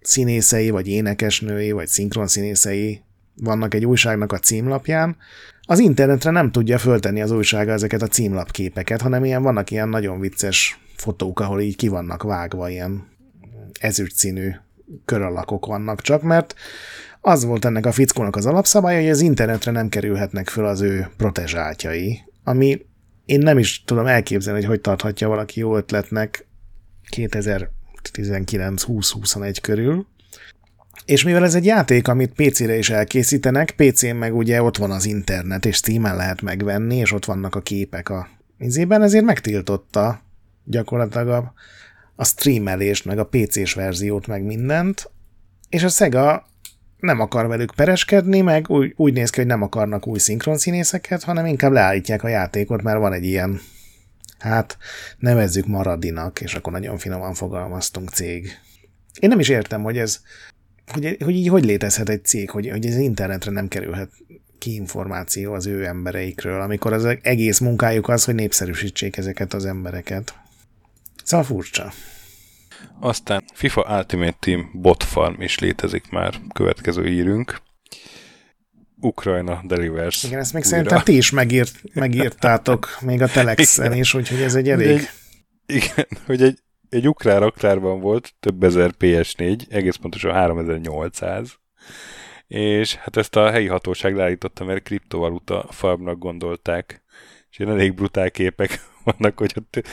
színészei, 0.00 0.70
vagy 0.70 0.88
énekesnői, 0.88 1.70
vagy 1.70 1.86
szinkronszínészei 1.86 3.00
vannak 3.42 3.74
egy 3.74 3.86
újságnak 3.86 4.32
a 4.32 4.38
címlapján, 4.38 5.16
az 5.62 5.78
internetre 5.78 6.30
nem 6.30 6.50
tudja 6.50 6.78
föltenni 6.78 7.22
az 7.22 7.30
újsága 7.30 7.72
ezeket 7.72 8.02
a 8.02 8.06
címlapképeket, 8.06 9.00
hanem 9.00 9.24
ilyen 9.24 9.42
vannak 9.42 9.70
ilyen 9.70 9.88
nagyon 9.88 10.20
vicces 10.20 10.80
fotók, 10.96 11.40
ahol 11.40 11.60
így 11.60 11.76
ki 11.76 11.88
vannak 11.88 12.22
vágva, 12.22 12.68
ilyen 12.68 13.06
ezüst 13.80 14.16
színű 14.16 14.50
köralakok 15.04 15.66
vannak 15.66 16.00
csak, 16.00 16.22
mert 16.22 16.54
az 17.20 17.44
volt 17.44 17.64
ennek 17.64 17.86
a 17.86 17.92
fickónak 17.92 18.36
az 18.36 18.46
alapszabálya, 18.46 19.00
hogy 19.00 19.10
az 19.10 19.20
internetre 19.20 19.70
nem 19.70 19.88
kerülhetnek 19.88 20.48
föl 20.48 20.66
az 20.66 20.80
ő 20.80 21.08
protezsáltjai, 21.16 22.20
ami 22.44 22.86
én 23.24 23.38
nem 23.38 23.58
is 23.58 23.84
tudom 23.84 24.06
elképzelni, 24.06 24.58
hogy 24.58 24.68
hogy 24.68 24.80
tarthatja 24.80 25.28
valaki 25.28 25.60
jó 25.60 25.76
ötletnek 25.76 26.46
2019-20-21 27.16 29.56
körül. 29.62 30.06
És 31.04 31.24
mivel 31.24 31.44
ez 31.44 31.54
egy 31.54 31.64
játék, 31.64 32.08
amit 32.08 32.32
PC-re 32.32 32.76
is 32.76 32.90
elkészítenek, 32.90 33.70
PC-n 33.70 34.14
meg 34.14 34.36
ugye 34.36 34.62
ott 34.62 34.76
van 34.76 34.90
az 34.90 35.04
internet, 35.04 35.66
és 35.66 35.76
Steam-en 35.76 36.16
lehet 36.16 36.42
megvenni, 36.42 36.96
és 36.96 37.12
ott 37.12 37.24
vannak 37.24 37.54
a 37.54 37.60
képek 37.60 38.08
a 38.08 38.28
izében, 38.58 39.02
ezért 39.02 39.24
megtiltotta 39.24 40.22
gyakorlatilag 40.64 41.28
a, 41.28 41.52
a 42.16 42.24
streamelést, 42.24 43.04
meg 43.04 43.18
a 43.18 43.26
PC-s 43.26 43.74
verziót, 43.74 44.26
meg 44.26 44.42
mindent, 44.42 45.10
és 45.68 45.82
a 45.82 45.88
Sega 45.88 46.46
nem 46.98 47.20
akar 47.20 47.46
velük 47.46 47.74
pereskedni, 47.74 48.40
meg 48.40 48.70
úgy, 48.70 48.92
úgy 48.96 49.12
néz 49.12 49.30
ki, 49.30 49.38
hogy 49.38 49.48
nem 49.48 49.62
akarnak 49.62 50.06
új 50.06 50.18
szinkronszínészeket, 50.18 51.22
hanem 51.22 51.46
inkább 51.46 51.72
leállítják 51.72 52.22
a 52.22 52.28
játékot, 52.28 52.82
mert 52.82 52.98
van 52.98 53.12
egy 53.12 53.24
ilyen, 53.24 53.60
hát 54.38 54.76
nevezzük 55.18 55.66
Maradinak, 55.66 56.40
és 56.40 56.54
akkor 56.54 56.72
nagyon 56.72 56.98
finoman 56.98 57.34
fogalmaztunk 57.34 58.10
cég. 58.10 58.58
Én 59.20 59.28
nem 59.28 59.40
is 59.40 59.48
értem, 59.48 59.82
hogy 59.82 59.98
ez, 59.98 60.20
hogy, 60.90 61.16
hogy 61.24 61.34
így 61.34 61.48
hogy 61.48 61.64
létezhet 61.64 62.08
egy 62.08 62.24
cég, 62.24 62.50
hogy, 62.50 62.68
hogy 62.70 62.86
ez 62.86 62.96
internetre 62.96 63.50
nem 63.50 63.68
kerülhet 63.68 64.10
ki 64.58 64.74
információ 64.74 65.52
az 65.52 65.66
ő 65.66 65.86
embereikről, 65.86 66.60
amikor 66.60 66.92
az 66.92 67.16
egész 67.22 67.58
munkájuk 67.58 68.08
az, 68.08 68.24
hogy 68.24 68.34
népszerűsítsék 68.34 69.16
ezeket 69.16 69.54
az 69.54 69.64
embereket. 69.64 70.34
Szóval 71.24 71.46
furcsa. 71.46 71.92
Aztán 73.00 73.44
FIFA 73.54 73.96
Ultimate 73.96 74.36
Team 74.40 74.70
Bot 74.72 75.02
Farm 75.02 75.40
is 75.40 75.58
létezik 75.58 76.10
már, 76.10 76.34
következő 76.54 77.04
hírünk. 77.04 77.60
Ukrajna 79.00 79.62
Delivers. 79.66 80.24
Igen, 80.24 80.38
ezt 80.38 80.52
még 80.52 80.64
újra. 80.64 80.76
szerintem 80.76 81.02
ti 81.02 81.16
is 81.16 81.30
megírt, 81.30 81.80
megírtátok, 81.94 82.98
még 83.00 83.22
a 83.22 83.26
Telexen 83.38 83.92
is, 83.92 84.14
úgyhogy 84.14 84.40
ez 84.40 84.54
egy 84.54 84.68
elég... 84.68 84.88
Egy, 84.88 85.08
igen, 85.66 86.06
hogy 86.26 86.42
egy, 86.42 86.58
egy 86.90 87.08
ukrán 87.08 87.40
raktárban 87.40 88.00
volt 88.00 88.34
több 88.40 88.62
ezer 88.62 88.90
PS4, 88.98 89.72
egész 89.72 89.96
pontosan 89.96 90.32
3800, 90.32 91.58
és 92.46 92.94
hát 92.94 93.16
ezt 93.16 93.36
a 93.36 93.50
helyi 93.50 93.66
hatóság 93.66 94.14
leállította, 94.14 94.64
mert 94.64 94.82
kriptovaluta 94.82 95.66
farmnak 95.70 96.18
gondolták, 96.18 97.02
és 97.50 97.58
ilyen 97.58 97.72
elég 97.72 97.94
brutál 97.94 98.30
képek 98.30 98.80
vannak, 99.04 99.38
hogy 99.38 99.52
ott 99.56 99.88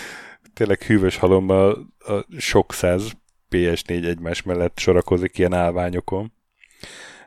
tényleg 0.54 0.82
hűvös 0.82 1.18
halomban 1.18 1.94
a 2.00 2.26
sok 2.38 2.74
száz 2.74 3.12
PS4 3.50 4.06
egymás 4.06 4.42
mellett 4.42 4.80
sorakozik 4.80 5.38
ilyen 5.38 5.54
állványokon. 5.54 6.34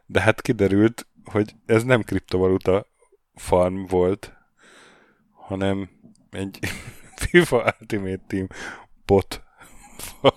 De 0.06 0.20
hát 0.20 0.40
kiderült, 0.40 1.06
hogy 1.24 1.52
ez 1.66 1.84
nem 1.84 2.02
kriptovaluta 2.02 2.86
farm 3.34 3.84
volt, 3.84 4.32
hanem 5.32 5.90
egy 6.30 6.58
FIFA 7.30 7.74
Ultimate 7.80 8.24
Team 8.26 8.46
bot 9.06 9.42
farm. 10.00 10.34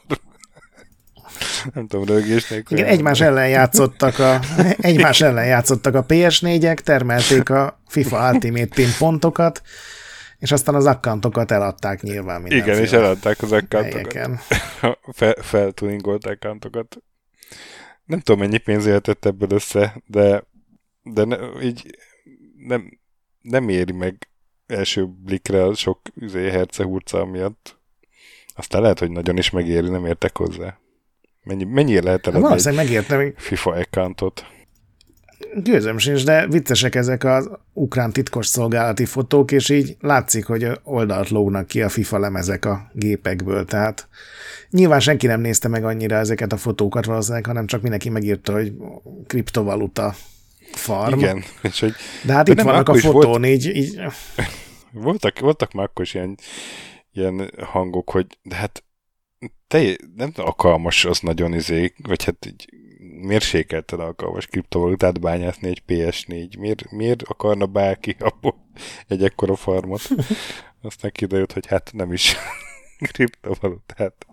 Nem 1.74 1.88
tudom, 1.88 2.06
rögés 2.06 2.50
nélkül. 2.50 2.78
Igen, 2.78 2.90
egymás 2.90 3.22
ellen 3.22 3.50
játszottak 3.50 4.20
a, 4.20 4.40
egymás 4.78 5.22
ellen 5.22 5.46
játszottak 5.46 5.96
a 5.96 6.06
PS4-ek, 6.06 6.78
termelték 6.78 7.50
a 7.50 7.82
FIFA 7.88 8.32
Ultimate 8.32 8.76
Team 8.76 8.90
pontokat, 8.98 9.62
és 10.38 10.52
aztán 10.52 10.76
az 10.76 10.86
accountokat 10.86 11.52
eladták 11.52 12.02
nyilván 12.02 12.42
mindenféle 12.42 12.74
Igen, 12.74 12.86
és 12.86 12.92
eladták 12.92 13.42
az 13.42 13.52
accountokat. 13.52 13.92
helyeken. 13.92 14.40
Fel, 15.18 15.36
feltuningolták 15.42 16.34
accountokat. 16.34 16.98
Nem 18.06 18.20
tudom, 18.20 18.40
mennyi 18.40 18.58
pénz 18.58 18.86
jöhetett 18.86 19.26
ebből 19.26 19.52
össze, 19.52 20.02
de, 20.06 20.44
de 21.04 21.24
ne, 21.24 21.38
így 21.62 21.98
nem, 22.58 23.00
nem 23.42 23.70
éri 23.70 23.92
meg 23.92 24.30
első 24.68 25.08
blikre 25.08 25.74
sok 25.74 26.02
üzé 26.16 26.50
hercehurca 26.50 27.26
miatt. 27.26 27.81
Aztán 28.56 28.82
lehet, 28.82 29.00
hogy 29.00 29.12
nagyon 29.12 29.38
is 29.38 29.50
megéri, 29.50 29.90
nem 29.90 30.06
értek 30.06 30.38
hozzá. 30.38 30.80
Mennyi, 31.44 31.64
mennyire 31.64 32.04
lehet 32.04 32.26
Hát 32.26 32.28
eladni 32.28 32.44
egy 32.44 32.50
valószínűleg 32.50 32.86
megértem, 32.86 33.34
FIFA 33.38 33.72
accountot? 33.72 34.46
Gőzöm 35.56 35.98
sincs, 35.98 36.26
de 36.26 36.48
viccesek 36.48 36.96
ezek 36.96 37.24
az 37.24 37.50
ukrán 37.74 38.12
titkos 38.12 38.46
szolgálati 38.46 39.06
fotók, 39.06 39.52
és 39.52 39.70
így 39.70 39.98
látszik, 40.00 40.46
hogy 40.46 40.68
oldalt 40.84 41.30
lógnak 41.30 41.68
ki 41.68 41.82
a 41.82 41.90
FIFA 41.90 42.20
lemezek 42.20 42.66
a 42.66 42.92
gépekből, 42.94 43.66
tehát 43.66 44.08
nyilván 44.70 45.00
senki 45.00 45.28
nem 45.28 45.42
nézte 45.42 45.68
meg 45.68 45.86
annyira 45.86 46.16
ezeket 46.16 46.54
a 46.54 46.58
fotókat 46.58 47.06
valószínűleg, 47.06 47.46
hanem 47.46 47.66
csak 47.66 47.82
mindenki 47.82 48.10
megírta, 48.10 48.54
hogy 48.54 48.74
kriptovaluta 49.28 50.16
farm. 50.72 51.18
Igen. 51.18 51.44
És 51.62 51.80
hogy, 51.80 51.94
de 52.26 52.34
hát 52.34 52.46
de 52.46 52.52
itt 52.52 52.62
vannak 52.62 52.90
a 52.90 52.94
fotón, 52.94 53.24
volt, 53.24 53.46
így, 53.46 53.76
így... 53.76 54.02
Voltak, 54.92 55.40
voltak 55.40 55.72
már 55.72 55.86
akkor 55.86 56.06
is 56.06 56.14
ilyen, 56.14 56.38
ilyen 57.14 57.52
hangok, 57.58 58.10
hogy 58.10 58.38
de 58.44 58.56
hát 58.56 58.84
te 59.68 59.98
nem 60.16 60.32
alkalmas 60.36 61.06
az 61.06 61.20
nagyon 61.20 61.54
izé, 61.54 61.94
vagy 61.98 62.24
hát 62.24 62.46
így 62.46 62.70
mérsékelten 63.22 64.00
alkalmas 64.00 64.46
kriptovalutát 64.46 65.20
bányászni 65.20 65.68
egy 65.68 65.84
PS4. 65.88 66.60
Miért, 66.60 66.92
miért 66.92 67.22
akarna 67.22 67.66
bárki 67.66 68.16
abból 68.30 68.56
egy 69.08 69.24
ekkora 69.24 69.56
farmot? 69.56 70.02
Aztán 70.82 71.12
kiderült, 71.12 71.52
hogy 71.52 71.68
hát 71.68 71.90
nem 71.94 72.14
is 72.14 72.36
kriptovalutát. 73.12 74.26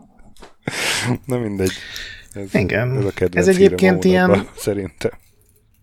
Na 1.24 1.38
mindegy. 1.38 1.72
Ez, 2.32 2.54
Igen. 2.54 2.96
Ez, 2.96 3.04
a 3.04 3.12
ez 3.30 3.48
egyébként 3.48 4.04
ilyen... 4.04 4.48
Szerintem. 4.56 5.10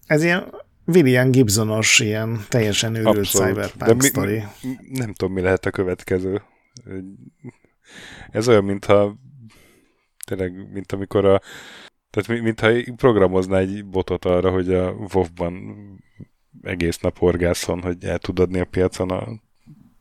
Ez 0.05 0.23
ilyen 0.23 0.53
William 0.85 1.31
Gibsonos, 1.31 1.99
ilyen 1.99 2.45
teljesen 2.49 2.95
őrült 2.95 3.29
cyberpunk 3.29 4.01
mi, 4.01 4.07
sztori. 4.07 4.43
Nem 4.91 5.13
tudom, 5.13 5.33
mi 5.33 5.41
lehet 5.41 5.65
a 5.65 5.71
következő. 5.71 6.41
Ez 8.31 8.47
olyan, 8.47 8.63
mintha 8.63 9.15
tényleg, 10.25 10.71
mint 10.71 10.91
amikor 10.91 11.25
a 11.25 11.41
tehát 12.09 12.41
mintha 12.41 12.93
programozná 12.95 13.57
egy 13.57 13.85
botot 13.85 14.25
arra, 14.25 14.51
hogy 14.51 14.73
a 14.73 14.91
WoW-ban 14.91 15.75
egész 16.61 16.99
nap 16.99 17.17
horgászon, 17.17 17.81
hogy 17.81 18.03
el 18.03 18.17
tud 18.17 18.39
adni 18.39 18.59
a 18.59 18.65
piacon 18.65 19.09
a 19.09 19.27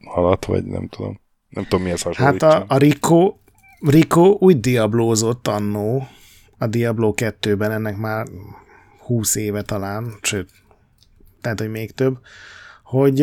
halat, 0.05 0.45
vagy 0.45 0.65
nem 0.65 0.89
tudom. 0.89 1.21
Nem 1.49 1.65
tudom, 1.65 1.85
mi 1.85 1.91
ez 1.91 2.03
hasonlítson. 2.03 2.51
Hát 2.51 2.71
a, 2.71 2.75
a 2.75 2.79
Rico, 2.79 3.37
Rico 3.81 4.37
úgy 4.39 4.61
diablózott 4.61 5.49
annó 5.49 6.09
a 6.59 6.67
Diablo 6.67 7.13
2-ben, 7.17 7.71
ennek 7.71 7.97
már 7.97 8.27
20 8.99 9.35
éve 9.35 9.63
talán, 9.63 10.15
sőt, 10.23 10.51
tehát, 11.41 11.61
hogy 11.61 11.71
még 11.71 11.91
több, 11.91 12.19
hogy 12.83 13.21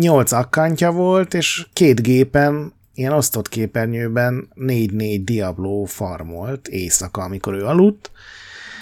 8 0.00 0.32
akkantja 0.32 0.90
volt, 0.90 1.34
és 1.34 1.66
két 1.72 2.02
gépen 2.02 2.72
ilyen 2.94 3.12
osztott 3.12 3.48
képernyőben 3.48 4.48
4-4 4.56 5.20
Diablo 5.24 5.84
farmolt 5.84 6.68
éjszaka, 6.68 7.22
amikor 7.22 7.54
ő 7.54 7.64
aludt, 7.64 8.10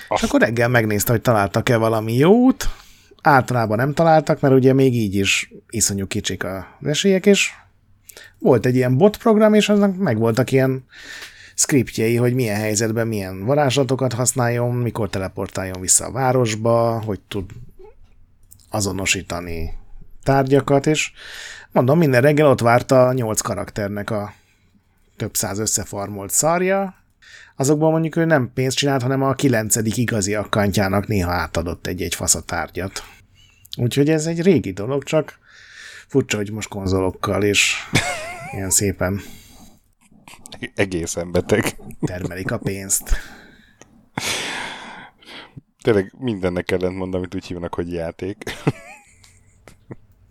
és 0.09 0.23
akkor 0.23 0.41
reggel 0.41 0.69
megnézte, 0.69 1.13
hogy 1.13 1.21
találtak-e 1.21 1.77
valami 1.77 2.15
jót, 2.15 2.69
általában 3.23 3.77
nem 3.77 3.95
találtak, 3.95 4.41
mert 4.41 4.55
ugye 4.55 4.73
még 4.73 4.95
így 4.95 5.15
is 5.15 5.53
iszonyú 5.71 6.07
kicsik 6.07 6.45
a 6.45 6.67
esélyek, 6.83 7.27
és 7.27 7.51
volt 8.39 8.67
egy 8.67 8.75
ilyen 8.75 8.97
bot 8.97 9.17
program, 9.17 9.55
és 9.55 9.69
aznak 9.69 9.97
meg 9.97 10.19
voltak 10.19 10.53
ilyen 10.53 10.85
skriptjei, 11.55 12.17
hogy 12.17 12.35
milyen 12.35 12.57
helyzetben 12.57 13.07
milyen 13.07 13.45
varázslatokat 13.45 14.13
használjon, 14.13 14.75
mikor 14.75 15.11
teleportáljon 15.11 15.81
vissza 15.81 16.07
a 16.07 16.13
városba, 16.13 17.03
hogy 17.05 17.21
tud 17.29 17.51
azonosítani 18.71 19.83
tárgyakat, 20.25 20.87
és 20.87 21.13
Mondom, 21.75 21.99
minden 21.99 22.23
reggel 22.23 22.47
ott 22.47 22.61
várta 22.61 23.07
a 23.07 23.13
nyolc 23.13 23.41
karakternek 23.41 24.11
a 24.11 24.35
több 25.17 25.35
száz 25.35 25.59
összefarmolt 25.59 26.31
szarja, 26.31 26.95
azokban 27.57 27.91
mondjuk 27.91 28.17
ő 28.17 28.25
nem 28.25 28.51
pénzt 28.55 28.77
csinált, 28.77 29.03
hanem 29.03 29.23
a 29.23 29.33
kilencedik 29.33 29.97
igazi 29.97 30.35
akkantjának 30.35 31.07
néha 31.07 31.33
átadott 31.33 31.87
egy-egy 31.87 32.15
faszatárgyat. 32.15 33.03
Úgyhogy 33.77 34.11
ez 34.11 34.27
egy 34.27 34.43
régi 34.43 34.73
dolog, 34.73 35.03
csak 35.03 35.39
furcsa, 36.09 36.37
hogy 36.37 36.53
most 36.53 36.69
konzolokkal 36.69 37.43
és 37.43 37.75
ilyen 38.53 38.71
szépen 38.71 39.21
egészen 40.75 41.33
beteg. 41.33 41.77
Termelik 42.01 42.51
a 42.51 42.59
pénzt. 42.59 43.17
Tényleg 45.83 46.15
mindennek 46.19 46.71
ellent 46.71 46.97
mondom, 46.97 47.21
amit 47.21 47.35
úgy 47.35 47.45
hívnak, 47.45 47.75
hogy 47.75 47.93
játék. 47.93 48.45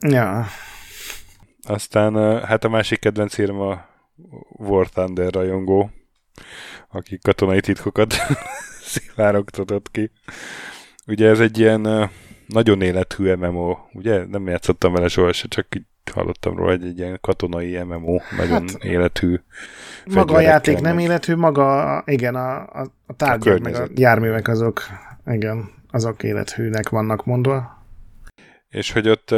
Ja. 0.04 0.46
Aztán 1.68 2.42
hát 2.46 2.64
a 2.64 2.70
másik 2.70 3.00
kedvenc 3.00 3.36
hírem 3.36 3.60
a 3.60 3.86
War 4.50 4.90
Thunder 4.90 5.34
rajongó, 5.34 5.90
aki 6.90 7.20
katonai 7.22 7.60
titkokat 7.60 8.14
szivárogtatott 8.94 9.92
ki. 9.92 10.12
Ugye 11.08 11.30
ez 11.30 11.40
egy 11.40 11.60
ilyen 11.60 12.10
nagyon 12.48 12.82
élethű 12.82 13.34
MMO, 13.34 13.78
ugye? 13.94 14.26
Nem 14.26 14.48
játszottam 14.48 14.94
vele 14.94 15.08
sohasem, 15.08 15.50
csak 15.50 15.68
így 15.76 15.86
hallottam 16.14 16.58
róla, 16.58 16.72
egy, 16.72 16.86
egy 16.86 16.98
ilyen 16.98 17.18
katonai 17.22 17.84
MMO, 17.84 18.20
nagyon 18.38 18.68
hát, 18.68 18.84
élethű. 18.84 19.40
Maga 20.06 20.36
a 20.36 20.40
játék 20.40 20.80
nem 20.80 21.00
élethű, 21.00 21.36
maga, 21.36 22.02
igen, 22.06 22.36
a, 22.36 22.56
a, 22.58 22.92
a 23.06 23.16
tárgyak, 23.16 23.58
a 23.58 23.62
meg 23.62 23.76
a 23.76 23.88
járművek 23.96 24.48
azok, 24.48 24.82
igen, 25.26 25.70
azok 25.92 26.24
élethűnek 26.24 26.90
vannak 26.90 27.26
mondva. 27.26 27.86
És 28.70 28.92
hogy 28.92 29.10
ott 29.10 29.36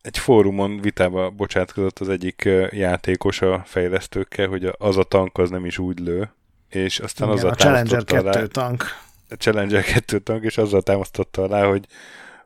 egy 0.00 0.18
fórumon 0.18 0.80
vitába 0.80 1.30
bocsátkozott 1.30 1.98
az 1.98 2.08
egyik 2.08 2.48
játékos 2.70 3.40
a 3.42 3.62
fejlesztőkkel, 3.66 4.48
hogy 4.48 4.70
az 4.78 4.96
a 4.96 5.02
tank 5.02 5.38
az 5.38 5.50
nem 5.50 5.64
is 5.64 5.78
úgy 5.78 5.98
lő, 5.98 6.32
és 6.68 6.98
aztán 6.98 7.28
Igen, 7.28 7.38
azzal 7.38 7.50
a 7.50 7.54
Challenger 7.54 8.04
2 8.04 8.28
alá, 8.28 8.44
tank. 8.46 8.84
A 9.28 9.34
Challenger 9.34 9.84
2 9.84 10.18
tank, 10.18 10.44
és 10.44 10.58
azzal 10.58 10.82
támasztotta 10.82 11.42
alá, 11.42 11.66
hogy, 11.66 11.86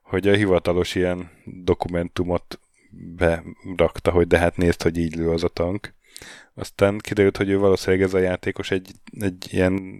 hogy 0.03 0.29
a 0.29 0.35
hivatalos 0.35 0.95
ilyen 0.95 1.31
dokumentumot 1.45 2.61
berakta, 3.17 4.11
hogy 4.11 4.27
de 4.27 4.39
hát 4.39 4.57
nézd, 4.57 4.83
hogy 4.83 4.97
így 4.97 5.17
lő 5.17 5.31
az 5.31 5.45
a 5.45 5.49
tank. 5.49 5.95
Aztán 6.55 6.99
kiderült, 6.99 7.37
hogy 7.37 7.49
ő 7.49 7.59
valószínűleg 7.59 8.07
ez 8.07 8.15
a 8.15 8.19
játékos 8.19 8.71
egy, 8.71 8.91
egy 9.21 9.47
ilyen, 9.51 9.99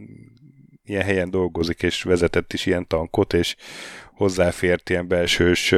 ilyen 0.85 1.03
helyen 1.03 1.31
dolgozik, 1.31 1.83
és 1.83 2.03
vezetett 2.03 2.53
is 2.53 2.67
ilyen 2.67 2.87
tankot, 2.87 3.33
és 3.33 3.57
hozzáfért 4.15 4.91
ilyen 4.91 5.09
belsős 5.09 5.75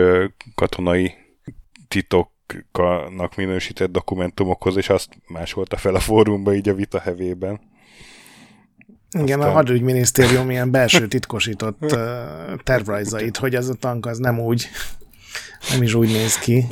katonai 0.54 1.23
titoknak 1.94 3.36
minősített 3.36 3.92
dokumentumokhoz, 3.92 4.76
és 4.76 4.88
azt 4.88 5.08
másolta 5.26 5.76
fel 5.76 5.94
a 5.94 6.00
fórumba 6.00 6.54
így 6.54 6.68
a 6.68 6.74
vita 6.74 6.98
hevében. 6.98 7.60
Igen, 9.10 9.38
Aztán... 9.38 9.52
a 9.52 9.54
hadügyminisztérium 9.54 10.50
ilyen 10.50 10.70
belső 10.70 11.06
titkosított 11.14 11.96
tervrajzait, 12.62 13.36
hogy 13.36 13.54
az 13.54 13.68
a 13.68 13.74
tank 13.74 14.06
az 14.06 14.18
nem 14.18 14.40
úgy, 14.40 14.68
nem 15.70 15.82
is 15.82 15.94
úgy 15.94 16.08
néz 16.08 16.38
ki. 16.38 16.66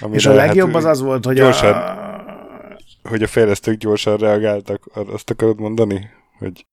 Amire 0.00 0.18
és 0.18 0.26
a 0.26 0.32
legjobb 0.32 0.68
hát, 0.68 0.76
az 0.76 0.84
az 0.84 1.00
volt, 1.00 1.24
hogy 1.24 1.36
gyorsan, 1.36 1.72
a... 1.72 3.08
hogy 3.08 3.22
a 3.22 3.26
fejlesztők 3.26 3.76
gyorsan 3.76 4.16
reagáltak, 4.16 4.86
azt 5.12 5.30
akarod 5.30 5.60
mondani? 5.60 6.10
Hogy... 6.38 6.66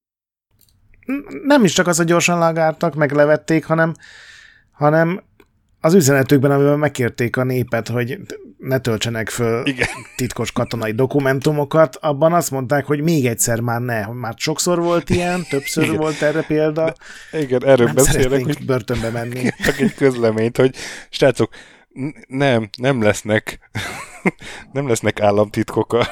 Nem 1.44 1.64
is 1.64 1.74
csak 1.74 1.88
az, 1.88 1.98
hogy 1.98 2.06
gyorsan 2.06 2.40
reagáltak, 2.40 2.96
meg 2.96 3.12
levették, 3.12 3.66
hanem, 3.66 3.94
hanem 4.72 5.24
az 5.84 5.94
üzenetükben, 5.94 6.52
amiben 6.52 6.80
megkérték 6.80 7.38
a 7.38 7.44
népet, 7.44 7.88
hogy 7.88 8.20
ne 8.58 8.80
töltsenek 8.80 9.30
föl 9.30 9.66
Igen. 9.66 9.88
titkos 10.16 10.52
katonai 10.52 10.92
dokumentumokat, 10.92 11.96
abban 11.96 12.34
azt 12.34 12.52
mondták, 12.52 12.86
hogy 12.86 13.02
még 13.02 13.26
egyszer 13.26 13.60
már 13.60 13.82
ne, 13.82 14.06
már 14.06 14.34
sokszor 14.38 14.80
volt 14.80 15.10
ilyen, 15.10 15.46
többször 15.50 15.84
Igen. 15.84 15.96
volt 15.96 16.22
erre 16.22 16.42
példa. 16.42 16.94
Igen, 17.32 17.66
erről 17.66 17.86
nem 17.86 17.96
beszélek, 17.96 18.44
hogy 18.44 18.66
börtönbe 18.66 19.10
menni. 19.10 19.50
Csak 19.64 19.80
egy 19.80 19.94
közleményt, 19.94 20.58
hogy 20.58 20.76
srácok, 21.10 21.54
nem, 22.28 22.70
nem 22.78 23.02
lesznek 23.02 23.60
nem 24.74 24.88
lesznek 24.88 25.20
államtitkok 25.20 25.94
a 25.94 26.08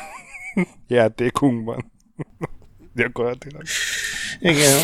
játékunkban. 0.88 1.92
Gyakorlatilag. 2.94 3.64
Igen 4.40 4.78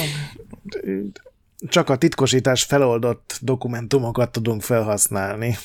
csak 1.67 1.89
a 1.89 1.95
titkosítás 1.95 2.63
feloldott 2.63 3.37
dokumentumokat 3.41 4.31
tudunk 4.31 4.61
felhasználni. 4.61 5.57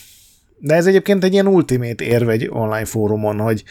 De 0.58 0.74
ez 0.74 0.86
egyébként 0.86 1.24
egy 1.24 1.32
ilyen 1.32 1.46
ultimate 1.46 2.04
érv 2.04 2.28
egy 2.28 2.48
online 2.50 2.84
fórumon, 2.84 3.38
hogy 3.38 3.64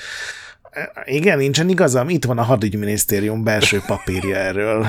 igen, 1.06 1.38
nincsen 1.38 1.70
igazam, 1.70 2.10
itt 2.10 2.26
van 2.26 2.38
a 2.38 2.44
hadügyminisztérium 2.44 3.44
belső 3.44 3.82
papírja 3.88 4.36
erről. 4.36 4.88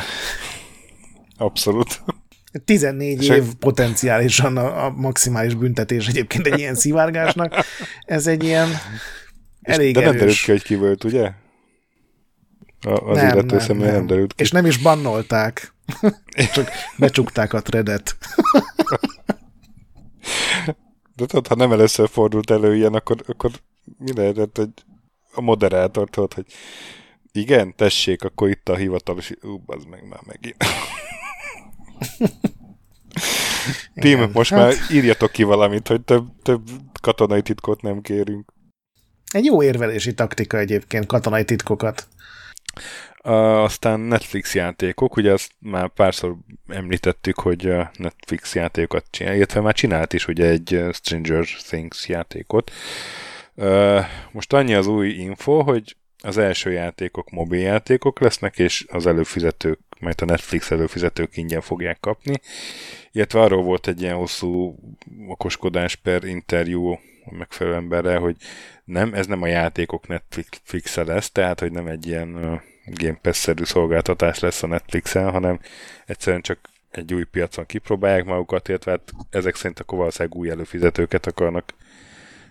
Abszolút. 1.39 2.03
14 2.65 3.25
év 3.25 3.45
potenciálisan 3.59 4.57
a, 4.57 4.85
a 4.85 4.91
maximális 4.91 5.55
büntetés 5.55 6.07
egyébként 6.07 6.47
egy 6.47 6.59
ilyen 6.59 6.75
szivárgásnak. 6.75 7.55
Ez 8.01 8.27
egy 8.27 8.45
ilyen 8.45 8.69
elég 9.63 9.95
De 9.95 10.01
nem 10.01 10.17
derült 10.17 10.41
ki, 10.41 10.51
hogy 10.51 10.63
ki 10.63 10.75
volt, 10.75 11.05
ugye? 11.05 11.31
Az 12.81 13.17
nem, 13.17 13.29
illető 13.33 13.57
nem, 13.57 13.59
személy 13.59 13.85
nem. 13.85 13.95
nem 13.95 14.07
derült 14.07 14.33
ki. 14.33 14.43
És 14.43 14.51
nem 14.51 14.67
is 14.67 14.77
bannolták. 14.77 15.72
Csak 16.55 16.71
becsukták 16.99 17.53
a 17.53 17.63
threadet. 17.63 18.17
De 21.17 21.27
tudod, 21.27 21.47
ha 21.47 21.55
nem 21.55 21.73
először 21.73 22.09
fordult 22.09 22.51
elő 22.51 22.77
ilyen, 22.77 22.95
akkor, 22.95 23.23
akkor 23.27 23.51
mi 23.99 24.13
lehetett, 24.15 24.57
hogy 24.57 24.71
a 25.33 25.41
moderátor 25.41 26.11
tudod, 26.11 26.35
hogy 26.35 26.47
igen, 27.33 27.77
tessék, 27.77 28.25
akkor 28.25 28.49
itt 28.49 28.69
a 28.69 28.77
hivatalos... 28.77 29.31
Ú, 29.43 29.63
az 29.67 29.85
meg 29.85 30.09
már 30.09 30.21
megint. 30.27 30.57
Tim, 33.95 34.31
most 34.33 34.51
hát... 34.51 34.61
már 34.61 34.75
írjatok 34.91 35.33
ki 35.33 35.43
valamit, 35.43 35.89
hogy 35.89 36.01
több, 36.01 36.25
több 36.43 36.69
katonai 37.01 37.43
titkot 37.43 37.83
nem 37.83 38.01
kérünk. 38.01 38.53
Egy 39.33 39.45
jó 39.45 39.63
érvelési 39.63 40.15
taktika 40.15 40.59
egyébként, 40.59 41.07
katonai 41.07 41.45
titkokat. 41.45 42.09
Aztán 43.23 44.01
Netflix 44.01 44.55
játékok, 44.55 45.17
ugye 45.17 45.33
azt 45.33 45.51
már 45.59 45.89
párszor 45.89 46.37
említettük, 46.69 47.41
hogy 47.41 47.75
Netflix 47.99 48.55
játékokat 48.55 49.05
csinál, 49.11 49.35
illetve 49.35 49.61
már 49.61 49.75
csinált 49.75 50.13
is 50.13 50.29
ugye 50.29 50.49
egy 50.49 50.85
Stranger 50.93 51.47
Things 51.47 52.09
játékot. 52.09 52.71
Most 54.33 54.53
annyi 54.53 54.75
az 54.75 54.87
új 54.87 55.09
info, 55.09 55.63
hogy 55.63 55.97
az 56.23 56.39
első 56.39 56.73
játékok 56.73 57.31
mobiljátékok 57.31 58.21
lesznek, 58.21 58.59
és 58.59 58.87
az 58.89 59.07
előfizetők, 59.07 59.79
majd 60.01 60.23
a 60.23 60.25
Netflix 60.25 60.71
előfizetők 60.71 61.37
ingyen 61.37 61.61
fogják 61.61 62.01
kapni. 62.01 62.35
Illetve 63.13 63.41
arról 63.41 63.63
volt 63.63 63.87
egy 63.87 64.03
ilyen 64.03 64.17
hosszú 64.17 64.79
okoskodás 65.29 65.97
per 65.97 66.25
interjú 66.25 66.91
a 67.25 67.35
megfelelő 67.39 67.77
emberrel, 67.77 68.19
hogy 68.19 68.37
nem, 68.85 69.15
ez 69.15 69.27
nem 69.27 69.43
a 69.43 69.47
játékok 69.47 70.07
netflix 70.07 70.97
-e 70.97 71.05
lesz, 71.05 71.31
tehát 71.31 71.61
hogy 71.61 71.73
nem 71.73 71.87
egy 71.87 72.07
ilyen 72.07 72.61
Game 72.87 73.19
Pass-szerű 73.23 73.65
szolgáltatás 73.65 74.39
lesz 74.39 74.63
a 74.63 74.67
Netflixen, 74.67 75.31
hanem 75.31 75.61
egyszerűen 76.07 76.43
csak 76.43 76.59
egy 76.91 77.15
új 77.15 77.25
piacon 77.25 77.67
kipróbálják 77.67 78.25
magukat, 78.25 78.69
illetve 78.69 78.91
hát 78.91 79.13
ezek 79.31 79.55
szerint 79.55 79.81
akkor 79.81 79.99
valószínűleg 79.99 80.39
új 80.39 80.51
előfizetőket 80.51 81.27
akarnak 81.27 81.75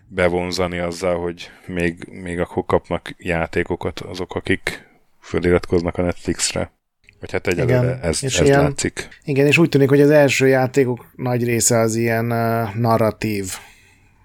bevonzani 0.07 0.77
azzal, 0.77 1.19
hogy 1.19 1.49
még, 1.65 2.07
még 2.07 2.39
akkor 2.39 2.65
kapnak 2.65 3.13
játékokat 3.17 3.99
azok, 3.99 4.35
akik 4.35 4.89
föliratkoznak 5.21 5.97
a 5.97 6.01
Netflixre. 6.01 6.71
Vagy 7.19 7.31
hát 7.31 7.47
egyelőre 7.47 7.77
igen, 7.77 7.99
ez, 8.01 8.23
és 8.23 8.39
ez 8.39 8.47
ilyen, 8.47 8.61
látszik. 8.61 9.07
Igen, 9.23 9.45
és 9.45 9.57
úgy 9.57 9.69
tűnik, 9.69 9.89
hogy 9.89 10.01
az 10.01 10.09
első 10.09 10.47
játékok 10.47 11.05
nagy 11.15 11.43
része 11.43 11.77
az 11.77 11.95
ilyen 11.95 12.31
uh, 12.31 12.75
narratív, 12.75 13.51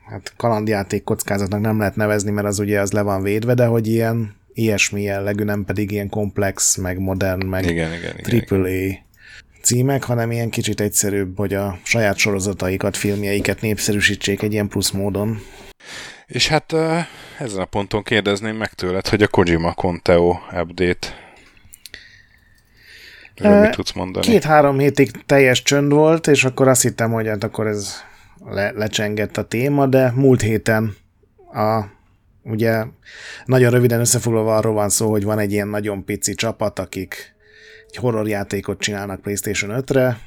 hát 0.07 0.33
kalandjáték 0.37 1.05
kockázatnak 1.05 1.61
nem 1.61 1.79
lehet 1.79 1.97
nevezni, 1.97 2.31
mert 2.31 2.47
az 2.47 2.59
ugye 2.59 2.81
az 2.81 2.93
le 2.93 3.03
van 3.03 3.23
védve, 3.23 3.55
de 3.55 3.67
hogy 3.67 3.87
ilyen 3.87 4.37
ilyesmi 4.57 5.03
jellegű, 5.03 5.45
nem 5.45 5.65
pedig 5.65 5.91
ilyen 5.91 6.09
komplex, 6.09 6.77
meg 6.77 6.99
modern, 6.99 7.47
meg 7.47 7.65
igen, 7.65 7.93
igen, 7.93 8.15
igen, 8.19 8.45
AAA 8.49 8.69
igen. 8.69 8.99
címek, 9.63 10.05
hanem 10.05 10.31
ilyen 10.31 10.51
kicsit 10.51 10.81
egyszerűbb, 10.81 11.37
hogy 11.37 11.55
a 11.55 11.79
saját 11.83 12.17
sorozataikat, 12.17 12.97
filmjeiket 12.97 13.61
népszerűsítsék 13.61 14.43
egy 14.43 14.53
ilyen 14.53 14.69
plusz 14.69 14.91
módon. 14.91 15.39
És 16.27 16.49
hát 16.49 16.73
ezen 17.39 17.61
a 17.61 17.65
ponton 17.65 18.03
kérdezném 18.03 18.57
meg 18.57 18.73
tőled, 18.73 19.09
hogy 19.09 19.23
a 19.23 19.29
Kojima 19.29 19.73
Conteo 19.73 20.37
update 20.53 21.25
Erről 23.35 23.61
mit 23.61 23.71
tudsz 23.71 23.93
mondani? 23.93 24.27
Két-három 24.27 24.79
hétig 24.79 25.11
teljes 25.27 25.63
csönd 25.63 25.93
volt, 25.93 26.27
és 26.27 26.45
akkor 26.45 26.69
azt 26.69 26.83
hittem, 26.83 27.13
hogy 27.13 27.27
hát 27.27 27.45
akkor 27.45 27.67
ez 27.67 27.95
le, 28.45 28.71
lecsengett 28.71 29.37
a 29.37 29.45
téma, 29.45 29.87
de 29.87 30.13
múlt 30.15 30.41
héten 30.41 30.97
a 31.53 31.85
ugye 32.47 32.85
nagyon 33.45 33.71
röviden 33.71 34.01
összefoglalva 34.01 34.57
arról 34.57 34.75
van 34.75 34.89
szó, 34.89 35.11
hogy 35.11 35.25
van 35.25 35.39
egy 35.39 35.53
ilyen 35.53 35.69
nagyon 35.69 36.05
pici 36.05 36.35
csapat, 36.35 36.79
akik 36.79 37.35
egy 37.89 37.97
horrorjátékot 37.97 38.81
csinálnak 38.81 39.21
PlayStation 39.21 39.85
5-re, 39.87 40.19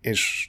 és 0.00 0.48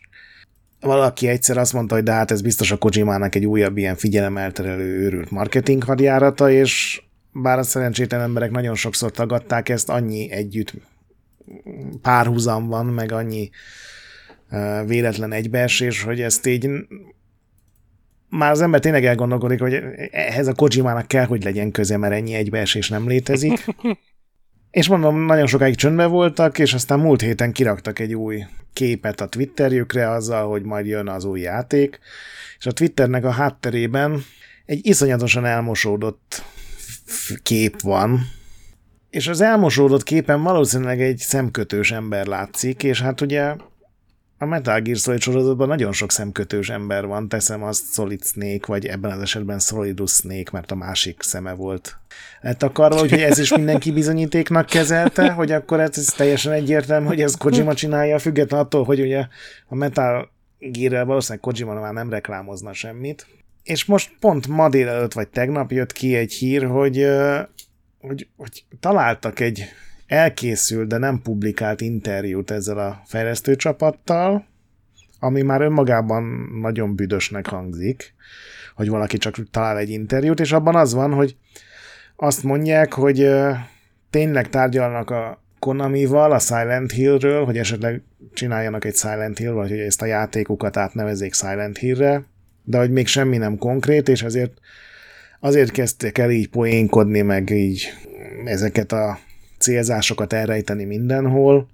valaki 0.80 1.28
egyszer 1.28 1.58
azt 1.58 1.74
mondta, 1.74 1.96
hogy 1.96 2.04
de 2.04 2.12
hát 2.12 2.32
ez 2.32 2.42
biztos 2.42 2.72
a 2.72 2.78
Kojimának 2.78 3.36
egy 3.36 3.46
újabb 3.46 3.78
ilyen 3.78 3.96
figyelemelterelő 3.96 5.00
őrült 5.00 5.32
marketing 5.32 5.84
hadjárata, 5.84 6.52
és 6.52 7.02
bár 7.32 7.58
a 7.60 7.64
szerencsétlen 7.64 8.22
emberek 8.22 8.52
nagyon 8.52 8.76
sokszor 8.76 9.12
tagadták 9.12 9.70
ezt, 9.70 9.90
annyi 9.90 10.32
együtt 10.32 10.74
párhuzam 12.02 12.68
van, 12.68 12.86
meg 12.86 13.12
annyi 13.12 13.50
véletlen 14.86 15.32
egybeesés, 15.32 16.04
hogy 16.04 16.22
ezt 16.22 16.46
így 16.46 16.70
már 18.32 18.52
az 18.52 18.62
ember 18.62 18.80
tényleg 18.80 19.06
elgondolkodik, 19.06 19.60
hogy 19.60 19.84
ehhez 20.12 20.48
a 20.48 20.54
Kojimának 20.54 21.08
kell, 21.08 21.26
hogy 21.26 21.44
legyen 21.44 21.72
köze, 21.72 21.98
mert 21.98 22.14
ennyi 22.14 22.34
egybeesés 22.34 22.90
nem 22.90 23.08
létezik. 23.08 23.66
És 24.72 24.88
mondom, 24.88 25.26
nagyon 25.26 25.48
sokáig 25.48 25.76
csöndben 25.76 26.10
voltak, 26.10 26.60
és 26.60 26.74
aztán 26.74 27.00
múlt 27.00 27.22
héten 27.22 27.52
kiraktak 27.52 28.00
egy 28.00 28.14
új 28.14 28.44
képet 28.74 29.22
a 29.22 29.28
Twitterjükre 29.28 30.10
azzal, 30.10 30.50
hogy 30.50 30.64
majd 30.64 30.86
jön 30.86 31.08
az 31.08 31.26
új 31.26 31.40
játék, 31.40 32.00
és 32.58 32.66
a 32.66 32.72
Twitternek 32.72 33.26
a 33.26 33.32
hátterében 33.32 34.24
egy 34.66 34.80
iszonyatosan 34.88 35.46
elmosódott 35.46 36.44
kép 37.44 37.82
van, 37.82 38.20
és 39.10 39.28
az 39.28 39.42
elmosódott 39.42 40.04
képen 40.04 40.44
valószínűleg 40.44 41.02
egy 41.02 41.18
szemkötős 41.18 41.92
ember 41.92 42.26
látszik, 42.26 42.84
és 42.84 43.02
hát 43.02 43.22
ugye 43.22 43.56
a 44.42 44.46
Metal 44.46 44.82
Gear 44.82 44.98
Solid 44.98 45.22
sorozatban 45.22 45.68
nagyon 45.68 45.92
sok 45.92 46.12
szemkötős 46.12 46.70
ember 46.70 47.06
van, 47.06 47.28
teszem 47.28 47.64
azt 47.64 47.94
Solid 47.94 48.24
Snake, 48.24 48.66
vagy 48.68 48.86
ebben 48.86 49.12
az 49.12 49.22
esetben 49.22 49.60
Solidus 49.60 50.12
Snake, 50.12 50.50
mert 50.52 50.72
a 50.72 50.76
másik 50.76 51.22
szeme 51.22 51.54
volt 51.54 51.98
lett 52.42 52.64
akarva, 52.64 53.02
úgyhogy 53.02 53.22
ez 53.22 53.38
is 53.38 53.56
mindenki 53.56 53.92
bizonyítéknak 53.92 54.66
kezelte, 54.66 55.32
hogy 55.32 55.52
akkor 55.52 55.80
ez, 55.80 55.98
ez 55.98 56.06
teljesen 56.06 56.52
egyértelmű, 56.52 57.08
hogy 57.08 57.22
ez 57.22 57.36
Kojima 57.36 57.74
csinálja, 57.74 58.20
független 58.20 58.60
attól, 58.60 58.84
hogy 58.84 59.02
ugye 59.02 59.28
a 59.68 59.76
Metal 59.76 60.32
Gear-rel 60.60 61.06
valószínűleg 61.06 61.44
Kojima 61.44 61.80
már 61.80 61.94
nem 61.94 62.10
reklámozna 62.10 62.74
semmit. 62.74 63.28
És 63.64 63.86
most 63.86 64.12
pont 64.20 64.48
ma 64.48 64.70
délelőtt 64.70 65.14
vagy 65.14 65.28
tegnap 65.28 65.72
jött 65.72 65.92
ki 65.92 66.16
egy 66.16 66.34
hír, 66.34 66.66
hogy, 66.66 67.08
hogy, 68.00 68.28
hogy 68.38 68.64
találtak 68.80 69.40
egy 69.40 69.64
elkészült, 70.12 70.88
de 70.88 70.98
nem 70.98 71.22
publikált 71.22 71.82
interjút 71.82 72.52
ezzel 72.52 72.78
a 72.78 73.02
fejlesztő 73.06 73.56
csapattal, 73.56 74.46
ami 75.20 75.42
már 75.42 75.62
önmagában 75.62 76.24
nagyon 76.62 76.96
büdösnek 76.96 77.48
hangzik, 77.48 78.14
hogy 78.76 78.90
valaki 78.90 79.18
csak 79.18 79.50
talál 79.52 79.78
egy 79.78 79.90
interjút, 79.90 80.40
és 80.40 80.52
abban 80.52 80.76
az 80.76 80.94
van, 80.94 81.14
hogy 81.14 81.36
azt 82.16 82.44
mondják, 82.44 82.94
hogy 82.94 83.30
tényleg 84.10 84.50
tárgyalnak 84.50 85.10
a 85.10 85.42
Konamival, 85.60 86.32
a 86.32 86.40
Silent 86.40 86.92
Hillről, 86.92 87.46
hogy 87.46 87.58
esetleg 87.58 88.02
csináljanak 88.34 88.86
egy 88.86 88.96
Silent 88.96 89.38
Hill, 89.38 89.52
vagy 89.52 89.70
hogy 89.70 89.80
ezt 89.80 90.02
a 90.02 90.06
játékukat 90.06 90.78
átnevezzék 90.78 91.34
Silent 91.34 91.78
Hillre, 91.78 92.24
de 92.64 92.78
hogy 92.78 92.92
még 92.92 93.08
semmi 93.08 93.38
nem 93.38 93.58
konkrét, 93.58 94.10
és 94.10 94.24
ezért 94.24 94.60
azért 95.40 95.72
kezdtek 95.72 96.18
el 96.18 96.32
így 96.32 96.50
poénkodni, 96.50 97.22
meg 97.22 97.50
így 97.50 97.88
ezeket 98.46 98.92
a 98.92 99.20
célzásokat 99.62 100.34
elrejteni 100.34 100.84
mindenhol, 100.84 101.70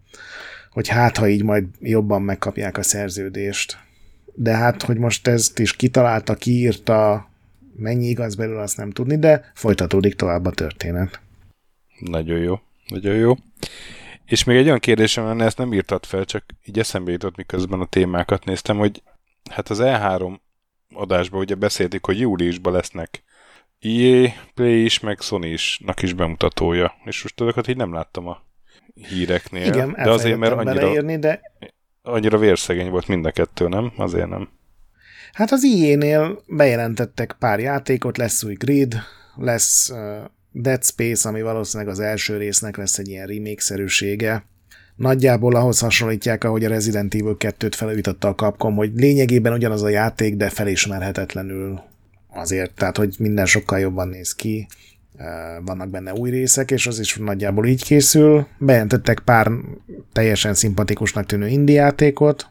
hogy 0.69 0.88
hát, 0.88 1.18
ha 1.18 1.27
így 1.27 1.43
majd 1.43 1.65
jobban 1.80 2.22
megkapják 2.22 2.77
a 2.77 2.84
szerződést. 2.84 3.77
De 4.34 4.55
hát, 4.55 4.84
hogy 4.84 4.97
most 4.97 5.27
ezt 5.27 5.59
is 5.59 5.76
kitalálta, 5.76 6.35
kiírta, 6.35 7.30
mennyi 7.76 8.07
igaz 8.07 8.35
belőle, 8.35 8.61
azt 8.61 8.77
nem 8.77 8.91
tudni, 8.91 9.18
de 9.18 9.51
folytatódik 9.53 10.15
tovább 10.15 10.45
a 10.45 10.51
történet. 10.51 11.19
Nagyon 11.99 12.39
jó, 12.39 12.59
nagyon 12.88 13.15
jó. 13.15 13.34
És 14.26 14.43
még 14.43 14.57
egy 14.57 14.65
olyan 14.65 14.80
kérdésem 14.80 15.26
lenne, 15.26 15.45
ezt 15.45 15.57
nem 15.57 15.73
írtad 15.73 16.05
fel, 16.05 16.26
csak 16.26 16.43
így 16.65 16.80
eszembe 16.80 17.11
jutott, 17.11 17.35
miközben 17.35 17.80
a 17.80 17.85
témákat 17.85 18.45
néztem, 18.45 18.77
hogy 18.77 19.03
hát 19.51 19.69
az 19.69 19.80
E3 19.81 20.38
adásban 20.93 21.39
ugye 21.39 21.55
beszéltük, 21.55 22.05
hogy 22.05 22.19
júliusban 22.19 22.73
lesznek 22.73 23.23
EA 23.79 24.31
Play 24.53 24.83
is, 24.83 24.99
meg 24.99 25.19
Sony 25.19 25.43
is-nak 25.43 26.01
is 26.01 26.13
bemutatója. 26.13 26.93
És 27.05 27.23
most 27.23 27.41
azokat 27.41 27.67
így 27.67 27.77
nem 27.77 27.93
láttam 27.93 28.27
a 28.27 28.45
híreknél. 28.93 29.65
Igen, 29.65 29.91
de 29.91 30.09
azért, 30.09 30.37
mert 30.37 30.53
annyira, 30.53 30.73
beleírni, 30.73 31.19
de... 31.19 31.41
annyira 32.01 32.37
vérszegény 32.37 32.89
volt 32.89 33.07
mind 33.07 33.25
a 33.25 33.31
kettő, 33.31 33.67
nem? 33.67 33.91
Azért 33.97 34.29
nem. 34.29 34.49
Hát 35.33 35.51
az 35.51 35.63
EA-nél 35.63 36.43
bejelentettek 36.47 37.35
pár 37.39 37.59
játékot, 37.59 38.17
lesz 38.17 38.43
új 38.43 38.53
Grid, 38.53 38.95
lesz 39.35 39.89
uh, 39.89 39.97
Dead 40.51 40.83
Space, 40.83 41.29
ami 41.29 41.41
valószínűleg 41.41 41.93
az 41.93 41.99
első 41.99 42.37
résznek 42.37 42.77
lesz 42.77 42.97
egy 42.97 43.07
ilyen 43.07 43.27
remake-szerűsége. 43.27 44.45
Nagyjából 44.95 45.55
ahhoz 45.55 45.79
hasonlítják, 45.79 46.43
ahogy 46.43 46.65
a 46.65 46.69
Resident 46.69 47.13
Evil 47.13 47.35
2-t 47.39 47.71
felújította 47.75 48.27
a 48.27 48.35
Capcom, 48.35 48.75
hogy 48.75 48.91
lényegében 48.95 49.53
ugyanaz 49.53 49.83
a 49.83 49.89
játék, 49.89 50.35
de 50.35 50.49
felismerhetetlenül 50.49 51.81
azért, 52.38 52.73
tehát 52.73 52.97
hogy 52.97 53.15
minden 53.19 53.45
sokkal 53.45 53.80
jobban 53.80 54.07
néz 54.07 54.35
ki, 54.35 54.68
vannak 55.65 55.89
benne 55.89 56.14
új 56.14 56.30
részek, 56.30 56.72
és 56.72 56.88
az 56.88 56.99
is 56.99 57.15
nagyjából 57.15 57.65
így 57.65 57.84
készül. 57.84 58.47
Bejelentettek 58.57 59.19
pár 59.19 59.51
teljesen 60.14 60.53
szimpatikusnak 60.53 61.26
tűnő 61.26 61.47
indiátékot, 61.47 62.49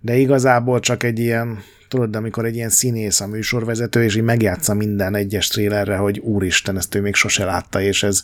de 0.00 0.16
igazából 0.16 0.80
csak 0.80 1.02
egy 1.02 1.18
ilyen, 1.18 1.58
tudod, 1.88 2.16
amikor 2.16 2.44
egy 2.44 2.54
ilyen 2.54 2.68
színész 2.68 3.20
a 3.20 3.26
műsorvezető, 3.26 4.04
és 4.04 4.16
így 4.16 4.22
megjátsza 4.22 4.74
minden 4.74 5.14
egyes 5.14 5.48
trélerre, 5.48 5.96
hogy 5.96 6.18
úristen, 6.18 6.76
ezt 6.76 6.94
ő 6.94 7.00
még 7.00 7.14
sose 7.14 7.44
látta, 7.44 7.80
és 7.80 8.02
ez 8.02 8.22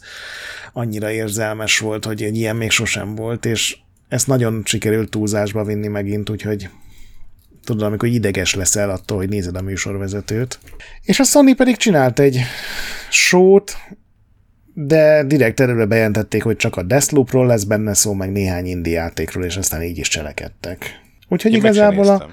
annyira 0.73 1.11
érzelmes 1.11 1.79
volt, 1.79 2.05
hogy 2.05 2.23
egy 2.23 2.37
ilyen 2.37 2.57
még 2.57 2.71
sosem 2.71 3.15
volt, 3.15 3.45
és 3.45 3.77
ezt 4.09 4.27
nagyon 4.27 4.63
sikerült 4.65 5.11
túlzásba 5.11 5.65
vinni 5.65 5.89
megint, 5.89 6.31
úgyhogy 6.31 6.69
tudod, 7.67 7.83
amikor 7.83 8.09
ideges 8.09 8.55
leszel 8.55 8.91
attól, 8.91 9.17
hogy 9.17 9.29
nézed 9.29 9.57
a 9.57 9.63
műsorvezetőt. 9.63 10.59
És 11.03 11.21
a 11.21 11.25
Sony 11.25 11.57
pedig 11.57 11.77
csinált 11.77 12.19
egy 12.19 12.41
sót, 13.11 13.77
de 14.75 15.23
direkt 15.25 15.61
erről 15.61 15.87
bejelentették, 15.87 16.43
hogy 16.43 16.57
csak 16.57 16.77
a 16.77 16.83
Deathloopról 16.83 17.47
lesz 17.47 17.65
benne 17.65 17.95
szó, 17.95 18.13
meg 18.13 18.33
néhány 18.33 18.67
indi 18.67 18.91
játékról, 18.91 19.45
és 19.45 19.57
aztán 19.57 19.83
így 19.83 19.99
is 19.99 20.09
cselekedtek. 20.09 21.01
Úgyhogy 21.29 21.53
Én 21.53 21.59
igazából 21.59 22.09
a... 22.09 22.29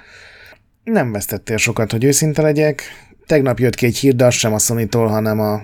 nem 0.84 1.12
vesztettél 1.12 1.56
sokat, 1.56 1.90
hogy 1.90 2.04
őszinte 2.04 2.42
legyek. 2.42 2.82
Tegnap 3.26 3.58
jött 3.58 3.74
ki 3.74 3.86
egy 3.86 3.96
hír, 3.96 4.16
de 4.16 4.24
az 4.24 4.34
sem 4.34 4.52
a 4.52 4.58
sony 4.58 4.88
hanem 4.90 5.40
a, 5.40 5.62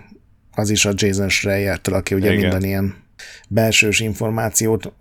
az 0.54 0.70
is 0.70 0.84
a 0.84 0.92
Jason 0.94 1.28
Schreier-től, 1.28 1.94
aki 1.94 2.14
ugye 2.14 2.32
Igen. 2.32 2.40
minden 2.40 2.64
ilyen 2.64 2.94
belsős 3.48 4.00
információt 4.00 4.92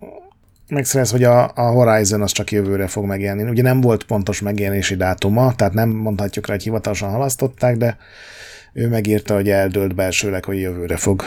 megszerez, 0.70 1.10
hogy 1.10 1.24
a, 1.24 1.50
a 1.54 1.60
Horizon 1.60 2.22
az 2.22 2.32
csak 2.32 2.50
jövőre 2.50 2.86
fog 2.86 3.04
megjelenni. 3.04 3.50
Ugye 3.50 3.62
nem 3.62 3.80
volt 3.80 4.04
pontos 4.04 4.40
megjelenési 4.40 4.94
dátuma, 4.96 5.54
tehát 5.54 5.72
nem 5.72 5.88
mondhatjuk 5.88 6.46
rá, 6.46 6.52
hogy 6.54 6.62
hivatalosan 6.62 7.10
halasztották, 7.10 7.76
de 7.76 7.96
ő 8.72 8.88
megírta, 8.88 9.34
hogy 9.34 9.48
eldőlt 9.48 9.94
belsőleg, 9.94 10.44
hogy 10.44 10.60
jövőre 10.60 10.96
fog 10.96 11.22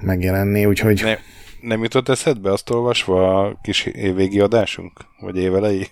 megjelenni, 0.00 0.66
úgyhogy... 0.66 1.00
Ne, 1.04 1.16
nem 1.60 1.82
jutott 1.82 2.08
eszedbe 2.08 2.52
azt 2.52 2.70
olvasva 2.70 3.40
a 3.40 3.58
kis 3.62 3.84
évvégi 3.84 4.40
adásunk? 4.40 4.92
Vagy 5.20 5.36
évelei? 5.36 5.86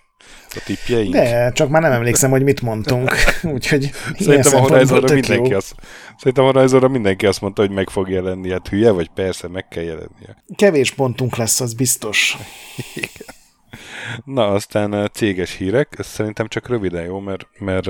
A 0.56 0.62
tippjeink? 0.64 1.12
De, 1.12 1.52
csak 1.52 1.68
már 1.68 1.82
nem 1.82 1.92
emlékszem, 1.92 2.30
hogy 2.30 2.42
mit 2.42 2.60
mondtunk. 2.60 3.14
Úgyhogy 3.54 3.90
Szerintem 4.18 4.54
a 4.54 4.58
Horizonra 4.60 5.14
mindenki 5.14 5.54
azt, 5.54 5.74
szerintem 6.18 6.44
a 6.44 6.52
Horizonra 6.52 6.88
mindenki 6.88 7.26
azt 7.26 7.40
mondta, 7.40 7.62
hogy 7.62 7.70
meg 7.70 7.88
fog 7.90 8.10
jelenni. 8.10 8.50
Hát 8.50 8.68
hülye 8.68 8.90
vagy? 8.90 9.08
Persze, 9.14 9.48
meg 9.48 9.68
kell 9.68 9.82
jelennie. 9.82 10.44
Kevés 10.56 10.90
pontunk 10.90 11.36
lesz, 11.36 11.60
az 11.60 11.74
biztos. 11.74 12.36
Na, 14.24 14.48
aztán 14.48 14.92
a 14.92 15.08
céges 15.08 15.56
hírek. 15.56 15.94
Ez 15.98 16.06
szerintem 16.06 16.48
csak 16.48 16.68
röviden 16.68 17.04
jó, 17.04 17.18
mert, 17.20 17.46
mert 17.58 17.86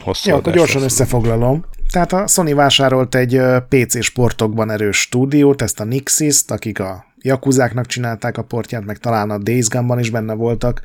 hosszú 0.00 0.30
Ja, 0.30 0.36
akkor 0.36 0.52
gyorsan 0.52 0.80
lesz. 0.80 0.92
összefoglalom. 0.92 1.64
Tehát 1.92 2.12
a 2.12 2.26
Sony 2.26 2.54
vásárolt 2.54 3.14
egy 3.14 3.40
PC 3.68 4.02
sportokban 4.02 4.70
erős 4.70 5.00
stúdiót, 5.00 5.62
ezt 5.62 5.80
a 5.80 5.84
Nixis-t, 5.84 6.50
akik 6.50 6.78
a 6.78 7.04
Jakuzáknak 7.18 7.86
csinálták 7.86 8.38
a 8.38 8.42
portját, 8.42 8.84
meg 8.84 8.98
talán 8.98 9.30
a 9.30 9.38
Days 9.38 9.68
Gone-ban 9.68 9.98
is 9.98 10.10
benne 10.10 10.34
voltak, 10.34 10.82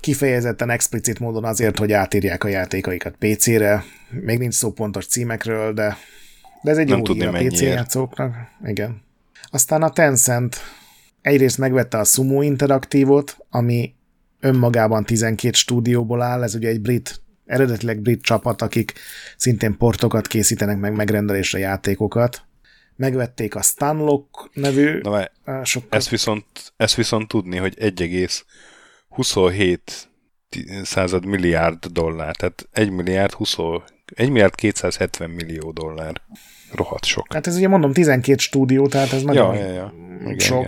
kifejezetten 0.00 0.70
explicit 0.70 1.18
módon 1.18 1.44
azért, 1.44 1.78
hogy 1.78 1.92
átírják 1.92 2.44
a 2.44 2.48
játékaikat 2.48 3.16
PC-re. 3.18 3.84
Még 4.10 4.38
nincs 4.38 4.54
szó 4.54 4.72
pontos 4.72 5.06
címekről, 5.06 5.72
de, 5.72 5.96
de 6.62 6.70
ez 6.70 6.78
egy 6.78 6.88
Nem 6.88 6.98
jó 6.98 7.04
tudni, 7.04 7.26
a 7.26 7.32
PC 7.32 7.60
játszóknak. 7.60 8.34
Igen. 8.64 9.02
Aztán 9.50 9.82
a 9.82 9.90
Tencent 9.90 10.56
egyrészt 11.22 11.58
megvette 11.58 11.98
a 11.98 12.04
Sumo 12.04 12.42
Interaktívot, 12.42 13.36
ami 13.50 13.94
önmagában 14.40 15.04
12 15.04 15.52
stúdióból 15.52 16.22
áll, 16.22 16.42
ez 16.42 16.54
ugye 16.54 16.68
egy 16.68 16.80
brit 16.80 17.20
eredetileg 17.46 18.00
brit 18.00 18.22
csapat, 18.22 18.62
akik 18.62 18.92
szintén 19.36 19.76
portokat 19.76 20.26
készítenek 20.26 20.78
meg 20.78 20.94
megrendelésre 20.94 21.58
játékokat. 21.58 22.44
Megvették 22.96 23.54
a 23.54 23.62
Stanlock 23.62 24.50
nevű... 24.52 25.00
Na, 25.00 25.28
sokkal... 25.64 25.98
ezt, 25.98 26.08
viszont, 26.08 26.44
ezt 26.76 26.94
viszont 26.94 27.28
tudni, 27.28 27.56
hogy 27.56 27.74
1,27 29.16 29.78
század 30.82 31.24
milliárd 31.24 31.86
dollár, 31.86 32.36
tehát 32.36 32.68
1 32.72 32.90
milliárd 32.90 33.32
20, 33.32 33.56
1 34.14 34.28
milliárd 34.30 34.54
270 34.54 35.30
millió 35.30 35.70
dollár. 35.70 36.20
Rohadt 36.72 37.04
sok. 37.04 37.32
Hát 37.32 37.46
ez 37.46 37.56
ugye 37.56 37.68
mondom 37.68 37.92
12 37.92 38.38
stúdió, 38.38 38.86
tehát 38.86 39.12
ez 39.12 39.22
nagyon 39.22 39.54
ja, 39.54 39.64
ja, 39.64 39.72
ja. 39.72 39.92
Igen, 40.20 40.38
sok. 40.38 40.64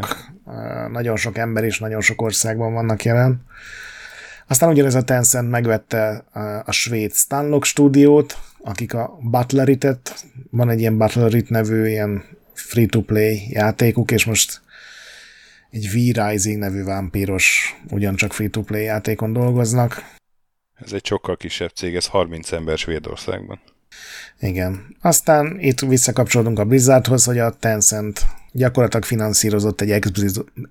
Igen. 0.46 0.90
Nagyon 0.90 1.16
sok 1.16 1.38
ember 1.38 1.64
és 1.64 1.78
nagyon 1.78 2.00
sok 2.00 2.22
országban 2.22 2.72
vannak 2.72 3.04
jelen. 3.04 3.44
Aztán 4.46 4.68
ugyanez 4.68 4.94
a 4.94 5.02
Tencent 5.02 5.50
megvette 5.50 6.24
a 6.64 6.72
svéd 6.72 7.12
Stanlock 7.12 7.64
stúdiót, 7.64 8.38
akik 8.58 8.94
a 8.94 9.18
Butlerit-et, 9.22 10.24
van 10.50 10.70
egy 10.70 10.80
ilyen 10.80 10.98
Butlerit 10.98 11.50
nevű 11.50 11.86
ilyen 11.86 12.24
free-to-play 12.52 13.48
játékuk, 13.50 14.10
és 14.10 14.24
most 14.24 14.60
egy 15.70 15.88
V-Rising 15.88 16.58
nevű 16.58 16.82
vámpíros, 16.82 17.76
ugyancsak 17.90 18.32
free-to-play 18.32 18.82
játékon 18.82 19.32
dolgoznak. 19.32 20.16
Ez 20.74 20.92
egy 20.92 21.06
sokkal 21.06 21.36
kisebb 21.36 21.70
cég, 21.70 21.94
ez 21.94 22.06
30 22.06 22.52
ember 22.52 22.78
Svédországban. 22.78 23.60
Igen. 24.40 24.96
Aztán 25.00 25.56
itt 25.60 25.80
visszakapcsolódunk 25.80 26.58
a 26.58 26.64
Blizzardhoz, 26.64 27.24
hogy 27.24 27.38
a 27.38 27.50
Tencent 27.50 28.26
gyakorlatilag 28.52 29.04
finanszírozott 29.04 29.80
egy 29.80 30.12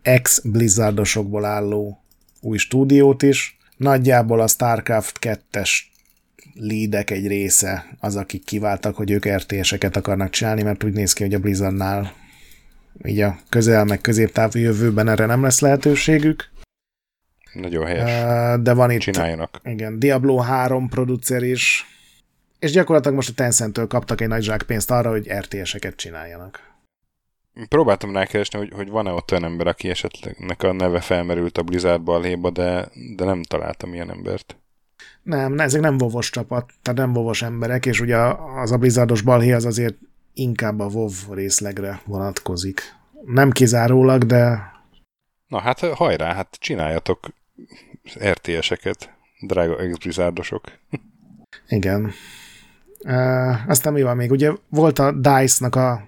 ex-Blizzardosokból 0.02 1.45
álló 1.45 2.03
új 2.41 2.57
stúdiót 2.57 3.24
is, 3.24 3.57
Nagyjából 3.78 4.41
a 4.41 4.48
StarCraft 4.48 5.18
2-es 5.22 5.69
leadek 6.53 7.10
egy 7.10 7.28
része 7.28 7.86
az, 7.99 8.15
akik 8.15 8.44
kiváltak, 8.44 8.95
hogy 8.95 9.11
ők 9.11 9.30
RTS-eket 9.30 9.95
akarnak 9.95 10.30
csinálni, 10.30 10.64
mert 10.64 10.84
úgy 10.84 10.94
néz 10.94 11.14
ki, 11.14 11.24
hogy 11.24 11.34
a 11.34 11.40
Blizzardnál 11.40 12.14
így 13.06 13.19
a 13.19 13.38
közel 13.49 13.86
meg 13.86 14.02
középtávú 14.02 14.60
jövőben 14.60 15.07
erre 15.07 15.26
nem 15.26 15.41
lesz 15.41 15.60
lehetőségük. 15.60 16.49
Nagyon 17.53 17.86
helyes. 17.86 18.61
De 18.61 18.74
van 18.74 18.91
itt 18.91 18.99
Csináljanak. 18.99 19.60
Igen, 19.64 19.99
Diablo 19.99 20.38
3 20.38 20.90
producer 20.90 21.44
is, 21.44 21.86
és 22.60 22.72
gyakorlatilag 22.72 23.15
most 23.15 23.30
a 23.30 23.34
Tencent-től 23.34 23.88
kaptak 23.88 24.22
egy 24.22 24.28
nagy 24.28 24.44
zsák 24.44 24.64
pénzt 24.64 24.91
arra, 24.91 25.10
hogy 25.10 25.28
RTS-eket 25.28 25.95
csináljanak. 25.95 26.65
Próbáltam 27.68 28.14
rákeresni, 28.14 28.60
hogy, 28.60 28.72
hogy 28.76 28.90
van-e 28.90 29.11
ott 29.11 29.32
olyan 29.32 29.44
ember, 29.44 29.68
aki 29.68 29.90
esetleg 29.90 30.36
a 30.57 30.72
neve 30.72 30.99
felmerült 30.99 31.57
a 31.57 31.64
Blizzard 31.64 32.02
balhéba, 32.02 32.49
de, 32.49 32.90
de 33.15 33.26
nem 33.26 33.44
találtam 33.44 33.94
ilyen 33.94 34.11
embert. 34.11 34.57
Nem, 35.24 35.60
ezek 35.60 35.82
nem 35.82 35.98
vovos 35.98 36.30
csapat, 36.30 36.74
tehát 36.82 36.99
nem 36.99 37.14
vovos 37.14 37.41
emberek, 37.41 37.86
és 37.86 37.99
ugye 37.99 38.18
az 38.61 38.72
a 38.72 38.78
Blizzardos 38.78 39.22
balhé 39.22 39.52
az 39.52 39.65
azért 39.65 39.95
inkább 40.38 40.80
a 40.80 40.85
WoW 40.85 41.34
részlegre 41.34 42.01
vonatkozik. 42.05 42.95
Nem 43.26 43.51
kizárólag, 43.51 44.23
de... 44.23 44.72
Na 45.47 45.59
hát 45.59 45.80
hajrá, 45.80 46.34
hát 46.34 46.57
csináljatok 46.59 47.27
RTS-eket, 48.19 49.14
drága 49.41 49.80
ex-blizzardosok. 49.80 50.64
Igen. 51.68 52.11
Uh, 52.99 53.69
aztán 53.69 53.93
mi 53.93 54.01
van 54.01 54.15
még? 54.15 54.31
Ugye 54.31 54.51
volt 54.69 54.99
a 54.99 55.11
DICE-nak 55.11 55.76
a 55.76 56.07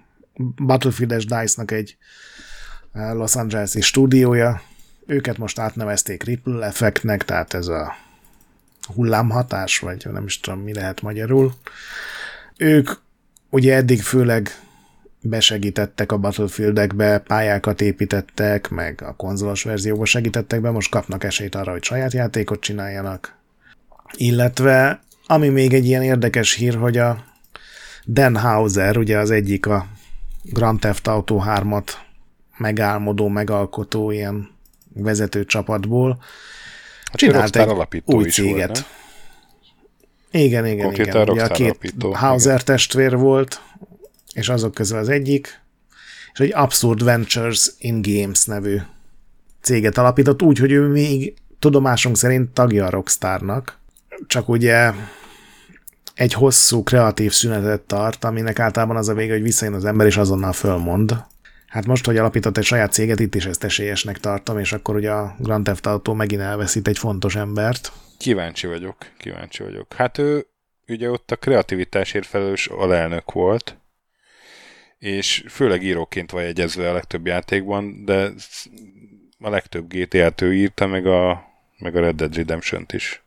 Battlefield-es 0.64 1.24
DICE-nak 1.24 1.70
egy 1.70 1.96
Los 2.92 3.36
Angeles-i 3.36 3.80
stúdiója, 3.80 4.62
őket 5.06 5.38
most 5.38 5.58
átnevezték 5.58 6.22
Ripple 6.22 6.66
Effectnek, 6.66 7.24
tehát 7.24 7.54
ez 7.54 7.66
a 7.66 7.96
hullámhatás, 8.94 9.78
vagy 9.78 10.06
nem 10.12 10.24
is 10.24 10.40
tudom, 10.40 10.60
mi 10.60 10.74
lehet 10.74 11.02
magyarul. 11.02 11.52
Ők 12.56 12.90
ugye 13.50 13.74
eddig 13.74 14.02
főleg 14.02 14.48
besegítettek 15.22 16.12
a 16.12 16.18
Battlefield-ekbe, 16.18 17.18
pályákat 17.18 17.80
építettek, 17.80 18.68
meg 18.68 19.02
a 19.02 19.16
konzolos 19.16 19.62
verzióba 19.62 20.04
segítettek 20.04 20.60
be, 20.60 20.70
most 20.70 20.90
kapnak 20.90 21.24
esélyt 21.24 21.54
arra, 21.54 21.70
hogy 21.70 21.82
saját 21.82 22.12
játékot 22.12 22.60
csináljanak. 22.60 23.36
Illetve, 24.16 25.00
ami 25.26 25.48
még 25.48 25.74
egy 25.74 25.86
ilyen 25.86 26.02
érdekes 26.02 26.54
hír, 26.54 26.74
hogy 26.74 26.96
a 26.96 27.24
Dan 28.06 28.36
Hauser, 28.36 28.96
ugye 28.96 29.18
az 29.18 29.30
egyik 29.30 29.66
a 29.66 29.86
Grand 30.42 30.78
Theft 30.80 31.06
Auto 31.06 31.40
3-at 31.44 31.88
megálmodó, 32.56 33.28
megalkotó 33.28 34.10
ilyen 34.10 34.50
vezető 34.94 35.44
csapatból. 35.44 36.22
Hát 37.04 37.16
csinált 37.16 37.56
egy 37.56 38.02
új 38.04 38.30
céget. 38.30 38.66
Volt, 38.66 38.99
igen, 40.30 40.66
igen, 40.66 40.84
Konkrétan 40.84 41.22
igen. 41.22 41.34
Ugye 41.34 41.44
a 41.44 41.48
két 41.48 41.94
Hauser 42.12 42.52
igen. 42.52 42.64
testvér 42.64 43.16
volt, 43.16 43.60
és 44.32 44.48
azok 44.48 44.74
közül 44.74 44.98
az 44.98 45.08
egyik, 45.08 45.60
és 46.32 46.38
egy 46.38 46.52
Absurd 46.52 47.04
Ventures 47.04 47.70
in 47.78 48.02
Games 48.02 48.44
nevű 48.44 48.76
céget 49.60 49.98
alapított, 49.98 50.42
úgy, 50.42 50.58
hogy 50.58 50.72
ő 50.72 50.86
még 50.86 51.34
tudomásunk 51.58 52.16
szerint 52.16 52.50
tagja 52.50 52.86
a 52.86 52.90
Rockstarnak, 52.90 53.78
csak 54.26 54.48
ugye 54.48 54.92
egy 56.14 56.32
hosszú 56.32 56.82
kreatív 56.82 57.32
szünetet 57.32 57.80
tart, 57.80 58.24
aminek 58.24 58.58
általában 58.58 58.96
az 58.96 59.08
a 59.08 59.14
vége, 59.14 59.32
hogy 59.32 59.42
visszajön 59.42 59.74
az 59.74 59.84
ember, 59.84 60.06
és 60.06 60.16
azonnal 60.16 60.52
fölmond. 60.52 61.24
Hát 61.70 61.86
most, 61.86 62.06
hogy 62.06 62.16
alapított 62.16 62.56
egy 62.56 62.64
saját 62.64 62.92
céget, 62.92 63.20
itt 63.20 63.34
is 63.34 63.46
ezt 63.46 63.64
esélyesnek 63.64 64.18
tartom, 64.18 64.58
és 64.58 64.72
akkor 64.72 64.94
ugye 64.96 65.10
a 65.10 65.34
Grand 65.38 65.64
Theft 65.64 65.86
Auto 65.86 66.14
megint 66.14 66.40
elveszít 66.40 66.88
egy 66.88 66.98
fontos 66.98 67.36
embert. 67.36 67.92
Kíváncsi 68.18 68.66
vagyok, 68.66 68.96
kíváncsi 69.18 69.62
vagyok. 69.62 69.92
Hát 69.92 70.18
ő 70.18 70.46
ugye 70.88 71.10
ott 71.10 71.30
a 71.30 71.36
kreativitásért 71.36 72.26
felelős 72.26 72.66
alelnök 72.66 73.32
volt, 73.32 73.76
és 74.98 75.44
főleg 75.48 75.82
íróként 75.82 76.30
van 76.30 76.42
jegyezve 76.42 76.90
a 76.90 76.92
legtöbb 76.92 77.26
játékban, 77.26 78.04
de 78.04 78.30
a 79.38 79.50
legtöbb 79.50 79.88
GTA-t 79.88 80.40
ő 80.40 80.54
írta, 80.54 80.86
meg 80.86 81.06
a, 81.06 81.44
meg 81.78 81.96
a 81.96 82.00
Red 82.00 82.16
Dead 82.16 82.34
Redemption-t 82.36 82.92
is. 82.92 83.22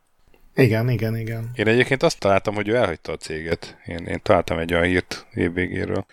Igen, 0.56 0.90
igen, 0.90 1.18
igen. 1.18 1.52
Én 1.56 1.68
egyébként 1.68 2.04
azt 2.04 2.20
találtam, 2.20 2.56
hogy 2.56 2.68
ő 2.68 2.76
elhagyta 2.76 3.12
a 3.12 3.18
céget. 3.18 3.78
Én, 3.86 4.06
én 4.06 4.20
találtam 4.24 4.60
egy 4.60 4.74
olyan 4.74 4.86
hírt 4.86 5.28
évvégéről, 5.34 6.06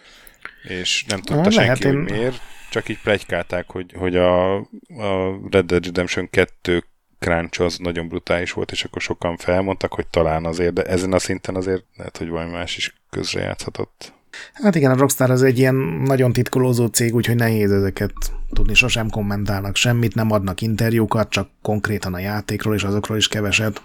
és 0.62 1.04
nem 1.08 1.20
tudta 1.20 1.42
ah, 1.42 1.50
senki, 1.50 1.86
én... 1.86 1.94
hogy 1.94 2.10
miért, 2.10 2.40
csak 2.70 2.88
így 2.88 3.00
plegykálták, 3.00 3.70
hogy, 3.70 3.94
hogy 3.98 4.16
a, 4.16 4.56
a 4.56 5.40
Red 5.50 5.66
Dead 5.66 5.84
Redemption 5.84 6.30
2 6.30 6.84
crunch 7.18 7.60
az 7.60 7.76
nagyon 7.78 8.08
brutális 8.08 8.52
volt, 8.52 8.70
és 8.70 8.84
akkor 8.84 9.02
sokan 9.02 9.36
felmondtak, 9.36 9.94
hogy 9.94 10.06
talán 10.06 10.44
azért, 10.44 10.72
de 10.72 10.82
ezen 10.82 11.12
a 11.12 11.18
szinten 11.18 11.54
azért 11.54 11.84
lehet, 11.96 12.16
hogy 12.16 12.28
valami 12.28 12.50
más 12.50 12.76
is 12.76 12.94
közrejátszhatott. 13.10 14.12
Hát 14.52 14.74
igen, 14.74 14.90
a 14.90 14.96
Rockstar 14.96 15.30
az 15.30 15.42
egy 15.42 15.58
ilyen 15.58 15.74
nagyon 16.04 16.32
titkolózó 16.32 16.86
cég, 16.86 17.14
úgyhogy 17.14 17.36
nehéz 17.36 17.72
ezeket 17.72 18.12
tudni, 18.52 18.74
sosem 18.74 19.10
kommentálnak 19.10 19.76
semmit, 19.76 20.14
nem 20.14 20.30
adnak 20.30 20.60
interjúkat, 20.60 21.30
csak 21.30 21.50
konkrétan 21.62 22.14
a 22.14 22.18
játékról 22.18 22.74
és 22.74 22.82
azokról 22.82 23.16
is 23.16 23.28
keveset. 23.28 23.82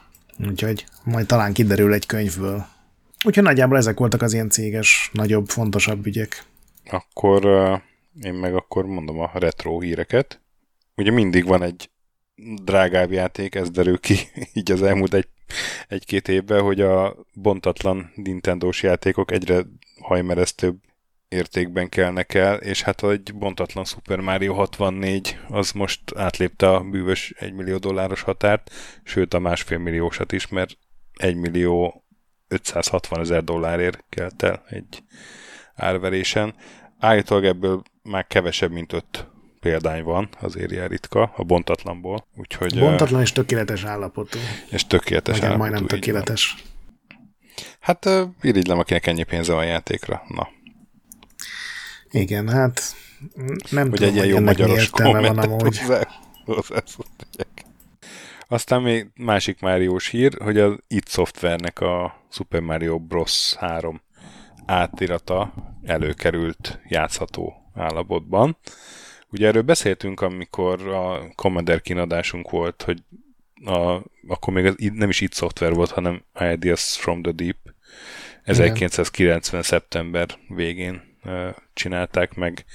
Úgyhogy 0.48 0.86
majd 1.04 1.26
talán 1.26 1.54
kiderül 1.54 1.94
egy 1.94 2.06
könyvből. 2.06 2.66
Úgyhogy 3.26 3.44
nagyjából 3.44 3.78
ezek 3.78 3.98
voltak 3.98 4.22
az 4.22 4.34
ilyen 4.34 4.50
céges, 4.50 5.10
nagyobb, 5.14 5.48
fontosabb 5.48 6.06
ügyek. 6.06 6.44
Akkor 6.90 7.46
én 8.22 8.34
meg 8.34 8.56
akkor 8.56 8.86
mondom 8.86 9.20
a 9.20 9.32
retro 9.34 9.80
híreket. 9.80 10.42
Ugye 10.96 11.12
mindig 11.12 11.46
van 11.46 11.64
egy 11.64 11.90
drágább 12.64 13.12
játék, 13.12 13.56
ez 13.56 13.70
derül 13.70 14.00
ki 14.00 14.18
így 14.54 14.72
az 14.72 14.82
elmúlt 14.82 15.14
egy, 15.14 15.28
egy-két 15.88 16.28
évben, 16.28 16.62
hogy 16.62 16.82
a 16.82 17.16
bontatlan 17.34 18.12
Nintendo-s 18.16 18.84
játékok 18.84 19.32
egyre 19.32 19.64
hajmeresztőbb 20.02 20.78
értékben 21.28 21.90
kelnek 21.90 22.34
el, 22.34 22.56
és 22.56 22.82
hát 22.82 23.04
egy 23.04 23.36
bontatlan 23.36 23.86
Super 23.86 24.20
Mario 24.20 24.54
64 24.54 25.40
az 25.48 25.72
most 25.72 26.02
átlépte 26.16 26.70
a 26.70 26.84
bűvös 26.84 27.34
1 27.38 27.54
millió 27.54 27.78
dolláros 27.78 28.22
határt, 28.22 28.72
sőt 29.04 29.34
a 29.34 29.40
másfél 29.40 29.78
milliósat 29.78 30.32
is, 30.32 30.48
mert 30.48 30.78
1 31.14 31.36
millió 31.36 32.04
560 32.48 33.20
ezer 33.20 33.44
dollárért 33.44 34.04
kelt 34.10 34.44
el 34.44 34.64
egy 34.70 35.04
árverésen. 35.76 36.56
Állítólag 37.00 37.46
ebből 37.46 37.84
már 38.04 38.28
kevesebb, 38.28 38.72
mint 38.72 38.94
5 38.94 39.28
példány 39.60 40.04
van, 40.04 40.30
azért 40.42 40.72
ilyen 40.72 40.88
ritka, 40.88 41.34
a 41.36 41.44
bontatlanból. 41.44 42.28
Úgyhogy, 42.36 42.80
Bontatlan 42.80 43.22
és 43.22 43.32
tökéletes 43.32 43.84
állapotú. 43.84 44.40
És 44.70 44.88
tökéletes 44.88 45.34
Nekem 45.40 45.50
állapotú. 45.50 45.70
majdnem 45.72 46.00
tökéletes. 46.00 46.56
Hát 47.80 48.10
irigylem, 48.42 48.80
akinek 48.80 49.08
ennyi 49.08 49.24
pénze 49.24 49.54
van 49.54 49.62
a 49.62 49.66
játékra. 49.66 50.24
Na. 50.28 50.50
Igen, 52.12 52.50
hát 52.50 52.82
nem 53.70 53.90
hogy 53.90 54.00
tudom, 54.00 54.10
egy 54.10 54.16
ilyen 54.16 54.28
jó 54.28 54.36
ennek 54.36 54.58
magyaros 54.58 54.90
van 54.90 55.38
amúgy. 55.38 55.78
hozzá, 55.78 56.02
hozzá 56.46 56.84
Aztán 58.48 58.82
még 58.82 59.08
másik 59.16 59.60
Máriós 59.60 60.08
hír, 60.08 60.38
hogy 60.44 60.58
az 60.58 60.78
id 60.88 61.08
Softwarnek 61.08 61.80
a 61.80 62.22
Super 62.30 62.62
Mario 62.62 63.00
Bros. 63.00 63.56
3 63.56 64.02
átirata 64.66 65.54
előkerült 65.84 66.80
játszható 66.88 67.54
állapotban. 67.74 68.58
Ugye 69.30 69.48
erről 69.48 69.62
beszéltünk, 69.62 70.22
amikor 70.22 70.88
a 70.88 71.34
Commander 71.36 71.82
kínadásunk 71.82 72.50
volt, 72.50 72.82
hogy 72.82 73.04
a, 73.66 74.02
akkor 74.28 74.54
még 74.54 74.66
az, 74.66 74.76
nem 74.78 75.10
is 75.10 75.22
id 75.22 75.34
Software 75.34 75.74
volt, 75.74 75.92
hanem 75.92 76.24
Ideas 76.40 76.98
from 76.98 77.22
the 77.22 77.32
Deep. 77.32 77.58
1990. 78.44 79.62
szeptember 79.62 80.28
végén 80.48 81.02
csinálták 81.74 82.34
meg 82.34 82.66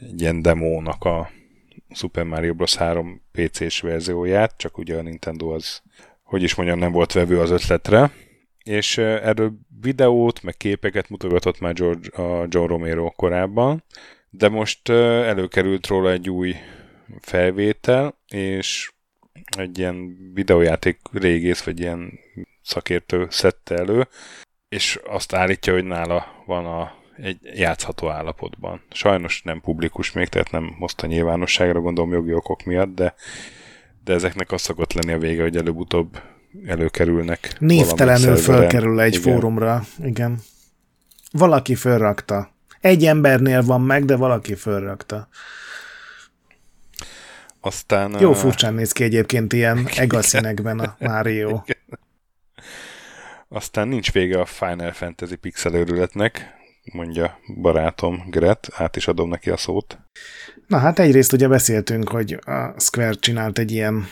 egy 0.00 0.20
ilyen 0.20 0.42
demónak 0.42 1.04
a 1.04 1.30
Super 1.90 2.24
Mario 2.24 2.54
Bros. 2.54 2.76
3 2.76 3.22
PC-s 3.32 3.80
verzióját, 3.80 4.54
csak 4.56 4.78
ugye 4.78 4.96
a 4.96 5.02
Nintendo 5.02 5.48
az, 5.48 5.82
hogy 6.22 6.42
is 6.42 6.54
mondjam, 6.54 6.78
nem 6.78 6.92
volt 6.92 7.12
vevő 7.12 7.40
az 7.40 7.50
ötletre, 7.50 8.10
és 8.68 8.98
erről 8.98 9.52
videót, 9.80 10.42
meg 10.42 10.56
képeket 10.56 11.08
mutogatott 11.08 11.60
már 11.60 11.72
George, 11.72 12.22
a 12.22 12.46
John 12.48 12.68
Romero 12.68 13.10
korábban, 13.10 13.84
de 14.30 14.48
most 14.48 14.88
előkerült 14.88 15.86
róla 15.86 16.10
egy 16.10 16.30
új 16.30 16.54
felvétel, 17.20 18.18
és 18.28 18.92
egy 19.58 19.78
ilyen 19.78 20.16
videójáték 20.34 21.00
régész, 21.12 21.62
vagy 21.62 21.80
ilyen 21.80 22.18
szakértő 22.62 23.26
szedte 23.30 23.74
elő, 23.74 24.08
és 24.68 25.00
azt 25.04 25.34
állítja, 25.34 25.72
hogy 25.72 25.84
nála 25.84 26.42
van 26.46 26.66
a, 26.66 26.92
egy 27.16 27.38
játszható 27.42 28.08
állapotban. 28.08 28.82
Sajnos 28.90 29.42
nem 29.42 29.60
publikus 29.60 30.12
még, 30.12 30.28
tehát 30.28 30.50
nem 30.50 30.76
hozta 30.78 31.06
nyilvánosságra, 31.06 31.80
gondolom 31.80 32.12
jogi 32.12 32.32
okok 32.34 32.64
miatt, 32.64 32.94
de, 32.94 33.14
de 34.04 34.12
ezeknek 34.12 34.52
az 34.52 34.60
szokott 34.60 34.92
lenni 34.92 35.12
a 35.12 35.18
vége, 35.18 35.42
hogy 35.42 35.56
előbb-utóbb 35.56 36.20
előkerülnek. 36.66 37.56
Névtelenül 37.58 38.36
fölkerül 38.36 39.00
egy 39.00 39.14
igen. 39.14 39.32
fórumra, 39.32 39.84
igen. 40.02 40.38
Valaki 41.32 41.74
fölrakta. 41.74 42.50
Egy 42.80 43.04
embernél 43.04 43.62
van 43.62 43.80
meg, 43.80 44.04
de 44.04 44.16
valaki 44.16 44.54
fölrakta. 44.54 45.28
Aztán... 47.60 48.16
Jó 48.20 48.32
furcsán 48.32 48.74
néz 48.74 48.92
ki 48.92 49.04
egyébként 49.04 49.52
ilyen 49.52 49.88
egaszínekben 49.96 50.78
a 50.78 50.96
Mario. 50.98 51.62
Aztán 53.48 53.88
nincs 53.88 54.12
vége 54.12 54.40
a 54.40 54.44
Final 54.44 54.92
Fantasy 54.92 55.36
pixel 55.36 55.74
őrületnek, 55.74 56.56
mondja 56.92 57.38
barátom 57.60 58.24
Gret, 58.30 58.68
át 58.74 58.96
is 58.96 59.08
adom 59.08 59.28
neki 59.28 59.50
a 59.50 59.56
szót. 59.56 59.98
Na 60.66 60.78
hát 60.78 60.98
egyrészt 60.98 61.32
ugye 61.32 61.48
beszéltünk, 61.48 62.08
hogy 62.08 62.38
a 62.44 62.74
Square 62.80 63.12
csinált 63.12 63.58
egy 63.58 63.70
ilyen 63.70 64.06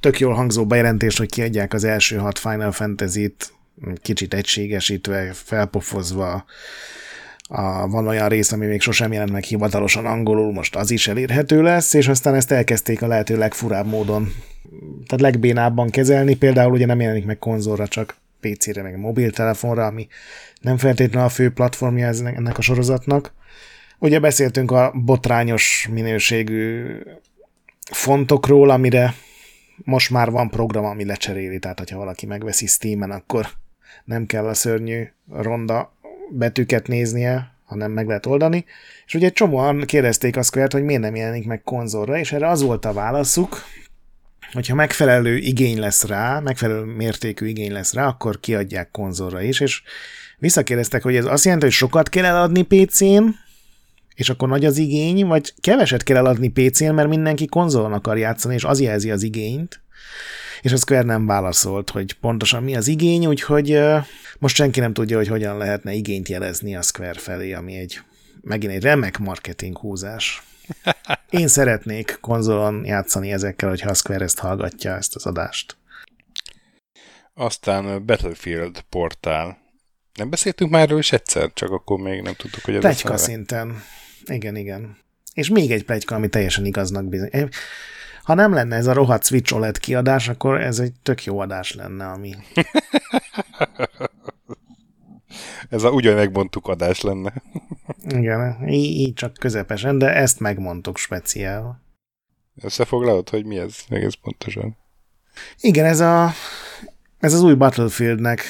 tök 0.00 0.20
jól 0.20 0.34
hangzó 0.34 0.66
bejelentést, 0.66 1.18
hogy 1.18 1.30
kiadják 1.30 1.74
az 1.74 1.84
első 1.84 2.16
hat 2.16 2.38
Final 2.38 2.72
Fantasy-t, 2.72 3.52
kicsit 4.02 4.34
egységesítve, 4.34 5.30
felpofozva, 5.32 6.44
a, 7.52 7.88
van 7.88 8.06
olyan 8.06 8.28
rész, 8.28 8.52
ami 8.52 8.66
még 8.66 8.80
sosem 8.80 9.12
jelent 9.12 9.32
meg 9.32 9.42
hivatalosan 9.42 10.06
angolul, 10.06 10.52
most 10.52 10.76
az 10.76 10.90
is 10.90 11.08
elérhető 11.08 11.62
lesz, 11.62 11.94
és 11.94 12.08
aztán 12.08 12.34
ezt 12.34 12.50
elkezdték 12.50 13.02
a 13.02 13.06
lehető 13.06 13.36
legfurább 13.36 13.86
módon, 13.86 14.32
tehát 15.06 15.20
legbénábban 15.20 15.90
kezelni, 15.90 16.34
például 16.34 16.72
ugye 16.72 16.86
nem 16.86 17.00
jelenik 17.00 17.24
meg 17.24 17.38
konzolra, 17.38 17.88
csak 17.88 18.16
PC-re, 18.40 18.82
meg 18.82 18.98
mobiltelefonra, 18.98 19.86
ami 19.86 20.06
nem 20.60 20.76
feltétlenül 20.76 21.26
a 21.26 21.30
fő 21.30 21.50
platformja 21.50 22.08
ennek 22.08 22.58
a 22.58 22.62
sorozatnak. 22.62 23.32
Ugye 23.98 24.20
beszéltünk 24.20 24.70
a 24.70 24.92
botrányos 25.04 25.88
minőségű 25.92 26.84
fontokról, 27.90 28.70
amire 28.70 29.14
most 29.84 30.10
már 30.10 30.30
van 30.30 30.50
program, 30.50 30.84
ami 30.84 31.04
lecseréli, 31.04 31.58
tehát 31.58 31.78
hogyha 31.78 31.98
valaki 31.98 32.26
megveszi 32.26 32.66
Steam-en, 32.66 33.10
akkor 33.10 33.46
nem 34.04 34.26
kell 34.26 34.46
a 34.46 34.54
szörnyű 34.54 35.08
ronda 35.30 35.94
betűket 36.30 36.86
néznie, 36.86 37.54
hanem 37.64 37.92
meg 37.92 38.06
lehet 38.06 38.26
oldani. 38.26 38.64
És 39.06 39.14
ugye 39.14 39.26
egy 39.26 39.32
csomóan 39.32 39.80
kérdezték 39.80 40.36
a 40.36 40.42
square 40.42 40.68
hogy 40.70 40.82
miért 40.82 41.02
nem 41.02 41.14
jelenik 41.14 41.46
meg 41.46 41.62
konzolra, 41.62 42.18
és 42.18 42.32
erre 42.32 42.48
az 42.48 42.62
volt 42.62 42.84
a 42.84 42.92
válaszuk, 42.92 43.64
hogyha 44.52 44.74
megfelelő 44.74 45.36
igény 45.36 45.78
lesz 45.78 46.04
rá, 46.04 46.40
megfelelő 46.40 46.84
mértékű 46.84 47.46
igény 47.46 47.72
lesz 47.72 47.94
rá, 47.94 48.06
akkor 48.06 48.40
kiadják 48.40 48.90
konzolra 48.90 49.42
is, 49.42 49.60
és 49.60 49.82
visszakérdeztek, 50.38 51.02
hogy 51.02 51.16
ez 51.16 51.24
azt 51.24 51.44
jelenti, 51.44 51.66
hogy 51.66 51.74
sokat 51.74 52.08
kell 52.08 52.24
eladni 52.24 52.62
PC-n, 52.62 53.24
és 54.20 54.28
akkor 54.28 54.48
nagy 54.48 54.64
az 54.64 54.78
igény, 54.78 55.26
vagy 55.26 55.54
keveset 55.60 56.02
kell 56.02 56.16
eladni 56.16 56.48
PC-n, 56.48 56.92
mert 56.92 57.08
mindenki 57.08 57.46
konzolon 57.46 57.92
akar 57.92 58.18
játszani, 58.18 58.54
és 58.54 58.64
az 58.64 58.80
jelzi 58.80 59.10
az 59.10 59.22
igényt. 59.22 59.82
És 60.60 60.72
a 60.72 60.76
Square 60.76 61.02
nem 61.02 61.26
válaszolt, 61.26 61.90
hogy 61.90 62.12
pontosan 62.12 62.62
mi 62.62 62.76
az 62.76 62.88
igény, 62.88 63.26
úgyhogy 63.26 63.80
most 64.38 64.54
senki 64.54 64.80
nem 64.80 64.92
tudja, 64.92 65.16
hogy 65.16 65.28
hogyan 65.28 65.56
lehetne 65.56 65.92
igényt 65.92 66.28
jelezni 66.28 66.76
a 66.76 66.82
Square 66.82 67.18
felé, 67.18 67.52
ami 67.52 67.76
egy 67.76 68.00
megint 68.40 68.72
egy 68.72 68.82
remek 68.82 69.18
marketing 69.18 69.78
húzás. 69.78 70.42
Én 71.30 71.48
szeretnék 71.48 72.18
konzolon 72.20 72.84
játszani 72.84 73.32
ezekkel, 73.32 73.68
hogyha 73.68 73.90
a 73.90 73.94
Square 73.94 74.24
ezt 74.24 74.38
hallgatja, 74.38 74.96
ezt 74.96 75.14
az 75.14 75.26
adást. 75.26 75.76
Aztán 77.34 78.06
Battlefield 78.06 78.80
portál. 78.80 79.58
Nem 80.14 80.30
beszéltünk 80.30 80.70
már 80.70 80.82
erről 80.82 80.98
is 80.98 81.12
egyszer, 81.12 81.50
csak 81.54 81.70
akkor 81.70 81.98
még 81.98 82.22
nem 82.22 82.34
tudtuk, 82.34 82.64
hogy 82.64 82.74
ez 82.74 82.80
Plegyka 82.80 83.16
szinten. 83.16 83.82
Igen, 84.24 84.56
igen. 84.56 84.96
És 85.34 85.48
még 85.48 85.70
egy 85.70 85.84
plegyka, 85.84 86.14
ami 86.14 86.28
teljesen 86.28 86.64
igaznak 86.64 87.04
bizony. 87.04 87.48
Ha 88.22 88.34
nem 88.34 88.52
lenne 88.52 88.76
ez 88.76 88.86
a 88.86 88.92
rohadt 88.92 89.24
Switch 89.24 89.54
OLED 89.54 89.78
kiadás, 89.78 90.28
akkor 90.28 90.60
ez 90.60 90.78
egy 90.78 90.92
tök 91.02 91.24
jó 91.24 91.38
adás 91.38 91.74
lenne, 91.74 92.06
ami... 92.06 92.34
ez 95.70 95.82
a 95.82 95.90
ugyan 95.90 96.14
megmondtuk 96.14 96.68
adás 96.68 97.00
lenne. 97.00 97.32
Igen, 98.08 98.68
így, 98.68 98.96
így 98.96 99.14
csak 99.14 99.34
közepesen, 99.34 99.98
de 99.98 100.14
ezt 100.14 100.40
megmondtuk 100.40 100.96
speciál. 100.96 101.82
Összefoglalod, 102.62 103.28
hogy 103.28 103.44
mi 103.44 103.58
ez 103.58 103.76
egész 103.88 104.14
pontosan? 104.22 104.76
Igen, 105.60 105.84
ez, 105.84 106.00
a, 106.00 106.30
ez 107.18 107.34
az 107.34 107.42
új 107.42 107.54
Battlefieldnek 107.54 108.42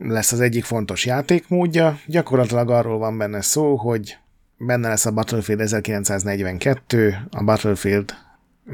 lesz 0.00 0.32
az 0.32 0.40
egyik 0.40 0.64
fontos 0.64 1.06
játékmódja. 1.06 1.98
Gyakorlatilag 2.06 2.70
arról 2.70 2.98
van 2.98 3.18
benne 3.18 3.40
szó, 3.40 3.76
hogy 3.76 4.18
benne 4.66 4.88
lesz 4.88 5.06
a 5.06 5.12
Battlefield 5.12 5.60
1942, 5.60 7.28
a 7.30 7.44
Battlefield 7.44 8.14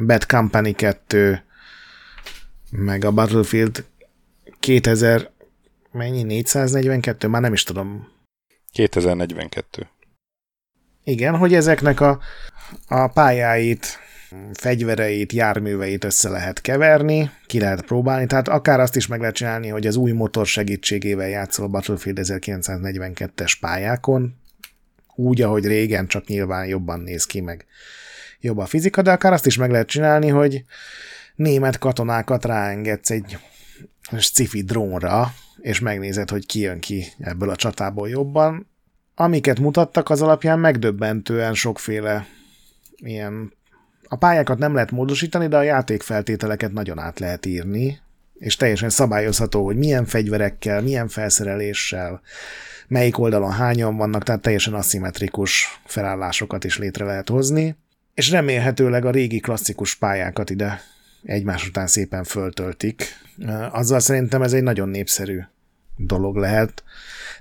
Bad 0.06 0.26
Company 0.26 0.74
2, 0.74 1.42
meg 2.70 3.04
a 3.04 3.10
Battlefield 3.10 3.84
2000, 4.60 5.30
mennyi? 5.92 6.22
442? 6.22 7.28
Már 7.28 7.40
nem 7.40 7.52
is 7.52 7.62
tudom. 7.62 8.08
2042. 8.72 9.88
Igen, 11.04 11.36
hogy 11.36 11.54
ezeknek 11.54 12.00
a, 12.00 12.18
a 12.88 13.06
pályáit, 13.06 13.98
fegyvereit, 14.52 15.32
járműveit 15.32 16.04
össze 16.04 16.28
lehet 16.28 16.60
keverni, 16.60 17.30
ki 17.46 17.60
lehet 17.60 17.82
próbálni, 17.82 18.26
tehát 18.26 18.48
akár 18.48 18.80
azt 18.80 18.96
is 18.96 19.06
meg 19.06 19.20
lehet 19.20 19.34
csinálni, 19.34 19.68
hogy 19.68 19.86
az 19.86 19.96
új 19.96 20.12
motor 20.12 20.46
segítségével 20.46 21.28
játszol 21.28 21.68
Battlefield 21.68 22.18
1942-es 22.22 23.52
pályákon, 23.60 24.40
úgy, 25.20 25.42
ahogy 25.42 25.66
régen, 25.66 26.06
csak 26.06 26.26
nyilván 26.26 26.66
jobban 26.66 27.00
néz 27.00 27.24
ki, 27.24 27.40
meg 27.40 27.66
jobb 28.40 28.58
a 28.58 28.66
fizika, 28.66 29.02
de 29.02 29.12
akár 29.12 29.32
azt 29.32 29.46
is 29.46 29.56
meg 29.56 29.70
lehet 29.70 29.86
csinálni, 29.86 30.28
hogy 30.28 30.64
német 31.34 31.78
katonákat 31.78 32.44
ráengedsz 32.44 33.10
egy 33.10 33.38
sci 34.18 34.62
drónra, 34.62 35.32
és 35.60 35.80
megnézed, 35.80 36.30
hogy 36.30 36.46
ki 36.46 36.60
jön 36.60 36.80
ki 36.80 37.06
ebből 37.18 37.50
a 37.50 37.56
csatából 37.56 38.08
jobban. 38.08 38.68
Amiket 39.14 39.58
mutattak, 39.58 40.10
az 40.10 40.22
alapján 40.22 40.58
megdöbbentően 40.58 41.54
sokféle 41.54 42.26
ilyen... 42.96 43.52
A 44.08 44.16
pályákat 44.16 44.58
nem 44.58 44.74
lehet 44.74 44.90
módosítani, 44.90 45.48
de 45.48 45.56
a 45.56 45.62
játékfeltételeket 45.62 46.72
nagyon 46.72 46.98
át 46.98 47.18
lehet 47.18 47.46
írni, 47.46 48.00
és 48.34 48.56
teljesen 48.56 48.90
szabályozható, 48.90 49.64
hogy 49.64 49.76
milyen 49.76 50.04
fegyverekkel, 50.04 50.82
milyen 50.82 51.08
felszereléssel, 51.08 52.20
melyik 52.90 53.18
oldalon 53.18 53.52
hányan 53.52 53.96
vannak, 53.96 54.22
tehát 54.22 54.40
teljesen 54.40 54.74
aszimmetrikus 54.74 55.80
felállásokat 55.84 56.64
is 56.64 56.78
létre 56.78 57.04
lehet 57.04 57.28
hozni, 57.28 57.76
és 58.14 58.30
remélhetőleg 58.30 59.04
a 59.04 59.10
régi 59.10 59.40
klasszikus 59.40 59.94
pályákat 59.94 60.50
ide 60.50 60.80
egymás 61.22 61.68
után 61.68 61.86
szépen 61.86 62.24
föltöltik. 62.24 63.04
Azzal 63.70 64.00
szerintem 64.00 64.42
ez 64.42 64.52
egy 64.52 64.62
nagyon 64.62 64.88
népszerű 64.88 65.40
dolog 65.96 66.36
lehet. 66.36 66.82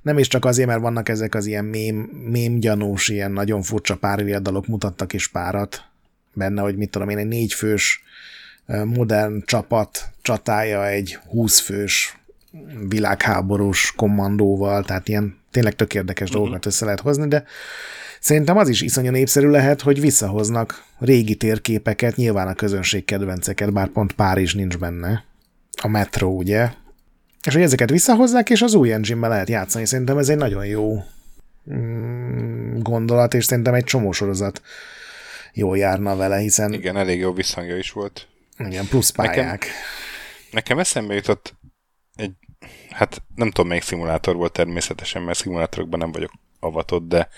Nem 0.02 0.18
is 0.18 0.28
csak 0.28 0.46
azért, 0.46 0.68
mert 0.68 0.82
vannak 0.82 1.10
ezek 1.10 1.36
az 1.36 1.46
ilyen 1.46 1.66
mém, 1.66 1.96
mém 2.32 2.60
gyanús, 2.60 3.10
ilyen 3.10 3.32
nagyon 3.32 3.62
furcsa 3.62 3.98
párviadalok 3.98 4.68
mutattak 4.68 5.14
is 5.14 5.28
párat 5.28 5.84
benne, 6.34 6.62
hogy 6.62 6.76
mit 6.76 6.90
tudom 6.90 7.10
én, 7.10 7.18
egy 7.18 7.28
négyfős 7.28 8.04
modern 8.86 9.44
csapat 9.46 10.10
csatája 10.22 10.88
egy 10.88 11.20
20 11.28 11.60
fős 11.60 12.19
világháborús 12.88 13.94
kommandóval, 13.96 14.84
tehát 14.84 15.08
ilyen 15.08 15.38
tényleg 15.52 15.76
tök 15.76 15.94
érdekes 15.94 16.28
uh-huh. 16.28 16.42
dolgokat 16.42 16.66
össze 16.66 16.86
lehet 16.86 17.00
hozni, 17.00 17.28
de 17.28 17.44
szerintem 18.20 18.58
az 18.58 18.70
is 18.70 18.82
iszonyú 18.82 19.12
népszerű 19.12 19.48
lehet, 19.48 19.82
hogy 19.82 20.00
visszahoznak 20.00 20.84
régi 21.00 21.36
térképeket, 21.36 22.16
nyilván 22.16 22.48
a 22.48 22.54
közönség 22.54 23.06
kedvenceket, 23.06 23.74
bár 23.74 23.88
pont 23.88 24.14
Párizs 24.14 24.54
nincs 24.54 24.78
benne. 24.78 25.24
A 25.82 25.88
metro, 25.88 26.28
ugye? 26.28 26.70
És 27.44 27.54
hogy 27.54 27.64
ezeket 27.64 27.90
visszahozzák, 27.90 28.50
és 28.50 28.62
az 28.62 28.74
új 28.74 28.94
engine 28.94 29.28
lehet 29.28 29.50
játszani. 29.50 29.86
Szerintem 29.86 30.18
ez 30.18 30.30
egy 30.30 30.38
nagyon 30.38 30.66
jó 30.66 31.04
mm, 31.74 32.80
gondolat, 32.80 33.34
és 33.34 33.46
szerintem 33.46 33.74
egy 33.74 33.84
csomó 33.84 34.12
sorozat 34.12 34.62
jól 35.54 35.78
járna 35.78 36.16
vele, 36.16 36.38
hiszen... 36.38 36.74
Igen, 36.74 36.98
elég 36.98 37.20
jó 37.20 37.34
visszhangja 37.34 37.78
is 37.78 37.92
volt. 37.92 38.28
Igen, 38.58 38.88
plusz 38.88 39.10
pályák. 39.10 39.36
Nekem, 39.36 39.70
nekem 40.52 40.80
eszembe 40.80 41.14
jutott 41.14 41.54
egy, 42.20 42.34
hát 42.90 43.22
nem 43.36 43.52
tudom 43.52 43.68
melyik 43.68 43.84
szimulátor 43.84 44.36
volt 44.36 44.52
természetesen, 44.52 45.22
mert 45.22 45.38
szimulátorokban 45.38 46.00
nem 46.00 46.12
vagyok 46.12 46.32
avatott, 46.60 47.08
de 47.08 47.30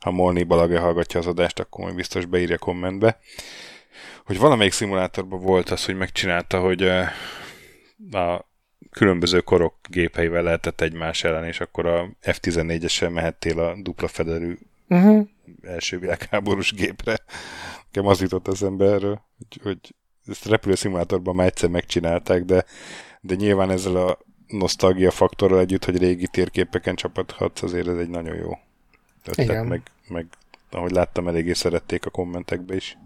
ha 0.00 0.10
Molni 0.10 0.42
Balage 0.42 0.78
hallgatja 0.78 1.20
az 1.20 1.26
adást, 1.26 1.58
akkor 1.58 1.84
majd 1.84 1.96
biztos 1.96 2.24
beírja 2.24 2.58
kommentbe, 2.58 3.18
hogy 4.24 4.38
valamelyik 4.38 4.72
szimulátorban 4.72 5.40
volt 5.40 5.70
az, 5.70 5.84
hogy 5.84 5.96
megcsinálta, 5.96 6.60
hogy 6.60 6.82
a 8.10 8.46
különböző 8.90 9.40
korok 9.40 9.74
gépeivel 9.88 10.42
lehetett 10.42 10.80
egymás 10.80 11.24
ellen, 11.24 11.44
és 11.44 11.60
akkor 11.60 11.86
a 11.86 12.08
F-14-essel 12.20 13.12
mehettél 13.12 13.60
a 13.60 13.74
dupla 13.82 14.08
federű 14.08 14.58
uh-huh. 14.88 15.26
első 15.62 15.98
világháborús 15.98 16.72
gépre. 16.72 17.18
Nekem 17.84 18.06
az 18.06 18.20
jutott 18.20 18.48
az 18.48 18.62
emberről, 18.62 19.22
hogy, 19.38 19.60
hogy 19.62 19.94
ezt 20.26 20.46
repülőszimulátorban 20.46 21.34
már 21.34 21.46
egyszer 21.46 21.68
megcsinálták, 21.68 22.44
de, 22.44 22.64
de 23.26 23.34
nyilván 23.34 23.70
ezzel 23.70 23.96
a 23.96 24.18
nosztalgia 24.46 25.10
faktorral 25.10 25.60
együtt, 25.60 25.84
hogy 25.84 25.98
régi 25.98 26.26
térképeken 26.26 26.94
csapathatsz, 26.94 27.62
azért 27.62 27.88
ez 27.88 27.96
egy 27.96 28.08
nagyon 28.08 28.36
jó 28.36 28.58
ötlet, 29.24 29.68
meg, 29.68 29.82
meg 30.08 30.26
ahogy 30.70 30.90
láttam, 30.90 31.28
eléggé 31.28 31.52
szerették 31.52 32.06
a 32.06 32.10
kommentekbe 32.10 32.74
is. 32.74 32.98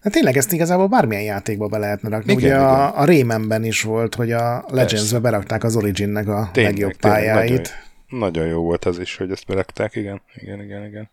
Hát 0.00 0.12
tényleg 0.12 0.36
ezt 0.36 0.52
igazából 0.52 0.86
bármilyen 0.86 1.22
játékba 1.22 1.66
be 1.66 1.78
lehetne 1.78 2.08
rakni. 2.08 2.32
Igen, 2.32 2.44
Ugye 2.44 2.54
igen. 2.54 2.68
A, 2.68 3.00
a 3.00 3.04
Raymanben 3.04 3.64
is 3.64 3.82
volt, 3.82 4.14
hogy 4.14 4.32
a 4.32 4.64
Legends-be 4.68 5.18
berakták 5.18 5.64
az 5.64 5.76
Originnek 5.76 6.28
a 6.28 6.48
tényleg, 6.52 6.72
legjobb 6.72 6.96
pályáit. 6.96 7.46
Tényleg, 7.46 7.66
nagyon, 8.08 8.30
nagyon 8.30 8.46
jó 8.46 8.62
volt 8.62 8.84
az 8.84 8.98
is, 8.98 9.16
hogy 9.16 9.30
ezt 9.30 9.46
berakták, 9.46 9.94
igen, 9.94 10.22
igen, 10.34 10.62
igen, 10.62 10.84
igen. 10.84 11.10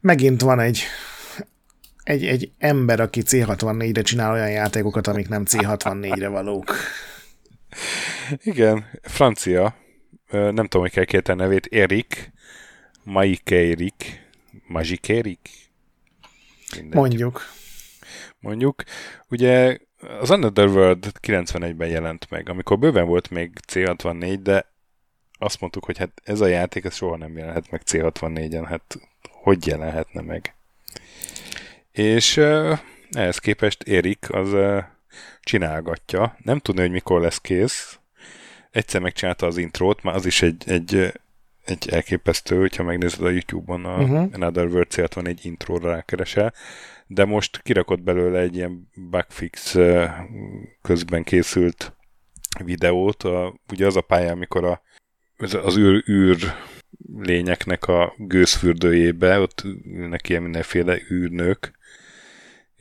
Megint 0.00 0.40
van 0.40 0.60
egy 0.60 0.82
egy, 2.02 2.24
egy 2.24 2.50
ember, 2.58 3.00
aki 3.00 3.22
C64-re 3.26 4.02
csinál 4.02 4.32
olyan 4.32 4.50
játékokat, 4.50 5.06
amik 5.06 5.28
nem 5.28 5.42
C64-re 5.46 6.28
valók. 6.28 6.74
Igen, 8.42 8.86
francia, 9.02 9.76
nem 10.30 10.54
tudom, 10.54 10.80
hogy 10.82 10.90
kell 10.90 11.04
kérte 11.04 11.32
a 11.32 11.34
nevét, 11.34 11.66
Erik, 11.70 12.32
Maike 13.04 13.56
Erik, 13.56 14.28
Magic 14.66 15.08
Erik? 15.08 15.48
Mondjuk. 16.90 17.42
Mondjuk. 18.40 18.82
Ugye 19.28 19.78
az 20.20 20.30
Another 20.30 20.68
World 20.68 21.12
91-ben 21.20 21.88
jelent 21.88 22.30
meg, 22.30 22.48
amikor 22.48 22.78
bőven 22.78 23.06
volt 23.06 23.30
még 23.30 23.52
C64, 23.72 24.38
de 24.42 24.70
azt 25.38 25.60
mondtuk, 25.60 25.84
hogy 25.84 25.98
hát 25.98 26.22
ez 26.24 26.40
a 26.40 26.46
játék 26.46 26.84
ez 26.84 26.94
soha 26.94 27.16
nem 27.16 27.36
jelenhet 27.36 27.70
meg 27.70 27.82
C64-en, 27.86 28.64
hát 28.68 28.98
hogy 29.30 29.66
jelenhetne 29.66 30.20
meg? 30.20 30.54
És 31.92 32.36
ehhez 33.10 33.38
képest 33.38 33.82
Erik 33.82 34.30
az 34.30 34.52
csinálgatja. 35.40 36.36
Nem 36.42 36.58
tudni, 36.58 36.80
hogy 36.80 36.90
mikor 36.90 37.20
lesz 37.20 37.38
kész. 37.40 37.98
Egyszer 38.70 39.00
megcsinálta 39.00 39.46
az 39.46 39.56
intrót, 39.56 40.02
már 40.02 40.14
az 40.14 40.26
is 40.26 40.42
egy, 40.42 40.62
egy, 40.66 41.12
egy 41.64 41.88
elképesztő, 41.88 42.58
hogyha 42.58 42.82
megnézed 42.82 43.24
a 43.24 43.30
YouTube-on 43.30 43.84
a 43.84 43.98
uh-huh. 43.98 44.28
Another 44.32 44.66
World 44.66 44.90
célt 44.90 45.14
van 45.14 45.26
egy 45.26 45.44
intróra 45.44 45.90
rákeresel, 45.90 46.54
de 47.06 47.24
most 47.24 47.62
kirakott 47.62 48.00
belőle 48.00 48.38
egy 48.38 48.56
ilyen 48.56 48.88
bugfix 49.10 49.76
közben 50.82 51.24
készült 51.24 51.96
videót. 52.64 53.22
A, 53.22 53.54
ugye 53.72 53.86
az 53.86 53.96
a 53.96 54.00
pálya, 54.00 54.32
amikor 54.32 54.64
a, 54.64 54.82
az 55.62 55.76
űr, 55.76 56.04
űr 56.08 56.54
lényeknek 57.18 57.88
a 57.88 58.14
gőzfürdőjébe, 58.18 59.40
ott 59.40 59.62
ülnek 59.84 60.28
ilyen 60.28 60.42
mindenféle 60.42 60.98
űrnők, 61.10 61.78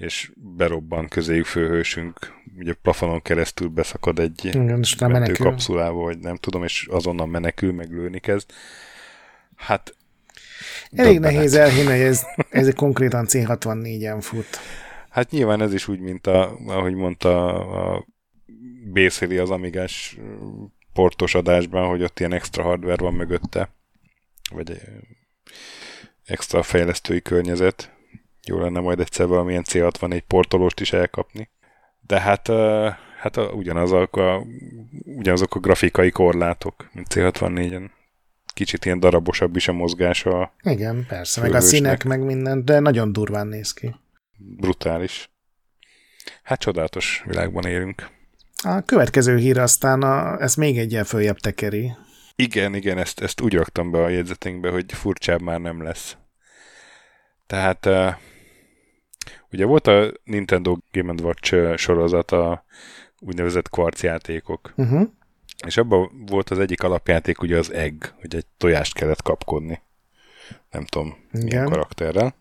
és 0.01 0.31
berobban 0.35 1.07
közéjük 1.07 1.45
főhősünk, 1.45 2.33
ugye 2.57 2.73
plafonon 2.73 3.21
keresztül 3.21 3.67
beszakad 3.67 4.19
egy 4.19 4.45
Igen, 4.45 4.83
kapszulába, 5.33 6.01
vagy 6.01 6.19
nem 6.19 6.35
tudom, 6.35 6.63
és 6.63 6.87
azonnal 6.91 7.25
menekül, 7.25 7.73
meg 7.73 7.91
lőni 7.91 8.19
kezd. 8.19 8.49
Hát 9.55 9.95
Elég 10.91 11.13
döbbenet. 11.13 11.35
nehéz 11.35 11.53
elhinni, 11.53 11.89
hogy 11.89 11.99
ez, 11.99 12.25
ez 12.49 12.73
konkrétan 12.75 13.25
C64-en 13.29 14.17
fut. 14.21 14.59
Hát 15.09 15.31
nyilván 15.31 15.61
ez 15.61 15.73
is 15.73 15.87
úgy, 15.87 15.99
mint 15.99 16.27
a, 16.27 16.57
ahogy 16.65 16.93
mondta 16.93 17.55
a 17.93 18.05
Bészéli 18.91 19.37
az 19.37 19.49
Amigás 19.49 20.17
portos 20.93 21.35
adásban, 21.35 21.87
hogy 21.87 22.03
ott 22.03 22.19
ilyen 22.19 22.33
extra 22.33 22.63
hardware 22.63 23.03
van 23.03 23.13
mögötte, 23.13 23.69
vagy 24.51 24.81
extra 26.25 26.63
fejlesztői 26.63 27.21
környezet, 27.21 27.91
jó 28.45 28.59
lenne 28.59 28.79
majd 28.79 28.99
egyszer 28.99 29.27
valamilyen 29.27 29.65
C64 29.67 30.21
portolóst 30.27 30.79
is 30.79 30.93
elkapni. 30.93 31.49
De 32.07 32.19
hát, 32.19 32.47
hát 33.17 33.37
a, 33.37 33.51
ugyanazok, 33.51 34.15
a, 34.15 34.45
ugyanazok 35.03 35.55
a 35.55 35.59
grafikai 35.59 36.11
korlátok, 36.11 36.89
mint 36.93 37.07
C64-en. 37.09 37.89
Kicsit 38.53 38.85
ilyen 38.85 38.99
darabosabb 38.99 39.55
is 39.55 39.67
a 39.67 39.73
mozgása. 39.73 40.53
Igen, 40.61 41.05
persze, 41.07 41.41
meg 41.41 41.53
a 41.53 41.59
színek, 41.59 42.03
meg 42.03 42.23
minden, 42.23 42.65
de 42.65 42.79
nagyon 42.79 43.13
durván 43.13 43.47
néz 43.47 43.73
ki. 43.73 43.95
Brutális. 44.37 45.29
Hát 46.43 46.59
csodálatos 46.59 47.23
világban 47.25 47.65
élünk. 47.65 48.09
A 48.63 48.81
következő 48.81 49.37
hír 49.37 49.59
aztán 49.59 50.01
a, 50.01 50.41
ez 50.41 50.55
még 50.55 50.77
egy 50.77 50.91
ilyen 50.91 51.03
följebb 51.03 51.37
tekeri. 51.37 51.91
Igen, 52.35 52.75
igen, 52.75 52.97
ezt, 52.97 53.19
ezt 53.19 53.41
úgy 53.41 53.53
raktam 53.53 53.91
be 53.91 54.03
a 54.03 54.09
jegyzetünkbe, 54.09 54.69
hogy 54.69 54.93
furcsább 54.93 55.41
már 55.41 55.59
nem 55.59 55.83
lesz. 55.83 56.17
Tehát 57.47 57.89
Ugye 59.51 59.65
volt 59.65 59.87
a 59.87 60.11
Nintendo 60.23 60.77
Game 60.91 61.13
Watch 61.23 61.75
sorozat 61.77 62.31
a 62.31 62.65
úgynevezett 63.19 63.69
kvarcjátékok. 63.69 64.73
Uh-huh. 64.75 65.09
És 65.65 65.77
abban 65.77 66.25
volt 66.25 66.49
az 66.49 66.59
egyik 66.59 66.83
alapjáték 66.83 67.41
ugye 67.41 67.57
az 67.57 67.71
egg, 67.71 68.05
hogy 68.19 68.35
egy 68.35 68.45
tojást 68.57 68.93
kellett 68.93 69.21
kapkodni. 69.21 69.81
Nem 70.71 70.85
tudom, 70.85 71.15
Igen. 71.31 71.45
milyen 71.45 71.65
karakterrel. 71.65 72.35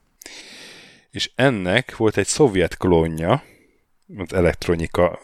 És 1.10 1.30
ennek 1.34 1.96
volt 1.96 2.16
egy 2.16 2.26
szovjet 2.26 2.76
klónja, 2.76 3.42
az 4.16 4.32
elektronika 4.32 5.18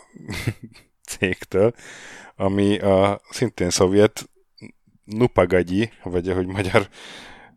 cégtől, 1.08 1.74
ami 2.36 2.78
a 2.78 3.20
szintén 3.30 3.70
szovjet 3.70 4.28
Nupagagyi, 5.04 5.90
vagy 6.02 6.28
ahogy 6.28 6.46
magyar, 6.46 6.88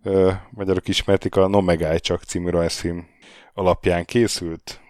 uh, 0.04 0.34
magyarok 0.50 0.88
ismertik, 0.88 1.36
a 1.36 1.48
Nomegai 1.48 2.00
csak 2.00 2.24
című 2.24 2.50
rajzfilm 2.50 3.08
alapján 3.60 4.06
készült, 4.06 4.82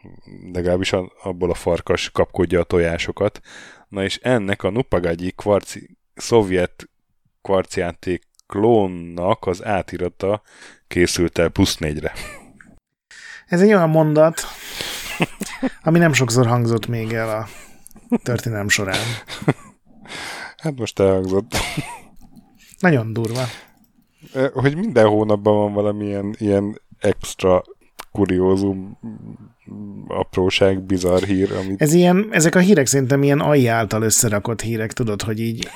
legalábbis 0.53 0.93
abból 1.23 1.49
a 1.49 1.53
farkas 1.53 2.09
kapkodja 2.09 2.59
a 2.59 2.63
tojásokat. 2.63 3.39
Na 3.87 4.03
és 4.03 4.19
ennek 4.21 4.63
a 4.63 4.69
Nupagagyi 4.69 5.31
kvarci, 5.31 5.97
szovjet 6.13 6.89
kvarcjáték 7.41 8.23
klónnak 8.47 9.45
az 9.45 9.65
átirata 9.65 10.41
készült 10.87 11.37
el 11.37 11.49
plusz 11.49 11.77
négyre. 11.77 12.13
Ez 13.45 13.61
egy 13.61 13.67
olyan 13.67 13.89
mondat, 13.89 14.41
ami 15.81 15.99
nem 15.99 16.13
sokszor 16.13 16.47
hangzott 16.47 16.87
még 16.87 17.13
el 17.13 17.29
a 17.29 17.47
történelem 18.23 18.69
során. 18.69 19.05
Hát 20.57 20.75
most 20.75 20.99
elhangzott. 20.99 21.55
Nagyon 22.79 23.13
durva. 23.13 23.43
Hogy 24.53 24.77
minden 24.77 25.07
hónapban 25.07 25.55
van 25.55 25.73
valamilyen 25.73 26.35
ilyen 26.37 26.81
extra 26.99 27.63
kuriózum, 28.19 28.97
apróság, 30.07 30.81
bizarr 30.81 31.23
hír. 31.23 31.51
Amit... 31.51 31.81
Ez 31.81 31.93
ilyen, 31.93 32.27
ezek 32.31 32.55
a 32.55 32.59
hírek 32.59 32.85
szerintem 32.85 33.23
ilyen 33.23 33.39
AI 33.39 33.67
által 33.67 34.01
összerakott 34.01 34.61
hírek, 34.61 34.93
tudod, 34.93 35.21
hogy 35.21 35.39
így 35.39 35.69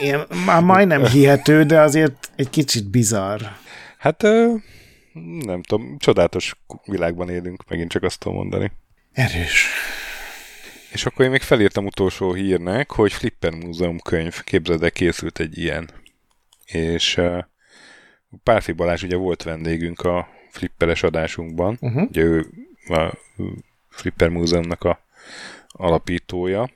ilyen, 0.00 0.26
már 0.46 0.62
majdnem 0.62 1.04
hihető, 1.06 1.64
de 1.64 1.80
azért 1.80 2.30
egy 2.36 2.50
kicsit 2.50 2.90
bizarr. 2.90 3.40
Hát 3.98 4.22
nem 5.44 5.62
tudom, 5.62 5.96
csodálatos 5.98 6.54
világban 6.84 7.28
élünk, 7.28 7.64
megint 7.68 7.90
csak 7.90 8.02
azt 8.02 8.18
tudom 8.18 8.36
mondani. 8.36 8.72
Erős. 9.12 9.66
És 10.92 11.06
akkor 11.06 11.24
én 11.24 11.30
még 11.30 11.42
felírtam 11.42 11.86
utolsó 11.86 12.32
hírnek, 12.32 12.90
hogy 12.90 13.12
Flipper 13.12 13.52
Múzeum 13.52 13.98
könyv, 13.98 14.42
képzeld 14.44 14.82
el, 14.82 14.90
készült 14.90 15.38
egy 15.38 15.58
ilyen. 15.58 15.90
És 16.66 17.16
uh, 17.16 17.38
Pálfi 18.42 18.72
Balázs 18.72 19.02
ugye 19.02 19.16
volt 19.16 19.42
vendégünk 19.42 20.00
a 20.00 20.28
Flipperes 20.54 21.02
adásunkban, 21.02 21.78
uh-huh. 21.80 22.08
ugye 22.08 22.22
ő 22.22 22.46
a 22.88 23.12
Flipper 23.88 24.28
Múzeumnak 24.28 24.84
a 24.84 25.00
alapítója. 25.68 26.70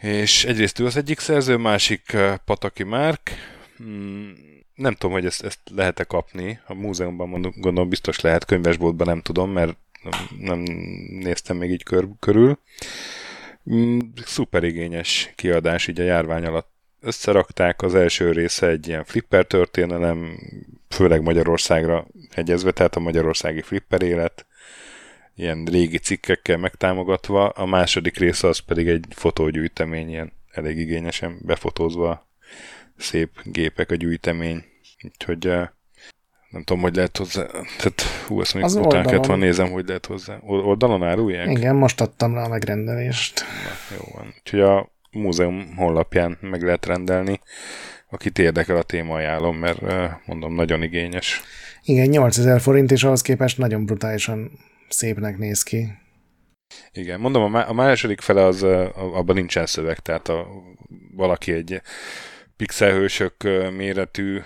És 0.00 0.44
egyrészt 0.44 0.78
ő 0.78 0.86
az 0.86 0.96
egyik 0.96 1.18
szerző, 1.18 1.56
másik 1.56 2.16
Pataki 2.44 2.82
Márk. 2.82 3.30
Hmm, 3.76 4.32
nem 4.74 4.92
tudom, 4.92 5.12
hogy 5.12 5.26
ezt, 5.26 5.44
ezt 5.44 5.58
lehet-e 5.74 6.04
kapni. 6.04 6.60
A 6.66 6.74
múzeumban 6.74 7.28
mondom, 7.28 7.52
gondolom 7.56 7.88
biztos 7.88 8.20
lehet, 8.20 8.44
könyvesboltban 8.44 9.06
nem 9.06 9.20
tudom, 9.20 9.50
mert 9.50 9.76
nem 10.38 10.58
néztem 11.08 11.56
még 11.56 11.70
így 11.70 11.82
kör, 11.82 12.06
körül. 12.18 12.58
Mm, 13.72 13.98
szuper 14.24 14.64
igényes 14.64 15.32
kiadás 15.34 15.86
így 15.86 16.00
a 16.00 16.04
járvány 16.04 16.44
alatt 16.44 16.72
összerakták. 17.00 17.82
Az 17.82 17.94
első 17.94 18.32
része 18.32 18.66
egy 18.66 18.88
ilyen 18.88 19.04
flipper 19.04 19.44
történelem, 19.46 20.38
főleg 20.88 21.22
Magyarországra 21.22 22.06
egyezve, 22.34 22.72
tehát 22.72 22.96
a 22.96 23.00
magyarországi 23.00 23.62
flipper 23.62 24.02
élet, 24.02 24.46
ilyen 25.34 25.64
régi 25.64 25.98
cikkekkel 25.98 26.56
megtámogatva. 26.56 27.48
A 27.48 27.66
második 27.66 28.18
része 28.18 28.48
az 28.48 28.58
pedig 28.58 28.88
egy 28.88 29.04
fotógyűjtemény, 29.10 30.08
ilyen 30.08 30.32
elég 30.50 30.78
igényesen 30.78 31.38
befotózva 31.42 32.28
szép 32.96 33.30
gépek 33.44 33.90
a 33.90 33.94
gyűjtemény. 33.94 34.64
Úgyhogy 35.02 35.46
eh, 35.46 35.68
nem 36.50 36.62
tudom, 36.62 36.82
hogy 36.82 36.94
lehet 36.94 37.16
hozzá. 37.16 37.46
Tehát, 37.46 38.00
hú, 38.26 38.40
ezt 38.40 38.54
még 38.54 38.62
az 38.62 38.74
utána 38.74 39.08
kellett 39.08 39.26
van 39.26 39.38
nézem, 39.38 39.70
hogy 39.70 39.86
lehet 39.86 40.06
hozzá. 40.06 40.38
Oldalon 40.40 41.02
árulják? 41.02 41.50
Igen, 41.50 41.76
most 41.76 42.00
adtam 42.00 42.34
rá 42.34 42.44
a 42.44 42.48
megrendelést. 42.48 43.40
Na, 43.40 43.96
jó 43.96 44.02
van. 44.14 44.34
Úgyhogy 44.38 44.60
a 44.60 44.92
múzeum 45.10 45.76
honlapján 45.76 46.38
meg 46.40 46.62
lehet 46.62 46.86
rendelni. 46.86 47.40
Akit 48.10 48.38
érdekel 48.38 48.76
a 48.76 48.82
téma, 48.82 49.14
ajánlom, 49.14 49.56
mert 49.56 49.82
eh, 49.82 50.10
mondom, 50.26 50.54
nagyon 50.54 50.82
igényes. 50.82 51.42
Igen, 51.84 52.08
8000 52.08 52.60
forint, 52.60 52.90
és 52.90 53.04
ahhoz 53.04 53.22
képest 53.22 53.58
nagyon 53.58 53.84
brutálisan 53.84 54.50
szépnek 54.88 55.38
néz 55.38 55.62
ki. 55.62 55.88
Igen, 56.92 57.20
mondom, 57.20 57.54
a, 57.54 57.72
második 57.72 58.20
fele 58.20 58.44
az, 58.44 58.62
abban 58.94 59.34
nincsen 59.34 59.66
szöveg, 59.66 59.98
tehát 59.98 60.28
a, 60.28 60.46
valaki 61.14 61.52
egy 61.52 61.82
pixelhősök 62.56 63.34
méretű 63.76 64.40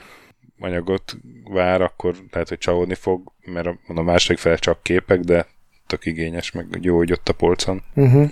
anyagot 0.59 1.17
vár, 1.45 1.81
akkor 1.81 2.17
lehet, 2.31 2.49
hogy 2.49 2.59
csalódni 2.59 2.95
fog, 2.95 3.33
mert 3.41 3.67
a, 3.67 3.79
a 3.87 4.03
második 4.03 4.39
fel 4.39 4.59
csak 4.59 4.83
képek, 4.83 5.21
de 5.21 5.47
tök 5.87 6.07
igényes, 6.07 6.51
meg 6.51 6.67
jó, 6.81 6.97
hogy 6.97 7.13
ott 7.13 7.29
a 7.29 7.33
polcon. 7.33 7.83
Uh-huh. 7.95 8.31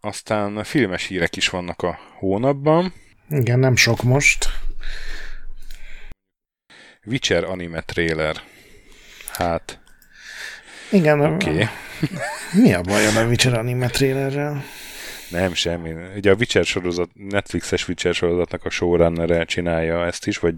Aztán 0.00 0.64
filmes 0.64 1.06
hírek 1.06 1.36
is 1.36 1.48
vannak 1.48 1.82
a 1.82 1.98
hónapban. 2.18 2.92
Igen, 3.30 3.58
nem 3.58 3.76
sok 3.76 4.02
most. 4.02 4.46
Witcher 7.06 7.44
anime 7.44 7.80
trailer. 7.80 8.36
Hát. 9.32 9.80
Igen. 10.90 11.20
Okay. 11.20 11.66
Mi 12.52 12.72
a 12.72 12.80
baj 12.80 13.06
a 13.06 13.26
Witcher 13.26 13.54
anime 13.54 13.88
trailerrel? 13.88 14.62
Nem, 15.30 15.54
semmi. 15.54 15.94
Ugye 16.16 16.30
a 16.30 16.34
Witcher 16.34 16.64
sorozat, 16.64 17.10
Netflixes 17.14 17.88
Witcher 17.88 18.14
sorozatnak 18.14 18.64
a 18.64 18.70
showrunner 18.70 19.46
csinálja 19.46 20.06
ezt 20.06 20.26
is, 20.26 20.38
vagy... 20.38 20.54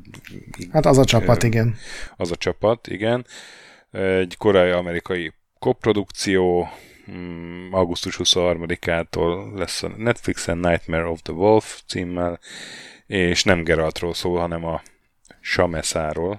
Hát 0.72 0.86
az 0.86 0.98
a 0.98 1.04
csapat, 1.04 1.42
ö, 1.42 1.46
igen. 1.46 1.76
Az 2.16 2.30
a 2.30 2.36
csapat, 2.36 2.86
igen. 2.86 3.26
Egy 3.90 4.36
korai 4.38 4.70
amerikai 4.70 5.32
koprodukció, 5.58 6.68
mm, 7.10 7.72
augusztus 7.72 8.16
23-ától 8.18 9.52
lesz 9.54 9.82
a 9.82 9.88
Netflixen 9.96 10.58
Nightmare 10.58 11.06
of 11.06 11.22
the 11.22 11.32
Wolf 11.32 11.80
címmel, 11.86 12.38
és 13.06 13.44
nem 13.44 13.64
Geraltról 13.64 14.14
szól, 14.14 14.38
hanem 14.38 14.64
a 14.64 14.82
Sameszáról, 15.48 16.38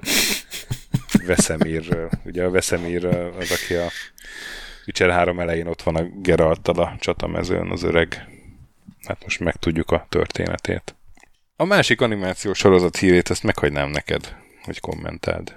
Veszemirről. 1.26 2.10
Ugye 2.26 2.44
a 2.44 2.50
Veszemír 2.50 3.06
az, 3.06 3.52
aki 3.52 3.74
a 3.74 3.88
Witcher 4.86 5.10
3 5.10 5.40
elején 5.40 5.68
ott 5.68 5.82
van 5.82 5.96
a 5.96 6.04
Geralttal 6.22 6.80
a 6.80 6.96
csatamezőn, 7.00 7.72
az 7.72 7.84
öreg. 7.84 8.28
Hát 9.08 9.24
most 9.24 9.40
megtudjuk 9.40 9.92
a 9.92 10.06
történetét. 10.10 10.96
A 11.56 11.66
másik 11.66 12.02
animációs 12.02 12.58
sorozat 12.58 12.98
hírét, 12.98 13.30
ezt 13.30 13.44
meghagynám 13.44 13.90
neked, 13.90 14.36
hogy 14.64 14.80
kommentáld. 14.80 15.56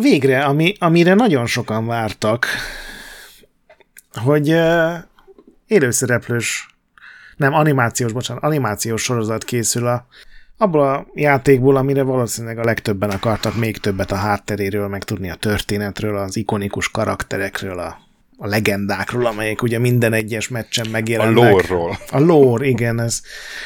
Végre, 0.00 0.44
ami, 0.44 0.74
amire 0.78 1.14
nagyon 1.14 1.46
sokan 1.46 1.86
vártak, 1.86 2.46
hogy 4.12 4.52
uh, 4.52 4.94
élőszereplős, 5.66 6.66
nem, 7.36 7.52
animációs, 7.54 8.12
bocsánat, 8.12 8.42
animációs 8.42 9.02
sorozat 9.02 9.44
készül 9.44 9.86
a 9.86 10.06
abból 10.62 10.82
a 10.82 11.06
játékból, 11.14 11.76
amire 11.76 12.02
valószínűleg 12.02 12.58
a 12.58 12.64
legtöbben 12.64 13.10
akartak 13.10 13.56
még 13.56 13.76
többet 13.76 14.12
a 14.12 14.16
hátteréről, 14.16 14.88
meg 14.88 15.04
tudni 15.04 15.30
a 15.30 15.34
történetről, 15.34 16.16
az 16.16 16.36
ikonikus 16.36 16.90
karakterekről, 16.90 17.78
a, 17.78 17.98
a 18.36 18.46
legendákról, 18.46 19.26
amelyek 19.26 19.62
ugye 19.62 19.78
minden 19.78 20.12
egyes 20.12 20.48
meccsen 20.48 20.86
megjelennek. 20.90 21.36
A 21.36 21.50
lore-ról. 21.50 21.98
A 22.10 22.18
lore, 22.18 22.66
igen, 22.66 23.00
ez 23.00 23.20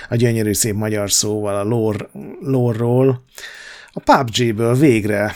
a 0.08 0.16
gyönyörű 0.16 0.52
szép 0.52 0.74
magyar 0.74 1.10
szóval, 1.10 1.56
a 1.56 1.62
lore, 1.62 2.08
lore-ról. 2.40 3.24
A 3.92 4.00
PUBG-ből 4.00 4.74
végre 4.74 5.34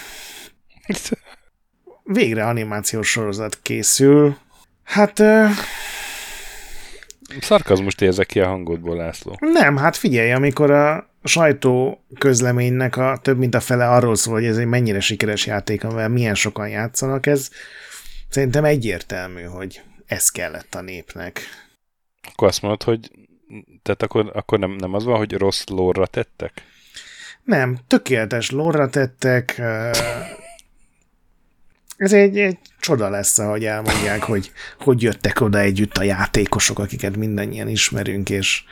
végre 2.05 2.47
animációs 2.47 3.11
sorozat 3.11 3.59
készül. 3.62 4.37
Hát 4.85 5.23
Szarkazmust 7.41 8.03
érzek 8.03 8.27
ki 8.27 8.41
a 8.41 8.47
hangodból, 8.47 8.97
László. 8.97 9.37
Nem, 9.41 9.77
hát 9.77 9.97
figyelj, 9.97 10.32
amikor 10.32 10.70
a 10.70 11.10
sajtó 11.25 12.05
közleménynek 12.19 12.97
a 12.97 13.19
több 13.23 13.39
mint 13.39 13.55
a 13.55 13.61
fele 13.61 13.89
arról 13.89 14.15
szól, 14.15 14.35
hogy 14.35 14.45
ez 14.45 14.57
egy 14.57 14.67
mennyire 14.67 15.01
sikeres 15.01 15.47
játék, 15.47 15.85
amivel 15.85 16.09
milyen 16.09 16.35
sokan 16.35 16.69
játszanak, 16.69 17.27
ez 17.27 17.51
szerintem 18.29 18.65
egyértelmű, 18.65 19.43
hogy 19.43 19.83
ez 20.07 20.29
kellett 20.29 20.75
a 20.75 20.81
népnek. 20.81 21.41
Akkor 22.23 22.49
azt 22.49 22.63
mondod, 22.63 22.83
hogy 22.83 23.11
tehát 23.83 24.03
akkor, 24.03 24.31
akkor 24.35 24.59
nem, 24.59 24.71
nem 24.71 24.95
az 24.95 25.05
van, 25.05 25.17
hogy 25.17 25.33
rossz 25.33 25.65
lóra 25.67 26.07
tettek? 26.07 26.63
Nem, 27.45 27.79
tökéletes 27.87 28.51
lóra 28.51 28.89
tettek, 28.89 29.63
ez 32.01 32.13
egy, 32.13 32.39
egy 32.39 32.59
csoda 32.79 33.09
lesz, 33.09 33.39
ahogy 33.39 33.65
elmondják, 33.65 34.23
hogy 34.23 34.53
hogy 34.79 35.03
jöttek 35.03 35.41
oda 35.41 35.59
együtt 35.59 35.97
a 35.97 36.03
játékosok, 36.03 36.79
akiket 36.79 37.17
mindannyian 37.17 37.69
ismerünk, 37.69 38.31
és 38.31 38.63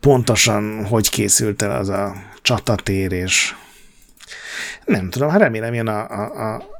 pontosan 0.00 0.86
hogy 0.86 1.10
készült 1.10 1.62
el 1.62 1.70
az 1.70 1.88
a 1.88 2.14
csatatér, 2.42 3.12
és 3.12 3.54
nem 4.84 5.10
tudom, 5.10 5.28
hát 5.28 5.40
remélem 5.40 5.74
jön 5.74 5.86
a, 5.86 6.10
a, 6.10 6.52
a 6.52 6.72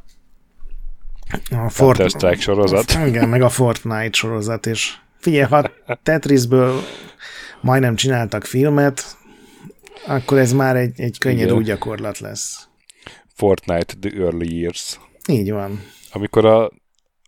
a 1.51 1.69
Fortnite 1.69 2.37
sorozat. 2.37 2.99
Igen, 3.07 3.29
meg 3.29 3.43
a 3.43 3.49
Fortnite 3.49 4.13
sorozat, 4.13 4.67
és 4.67 4.95
figyelj, 5.19 5.45
ha 5.45 5.71
Tetrisből 6.03 6.83
majdnem 7.61 7.95
csináltak 7.95 8.45
filmet, 8.45 9.17
akkor 10.07 10.39
ez 10.39 10.53
már 10.53 10.77
egy, 10.77 11.01
egy 11.01 11.19
könnyed 11.19 11.53
új 11.53 11.63
gyakorlat 11.63 12.19
lesz. 12.19 12.69
Fortnite 13.35 13.95
The 14.01 14.11
Early 14.21 14.59
Years. 14.59 14.99
Így 15.29 15.51
van. 15.51 15.81
Amikor 16.13 16.45
a, 16.45 16.65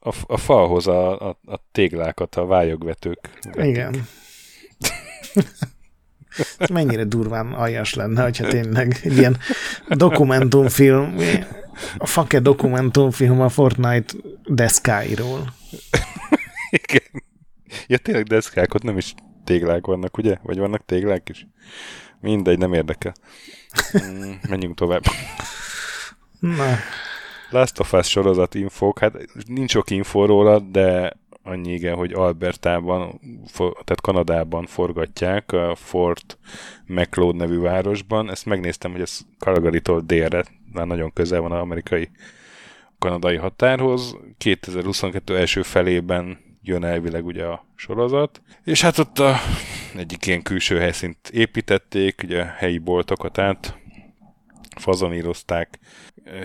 a, 0.00 0.14
a 0.26 0.36
falhoz 0.36 0.86
a, 0.86 1.28
a, 1.28 1.38
a 1.44 1.60
téglákat 1.72 2.34
a 2.34 2.46
vályogvetők. 2.46 3.30
Vetik. 3.42 3.64
Igen. 3.64 4.06
Mennyire 6.72 7.04
durván 7.04 7.52
aljas 7.52 7.94
lenne, 7.94 8.22
hogyha 8.22 8.48
tényleg 8.48 9.00
egy 9.02 9.16
ilyen 9.16 9.38
dokumentumfilm, 9.88 11.16
a 11.96 12.06
fake 12.06 12.40
dokumentumfilm 12.40 13.40
a 13.40 13.48
Fortnite 13.48 14.14
deszkáiról. 14.44 15.54
Igen. 16.70 17.22
Ja, 17.86 17.98
tényleg 17.98 18.24
deszkák, 18.24 18.74
ott 18.74 18.82
nem 18.82 18.96
is 18.96 19.14
téglák 19.44 19.86
vannak, 19.86 20.18
ugye? 20.18 20.36
Vagy 20.42 20.58
vannak 20.58 20.84
téglák 20.84 21.28
is? 21.28 21.46
Mindegy, 22.20 22.58
nem 22.58 22.72
érdekel. 22.72 23.14
Mm, 23.98 24.32
menjünk 24.48 24.76
tovább. 24.76 25.02
Na, 26.40 26.76
Last 27.50 27.80
of 27.80 27.92
Us 27.92 28.08
sorozat 28.08 28.54
infók, 28.54 28.98
hát 28.98 29.14
nincs 29.46 29.70
sok 29.70 29.90
infó 29.90 30.24
róla, 30.24 30.58
de 30.58 31.16
annyi 31.42 31.72
igen, 31.72 31.94
hogy 31.94 32.12
Albertában, 32.12 33.20
tehát 33.56 34.00
Kanadában 34.00 34.66
forgatják, 34.66 35.52
a 35.52 35.74
Fort 35.74 36.38
McLeod 36.86 37.36
nevű 37.36 37.58
városban. 37.58 38.30
Ezt 38.30 38.46
megnéztem, 38.46 38.92
hogy 38.92 39.00
ez 39.00 39.18
Calgary-tól 39.38 40.00
délre, 40.00 40.44
már 40.72 40.86
nagyon 40.86 41.12
közel 41.12 41.40
van 41.40 41.52
az 41.52 41.60
amerikai 41.60 42.10
kanadai 42.98 43.36
határhoz. 43.36 44.16
2022 44.38 45.36
első 45.36 45.62
felében 45.62 46.38
jön 46.62 46.84
elvileg 46.84 47.26
ugye 47.26 47.44
a 47.44 47.66
sorozat. 47.74 48.42
És 48.64 48.80
hát 48.80 48.98
ott 48.98 49.18
a, 49.18 49.36
egyik 49.96 50.26
ilyen 50.26 50.42
külső 50.42 50.78
helyszínt 50.78 51.28
építették, 51.28 52.20
ugye 52.24 52.40
a 52.40 52.54
helyi 52.56 52.78
boltokat 52.78 53.38
át 53.38 53.78
fazonírozták, 54.80 55.78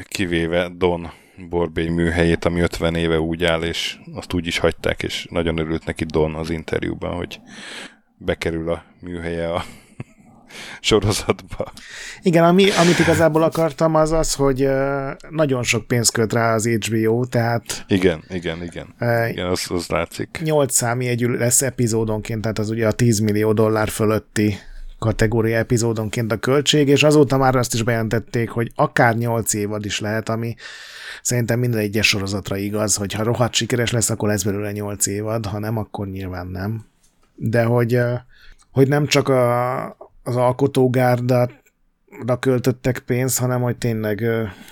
kivéve 0.03 0.69
Don 0.77 1.11
Borbély 1.49 1.87
műhelyét, 1.87 2.45
ami 2.45 2.59
50 2.59 2.95
éve 2.95 3.19
úgy 3.19 3.43
áll, 3.43 3.61
és 3.61 3.97
azt 4.13 4.33
úgy 4.33 4.47
is 4.47 4.57
hagyták, 4.57 5.03
és 5.03 5.27
nagyon 5.29 5.57
örült 5.57 5.85
neki 5.85 6.05
Don 6.05 6.35
az 6.35 6.49
interjúban, 6.49 7.15
hogy 7.15 7.39
bekerül 8.17 8.71
a 8.71 8.83
műhelye 8.99 9.53
a 9.53 9.63
sorozatba. 10.79 11.71
Igen, 12.21 12.43
ami, 12.43 12.71
amit 12.71 12.99
igazából 12.99 13.43
akartam, 13.43 13.95
az 13.95 14.11
az, 14.11 14.33
hogy 14.33 14.67
nagyon 15.29 15.63
sok 15.63 15.87
pénzt 15.87 16.11
köt 16.11 16.33
rá 16.33 16.53
az 16.53 16.67
HBO, 16.67 17.25
tehát 17.25 17.85
Igen, 17.87 18.23
igen, 18.29 18.63
igen. 18.63 18.95
Igen, 19.29 19.47
az, 19.47 19.65
az 19.69 19.87
látszik. 19.87 20.39
8 20.43 20.73
számi 20.73 21.07
együl 21.07 21.37
lesz 21.37 21.61
epizódonként, 21.61 22.41
tehát 22.41 22.59
az 22.59 22.69
ugye 22.69 22.87
a 22.87 22.91
10 22.91 23.19
millió 23.19 23.53
dollár 23.53 23.89
fölötti 23.89 24.57
kategória 25.01 25.57
epizódonként 25.57 26.31
a 26.31 26.37
költség, 26.37 26.87
és 26.87 27.03
azóta 27.03 27.37
már 27.37 27.55
azt 27.55 27.73
is 27.73 27.83
bejelentették, 27.83 28.49
hogy 28.49 28.71
akár 28.75 29.15
8 29.15 29.53
évad 29.53 29.85
is 29.85 29.99
lehet, 29.99 30.29
ami 30.29 30.55
szerintem 31.21 31.59
minden 31.59 31.79
egyes 31.79 32.07
sorozatra 32.07 32.55
igaz, 32.55 32.95
hogy 32.95 33.13
ha 33.13 33.23
rohadt 33.23 33.53
sikeres 33.53 33.91
lesz, 33.91 34.09
akkor 34.09 34.29
lesz 34.29 34.43
belőle 34.43 34.71
8 34.71 35.07
évad, 35.07 35.45
ha 35.45 35.59
nem, 35.59 35.77
akkor 35.77 36.07
nyilván 36.07 36.47
nem. 36.47 36.85
De 37.35 37.63
hogy, 37.63 37.99
hogy 38.71 38.87
nem 38.87 39.05
csak 39.07 39.27
a, 39.27 39.85
az 40.23 40.35
alkotógárdát 40.35 41.59
költöttek 42.39 42.99
pénzt, 42.99 43.39
hanem 43.39 43.61
hogy 43.61 43.77
tényleg 43.77 44.21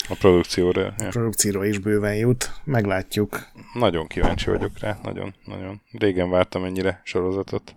A 0.09 0.15
produkcióra. 0.19 0.93
Ja. 0.97 1.07
produkcióra 1.09 1.65
is 1.65 1.77
bőven 1.77 2.15
jut. 2.15 2.51
Meglátjuk. 2.63 3.47
Nagyon 3.73 4.07
kíváncsi 4.07 4.49
vagyok 4.49 4.79
rá, 4.79 4.97
nagyon, 5.03 5.33
nagyon. 5.45 5.81
Régen 5.91 6.29
vártam 6.29 6.63
ennyire 6.63 7.01
sorozatot. 7.03 7.75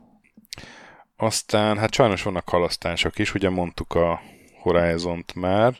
Aztán, 1.23 1.78
hát 1.78 1.94
sajnos 1.94 2.23
vannak 2.23 2.49
halasztások 2.49 3.19
is, 3.19 3.35
ugye 3.35 3.51
mondtuk 3.51 3.94
a 3.94 4.20
Horizont 4.61 5.35
már, 5.35 5.74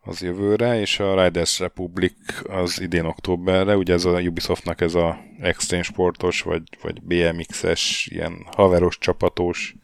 az 0.00 0.22
jövőre, 0.22 0.80
és 0.80 1.00
a 1.00 1.22
Riders 1.22 1.58
Republic 1.58 2.12
az 2.48 2.80
idén 2.80 3.04
októberre, 3.04 3.76
ugye 3.76 3.92
ez 3.92 4.04
a 4.04 4.20
Ubisoftnak 4.20 4.80
ez 4.80 4.94
a 4.94 5.18
extreme 5.40 5.82
sportos, 5.82 6.40
vagy, 6.42 6.62
vagy 6.82 7.02
BMX-es, 7.02 8.08
ilyen 8.10 8.46
haveros 8.56 8.98
csapatos, 8.98 9.74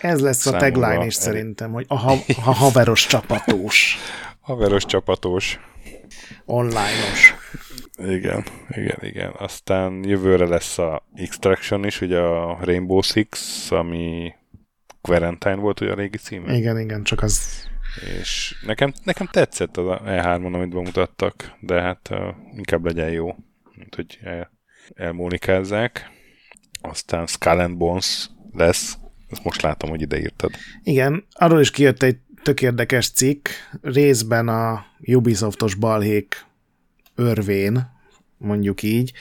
Ez 0.00 0.20
lesz 0.20 0.46
a 0.46 0.56
tagline 0.56 1.06
is 1.06 1.14
szerintem, 1.14 1.72
hogy 1.72 1.84
a, 1.88 1.96
ha, 1.96 2.16
a 2.44 2.54
haveros 2.54 3.06
csapatós, 3.06 3.98
haveros 4.40 4.84
csapatos, 4.84 5.60
online-os. 6.44 7.34
igen, 7.98 8.44
igen, 8.68 8.98
igen. 9.00 9.32
Aztán 9.38 10.04
jövőre 10.04 10.46
lesz 10.46 10.78
a 10.78 11.06
Extraction 11.14 11.84
is, 11.84 12.00
ugye 12.00 12.18
a 12.18 12.58
Rainbow 12.60 13.00
Six, 13.00 13.70
ami 13.70 14.34
Quarantine 15.06 15.54
volt 15.54 15.80
ugye 15.80 15.90
a 15.90 15.94
régi 15.94 16.18
címe. 16.18 16.56
Igen, 16.56 16.78
igen, 16.78 17.02
csak 17.02 17.22
az... 17.22 17.64
És 18.20 18.56
nekem, 18.66 18.92
nekem 19.04 19.26
tetszett 19.26 19.76
az 19.76 19.86
a 19.86 20.02
E3-on, 20.04 20.54
amit 20.54 20.70
bemutattak, 20.70 21.52
de 21.60 21.80
hát 21.80 22.08
uh, 22.10 22.18
inkább 22.56 22.84
legyen 22.84 23.10
jó, 23.10 23.36
mint 23.74 23.94
hogy 23.94 24.18
el, 24.22 24.50
elmónikázzák. 24.94 26.10
Aztán 26.80 27.26
Skull 27.26 27.58
and 27.58 27.76
Bones 27.76 28.30
lesz, 28.52 28.98
ezt 29.30 29.44
most 29.44 29.62
látom, 29.62 29.90
hogy 29.90 30.00
ide 30.00 30.18
írtad. 30.18 30.50
Igen, 30.82 31.26
arról 31.30 31.60
is 31.60 31.70
kijött 31.70 32.02
egy 32.02 32.16
tök 32.42 32.62
érdekes 32.62 33.10
cikk, 33.10 33.48
részben 33.82 34.48
a 34.48 34.86
Ubisoftos 35.06 35.74
balhék 35.74 36.46
örvén, 37.14 37.94
mondjuk 38.38 38.82
így, 38.82 39.12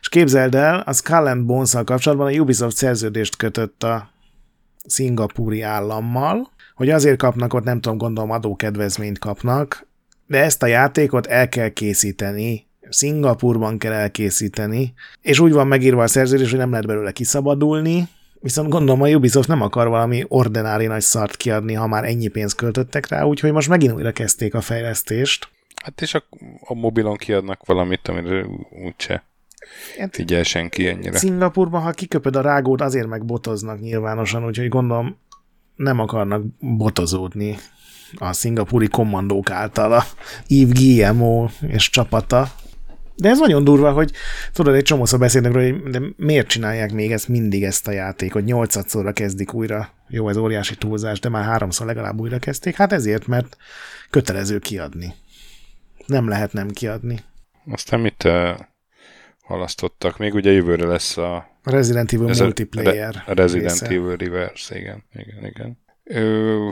és 0.00 0.08
képzeld 0.08 0.54
el, 0.54 0.80
a 0.80 0.92
Skull 0.92 1.26
and 1.26 1.46
bones 1.46 1.72
kapcsolatban 1.84 2.26
a 2.26 2.38
Ubisoft 2.38 2.76
szerződést 2.76 3.36
kötött 3.36 3.82
a 3.82 4.11
szingapúri 4.86 5.62
állammal, 5.62 6.50
hogy 6.74 6.90
azért 6.90 7.18
kapnak 7.18 7.54
ott, 7.54 7.64
nem 7.64 7.80
tudom, 7.80 7.98
gondolom 7.98 8.30
adókedvezményt 8.30 9.18
kapnak, 9.18 9.86
de 10.26 10.42
ezt 10.42 10.62
a 10.62 10.66
játékot 10.66 11.26
el 11.26 11.48
kell 11.48 11.68
készíteni, 11.68 12.66
Szingapurban 12.88 13.78
kell 13.78 13.92
elkészíteni, 13.92 14.94
és 15.20 15.40
úgy 15.40 15.52
van 15.52 15.66
megírva 15.66 16.02
a 16.02 16.06
szerződés, 16.06 16.50
hogy 16.50 16.58
nem 16.58 16.70
lehet 16.70 16.86
belőle 16.86 17.12
kiszabadulni, 17.12 18.08
viszont 18.40 18.68
gondolom 18.68 19.02
a 19.02 19.08
Ubisoft 19.08 19.48
nem 19.48 19.62
akar 19.62 19.88
valami 19.88 20.24
ordinári 20.28 20.86
nagy 20.86 21.00
szart 21.00 21.36
kiadni, 21.36 21.74
ha 21.74 21.86
már 21.86 22.04
ennyi 22.04 22.28
pénzt 22.28 22.56
költöttek 22.56 23.08
rá, 23.08 23.22
úgyhogy 23.22 23.52
most 23.52 23.68
megint 23.68 23.92
újra 23.92 24.12
kezdték 24.12 24.54
a 24.54 24.60
fejlesztést. 24.60 25.48
Hát 25.82 26.00
és 26.00 26.14
a, 26.14 26.24
a 26.60 26.74
mobilon 26.74 27.16
kiadnak 27.16 27.66
valamit, 27.66 28.08
amire 28.08 28.46
úgyse 28.84 29.24
figyel 30.10 30.42
senki 30.42 30.88
ennyire. 30.88 31.18
Szingapurban, 31.18 31.82
ha 31.82 31.90
kiköpöd 31.90 32.36
a 32.36 32.40
rágót, 32.40 32.80
azért 32.80 33.06
meg 33.06 33.24
botoznak 33.24 33.80
nyilvánosan, 33.80 34.44
úgyhogy 34.44 34.68
gondolom 34.68 35.16
nem 35.76 35.98
akarnak 35.98 36.42
botozódni 36.58 37.58
a 38.14 38.32
szingapúri 38.32 38.88
kommandók 38.88 39.50
által 39.50 39.92
a 39.92 40.04
Yves 40.46 40.78
GMO 40.78 41.48
és 41.60 41.90
csapata. 41.90 42.52
De 43.16 43.28
ez 43.28 43.38
nagyon 43.38 43.64
durva, 43.64 43.92
hogy 43.92 44.12
tudod, 44.52 44.74
egy 44.74 44.82
csomószor 44.82 45.18
beszélnek 45.18 45.52
róla, 45.52 45.70
hogy 45.70 45.90
de 45.90 46.00
miért 46.16 46.46
csinálják 46.46 46.92
még 46.92 47.12
ezt 47.12 47.28
mindig 47.28 47.64
ezt 47.64 47.88
a 47.88 47.90
játékot? 47.90 48.44
Nyolcadszorra 48.44 49.12
kezdik 49.12 49.54
újra. 49.54 49.88
Jó, 50.08 50.28
ez 50.28 50.36
óriási 50.36 50.76
túlzás, 50.76 51.20
de 51.20 51.28
már 51.28 51.44
háromszor 51.44 51.86
legalább 51.86 52.20
újra 52.20 52.38
kezdték. 52.38 52.76
Hát 52.76 52.92
ezért, 52.92 53.26
mert 53.26 53.56
kötelező 54.10 54.58
kiadni. 54.58 55.14
Nem 56.06 56.28
lehet 56.28 56.52
nem 56.52 56.68
kiadni. 56.68 57.18
Aztán 57.70 58.00
mit 58.00 58.28
halasztottak? 59.42 60.18
Még 60.18 60.34
ugye 60.34 60.50
jövőre 60.50 60.86
lesz 60.86 61.16
a 61.16 61.50
Resident 61.62 62.12
Evil 62.12 62.28
Ez 62.28 62.38
multiplayer. 62.38 63.22
A 63.26 63.32
Resident 63.32 63.70
része. 63.70 63.86
Evil 63.86 64.16
Reverse, 64.16 64.78
igen, 64.78 65.04
igen, 65.12 65.46
igen. 65.46 65.78
Ö, 66.04 66.68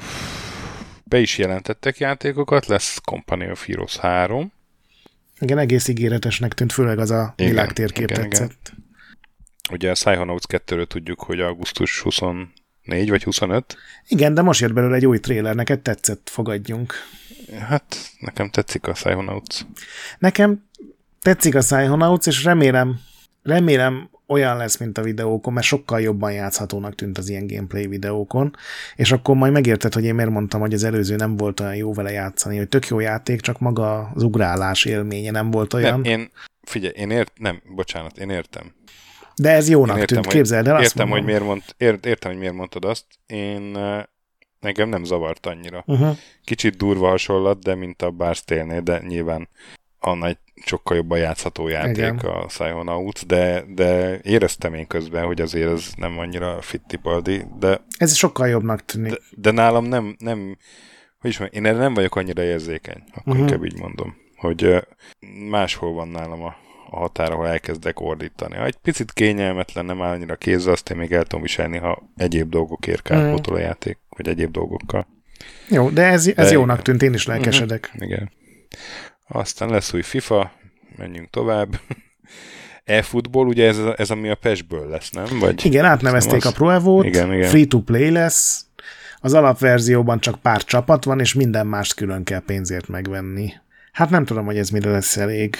be 1.04 1.18
is 1.18 1.38
jelentettek 1.38 1.98
játékokat, 1.98 2.66
lesz 2.66 2.98
Company 3.04 3.50
of 3.50 3.66
Heroes 3.66 3.96
3. 3.96 4.52
Igen, 5.38 5.58
egész 5.58 5.88
ígéretesnek 5.88 6.54
tűnt, 6.54 6.72
főleg 6.72 6.98
az 6.98 7.10
a 7.10 7.32
Igen, 7.36 7.50
világtérkép 7.50 8.10
igen, 8.10 8.24
igen. 8.24 8.30
tetszett. 8.30 8.72
Ugye 9.70 9.90
a 9.90 9.92
Psychonauts 9.92 10.44
2-ről 10.48 10.86
tudjuk, 10.86 11.20
hogy 11.20 11.40
augusztus 11.40 12.00
24 12.00 12.48
vagy 13.08 13.22
25. 13.22 13.76
Igen, 14.08 14.34
de 14.34 14.42
most 14.42 14.60
jött 14.60 14.72
belőle 14.72 14.96
egy 14.96 15.06
új 15.06 15.18
tréler, 15.18 15.54
neked 15.54 15.80
tetszett, 15.80 16.28
fogadjunk. 16.28 16.94
Hát 17.58 17.96
nekem 18.18 18.50
tetszik 18.50 18.86
a 18.86 18.92
Psychonauts. 18.92 19.60
Nekem 20.18 20.68
tetszik 21.20 21.54
a 21.54 21.58
Psychonauts, 21.58 22.26
és 22.26 22.44
remélem, 22.44 23.00
remélem 23.42 24.10
olyan 24.26 24.56
lesz, 24.56 24.78
mint 24.78 24.98
a 24.98 25.02
videókon, 25.02 25.52
mert 25.52 25.66
sokkal 25.66 26.00
jobban 26.00 26.32
játszhatónak 26.32 26.94
tűnt 26.94 27.18
az 27.18 27.28
ilyen 27.28 27.46
gameplay 27.46 27.86
videókon, 27.86 28.56
és 28.96 29.12
akkor 29.12 29.36
majd 29.36 29.52
megérted, 29.52 29.94
hogy 29.94 30.04
én 30.04 30.14
miért 30.14 30.30
mondtam, 30.30 30.60
hogy 30.60 30.74
az 30.74 30.84
előző 30.84 31.16
nem 31.16 31.36
volt 31.36 31.60
olyan 31.60 31.76
jó 31.76 31.92
vele 31.92 32.10
játszani, 32.10 32.56
hogy 32.56 32.68
tök 32.68 32.86
jó 32.86 33.00
játék, 33.00 33.40
csak 33.40 33.58
maga 33.58 34.10
az 34.14 34.22
ugrálás 34.22 34.84
élménye 34.84 35.30
nem 35.30 35.50
volt 35.50 35.74
olyan. 35.74 36.00
Nem, 36.00 36.12
én, 36.12 36.30
figyelj, 36.62 36.92
én 36.96 37.10
ért, 37.10 37.32
nem, 37.38 37.62
bocsánat, 37.74 38.18
én 38.18 38.30
értem. 38.30 38.74
De 39.34 39.50
ez 39.50 39.68
jónak 39.68 39.98
Én 39.98 40.06
tűnt, 40.06 40.24
hogy, 40.24 40.34
képzeld 40.34 40.66
el, 40.68 40.76
azt 40.76 40.84
értem, 40.84 41.08
mondom. 41.08 41.24
hogy 41.24 41.34
miért 41.34 41.48
mond, 41.48 41.62
ért, 41.76 42.06
értem, 42.06 42.30
hogy 42.30 42.40
miért 42.40 42.54
mondtad 42.54 42.84
azt. 42.84 43.04
Én 43.26 43.78
nekem 44.60 44.88
nem 44.88 45.04
zavart 45.04 45.46
annyira. 45.46 45.84
Uh-huh. 45.86 46.16
Kicsit 46.44 46.76
durva 46.76 47.08
hasonlat, 47.08 47.62
de 47.62 47.74
mint 47.74 48.02
a 48.02 48.10
Bars 48.10 48.44
Tale-nél, 48.44 48.80
de 48.80 49.02
nyilván 49.06 49.48
annál 50.00 50.28
egy 50.28 50.38
sokkal 50.64 50.96
jobban 50.96 51.18
játszható 51.18 51.68
játék 51.68 51.96
Igen. 51.96 52.16
a 52.18 52.44
Psychonauts, 52.46 53.26
de, 53.26 53.64
de 53.74 54.18
éreztem 54.22 54.74
én 54.74 54.86
közben, 54.86 55.24
hogy 55.24 55.40
azért 55.40 55.70
ez 55.70 55.90
nem 55.96 56.18
annyira 56.18 56.60
fittipaldi, 56.60 57.44
de, 57.58 57.80
Ez 57.98 58.14
sokkal 58.16 58.48
jobbnak 58.48 58.84
tűnik. 58.84 59.10
de, 59.12 59.18
de 59.36 59.50
nálam 59.50 59.84
nem, 59.84 60.14
nem 60.18 60.56
hogy 61.18 61.30
is 61.30 61.38
mondjam, 61.38 61.64
én 61.64 61.70
erre 61.70 61.78
nem 61.82 61.94
vagyok 61.94 62.16
annyira 62.16 62.42
érzékeny, 62.42 63.02
akkor 63.08 63.22
Mhm. 63.24 63.30
uh-huh. 63.30 63.46
inkább 63.46 63.64
így 63.64 63.78
mondom, 63.78 64.16
hogy 64.36 64.84
máshol 65.48 65.92
van 65.92 66.08
nálam 66.08 66.42
a, 66.42 66.54
a 66.90 66.96
határ, 66.96 67.32
ahol 67.32 67.48
elkezdek 67.48 68.00
ordítani. 68.00 68.56
Ha 68.56 68.64
egy 68.64 68.76
picit 68.76 69.12
kényelmetlen, 69.12 69.84
nem 69.84 70.02
áll 70.02 70.10
annyira 70.12 70.36
kézzel, 70.36 70.72
azt 70.72 70.90
én 70.90 70.96
még 70.96 71.12
el 71.12 71.22
tudom 71.22 71.42
viselni, 71.42 71.78
ha 71.78 72.02
egyéb 72.16 72.48
dolgokért 72.50 73.02
kárpótol 73.02 73.54
a 73.54 73.58
játék, 73.58 73.98
vagy 74.08 74.28
egyéb 74.28 74.50
dolgokkal. 74.50 75.06
Jó, 75.68 75.90
de 75.90 76.02
ez, 76.06 76.26
ez 76.26 76.34
De- 76.46 76.52
jónak 76.52 76.82
tűnt, 76.82 77.02
én 77.02 77.14
is 77.14 77.26
lelkesedek. 77.26 77.90
Igen. 77.98 78.30
Aztán 79.32 79.68
lesz 79.68 79.92
új 79.92 80.02
FIFA, 80.02 80.52
menjünk 80.96 81.30
tovább. 81.30 81.80
E-futball, 82.84 83.46
ugye 83.46 83.66
ez, 83.66 83.78
ez 83.96 84.10
ami 84.10 84.28
a 84.28 84.34
PES-ből 84.34 84.88
lesz, 84.88 85.10
nem? 85.10 85.38
Vagy 85.38 85.64
Igen, 85.64 85.84
átnevezték 85.84 86.42
nem 86.42 86.52
a 86.52 86.56
Pro 86.56 86.70
Evo-t, 86.70 87.04
Igen, 87.04 87.32
igen. 87.32 87.48
free-to-play 87.48 88.10
lesz, 88.10 88.64
Az 89.20 89.34
alapverzióban 89.34 90.20
csak 90.20 90.40
pár 90.40 90.64
csapat 90.64 91.04
van, 91.04 91.20
és 91.20 91.34
minden 91.34 91.66
mást 91.66 91.94
külön 91.94 92.24
kell 92.24 92.40
pénzért 92.40 92.88
megvenni. 92.88 93.52
Hát 93.92 94.10
nem 94.10 94.24
tudom, 94.24 94.44
hogy 94.44 94.58
ez 94.58 94.70
mire 94.70 94.90
lesz 94.90 95.16
elég, 95.16 95.56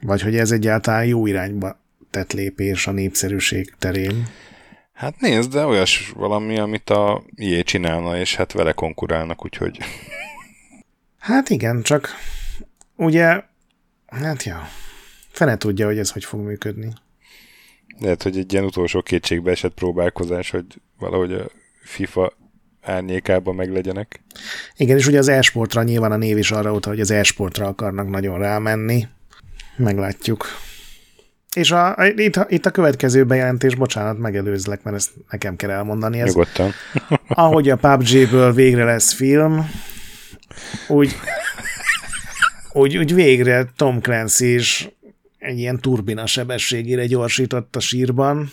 vagy 0.00 0.22
hogy 0.22 0.36
ez 0.36 0.50
egyáltalán 0.50 1.04
jó 1.04 1.26
irányba 1.26 1.80
tett 2.10 2.32
lépés 2.32 2.86
a 2.86 2.90
népszerűség 2.90 3.74
terén. 3.78 4.26
Hát 4.92 5.20
nézd, 5.20 5.52
de 5.52 5.66
olyas 5.66 6.12
valami, 6.16 6.58
amit 6.58 6.90
a 6.90 7.22
IE 7.34 7.62
csinálna, 7.62 8.18
és 8.18 8.36
hát 8.36 8.52
vele 8.52 8.72
konkurálnak, 8.72 9.44
úgyhogy... 9.44 9.78
Hát 11.18 11.50
igen, 11.50 11.82
csak 11.82 12.08
ugye, 12.96 13.42
hát 14.06 14.42
ja, 14.42 14.68
fene 15.30 15.56
tudja, 15.56 15.86
hogy 15.86 15.98
ez 15.98 16.10
hogy 16.10 16.24
fog 16.24 16.40
működni. 16.40 16.92
Lehet, 17.98 18.22
hogy 18.22 18.38
egy 18.38 18.52
ilyen 18.52 18.64
utolsó 18.64 19.02
kétségbe 19.02 19.50
esett 19.50 19.74
próbálkozás, 19.74 20.50
hogy 20.50 20.64
valahogy 20.98 21.32
a 21.32 21.50
FIFA 21.82 22.32
árnyékában 22.82 23.54
meglegyenek. 23.54 24.20
Igen, 24.76 24.96
és 24.96 25.06
ugye 25.06 25.18
az 25.18 25.28
e-sportra 25.28 25.82
nyilván 25.82 26.12
a 26.12 26.16
név 26.16 26.38
is 26.38 26.50
arra 26.50 26.72
utal, 26.72 26.92
hogy 26.92 27.00
az 27.00 27.10
e-sportra 27.10 27.66
akarnak 27.66 28.08
nagyon 28.08 28.38
rámenni. 28.38 29.06
Meglátjuk. 29.76 30.46
És 31.54 31.70
a, 31.70 31.96
itt, 32.16 32.36
a, 32.36 32.46
itt 32.48 32.66
a 32.66 32.70
következő 32.70 33.24
bejelentés, 33.24 33.74
bocsánat, 33.74 34.18
megelőzlek, 34.18 34.82
mert 34.82 34.96
ezt 34.96 35.10
nekem 35.30 35.56
kell 35.56 35.70
elmondani. 35.70 36.20
Ez, 36.20 36.26
Nyugodtan. 36.26 36.72
ahogy 37.28 37.68
a 37.68 37.76
PUBG-ből 37.76 38.52
végre 38.52 38.84
lesz 38.84 39.12
film, 39.12 39.70
úgy, 40.88 41.16
úgy, 42.74 42.96
úgy 42.96 43.14
végre 43.14 43.64
Tom 43.76 44.00
Clancy 44.00 44.54
is 44.54 44.88
egy 45.38 45.58
ilyen 45.58 45.78
turbina 45.78 46.26
sebességére 46.26 47.06
gyorsított 47.06 47.76
a 47.76 47.80
sírban. 47.80 48.50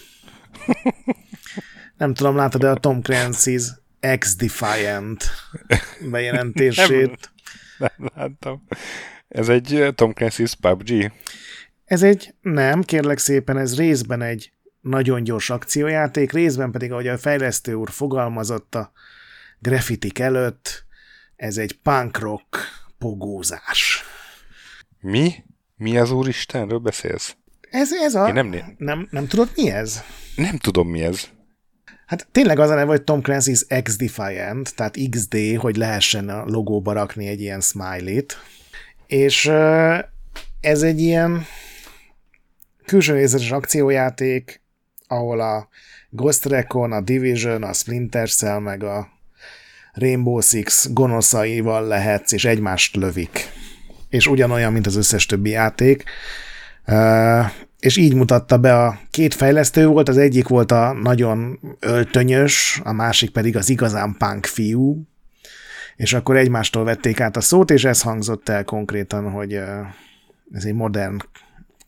Nem 1.97 2.13
tudom, 2.13 2.35
látod-e 2.35 2.69
a 2.69 2.75
Tom 2.75 2.99
Clancy's 3.03 3.63
X-Defiant 4.17 5.23
bejelentését? 6.11 7.31
Nem, 7.77 7.89
nem 7.97 8.09
láttam. 8.15 8.63
Ez 9.27 9.49
egy 9.49 9.87
Tom 9.95 10.11
Clancy's 10.15 10.53
PUBG? 10.61 11.11
Ez 11.85 12.03
egy, 12.03 12.33
nem, 12.41 12.81
kérlek 12.81 13.17
szépen, 13.17 13.57
ez 13.57 13.77
részben 13.77 14.21
egy 14.21 14.51
nagyon 14.81 15.23
gyors 15.23 15.49
akciójáték, 15.49 16.31
részben 16.31 16.71
pedig, 16.71 16.91
ahogy 16.91 17.07
a 17.07 17.17
fejlesztő 17.17 17.73
úr 17.73 17.89
fogalmazott 17.89 18.75
a 18.75 18.91
graffitik 19.59 20.19
előtt, 20.19 20.85
ez 21.35 21.57
egy 21.57 21.79
punk 21.83 22.19
rock 22.19 22.57
pogózás. 22.97 24.03
Mi? 25.01 25.33
Mi 25.77 25.97
az 25.97 26.11
Úristenről 26.11 26.79
beszélsz? 26.79 27.35
Ez, 27.69 27.91
ez 27.93 28.15
a... 28.15 28.27
Én 28.27 28.33
nem, 28.33 28.47
né- 28.47 28.77
nem, 28.77 29.07
nem 29.11 29.27
tudod, 29.27 29.51
mi 29.55 29.69
ez? 29.69 30.03
nem 30.35 30.57
tudom, 30.57 30.89
mi 30.89 31.03
ez. 31.03 31.29
Hát 32.05 32.27
tényleg 32.31 32.59
az 32.59 32.69
a 32.69 32.75
neve, 32.75 32.89
hogy 32.89 33.03
Tom 33.03 33.19
Clancy's 33.23 33.81
X-Defiant, 33.83 34.75
tehát 34.75 34.97
XD, 35.09 35.37
hogy 35.57 35.75
lehessen 35.75 36.29
a 36.29 36.45
logóba 36.45 36.93
rakni 36.93 37.27
egy 37.27 37.41
ilyen 37.41 37.61
smiley-t. 37.61 38.37
És 39.07 39.45
ez 40.61 40.81
egy 40.81 40.99
ilyen 40.99 41.45
külső 42.85 43.13
nézetes 43.13 43.51
akciójáték, 43.51 44.61
ahol 45.07 45.39
a 45.39 45.67
Ghost 46.09 46.45
Recon, 46.45 46.91
a 46.91 47.01
Division, 47.01 47.63
a 47.63 47.73
Splinter 47.73 48.29
Cell, 48.29 48.59
meg 48.59 48.83
a 48.83 49.09
Rainbow 49.93 50.41
Six 50.41 50.91
gonoszaival 50.93 51.87
lehetsz, 51.87 52.31
és 52.31 52.45
egymást 52.45 52.95
lövik. 52.95 53.49
És 54.11 54.27
ugyanolyan, 54.27 54.73
mint 54.73 54.85
az 54.87 54.95
összes 54.95 55.25
többi 55.25 55.49
játék. 55.49 56.03
És 57.79 57.97
így 57.97 58.13
mutatta 58.13 58.57
be 58.57 58.83
a 58.83 58.99
két 59.11 59.33
fejlesztő 59.33 59.87
volt, 59.87 60.09
az 60.09 60.17
egyik 60.17 60.47
volt 60.47 60.71
a 60.71 60.93
nagyon 60.93 61.59
öltönyös, 61.79 62.81
a 62.83 62.91
másik 62.91 63.29
pedig 63.31 63.57
az 63.57 63.69
igazán 63.69 64.15
punk 64.17 64.45
fiú, 64.45 65.01
és 65.95 66.13
akkor 66.13 66.37
egymástól 66.37 66.83
vették 66.83 67.19
át 67.19 67.37
a 67.37 67.41
szót, 67.41 67.71
és 67.71 67.85
ez 67.85 68.01
hangzott 68.01 68.49
el 68.49 68.63
konkrétan, 68.63 69.31
hogy 69.31 69.53
ez 70.53 70.63
egy 70.63 70.73
modern 70.73 71.17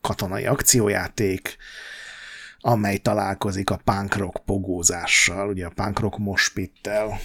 katonai 0.02 0.45
akciójáték, 0.45 1.58
amely 2.60 2.98
találkozik 2.98 3.70
a 3.70 3.82
punk 3.84 4.16
rock 4.16 4.45
pogózással, 4.45 5.48
ugye 5.48 5.66
a 5.66 5.72
punk 5.76 6.00
rock 6.00 6.18
mospittel. 6.18 7.20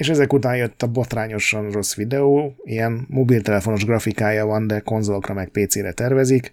És 0.00 0.08
ezek 0.08 0.32
után 0.32 0.56
jött 0.56 0.82
a 0.82 0.86
botrányosan 0.86 1.70
rossz 1.70 1.94
videó, 1.94 2.56
ilyen 2.64 3.06
mobiltelefonos 3.08 3.84
grafikája 3.84 4.46
van, 4.46 4.66
de 4.66 4.80
konzolokra 4.80 5.34
meg 5.34 5.48
PC-re 5.48 5.92
tervezik, 5.92 6.52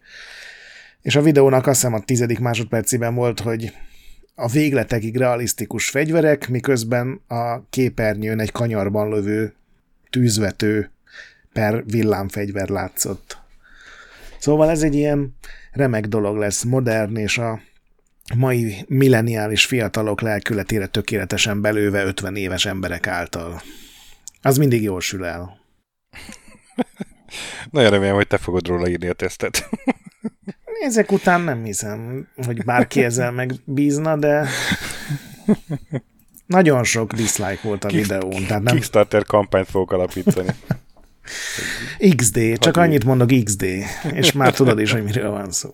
és 1.01 1.15
a 1.15 1.21
videónak 1.21 1.67
azt 1.67 1.79
hiszem 1.79 1.93
a 1.93 1.99
tizedik 1.99 2.39
másodpercében 2.39 3.15
volt, 3.15 3.39
hogy 3.39 3.73
a 4.35 4.47
végletekig 4.47 5.17
realisztikus 5.17 5.89
fegyverek, 5.89 6.47
miközben 6.47 7.21
a 7.27 7.69
képernyőn 7.69 8.39
egy 8.39 8.51
kanyarban 8.51 9.09
lövő 9.09 9.53
tűzvető 10.09 10.91
per 11.53 11.83
villámfegyver 11.85 12.69
látszott. 12.69 13.37
Szóval 14.39 14.69
ez 14.69 14.81
egy 14.81 14.95
ilyen 14.95 15.35
remek 15.71 16.05
dolog 16.05 16.37
lesz, 16.37 16.63
modern, 16.63 17.15
és 17.15 17.37
a 17.37 17.61
mai 18.35 18.85
milleniális 18.87 19.65
fiatalok 19.65 20.21
lelkületére 20.21 20.85
tökéletesen 20.85 21.61
belőve 21.61 22.03
50 22.03 22.35
éves 22.35 22.65
emberek 22.65 23.07
által. 23.07 23.61
Az 24.41 24.57
mindig 24.57 24.81
jól 24.81 25.01
sül 25.01 25.25
el. 25.25 25.59
Nagyon 27.71 27.89
remélem, 27.89 28.15
hogy 28.15 28.27
te 28.27 28.37
fogod 28.37 28.67
róla 28.67 28.87
írni 28.87 29.07
a 29.07 29.13
tesztet. 29.13 29.69
Ezek 30.85 31.11
után 31.11 31.41
nem 31.41 31.63
hiszem, 31.63 32.27
hogy 32.45 32.63
bárki 32.63 33.03
ezzel 33.03 33.31
megbízna, 33.31 34.17
de 34.17 34.47
nagyon 36.45 36.83
sok 36.83 37.13
dislike 37.13 37.59
volt 37.63 37.83
a 37.83 37.87
videón. 37.87 38.45
Tehát 38.45 38.63
nem... 38.63 38.75
Kickstarter 38.75 39.23
kampányt 39.23 39.69
fogok 39.69 39.91
alapítani. 39.91 40.49
XD, 42.15 42.57
csak 42.59 42.77
annyit 42.77 43.03
mondok 43.03 43.43
XD, 43.43 43.65
és 44.13 44.31
már 44.31 44.53
tudod 44.53 44.79
is, 44.79 44.91
hogy 44.91 45.03
miről 45.03 45.29
van 45.29 45.51
szó. 45.51 45.71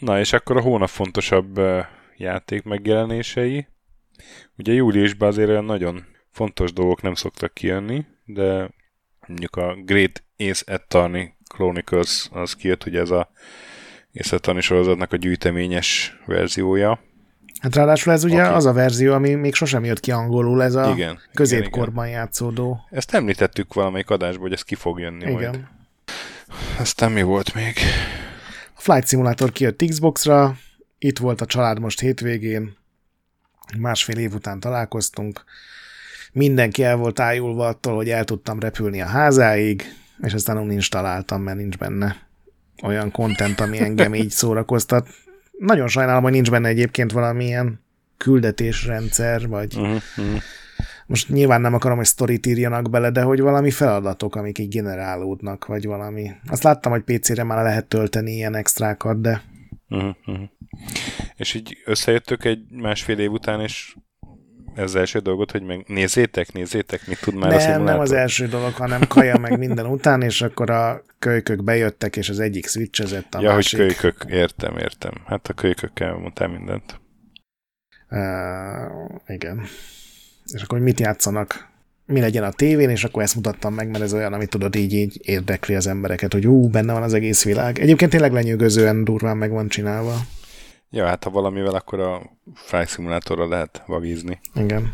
Na, 0.00 0.18
és 0.18 0.32
akkor 0.32 0.56
a 0.56 0.60
hónap 0.60 0.88
fontosabb 0.88 1.60
játék 2.16 2.62
megjelenései. 2.62 3.66
Ugye 4.58 4.72
júliusban 4.72 5.28
azért 5.28 5.48
olyan 5.48 5.64
nagyon 5.64 6.04
fontos 6.30 6.72
dolgok 6.72 7.02
nem 7.02 7.14
szoktak 7.14 7.54
kijönni, 7.54 8.06
de 8.24 8.70
mondjuk 9.26 9.56
a 9.56 9.74
Great 9.84 10.22
Ace 10.38 10.74
Attorney 10.74 11.34
Chronicles 11.54 12.28
az 12.32 12.54
kijött, 12.54 12.86
ugye 12.86 13.00
ez 13.00 13.10
a 13.10 13.30
Ace 14.14 14.36
Attorney 14.36 14.62
sorozatnak 14.62 15.12
a 15.12 15.16
gyűjteményes 15.16 16.18
verziója. 16.26 17.00
Hát 17.60 17.74
ráadásul 17.74 18.12
ez 18.12 18.24
ugye 18.24 18.42
Oké. 18.42 18.52
az 18.54 18.66
a 18.66 18.72
verzió, 18.72 19.12
ami 19.12 19.34
még 19.34 19.54
sosem 19.54 19.84
jött 19.84 20.00
ki 20.00 20.10
angolul, 20.10 20.62
ez 20.62 20.74
a 20.74 20.90
Igen, 20.90 21.18
középkorban 21.34 22.08
játszódó. 22.08 22.80
Ezt 22.90 23.14
említettük 23.14 23.74
valamelyik 23.74 24.10
adásban, 24.10 24.42
hogy 24.42 24.52
ez 24.52 24.62
ki 24.62 24.74
fog 24.74 25.00
jönni 25.00 25.30
Igen. 25.30 25.32
majd. 25.32 25.60
Aztán 26.78 27.12
mi 27.12 27.22
volt 27.22 27.54
még? 27.54 27.74
Flight 28.80 29.08
Simulator 29.08 29.52
kijött 29.52 29.84
Xbox-ra, 29.88 30.56
itt 30.98 31.18
volt 31.18 31.40
a 31.40 31.46
család 31.46 31.78
most 31.78 32.00
hétvégén, 32.00 32.76
másfél 33.78 34.16
év 34.18 34.34
után 34.34 34.60
találkoztunk, 34.60 35.44
mindenki 36.32 36.82
el 36.82 36.96
volt 36.96 37.20
ájulva 37.20 37.66
attól, 37.66 37.94
hogy 37.94 38.08
el 38.08 38.24
tudtam 38.24 38.60
repülni 38.60 39.00
a 39.00 39.06
házáig, 39.06 39.82
és 40.22 40.34
aztán 40.34 40.80
találtam, 40.88 41.42
mert 41.42 41.58
nincs 41.58 41.78
benne 41.78 42.28
olyan 42.82 43.10
content, 43.10 43.60
ami 43.60 43.80
engem 43.80 44.14
így 44.14 44.30
szórakoztat. 44.30 45.08
Nagyon 45.58 45.88
sajnálom, 45.88 46.22
hogy 46.22 46.32
nincs 46.32 46.50
benne 46.50 46.68
egyébként 46.68 47.12
valamilyen 47.12 47.80
küldetésrendszer, 48.16 49.48
vagy 49.48 49.76
uh-huh. 49.76 50.42
Most 51.10 51.28
nyilván 51.28 51.60
nem 51.60 51.74
akarom, 51.74 51.96
hogy 51.96 52.06
sztorit 52.06 52.46
írjanak 52.46 52.90
bele, 52.90 53.10
de 53.10 53.22
hogy 53.22 53.40
valami 53.40 53.70
feladatok, 53.70 54.36
amik 54.36 54.58
így 54.58 54.68
generálódnak, 54.68 55.66
vagy 55.66 55.86
valami. 55.86 56.30
Azt 56.48 56.62
láttam, 56.62 56.92
hogy 56.92 57.02
PC-re 57.02 57.42
már 57.42 57.62
lehet 57.62 57.86
tölteni 57.86 58.32
ilyen 58.32 58.54
extrákat, 58.54 59.20
de 59.20 59.42
Uh-huh, 59.92 60.14
uh-huh. 60.26 60.48
És 61.36 61.54
így 61.54 61.78
összejöttök 61.84 62.44
egy 62.44 62.60
másfél 62.70 63.18
év 63.18 63.30
után, 63.30 63.60
és 63.60 63.96
ez 64.74 64.84
az 64.84 64.94
első 64.94 65.18
dolgot, 65.18 65.50
hogy 65.50 65.62
meg 65.62 65.84
nézzétek, 65.86 66.52
nézzétek, 66.52 67.06
mit 67.06 67.20
tud 67.20 67.34
már 67.34 67.48
a 67.48 67.50
nem, 67.50 67.60
szimulátor. 67.60 67.86
nem 67.86 68.00
az 68.00 68.12
első 68.12 68.46
dolog, 68.46 68.72
hanem 68.72 69.00
kaja 69.08 69.38
meg 69.38 69.58
minden 69.58 69.86
után, 69.96 70.22
és 70.22 70.42
akkor 70.42 70.70
a 70.70 71.02
kölykök 71.18 71.64
bejöttek, 71.64 72.16
és 72.16 72.28
az 72.28 72.40
egyik 72.40 72.66
switchezett, 72.66 73.34
a 73.34 73.40
ja, 73.40 73.52
másik. 73.52 73.78
hogy 73.78 73.94
kölykök, 73.96 74.24
értem, 74.28 74.76
értem. 74.76 75.12
Hát 75.26 75.48
a 75.48 75.52
kölykökkel 75.52 76.14
mondtál 76.14 76.48
mindent. 76.48 77.00
Uh, 78.10 79.20
igen. 79.26 79.66
És 80.52 80.62
akkor 80.62 80.78
mit 80.78 81.00
játszanak, 81.00 81.68
mi 82.06 82.20
legyen 82.20 82.44
a 82.44 82.50
tévén, 82.50 82.90
és 82.90 83.04
akkor 83.04 83.22
ezt 83.22 83.34
mutattam 83.34 83.74
meg, 83.74 83.90
mert 83.90 84.04
ez 84.04 84.14
olyan, 84.14 84.32
amit 84.32 84.50
tudod, 84.50 84.74
így, 84.74 84.92
így 84.92 85.18
érdekli 85.22 85.74
az 85.74 85.86
embereket, 85.86 86.32
hogy 86.32 86.46
ú, 86.46 86.68
benne 86.68 86.92
van 86.92 87.02
az 87.02 87.14
egész 87.14 87.44
világ. 87.44 87.78
Egyébként 87.78 88.10
tényleg 88.10 88.32
lenyűgözően 88.32 89.04
durván 89.04 89.36
meg 89.36 89.50
van 89.50 89.68
csinálva. 89.68 90.14
Ja, 90.92 91.06
hát 91.06 91.24
ha 91.24 91.30
valamivel, 91.30 91.74
akkor 91.74 92.00
a 92.00 92.38
Flight 92.54 92.88
Simulatorra 92.88 93.48
lehet 93.48 93.82
vagízni. 93.86 94.40
Igen. 94.54 94.92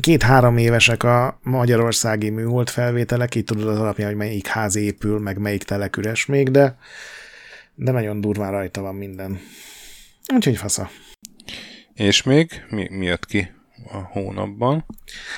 Két-három 0.00 0.56
évesek 0.56 1.02
a 1.02 1.38
magyarországi 1.42 2.30
műhold 2.30 2.68
felvételek, 2.68 3.34
így 3.34 3.44
tudod 3.44 3.68
az 3.68 3.78
alapján, 3.78 4.08
hogy 4.08 4.16
melyik 4.16 4.46
ház 4.46 4.76
épül, 4.76 5.18
meg 5.18 5.38
melyik 5.38 5.62
telek 5.62 5.96
üres 5.96 6.26
még, 6.26 6.50
de, 6.50 6.78
de 7.74 7.90
nagyon 7.90 8.20
durván 8.20 8.50
rajta 8.50 8.80
van 8.80 8.94
minden. 8.94 9.40
Úgyhogy 10.34 10.56
fasza. 10.56 10.90
És 11.94 12.22
még 12.22 12.50
mi, 12.68 12.88
mi 12.90 13.04
jött 13.04 13.26
ki 13.26 13.55
a 13.92 14.08
hónapban. 14.10 14.84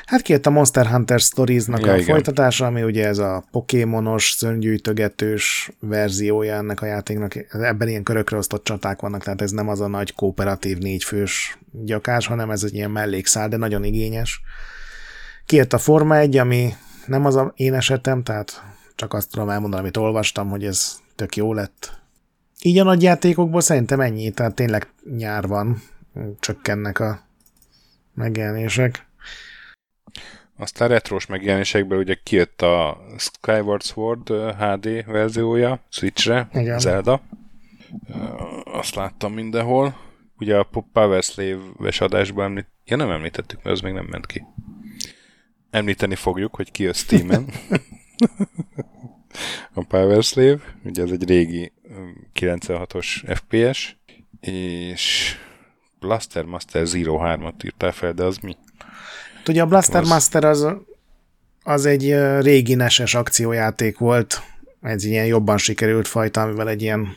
Hát 0.04 0.22
kijött 0.22 0.46
a 0.46 0.50
Monster 0.50 0.86
Hunter 0.86 1.20
Stories-nak 1.20 1.84
ja, 1.84 1.92
a 1.92 1.94
igen. 1.94 2.06
folytatása, 2.06 2.66
ami 2.66 2.82
ugye 2.82 3.06
ez 3.06 3.18
a 3.18 3.44
Pokémonos, 3.50 4.30
szörnygyűjtögetős 4.30 5.70
verziója 5.80 6.54
ennek 6.54 6.82
a 6.82 6.86
játéknak. 6.86 7.36
Ebben 7.50 7.88
ilyen 7.88 8.02
körökre 8.02 8.36
osztott 8.36 8.64
csaták 8.64 9.00
vannak, 9.00 9.22
tehát 9.22 9.42
ez 9.42 9.50
nem 9.50 9.68
az 9.68 9.80
a 9.80 9.86
nagy 9.86 10.14
kooperatív 10.14 10.78
négyfős 10.78 11.58
gyakás, 11.72 12.26
hanem 12.26 12.50
ez 12.50 12.62
egy 12.62 12.74
ilyen 12.74 12.90
mellékszál, 12.90 13.48
de 13.48 13.56
nagyon 13.56 13.84
igényes. 13.84 14.40
Kijött 15.46 15.72
a 15.72 15.78
Forma 15.78 16.16
1, 16.16 16.36
ami 16.36 16.74
nem 17.06 17.24
az 17.24 17.36
a 17.36 17.52
én 17.56 17.74
esetem, 17.74 18.22
tehát 18.22 18.62
csak 18.94 19.14
azt 19.14 19.30
tudom 19.30 19.48
elmondani, 19.48 19.82
amit 19.82 19.96
olvastam, 19.96 20.48
hogy 20.48 20.64
ez 20.64 20.98
tök 21.14 21.36
jó 21.36 21.52
lett. 21.52 21.96
Így 22.62 22.78
a 22.78 22.84
nagy 22.84 23.02
játékokból 23.02 23.60
szerintem 23.60 24.00
ennyi, 24.00 24.30
tehát 24.30 24.54
tényleg 24.54 24.88
nyár 25.16 25.46
van, 25.46 25.82
csökkennek 26.40 27.00
a 27.00 27.27
megjelenések. 28.18 29.06
Aztán 30.56 30.88
retrós 30.88 31.26
megjelenésekből 31.26 31.98
ugye 31.98 32.14
kijött 32.22 32.62
a 32.62 33.00
Skyward 33.18 33.82
Sword 33.82 34.28
HD 34.58 35.04
verziója 35.06 35.80
Switchre, 35.88 36.48
Igen. 36.52 36.78
Zelda. 36.78 37.20
Azt 38.64 38.94
láttam 38.94 39.32
mindenhol. 39.32 39.96
Ugye 40.38 40.56
a 40.56 40.68
Power 40.92 41.22
Slave-es 41.22 42.00
adásban 42.00 42.44
említ... 42.44 42.66
Ja, 42.84 42.96
nem 42.96 43.10
említettük, 43.10 43.62
mert 43.62 43.76
az 43.76 43.82
még 43.82 43.92
nem 43.92 44.06
ment 44.10 44.26
ki. 44.26 44.44
Említeni 45.70 46.14
fogjuk, 46.14 46.54
hogy 46.54 46.70
ki 46.70 46.86
a 46.86 46.92
Steam-en. 46.92 47.46
a 49.74 49.84
Power 49.84 50.22
Slave, 50.22 50.58
ugye 50.84 51.02
ez 51.02 51.10
egy 51.10 51.28
régi 51.28 51.72
96-os 52.34 53.34
FPS, 53.34 53.96
és 54.40 55.36
Blaster 56.00 56.44
Master 56.44 56.86
Zero 56.86 57.18
3-at 57.22 57.64
írtál 57.64 57.92
fel, 57.92 58.12
de 58.12 58.24
az 58.24 58.36
mi? 58.36 58.56
Ugye 59.48 59.62
a 59.62 59.66
Blaster 59.66 60.00
az... 60.00 60.08
Master 60.08 60.44
az, 60.44 60.66
az 61.62 61.86
egy 61.86 62.14
régi 62.40 62.74
neses 62.74 63.14
akciójáték 63.14 63.98
volt, 63.98 64.42
ez 64.80 65.04
ilyen 65.04 65.26
jobban 65.26 65.58
sikerült 65.58 66.08
fajta, 66.08 66.40
amivel 66.40 66.68
egy 66.68 66.82
ilyen 66.82 67.16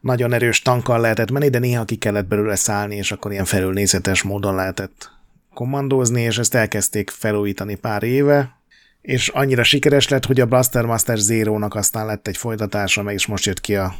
nagyon 0.00 0.32
erős 0.32 0.62
tankkal 0.62 1.00
lehetett 1.00 1.30
menni, 1.30 1.48
de 1.48 1.58
néha 1.58 1.84
ki 1.84 1.96
kellett 1.96 2.26
belőle 2.26 2.54
szállni, 2.54 2.96
és 2.96 3.12
akkor 3.12 3.32
ilyen 3.32 3.44
felülnézetes 3.44 4.22
módon 4.22 4.54
lehetett 4.54 5.10
kommandózni, 5.54 6.20
és 6.22 6.38
ezt 6.38 6.54
elkezdték 6.54 7.10
felújítani 7.10 7.74
pár 7.74 8.02
éve, 8.02 8.58
és 9.02 9.28
annyira 9.28 9.62
sikeres 9.62 10.08
lett, 10.08 10.24
hogy 10.24 10.40
a 10.40 10.46
Blaster 10.46 10.84
Master 10.84 11.18
Zero-nak 11.18 11.74
aztán 11.74 12.06
lett 12.06 12.28
egy 12.28 12.36
folytatása, 12.36 13.02
meg 13.02 13.14
is 13.14 13.26
most 13.26 13.44
jött 13.44 13.60
ki 13.60 13.76
a 13.76 13.94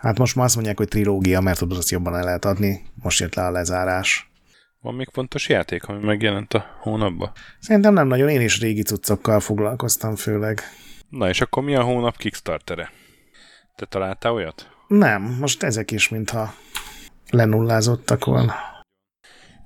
Hát 0.00 0.18
most 0.18 0.36
már 0.36 0.44
azt 0.44 0.54
mondják, 0.54 0.76
hogy 0.76 0.88
trilógia, 0.88 1.40
mert 1.40 1.58
tudod, 1.58 1.78
azt 1.78 1.90
jobban 1.90 2.14
el 2.14 2.24
lehet 2.24 2.44
adni. 2.44 2.82
Most 3.02 3.20
jött 3.20 3.34
le 3.34 3.44
a 3.44 3.50
lezárás. 3.50 4.30
Van 4.80 4.94
még 4.94 5.08
fontos 5.12 5.48
játék, 5.48 5.84
ami 5.84 6.04
megjelent 6.04 6.54
a 6.54 6.76
hónapban? 6.78 7.32
Szerintem 7.60 7.92
nem 7.92 8.06
nagyon, 8.06 8.28
én 8.28 8.40
is 8.40 8.60
régi 8.60 8.82
cuccokkal 8.82 9.40
foglalkoztam 9.40 10.16
főleg. 10.16 10.60
Na 11.08 11.28
és 11.28 11.40
akkor 11.40 11.62
mi 11.62 11.74
a 11.74 11.82
hónap 11.82 12.16
Kickstartere? 12.16 12.90
Te 13.76 13.86
találtál 13.86 14.32
olyat? 14.32 14.70
Nem, 14.88 15.22
most 15.40 15.62
ezek 15.62 15.90
is 15.90 16.08
mintha 16.08 16.54
lenullázottak 17.30 18.24
volna. 18.24 18.54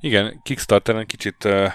Igen, 0.00 0.40
Kickstarteren 0.42 1.06
kicsit 1.06 1.44
uh, 1.44 1.72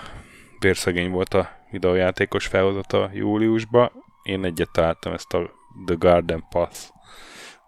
bérszegény 0.59 1.09
volt 1.09 1.34
a 1.34 1.49
videójátékos 1.71 2.45
felhozata 2.45 3.09
júliusban. 3.13 3.91
Én 4.23 4.45
egyet 4.45 4.71
találtam 4.71 5.13
ezt 5.13 5.34
a 5.34 5.49
The 5.85 5.95
Garden 5.99 6.43
Path 6.49 6.80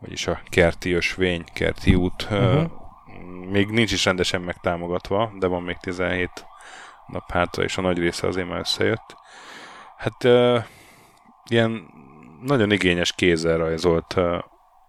vagyis 0.01 0.27
a 0.27 0.41
kerti 0.49 0.91
ösvény, 0.91 1.43
kerti 1.53 1.95
út. 1.95 2.27
Uh-huh. 2.31 2.71
Még 3.51 3.67
nincs 3.67 3.91
is 3.91 4.05
rendesen 4.05 4.41
megtámogatva, 4.41 5.33
de 5.39 5.47
van 5.47 5.63
még 5.63 5.77
17 5.77 6.29
nap 7.07 7.31
hátra, 7.31 7.63
és 7.63 7.77
a 7.77 7.81
nagy 7.81 7.97
része 7.97 8.27
azért 8.27 8.47
már 8.47 8.59
összejött. 8.59 9.15
Hát 9.97 10.23
ilyen 11.49 11.89
nagyon 12.41 12.71
igényes 12.71 13.13
kézzel 13.13 13.57
rajzolt 13.57 14.15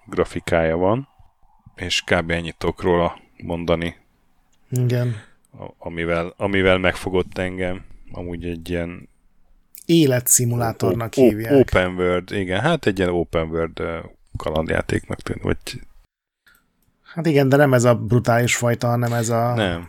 grafikája 0.07 0.77
van, 0.77 1.09
és 1.75 2.03
kb. 2.03 2.31
ennyit 2.31 2.57
tudok 2.57 2.83
róla 2.83 3.19
mondani. 3.37 3.97
Igen. 4.71 5.23
Amivel, 5.79 6.35
amivel 6.37 6.79
megfogott 6.79 7.39
engem. 7.39 7.85
Amúgy 8.13 8.45
egy 8.45 8.71
ilyen 8.71 9.09
életszimulátornak 9.87 11.15
hívják. 11.15 11.53
Open 11.53 11.95
World, 11.95 12.31
igen, 12.31 12.61
hát 12.61 12.87
egy 12.87 12.99
ilyen 12.99 13.11
Open 13.11 13.49
World 13.49 13.83
kalandjátéknak 14.43 15.21
tűnik, 15.21 15.43
vagy... 15.43 15.59
Hát 17.15 17.27
igen, 17.27 17.49
de 17.49 17.57
nem 17.57 17.75
ez 17.75 17.85
a 17.85 17.95
brutális 17.95 18.57
fajta, 18.57 18.87
hanem 18.87 19.13
ez 19.13 19.29
a 19.29 19.55
nem. 19.55 19.89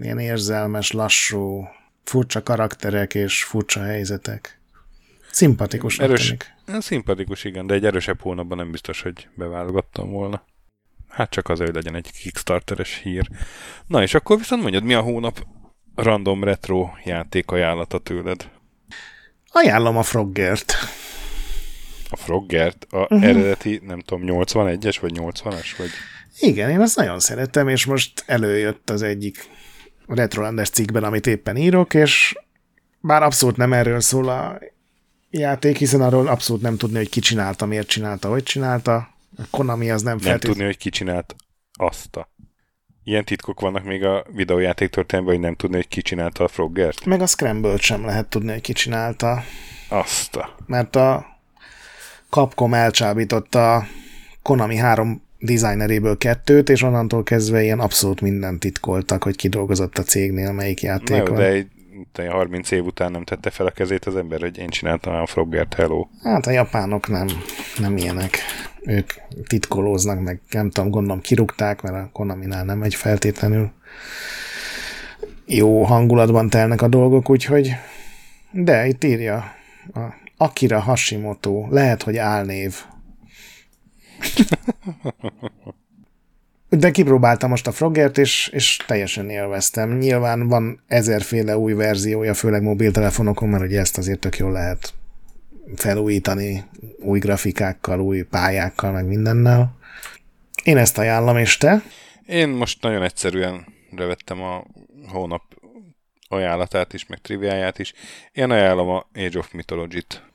ilyen 0.00 0.18
érzelmes, 0.18 0.90
lassú, 0.90 1.68
furcsa 2.04 2.42
karakterek 2.42 3.14
és 3.14 3.44
furcsa 3.44 3.82
helyzetek. 3.82 4.60
Szimpatikus. 5.30 5.98
Erős. 5.98 6.34
Szimpatikus, 6.78 7.44
igen, 7.44 7.66
de 7.66 7.74
egy 7.74 7.84
erősebb 7.84 8.20
hónapban 8.20 8.58
nem 8.58 8.70
biztos, 8.70 9.02
hogy 9.02 9.28
beválogattam 9.34 10.10
volna. 10.10 10.44
Hát 11.08 11.30
csak 11.30 11.48
azért, 11.48 11.70
hogy 11.70 11.84
legyen 11.84 11.94
egy 11.94 12.10
Kickstarteres 12.12 13.00
hír. 13.02 13.28
Na 13.86 14.02
és 14.02 14.14
akkor 14.14 14.38
viszont 14.38 14.62
mondjad, 14.62 14.82
mi 14.82 14.94
a 14.94 15.00
hónap 15.00 15.46
random 15.94 16.44
retro 16.44 16.90
játék 17.04 17.50
ajánlata 17.50 17.98
tőled? 17.98 18.50
Ajánlom 19.50 19.96
a 19.96 20.02
Froggert 20.02 20.74
a 22.10 22.16
Froggert, 22.16 22.86
a 22.90 22.98
uh-huh. 22.98 23.24
eredeti, 23.24 23.80
nem 23.86 24.00
tudom, 24.00 24.24
81-es 24.26 24.96
vagy 25.00 25.12
80-as? 25.14 25.66
Vagy... 25.78 25.90
Igen, 26.38 26.70
én 26.70 26.80
azt 26.80 26.96
nagyon 26.96 27.20
szeretem, 27.20 27.68
és 27.68 27.84
most 27.84 28.24
előjött 28.26 28.90
az 28.90 29.02
egyik 29.02 29.48
Retrolandes 30.06 30.70
cikkben, 30.70 31.04
amit 31.04 31.26
éppen 31.26 31.56
írok, 31.56 31.94
és 31.94 32.38
bár 33.00 33.22
abszolút 33.22 33.56
nem 33.56 33.72
erről 33.72 34.00
szól 34.00 34.28
a 34.28 34.58
játék, 35.30 35.76
hiszen 35.76 36.00
arról 36.00 36.26
abszolút 36.26 36.62
nem 36.62 36.76
tudni, 36.76 36.96
hogy 36.96 37.08
ki 37.08 37.20
csinálta, 37.20 37.66
miért 37.66 37.88
csinálta, 37.88 38.28
hogy 38.28 38.42
csinálta. 38.42 38.94
A 39.36 39.42
Konami 39.50 39.90
az 39.90 40.02
nem, 40.02 40.18
Nem 40.22 40.38
tudni, 40.38 40.64
hogy 40.64 40.76
ki 40.76 40.90
csinált 40.90 41.34
azt 41.72 42.16
a. 42.16 42.32
Ilyen 43.04 43.24
titkok 43.24 43.60
vannak 43.60 43.84
még 43.84 44.04
a 44.04 44.24
videójáték 44.32 44.90
történetben, 44.90 45.34
hogy 45.34 45.44
nem 45.44 45.54
tudni, 45.54 45.76
hogy 45.76 45.88
ki 45.88 46.02
csinálta 46.02 46.44
a 46.44 46.48
Froggert. 46.48 47.04
Meg 47.04 47.20
a 47.20 47.26
scramble 47.26 47.76
sem 47.76 48.04
lehet 48.04 48.26
tudni, 48.26 48.52
hogy 48.52 48.60
ki 48.60 48.72
csinálta. 48.72 49.42
Azt 49.88 50.36
a. 50.36 50.54
Mert 50.66 50.96
a 50.96 51.33
Capcom 52.34 52.74
elcsábította 52.74 53.74
a 53.74 53.86
Konami 54.42 54.76
három 54.76 55.22
designeréből 55.38 56.18
kettőt, 56.18 56.68
és 56.68 56.82
onnantól 56.82 57.22
kezdve 57.22 57.62
ilyen 57.62 57.80
abszolút 57.80 58.20
mindent 58.20 58.60
titkoltak, 58.60 59.22
hogy 59.22 59.36
kidolgozott 59.36 59.98
a 59.98 60.02
cégnél 60.02 60.52
melyik 60.52 60.82
játék 60.82 61.28
van. 61.28 61.34
De 61.34 61.46
egy, 61.46 61.66
egy 62.14 62.28
30 62.28 62.70
év 62.70 62.84
után 62.84 63.10
nem 63.10 63.24
tette 63.24 63.50
fel 63.50 63.66
a 63.66 63.70
kezét 63.70 64.04
az 64.04 64.16
ember, 64.16 64.40
hogy 64.40 64.58
én 64.58 64.68
csináltam 64.68 65.14
a 65.14 65.26
Froggert, 65.26 65.74
hello. 65.74 66.06
Hát 66.22 66.46
a 66.46 66.50
japánok 66.50 67.08
nem, 67.08 67.26
nem 67.78 67.96
ilyenek. 67.96 68.38
Ők 68.82 69.12
titkolóznak, 69.46 70.20
meg 70.20 70.40
nem 70.50 70.70
tudom, 70.70 70.90
gondolom 70.90 71.20
kirúgták, 71.20 71.82
mert 71.82 71.94
a 71.94 72.10
Konami-nál 72.12 72.64
nem 72.64 72.82
egy 72.82 72.94
feltétlenül 72.94 73.70
jó 75.46 75.82
hangulatban 75.82 76.50
telnek 76.50 76.82
a 76.82 76.88
dolgok, 76.88 77.30
úgyhogy 77.30 77.70
de 78.50 78.86
itt 78.86 79.04
írja 79.04 79.36
a 79.94 80.22
Akira 80.44 80.80
Hashimoto, 80.80 81.66
lehet, 81.70 82.02
hogy 82.02 82.16
álnév. 82.16 82.74
De 86.68 86.90
kipróbáltam 86.90 87.50
most 87.50 87.66
a 87.66 87.72
Froggert, 87.72 88.18
és, 88.18 88.48
és 88.52 88.76
teljesen 88.86 89.30
élveztem. 89.30 89.98
Nyilván 89.98 90.48
van 90.48 90.82
ezerféle 90.86 91.58
új 91.58 91.72
verziója, 91.72 92.34
főleg 92.34 92.62
mobiltelefonokon, 92.62 93.48
mert 93.48 93.64
ugye 93.64 93.80
ezt 93.80 93.98
azért 93.98 94.18
tök 94.18 94.36
jól 94.36 94.52
lehet 94.52 94.94
felújítani 95.76 96.64
új 96.98 97.18
grafikákkal, 97.18 98.00
új 98.00 98.22
pályákkal, 98.22 98.92
meg 98.92 99.06
mindennel. 99.06 99.78
Én 100.62 100.76
ezt 100.76 100.98
ajánlom, 100.98 101.36
és 101.36 101.56
te? 101.56 101.82
Én 102.26 102.48
most 102.48 102.82
nagyon 102.82 103.02
egyszerűen 103.02 103.66
revettem 103.96 104.42
a 104.42 104.64
hónap 105.08 105.42
ajánlatát 106.28 106.92
is, 106.92 107.06
meg 107.06 107.18
triviáját 107.18 107.78
is. 107.78 107.92
Én 108.32 108.50
ajánlom 108.50 108.88
a 108.88 109.06
Age 109.14 109.38
of 109.38 109.52
Mythology-t. 109.52 110.32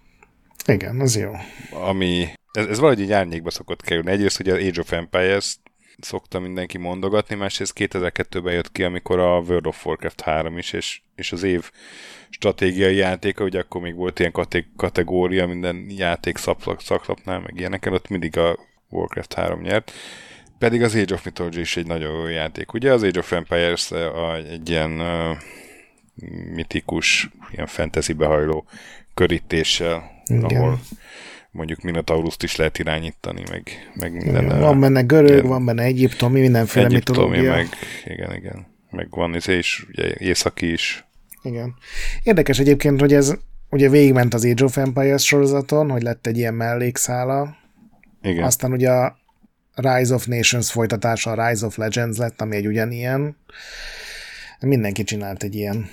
Igen, 0.65 0.99
az 0.99 1.17
jó. 1.17 1.31
Ami, 1.71 2.27
ez, 2.51 2.65
ez 2.65 2.79
valahogy 2.79 3.01
így 3.01 3.11
árnyékba 3.11 3.49
szokott 3.49 3.81
kerülni. 3.81 4.11
Egyrészt, 4.11 4.37
hogy 4.37 4.49
az 4.49 4.57
Age 4.57 4.79
of 4.79 4.91
Empires 4.91 5.57
szokta 5.99 6.39
mindenki 6.39 6.77
mondogatni, 6.77 7.35
másrészt 7.35 7.73
2002-ben 7.75 8.53
jött 8.53 8.71
ki, 8.71 8.83
amikor 8.83 9.19
a 9.19 9.39
World 9.39 9.67
of 9.67 9.85
Warcraft 9.85 10.21
3 10.21 10.57
is, 10.57 10.73
és, 10.73 11.01
és 11.15 11.31
az 11.31 11.43
év 11.43 11.71
stratégiai 12.29 12.95
játéka, 12.95 13.43
ugye 13.43 13.59
akkor 13.59 13.81
még 13.81 13.95
volt 13.95 14.19
ilyen 14.19 14.33
kategória 14.75 15.47
minden 15.47 15.85
játék 15.89 16.37
szaklapnál, 16.77 17.39
meg 17.39 17.53
ilyeneken, 17.55 17.93
ott 17.93 18.07
mindig 18.07 18.37
a 18.37 18.59
Warcraft 18.89 19.33
3 19.33 19.61
nyert. 19.61 19.91
Pedig 20.57 20.83
az 20.83 20.95
Age 20.95 21.13
of 21.13 21.25
Mythology 21.25 21.57
is 21.57 21.77
egy 21.77 21.87
nagyon 21.87 22.19
jó 22.19 22.27
játék. 22.27 22.73
Ugye 22.73 22.93
az 22.93 23.03
Age 23.03 23.19
of 23.19 23.31
Empires 23.31 23.91
a, 23.91 24.35
egy 24.35 24.69
ilyen 24.69 24.99
uh, 24.99 25.37
mitikus, 26.53 27.29
ilyen 27.51 27.67
fantasy 27.67 28.13
behajló 28.13 28.65
körítéssel, 29.13 30.18
Igen. 30.29 30.61
ahol 30.61 30.79
mondjuk 31.51 31.81
Minotauruszt 31.81 32.43
is 32.43 32.55
lehet 32.55 32.79
irányítani, 32.79 33.43
meg, 33.49 33.91
meg 33.95 34.13
minden. 34.13 34.43
Igen, 34.43 34.59
van 34.59 34.79
benne 34.79 35.01
görög, 35.01 35.29
ilyen, 35.29 35.47
van 35.47 35.65
benne 35.65 35.83
egyiptomi, 35.83 36.39
mindenféle 36.39 36.85
egyiptomi, 36.85 37.29
mitológia. 37.29 37.51
meg, 37.51 37.67
igen, 38.05 38.35
igen. 38.35 38.67
meg 38.89 39.07
van 39.09 39.35
ez 39.35 39.47
is, 39.47 39.85
ugye 39.89 40.13
északi 40.17 40.71
is. 40.71 41.05
Igen. 41.43 41.75
Érdekes 42.23 42.59
egyébként, 42.59 42.99
hogy 42.99 43.13
ez 43.13 43.33
ugye 43.69 43.89
végigment 43.89 44.33
az 44.33 44.45
Age 44.45 44.63
of 44.63 44.77
Empires 44.77 45.25
sorozaton, 45.25 45.89
hogy 45.89 46.01
lett 46.01 46.27
egy 46.27 46.37
ilyen 46.37 46.53
mellékszála. 46.53 47.55
Igen. 48.21 48.43
Aztán 48.43 48.71
ugye 48.71 48.89
a 48.89 49.17
Rise 49.75 50.13
of 50.13 50.25
Nations 50.25 50.71
folytatása, 50.71 51.31
a 51.31 51.47
Rise 51.47 51.65
of 51.65 51.77
Legends 51.77 52.17
lett, 52.17 52.41
ami 52.41 52.55
egy 52.55 52.67
ugyanilyen. 52.67 53.37
Mindenki 54.59 55.03
csinált 55.03 55.43
egy 55.43 55.55
ilyen 55.55 55.89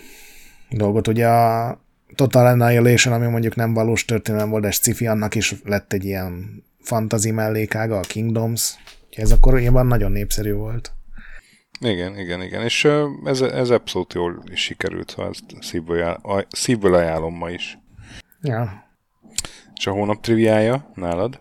dolgot. 0.70 1.08
Ugye 1.08 1.28
a 1.28 1.80
Total 2.16 2.46
Annihilation, 2.46 3.14
ami 3.14 3.26
mondjuk 3.26 3.54
nem 3.54 3.74
valós 3.74 4.04
történelem 4.04 4.50
volt, 4.50 4.62
de 4.62 4.70
sci 4.70 5.06
annak 5.06 5.34
is 5.34 5.54
lett 5.64 5.92
egy 5.92 6.04
ilyen 6.04 6.62
fantasy 6.80 7.30
mellékága, 7.30 7.98
a 7.98 8.00
Kingdoms. 8.00 8.74
Ez 9.10 9.32
akkoriban 9.32 9.86
nagyon 9.86 10.12
népszerű 10.12 10.52
volt. 10.52 10.92
Igen, 11.80 12.18
igen, 12.18 12.42
igen. 12.42 12.62
És 12.62 12.88
ez, 13.24 13.40
ez 13.40 13.70
abszolút 13.70 14.12
jól 14.12 14.42
is 14.50 14.60
sikerült, 14.62 15.10
szóval 15.10 15.30
ezt 15.30 15.44
szívből, 15.60 16.20
szívből 16.50 16.94
ajánlom 16.94 17.34
ma 17.34 17.50
is. 17.50 17.78
Ja. 18.42 18.84
És 19.74 19.86
a 19.86 19.90
hónap 19.90 20.20
triviája 20.20 20.90
nálad? 20.94 21.40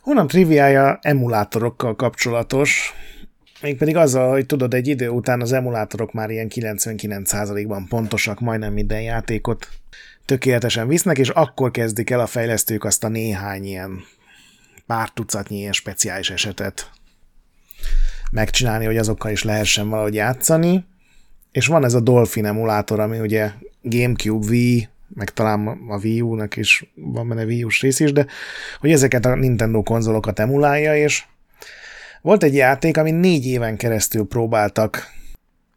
Hónap 0.00 0.28
triviája 0.28 0.98
emulátorokkal 1.02 1.96
kapcsolatos, 1.96 2.94
mégpedig 3.66 3.96
azzal, 3.96 4.30
hogy 4.30 4.46
tudod, 4.46 4.74
egy 4.74 4.88
idő 4.88 5.08
után 5.08 5.40
az 5.40 5.52
emulátorok 5.52 6.12
már 6.12 6.30
ilyen 6.30 6.48
99%-ban 6.54 7.86
pontosak, 7.88 8.40
majdnem 8.40 8.72
minden 8.72 9.02
játékot 9.02 9.68
tökéletesen 10.24 10.88
visznek, 10.88 11.18
és 11.18 11.28
akkor 11.28 11.70
kezdik 11.70 12.10
el 12.10 12.20
a 12.20 12.26
fejlesztők 12.26 12.84
azt 12.84 13.04
a 13.04 13.08
néhány 13.08 13.64
ilyen 13.64 14.04
pár 14.86 15.10
tucatnyi 15.10 15.56
ilyen 15.56 15.72
speciális 15.72 16.30
esetet 16.30 16.90
megcsinálni, 18.30 18.84
hogy 18.84 18.96
azokkal 18.96 19.30
is 19.30 19.42
lehessen 19.42 19.88
valahogy 19.88 20.14
játszani. 20.14 20.84
És 21.52 21.66
van 21.66 21.84
ez 21.84 21.94
a 21.94 22.00
Dolphin 22.00 22.44
emulátor, 22.44 23.00
ami 23.00 23.18
ugye 23.18 23.50
Gamecube, 23.82 24.46
Wii, 24.46 24.88
meg 25.14 25.30
talán 25.30 25.66
a 25.88 25.96
Wii 25.96 26.20
U-nak 26.20 26.56
is 26.56 26.92
van 26.94 27.28
benne 27.28 27.44
Wii 27.44 27.64
U-s 27.64 27.80
rész 27.80 28.00
is, 28.00 28.12
de 28.12 28.26
hogy 28.80 28.92
ezeket 28.92 29.24
a 29.24 29.34
Nintendo 29.34 29.82
konzolokat 29.82 30.38
emulálja, 30.38 30.96
és 30.96 31.24
volt 32.26 32.42
egy 32.42 32.54
játék, 32.54 32.96
ami 32.96 33.10
négy 33.10 33.46
éven 33.46 33.76
keresztül 33.76 34.26
próbáltak 34.26 35.06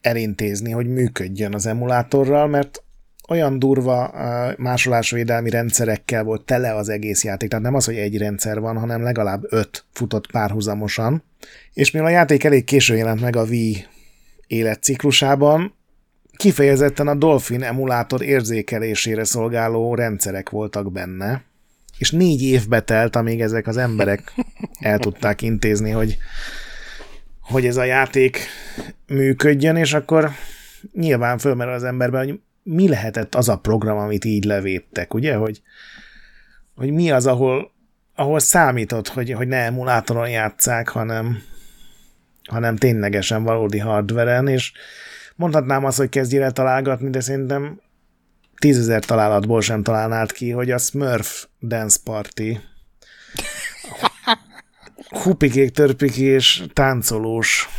elintézni, 0.01 0.71
hogy 0.71 0.87
működjön 0.87 1.53
az 1.53 1.65
emulátorral, 1.65 2.47
mert 2.47 2.83
olyan 3.27 3.59
durva 3.59 4.13
másolásvédelmi 4.57 5.49
rendszerekkel 5.49 6.23
volt 6.23 6.45
tele 6.45 6.75
az 6.75 6.89
egész 6.89 7.23
játék, 7.23 7.49
tehát 7.49 7.63
nem 7.63 7.75
az, 7.75 7.85
hogy 7.85 7.95
egy 7.95 8.17
rendszer 8.17 8.59
van, 8.59 8.77
hanem 8.77 9.03
legalább 9.03 9.43
öt 9.49 9.85
futott 9.91 10.31
párhuzamosan. 10.31 11.23
És 11.73 11.91
mivel 11.91 12.07
a 12.07 12.11
játék 12.11 12.43
elég 12.43 12.63
későn 12.63 12.97
jelent 12.97 13.21
meg 13.21 13.35
a 13.35 13.43
Wii 13.43 13.85
életciklusában, 14.47 15.73
kifejezetten 16.37 17.07
a 17.07 17.15
Dolphin 17.15 17.63
emulátor 17.63 18.23
érzékelésére 18.23 19.23
szolgáló 19.23 19.95
rendszerek 19.95 20.49
voltak 20.49 20.91
benne, 20.91 21.43
és 21.99 22.11
négy 22.11 22.41
évbe 22.41 22.81
telt, 22.81 23.15
amíg 23.15 23.41
ezek 23.41 23.67
az 23.67 23.77
emberek 23.77 24.33
el 24.79 24.99
tudták 24.99 25.41
intézni, 25.41 25.91
hogy, 25.91 26.17
hogy 27.39 27.65
ez 27.65 27.77
a 27.77 27.83
játék 27.83 28.47
működjön, 29.07 29.75
és 29.75 29.93
akkor 29.93 30.29
nyilván 30.93 31.37
fölmerül 31.37 31.73
az 31.73 31.83
emberben, 31.83 32.25
hogy 32.25 32.39
mi 32.63 32.87
lehetett 32.87 33.35
az 33.35 33.49
a 33.49 33.57
program, 33.57 33.97
amit 33.97 34.25
így 34.25 34.43
levédtek, 34.43 35.13
ugye, 35.13 35.35
hogy, 35.35 35.61
hogy 36.75 36.91
mi 36.91 37.11
az, 37.11 37.25
ahol, 37.25 37.71
ahol 38.15 38.39
számított, 38.39 39.07
hogy, 39.07 39.31
hogy 39.31 39.47
ne 39.47 39.57
emulátoron 39.57 40.29
játszák, 40.29 40.89
hanem, 40.89 41.41
hanem 42.49 42.75
ténylegesen 42.75 43.43
valódi 43.43 43.79
hardveren, 43.79 44.47
és 44.47 44.71
mondhatnám 45.35 45.85
azt, 45.85 45.97
hogy 45.97 46.09
kezdjél 46.09 46.43
el 46.43 46.51
találgatni, 46.51 47.09
de 47.09 47.19
szerintem 47.19 47.79
tízezer 48.59 49.05
találatból 49.05 49.61
sem 49.61 49.83
találnád 49.83 50.31
ki, 50.31 50.51
hogy 50.51 50.71
a 50.71 50.77
Smurf 50.77 51.45
Dance 51.61 51.99
Party 52.03 52.59
hupikék, 55.09 55.71
törpiké 55.71 56.23
és 56.23 56.63
táncolós 56.73 57.69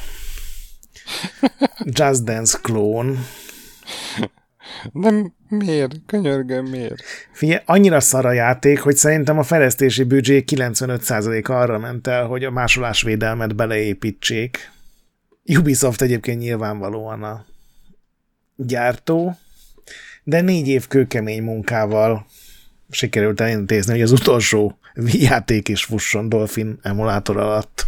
Just 1.84 2.24
Dance 2.24 2.58
klón 2.62 3.18
nem, 4.92 5.32
miért? 5.48 5.94
Könyörgöm, 6.06 6.66
miért? 6.66 7.02
Figyelj, 7.32 7.60
annyira 7.64 8.00
szar 8.00 8.26
a 8.26 8.32
játék, 8.32 8.80
hogy 8.80 8.96
szerintem 8.96 9.38
a 9.38 9.42
fejlesztési 9.42 10.02
büdzsé 10.02 10.44
95% 10.46 11.48
arra 11.48 11.78
ment 11.78 12.06
el, 12.06 12.26
hogy 12.26 12.44
a 12.44 12.50
másolásvédelmet 12.50 13.56
beleépítsék. 13.56 14.70
Ubisoft 15.44 16.02
egyébként 16.02 16.40
nyilvánvalóan 16.40 17.22
a 17.22 17.44
gyártó, 18.56 19.36
de 20.24 20.40
négy 20.40 20.68
év 20.68 20.86
kőkemény 20.86 21.42
munkával 21.42 22.26
sikerült 22.90 23.40
elintézni, 23.40 23.92
hogy 23.92 24.02
az 24.02 24.12
utolsó 24.12 24.78
játék 25.12 25.68
is 25.68 25.84
fusson 25.84 26.28
Dolphin 26.28 26.78
emulátor 26.82 27.36
alatt. 27.36 27.86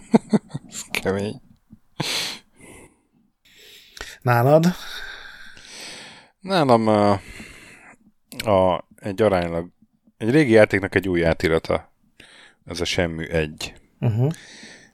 kemény. 1.02 1.40
Nálad? 4.22 4.66
Nálam 6.40 6.88
a, 6.88 7.12
a, 8.44 8.88
egy 8.96 9.22
aránylag, 9.22 9.68
egy 10.16 10.30
régi 10.30 10.52
játéknak 10.52 10.94
egy 10.94 11.08
új 11.08 11.24
átirata, 11.24 11.92
ez 12.64 12.80
a 12.80 12.84
Semmű 12.84 13.24
1, 13.24 13.74
uh-huh. 14.00 14.32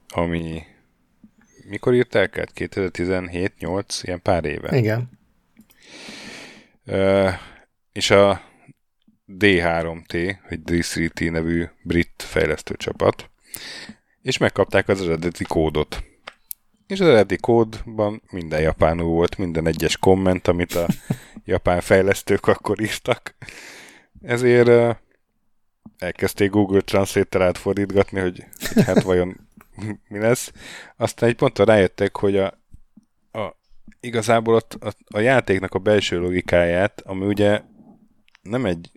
ami 0.08 0.62
mikor 1.68 1.94
írták 1.94 2.38
át? 2.38 2.50
2017-8, 2.54 4.00
ilyen 4.02 4.22
pár 4.22 4.44
éve. 4.44 4.76
Igen. 4.76 5.20
És 7.92 8.10
a 8.10 8.42
D3T, 9.38 10.36
vagy 10.48 10.60
D3T 10.64 11.30
nevű 11.30 11.64
brit 11.82 12.12
fejlesztő 12.16 12.74
csapat, 12.76 13.30
és 14.22 14.38
megkapták 14.38 14.88
az 14.88 15.02
eredeti 15.02 15.44
kódot. 15.44 16.04
És 16.86 17.00
az 17.00 17.06
eredeti 17.06 17.36
kódban 17.36 18.22
minden 18.30 18.60
japánul 18.60 19.06
volt, 19.06 19.38
minden 19.38 19.66
egyes 19.66 19.96
komment, 19.96 20.48
amit 20.48 20.74
a 20.74 20.86
japán 21.44 21.80
fejlesztők 21.80 22.46
akkor 22.46 22.80
írtak. 22.80 23.34
Ezért 24.22 24.98
elkezdték 25.98 26.50
Google 26.50 26.80
Translate-tel 26.80 27.42
átfordítgatni, 27.42 28.20
hogy, 28.20 28.44
hogy 28.72 28.84
hát 28.84 29.02
vajon 29.02 29.48
mi 30.08 30.18
lesz. 30.18 30.52
Aztán 30.96 31.28
egy 31.28 31.36
ponton 31.36 31.66
rájöttek, 31.66 32.16
hogy 32.16 32.36
a, 32.36 32.61
igazából 34.02 34.54
ott 34.54 34.74
a, 34.80 34.92
a 35.06 35.18
játéknak 35.18 35.74
a 35.74 35.78
belső 35.78 36.18
logikáját, 36.18 37.02
ami 37.04 37.26
ugye 37.26 37.60
nem 38.42 38.64
egy 38.64 38.90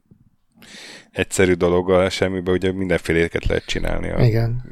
egyszerű 1.11 1.53
dolog 1.53 1.89
a 1.91 2.09
semmiben, 2.09 2.53
ugye 2.53 2.71
mindenféléket 2.71 3.45
lehet 3.45 3.65
csinálni. 3.65 4.09
A, 4.09 4.25
Igen. 4.25 4.63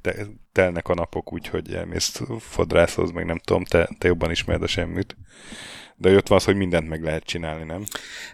Te, 0.00 0.14
telnek 0.52 0.88
a 0.88 0.94
napok 0.94 1.32
úgy, 1.32 1.46
hogy 1.46 1.74
elmész 1.74 2.20
fodrászhoz, 2.38 3.10
meg 3.10 3.24
nem 3.24 3.38
tudom, 3.38 3.64
te, 3.64 3.88
te 3.98 4.08
jobban 4.08 4.30
ismered 4.30 4.62
a 4.62 4.66
semmit 4.66 5.16
de 5.96 6.16
ott 6.16 6.28
van 6.28 6.38
az, 6.38 6.44
hogy 6.44 6.56
mindent 6.56 6.88
meg 6.88 7.02
lehet 7.02 7.24
csinálni, 7.24 7.64
nem? 7.64 7.82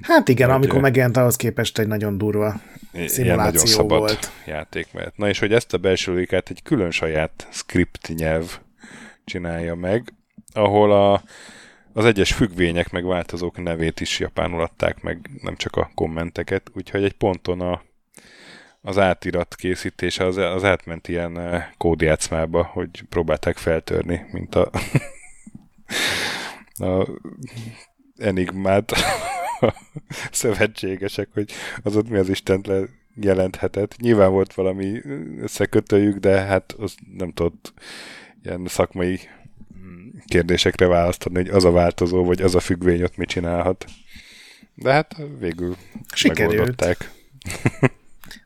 Hát 0.00 0.28
igen, 0.28 0.46
hogy, 0.48 0.56
amikor 0.56 0.80
megjelent 0.80 1.16
ahhoz 1.16 1.36
képest 1.36 1.78
egy 1.78 1.86
nagyon 1.86 2.18
durva 2.18 2.60
szimuláció 2.92 3.36
nagyon 3.36 3.66
szabad 3.66 3.98
volt. 3.98 4.30
játék 4.46 4.92
mert. 4.92 5.16
Na 5.16 5.28
és 5.28 5.38
hogy 5.38 5.52
ezt 5.52 5.74
a 5.74 5.78
belső 5.78 6.12
logikát 6.12 6.50
egy 6.50 6.62
külön 6.62 6.90
saját 6.90 7.48
script 7.50 8.08
nyelv 8.14 8.58
csinálja 9.24 9.74
meg, 9.74 10.14
ahol 10.52 10.92
a, 10.92 11.22
az 11.92 12.04
egyes 12.04 12.32
függvények 12.32 12.90
meg 12.90 13.04
változók 13.04 13.62
nevét 13.62 14.00
is 14.00 14.18
japánul 14.18 14.62
adták 14.62 15.02
meg, 15.02 15.30
nem 15.42 15.56
csak 15.56 15.76
a 15.76 15.90
kommenteket, 15.94 16.70
úgyhogy 16.74 17.04
egy 17.04 17.12
ponton 17.12 17.60
a, 17.60 17.82
az 18.80 18.98
átirat 18.98 19.54
készítése 19.54 20.24
az, 20.24 20.36
az 20.36 20.64
átment 20.64 21.08
ilyen 21.08 21.38
eh, 21.38 21.66
kódjátszmába, 21.76 22.62
hogy 22.62 23.02
próbálták 23.08 23.56
feltörni, 23.56 24.26
mint 24.32 24.54
a 24.54 24.70
a 26.86 27.08
enigmát 28.16 28.92
a 29.60 29.74
szövetségesek, 30.30 31.28
hogy 31.32 31.52
az 31.82 31.96
ott 31.96 32.08
mi 32.08 32.18
az 32.18 32.28
Istent 32.28 32.66
le 32.66 32.80
jelenthetett. 33.14 33.96
Nyilván 33.96 34.30
volt 34.30 34.54
valami 34.54 35.00
összekötőjük, 35.40 36.16
de 36.16 36.40
hát 36.40 36.72
az 36.72 36.94
nem 37.16 37.32
tudott 37.32 37.72
ilyen 38.42 38.66
szakmai 38.66 39.20
kérdésekre 40.30 40.86
választani, 40.86 41.34
hogy 41.34 41.48
az 41.48 41.64
a 41.64 41.70
változó, 41.70 42.24
vagy 42.24 42.42
az 42.42 42.54
a 42.54 42.60
függvény 42.60 43.02
ott 43.02 43.16
mit 43.16 43.28
csinálhat. 43.28 43.84
De 44.74 44.92
hát 44.92 45.16
végül 45.38 45.76
Sikerült. 46.14 46.50
megoldották. 46.50 47.10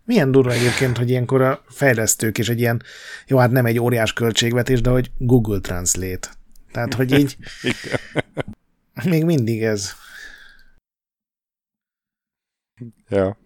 Milyen 0.04 0.30
durva 0.30 0.52
egyébként, 0.52 0.96
hogy 0.96 1.10
ilyenkor 1.10 1.40
a 1.40 1.64
fejlesztők 1.68 2.38
is 2.38 2.48
egy 2.48 2.60
ilyen, 2.60 2.82
jó, 3.26 3.38
hát 3.38 3.50
nem 3.50 3.66
egy 3.66 3.78
óriás 3.78 4.12
költségvetés, 4.12 4.80
de 4.80 4.90
hogy 4.90 5.10
Google 5.18 5.60
Translate. 5.60 6.28
Tehát, 6.72 6.94
hogy 6.94 7.18
így 7.18 7.36
még 9.10 9.24
mindig 9.24 9.62
ez. 9.62 9.92
Ja. 13.08 13.38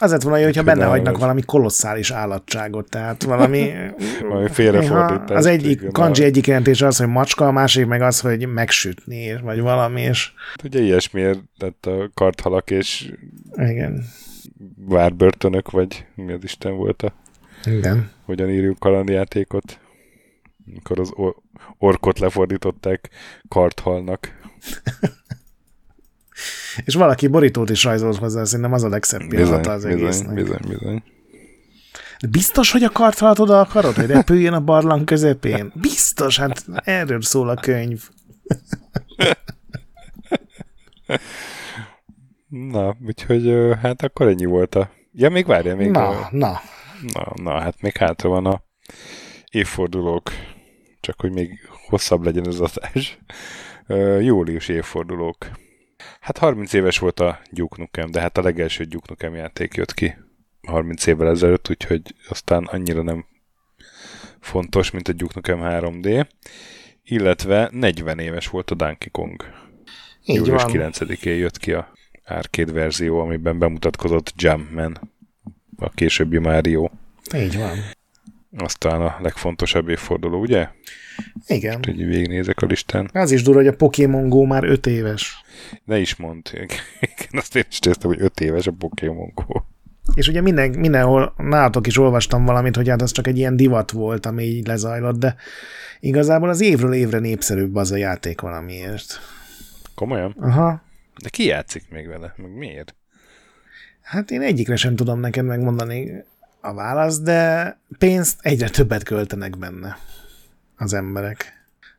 Az 0.00 0.10
lett 0.10 0.22
volna 0.22 0.38
jó, 0.38 0.44
hogyha 0.44 0.62
benne 0.62 0.84
hagynak 0.84 1.18
valami 1.18 1.42
kolosszális 1.42 2.10
állatságot, 2.10 2.90
tehát 2.90 3.22
valami... 3.22 3.70
Valami 4.28 4.48
félrefordítás. 4.48 5.36
Az 5.36 5.46
egyik 5.46 5.80
igen, 5.80 5.92
kanji 5.92 6.22
a- 6.22 6.26
egyik 6.26 6.46
jelentés 6.46 6.82
az, 6.82 6.96
hogy 6.96 7.06
macska, 7.08 7.46
a 7.46 7.50
másik 7.52 7.86
meg 7.86 8.02
az, 8.02 8.20
hogy 8.20 8.46
megsütni, 8.46 9.40
vagy 9.42 9.60
valami, 9.60 10.00
és 10.00 10.30
Ugye 10.64 10.80
ilyesmiért 10.80 11.40
lett 11.58 11.86
a 11.86 12.10
karthalak 12.14 12.70
és 12.70 13.12
igen, 13.56 14.04
várbörtönök, 14.76 15.70
vagy 15.70 16.06
mi 16.14 16.32
az 16.32 16.42
Isten 16.42 16.76
volt 16.76 17.02
a 17.02 17.12
igen. 17.64 18.10
hogyan 18.24 18.50
írjuk 18.50 18.78
kalandjátékot, 18.78 19.80
amikor 20.66 21.00
az 21.00 21.10
or- 21.14 21.36
orkot 21.78 22.18
lefordították 22.18 23.10
karthalnak. 23.48 24.28
És 26.84 26.94
valaki 26.94 27.26
borítót 27.26 27.70
is 27.70 27.84
rajzolt 27.84 28.16
hozzá, 28.16 28.44
szerintem 28.44 28.72
az 28.72 28.82
a 28.82 28.88
legszebb 28.88 29.28
pillanata 29.28 29.70
az 29.70 29.84
bizony, 29.84 30.00
egésznek. 30.00 30.34
bizony, 30.34 30.60
bizony. 30.68 31.02
De 32.20 32.28
biztos, 32.28 32.70
hogy 32.72 32.82
a 32.82 32.90
karthalat 32.90 33.38
oda 33.38 33.60
akarod, 33.60 33.94
hogy 33.94 34.06
repüljön 34.06 34.52
a 34.52 34.60
barlang 34.60 35.04
közepén? 35.04 35.72
Biztos, 35.74 36.38
hát 36.38 36.64
erről 36.84 37.22
szól 37.22 37.48
a 37.48 37.54
könyv. 37.54 38.02
Na, 42.48 42.96
úgyhogy 43.06 43.74
hát 43.82 44.02
akkor 44.02 44.28
ennyi 44.28 44.44
volt 44.44 44.74
a... 44.74 44.90
Ja, 45.12 45.30
még 45.30 45.46
várja, 45.46 45.76
még 45.76 45.90
Na, 45.90 46.08
a... 46.08 46.28
na. 46.30 46.60
Na, 47.12 47.32
na, 47.34 47.60
hát 47.60 47.80
még 47.80 47.96
hátra 47.96 48.28
van 48.28 48.46
a 48.46 48.62
évfordulók, 49.50 50.30
csak 51.00 51.20
hogy 51.20 51.32
még 51.32 51.68
hosszabb 51.88 52.24
legyen 52.24 52.46
az 52.46 52.60
adás. 52.60 53.18
Július 54.20 54.68
évfordulók. 54.68 55.46
Hát 56.26 56.38
30 56.38 56.72
éves 56.72 56.98
volt 56.98 57.20
a 57.20 57.40
Duke 57.50 57.76
Nukem, 57.78 58.10
de 58.10 58.20
hát 58.20 58.38
a 58.38 58.42
legelső 58.42 58.84
Duke 58.84 59.06
Nukem 59.08 59.34
játék 59.34 59.74
jött 59.74 59.94
ki 59.94 60.14
30 60.66 61.06
évvel 61.06 61.28
ezelőtt, 61.28 61.70
úgyhogy 61.70 62.14
aztán 62.28 62.64
annyira 62.64 63.02
nem 63.02 63.26
fontos, 64.40 64.90
mint 64.90 65.08
a 65.08 65.12
Duke 65.12 65.32
Nukem 65.34 65.58
3D. 65.62 66.26
Illetve 67.04 67.68
40 67.72 68.18
éves 68.18 68.48
volt 68.48 68.70
a 68.70 68.74
Donkey 68.74 69.10
Kong. 69.10 69.44
Így 70.24 70.36
Július 70.36 70.62
van. 70.62 70.72
9-én 70.72 71.36
jött 71.36 71.58
ki 71.58 71.72
a 71.72 71.92
arcade 72.24 72.72
verzió, 72.72 73.18
amiben 73.18 73.58
bemutatkozott 73.58 74.32
Jumpman, 74.36 75.12
a 75.76 75.90
későbbi 75.90 76.38
Mario. 76.38 76.90
Így 77.34 77.58
van. 77.58 77.78
Aztán 78.58 79.00
a 79.00 79.16
legfontosabb 79.20 79.88
évforduló, 79.88 80.40
ugye? 80.40 80.68
Igen. 81.46 81.80
Hogy 81.84 82.06
végignézek 82.06 82.62
a 82.62 82.66
listán. 82.66 83.10
Az 83.12 83.30
is 83.30 83.42
durva, 83.42 83.58
hogy 83.58 83.68
a 83.68 83.76
Pokémon 83.76 84.28
Go 84.28 84.44
már 84.44 84.64
öt 84.64 84.86
éves. 84.86 85.44
Ne 85.84 85.98
is 85.98 86.16
mondd. 86.16 86.48
Igen, 86.52 87.30
azt 87.30 87.56
én 87.56 87.64
is 87.70 87.78
néztem, 87.78 88.10
hogy 88.10 88.20
5 88.20 88.40
éves 88.40 88.66
a 88.66 88.72
Pokémon 88.72 89.32
Go. 89.34 89.60
És 90.14 90.28
ugye 90.28 90.40
minden, 90.40 90.70
mindenhol 90.70 91.34
nálatok 91.36 91.86
is 91.86 91.98
olvastam 91.98 92.44
valamit, 92.44 92.76
hogy 92.76 92.88
hát 92.88 93.02
az 93.02 93.10
csak 93.10 93.26
egy 93.26 93.38
ilyen 93.38 93.56
divat 93.56 93.90
volt, 93.90 94.26
ami 94.26 94.42
így 94.42 94.66
lezajlott, 94.66 95.18
de 95.18 95.36
igazából 96.00 96.48
az 96.48 96.60
évről 96.60 96.92
évre 96.92 97.18
népszerűbb 97.18 97.74
az 97.76 97.92
a 97.92 97.96
játék 97.96 98.40
valamiért. 98.40 99.20
Komolyan? 99.94 100.36
Aha. 100.40 100.82
De 101.22 101.28
ki 101.28 101.44
játszik 101.44 101.84
még 101.90 102.08
vele? 102.08 102.34
Meg 102.36 102.56
miért? 102.56 102.94
Hát 104.02 104.30
én 104.30 104.42
egyikre 104.42 104.76
sem 104.76 104.96
tudom 104.96 105.20
neked 105.20 105.44
megmondani 105.44 106.24
a 106.66 106.74
választ, 106.74 107.22
de 107.22 107.78
pénzt 107.98 108.38
egyre 108.40 108.68
többet 108.68 109.02
költenek 109.02 109.58
benne 109.58 109.98
az 110.76 110.94
emberek. 110.94 111.54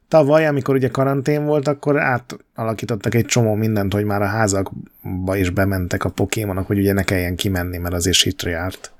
Tavaly, 0.07 0.47
amikor 0.47 0.75
ugye 0.75 0.87
karantén 0.87 1.45
volt, 1.45 1.67
akkor 1.67 1.99
átalakítottak 1.99 3.15
egy 3.15 3.25
csomó 3.25 3.53
mindent, 3.53 3.93
hogy 3.93 4.03
már 4.03 4.21
a 4.21 4.25
házakba 4.25 5.35
is 5.35 5.49
bementek 5.49 6.03
a 6.03 6.09
pokémonok, 6.09 6.67
hogy 6.67 6.77
ugye 6.77 6.93
ne 6.93 7.03
kelljen 7.03 7.35
kimenni, 7.35 7.77
mert 7.77 7.93
azért 7.93 8.15
sitre 8.15 8.49
járt. 8.49 8.91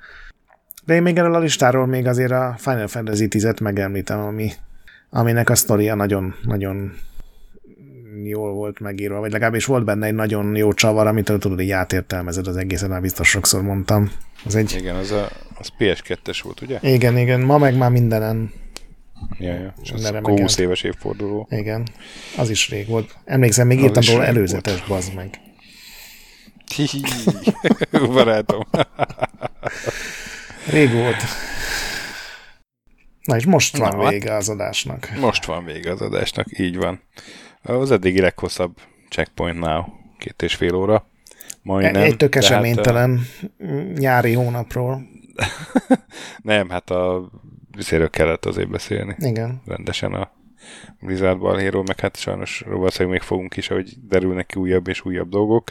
De 0.86 0.96
én 0.96 1.02
még 1.02 1.18
erről 1.18 1.36
a 1.36 1.40
listáról 1.40 1.86
még 1.86 2.08
azért 2.08 2.32
a 2.32 2.56
Final 2.58 2.88
Fantasy 2.88 3.28
10-et 3.30 3.62
megemlítem, 3.62 4.20
ami, 4.20 4.52
aminek 5.10 5.50
a 5.50 5.56
sztoria 5.56 5.96
nagyon, 5.96 6.36
nagyon 6.44 6.94
jól 8.26 8.54
volt 8.54 8.80
megírva, 8.80 9.20
vagy 9.20 9.32
legalábbis 9.32 9.66
volt 9.66 9.86
benne 9.86 10.06
egy 10.06 10.14
nagyon 10.14 10.56
jó 10.56 10.74
csavar, 10.74 11.08
amitől 11.08 11.38
tudod, 11.40 11.58
hogy 11.58 11.72
átértelmezed 11.72 12.48
az 12.48 12.58
egészet, 12.58 12.90
már 12.90 13.02
biztos 13.02 13.30
sokszor 13.30 13.62
mondtam. 13.62 14.12
Az 14.46 14.56
egy... 14.56 14.76
Igen, 14.78 14.96
az 14.96 15.12
a 15.12 15.30
az 15.60 15.70
PS2-es 15.80 16.40
volt, 16.44 16.62
ugye? 16.62 16.80
Igen, 16.82 17.18
igen, 17.18 17.40
ma 17.42 17.58
meg 17.58 17.78
már 17.78 17.92
mindenen. 17.92 18.52
Ja, 19.40 19.54
ja. 19.54 19.74
És 19.82 19.92
az 19.92 20.02
Minden 20.02 20.16
akkor 20.16 20.30
20 20.30 20.40
remekelt. 20.40 20.60
éves 20.60 20.84
évforduló. 20.84 21.48
Igen, 21.52 21.88
az 22.38 22.50
is 22.50 22.70
rég 22.70 22.88
volt. 22.88 23.16
Emlékszem, 23.26 23.68
még 23.68 23.78
Az 23.78 23.84
írtam 23.84 24.04
róla 24.14 24.26
előzetes, 24.26 24.84
bazd 24.88 25.14
meg. 25.14 25.30
Hihi. 26.76 27.02
Barátom. 28.14 28.62
Rég 30.70 30.92
volt. 30.94 31.16
Na 33.24 33.36
és 33.36 33.46
most 33.46 33.78
van 33.78 33.96
Na, 33.98 34.04
hát- 34.04 34.12
vége 34.12 34.36
az 34.36 34.50
adásnak. 34.50 35.10
Most 35.20 35.46
van 35.46 35.66
vége 35.66 35.92
az 35.92 36.02
adásnak, 36.02 36.60
így 36.60 36.78
van. 36.78 37.02
Az 37.68 37.92
eddigi 37.92 38.20
leghosszabb 38.20 38.78
checkpoint 39.10 39.60
now, 39.60 39.84
két 40.18 40.42
és 40.42 40.56
fél 40.56 40.76
óra. 40.76 41.08
Majdnem. 41.62 42.02
Egy 42.02 42.18
tök 42.18 42.34
hát, 42.34 42.44
eseménytelen 42.44 43.22
nyári 43.94 44.34
hónapról. 44.34 45.02
nem, 46.42 46.70
hát 46.70 46.90
a 46.90 47.30
viszéről 47.76 48.10
kellett 48.10 48.46
azért 48.46 48.70
beszélni. 48.70 49.16
Igen. 49.20 49.62
Rendesen 49.66 50.14
a 50.14 50.32
Blizzard 51.00 51.40
balhéról, 51.40 51.84
meg 51.84 52.00
hát 52.00 52.18
sajnos 52.18 52.64
valószínűleg 52.68 53.20
még 53.20 53.28
fogunk 53.28 53.58
is, 53.58 53.70
ahogy 53.70 53.94
derülnek 54.08 54.46
ki 54.46 54.60
újabb 54.60 54.88
és 54.88 55.06
újabb 55.06 55.30
dolgok. 55.30 55.70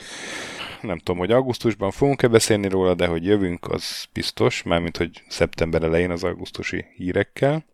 Nem 0.82 0.98
tudom, 0.98 1.18
hogy 1.18 1.30
augusztusban 1.30 1.90
fogunk-e 1.90 2.28
beszélni 2.28 2.68
róla, 2.68 2.94
de 2.94 3.06
hogy 3.06 3.24
jövünk, 3.24 3.68
az 3.68 4.06
biztos, 4.12 4.62
mármint, 4.62 4.96
hogy 4.96 5.22
szeptember 5.28 5.82
elején 5.82 6.10
az 6.10 6.24
augusztusi 6.24 6.84
hírekkel. 6.96 7.64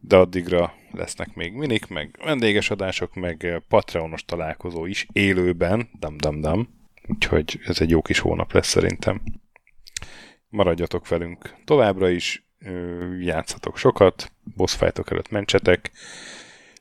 De 0.00 0.16
addigra 0.16 0.72
lesznek 0.92 1.34
még 1.34 1.52
minik, 1.52 1.86
meg 1.86 2.18
vendéges 2.24 2.70
adások, 2.70 3.14
meg 3.14 3.44
eh, 3.44 3.58
Patreonos 3.68 4.24
találkozó 4.24 4.86
is 4.86 5.06
élőben, 5.12 5.88
dam-dam-dam. 5.98 6.68
Úgyhogy 7.06 7.60
ez 7.64 7.80
egy 7.80 7.90
jó 7.90 8.02
kis 8.02 8.18
hónap 8.18 8.52
lesz 8.52 8.68
szerintem. 8.68 9.22
Maradjatok 10.48 11.08
velünk 11.08 11.54
továbbra 11.64 12.08
is, 12.08 12.46
ö, 12.58 13.16
játszatok 13.18 13.76
sokat, 13.76 14.32
boss 14.56 14.82
előtt 14.82 15.30
mentsetek, 15.30 15.90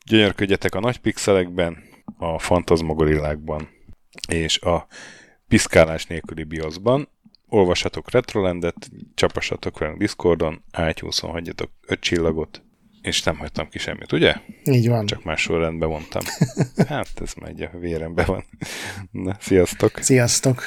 gyönyörködjetek 0.05 0.75
a 0.75 0.79
nagy 0.79 0.97
pixelekben, 0.97 1.83
a 2.17 2.39
fantasmagorillákban 2.39 3.69
és 4.27 4.59
a 4.59 4.87
piszkálás 5.47 6.05
nélküli 6.05 6.43
bioszban. 6.43 7.09
Olvassatok 7.47 8.11
Retrolandet, 8.11 8.89
csapassatok 9.13 9.79
velünk 9.79 9.97
Discordon, 9.97 10.63
iTunes-on 10.89 11.31
hagyjatok 11.31 11.71
öt 11.87 11.99
csillagot, 11.99 12.63
és 13.09 13.23
nem 13.23 13.37
hagytam 13.37 13.69
ki 13.69 13.79
semmit, 13.79 14.11
ugye? 14.11 14.35
Így 14.63 14.87
van. 14.87 15.05
Csak 15.05 15.23
más 15.23 15.41
sorrendben 15.41 15.89
mondtam. 15.89 16.21
Hát 16.87 17.21
ez 17.21 17.33
megy, 17.33 17.61
a 17.61 17.77
vérembe 17.79 18.23
van. 18.23 18.43
Na, 19.11 19.37
sziasztok! 19.39 19.97
Sziasztok! 20.01 20.63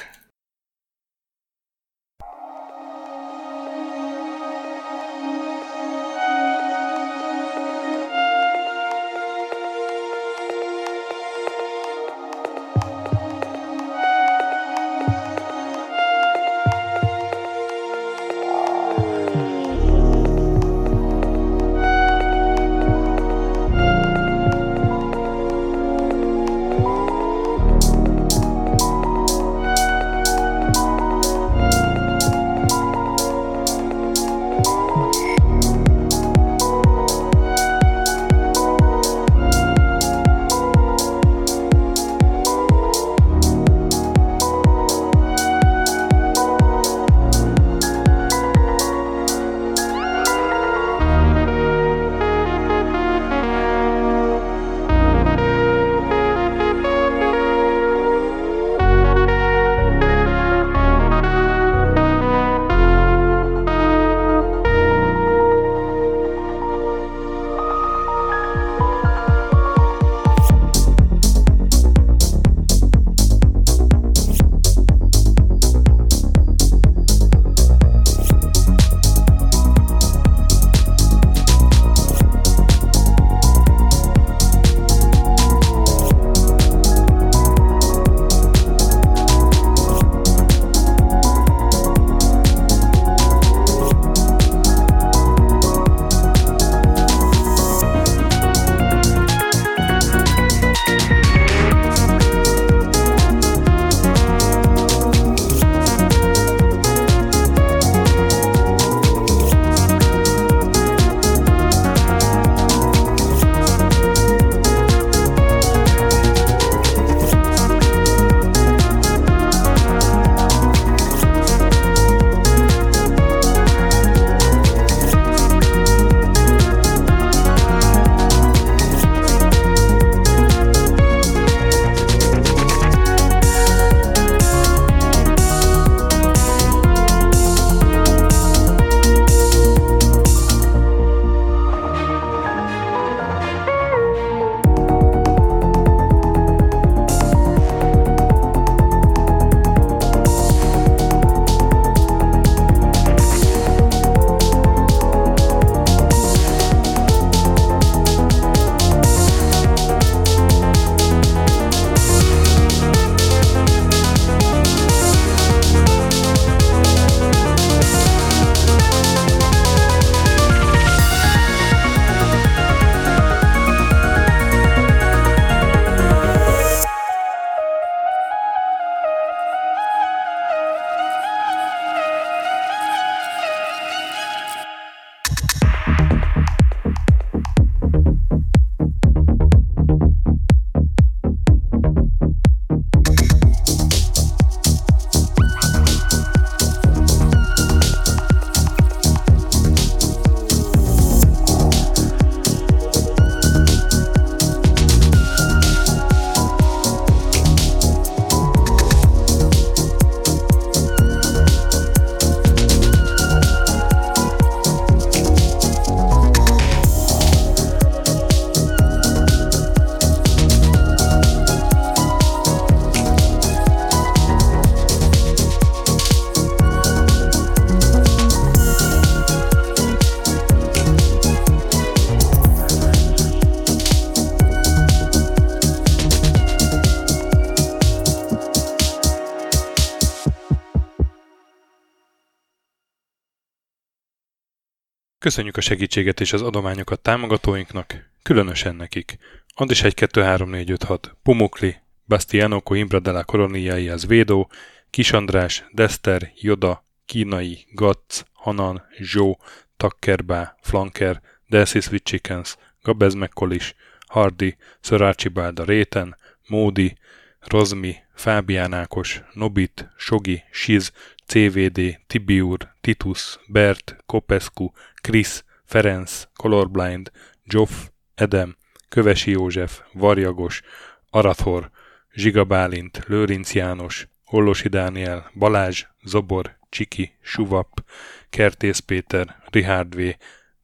Köszönjük 245.33 245.57
a 245.57 245.61
segítséget 245.61 246.21
és 246.21 246.33
az 246.33 246.43
adományokat 246.43 247.01
támogatóinknak, 247.01 248.11
különösen 248.23 248.77
nekik. 248.77 249.19
Andis 249.55 249.83
1 249.83 249.95
2 249.95 250.23
3 250.23 250.51
4 250.51 250.71
5 250.71 250.83
6, 250.83 251.17
Pumukli, 251.23 251.77
Bastiano 252.07 252.61
Coimbra 252.61 253.01
de 253.01 253.11
la 253.11 253.25
Coroniai 253.25 253.89
az 253.89 254.07
Védó, 254.07 254.51
Kis 254.91 255.13
András, 255.13 255.65
Dester, 255.71 256.33
Joda, 256.35 256.85
Kínai, 257.07 257.67
Gatz, 257.71 258.25
Hanan, 258.33 258.83
Zsó, 258.99 259.39
Takkerbá, 259.77 260.57
Flanker, 260.61 261.21
Sweet 261.65 262.05
Chickens, 262.05 262.57
Gabez 262.83 263.15
Mekkolis, 263.15 263.75
Hardy, 264.07 264.57
Sir 264.81 265.03
Archibald 265.03 265.59
a 265.59 265.65
Réten, 265.65 266.17
Módi, 266.49 266.97
Rozmi, 267.41 267.97
Fábián 268.15 268.73
Ákos, 268.73 269.23
Nobit, 269.33 269.89
Sogi, 269.97 270.43
Siz, 270.51 270.93
CVD, 271.27 271.99
Tibiur, 272.07 272.75
Titus, 272.81 273.39
Bert, 273.47 273.97
Kopescu, 274.07 274.71
Krisz, 275.03 275.45
Ferenc, 275.65 276.25
Colorblind, 276.35 277.11
Joff, 277.45 277.73
Edem, 278.15 278.57
Kövesi 278.89 279.31
József, 279.31 279.81
Varjagos, 279.93 280.63
Arathor, 281.11 281.71
Zsiga 282.13 282.45
Bálint, 282.45 283.05
Lőrinc 283.07 283.55
János, 283.55 284.09
Hollosi 284.25 284.69
Dániel, 284.69 285.31
Balázs, 285.35 285.85
Zobor, 286.05 286.57
Csiki, 286.69 287.19
Suvap, 287.21 287.85
Kertész 288.31 288.79
Péter, 288.79 289.43
Richard 289.51 289.95
V, 289.95 290.01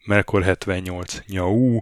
Melkor 0.07 0.43
78, 0.43 1.21
Nyau, 1.27 1.81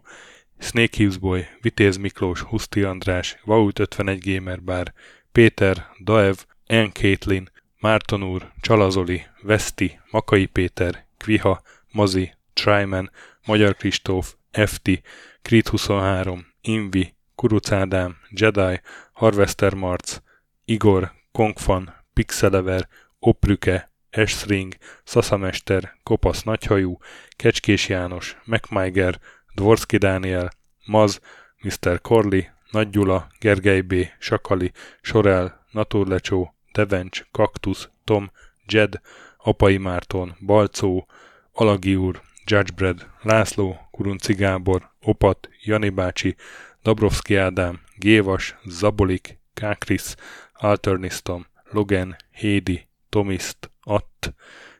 Snake 0.58 0.96
Hughes 0.96 1.18
Boy, 1.18 1.46
Vitéz 1.60 1.96
Miklós, 1.96 2.40
Huszti 2.40 2.82
András, 2.82 3.38
Vaut 3.44 3.78
51 3.78 4.34
Gamer 4.34 4.62
Bar, 4.62 4.92
Péter, 5.32 5.86
Daev, 6.04 6.36
Ann 6.66 6.88
Caitlin, 6.92 7.50
Márton 7.80 8.22
úr, 8.22 8.52
Csalazoli, 8.60 9.26
Veszti, 9.42 10.00
Makai 10.10 10.46
Péter, 10.46 11.06
Kviha, 11.16 11.62
Mazi, 11.92 12.35
Tryman, 12.56 13.10
Magyar 13.46 13.76
Kristóf, 13.76 14.34
FT, 14.50 15.02
Krit 15.42 15.68
23, 15.68 16.46
Invi, 16.60 17.14
Kuruc 17.34 17.72
Ádám, 17.72 18.16
Jedi, 18.30 18.80
Harvester 19.12 19.74
Marc, 19.74 20.20
Igor, 20.64 21.12
Kongfan, 21.32 21.94
Pixelever, 22.12 22.88
Oprüke, 23.18 23.90
Esring, 24.10 24.74
Szaszamester, 25.04 25.96
Kopasz 26.02 26.42
Nagyhajú, 26.42 26.98
Kecskés 27.36 27.88
János, 27.88 28.36
MacMiger, 28.44 29.20
Dvorski 29.54 29.96
Dániel, 29.96 30.50
Maz, 30.84 31.20
Mr. 31.62 32.00
Corley, 32.00 32.42
Nagy 32.70 32.90
Gyula, 32.90 33.26
Gergely 33.38 33.80
B., 33.80 33.94
Sakali, 34.18 34.72
Sorel, 35.00 35.66
Naturlecsó, 35.70 36.54
Devencs, 36.72 37.24
Kaktusz, 37.30 37.88
Tom, 38.04 38.30
Jed, 38.66 39.00
Apai 39.36 39.76
Márton, 39.76 40.36
Balcó, 40.40 41.06
Alagi 41.52 41.96
úr, 41.96 42.20
Judgebred, 42.48 43.06
László, 43.22 43.88
Kurunci 43.90 44.34
Gábor, 44.34 44.90
Opat, 45.00 45.48
Jani 45.64 45.88
bácsi, 45.88 46.36
Dabrowski 46.82 47.36
Ádám, 47.36 47.80
Gévas, 47.96 48.56
Zabolik, 48.64 49.38
Kákris, 49.54 50.14
Alternisztom, 50.52 51.46
Logan, 51.70 52.16
Hédi, 52.30 52.88
Tomiszt, 53.08 53.70
Att, 53.80 54.34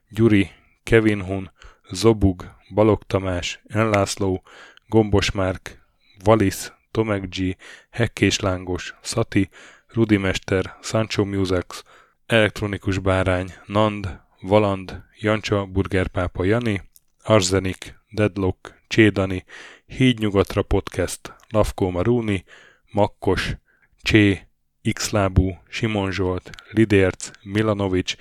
Gyuri, 0.09 0.51
Kevin 0.83 1.23
Hun, 1.23 1.51
Zobug, 1.91 2.45
Balog 2.75 3.03
Tamás, 3.07 3.61
Enlászló, 3.67 4.43
Gombos 4.89 5.31
Márk, 5.31 5.85
Valisz, 6.25 6.73
Tomek 6.91 7.29
G, 7.29 7.57
Hekkés 7.91 8.41
Lángos, 8.41 8.95
Szati, 9.03 9.49
Rudimester, 9.89 10.77
Sancho 10.81 11.25
Musex, 11.25 11.83
Elektronikus 12.27 12.99
Bárány, 12.99 13.55
Nand, 13.67 14.21
Valand, 14.41 15.03
Jancsa, 15.21 15.65
Burgerpápa 15.65 16.45
Jani, 16.45 16.83
Arzenik, 17.29 17.95
Deadlock, 18.11 18.83
Csédani, 18.89 19.45
Hídnyugatra 19.87 20.63
Podcast, 20.63 21.35
Lavkó 21.49 21.91
Maruni, 21.91 22.45
Makkos, 22.91 23.57
Csé, 24.03 24.49
Xlábú, 24.93 25.59
Simon 25.69 26.11
Zsolt, 26.11 26.51
Lidérc, 26.71 27.31
Milanovic, 27.43 28.15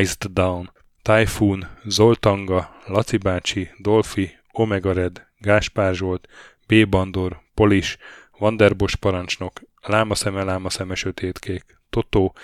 Iced 0.00 0.24
Down, 0.32 0.70
Typhoon, 1.02 1.68
Zoltanga, 1.84 2.76
Laci 2.86 3.16
bácsi, 3.16 3.70
Dolfi, 3.78 4.30
Omega 4.52 4.92
Red, 4.92 5.26
Gáspár 5.38 5.94
Zsolt, 5.94 6.28
B. 6.66 6.88
Bandor, 6.88 7.40
Polis, 7.54 7.96
Vanderbos 8.38 8.96
parancsnok, 8.96 9.60
Lámaszeme, 9.82 10.44
Lámaszeme, 10.44 10.94
Sötétkék, 10.94 11.80
Totó, 11.90 12.34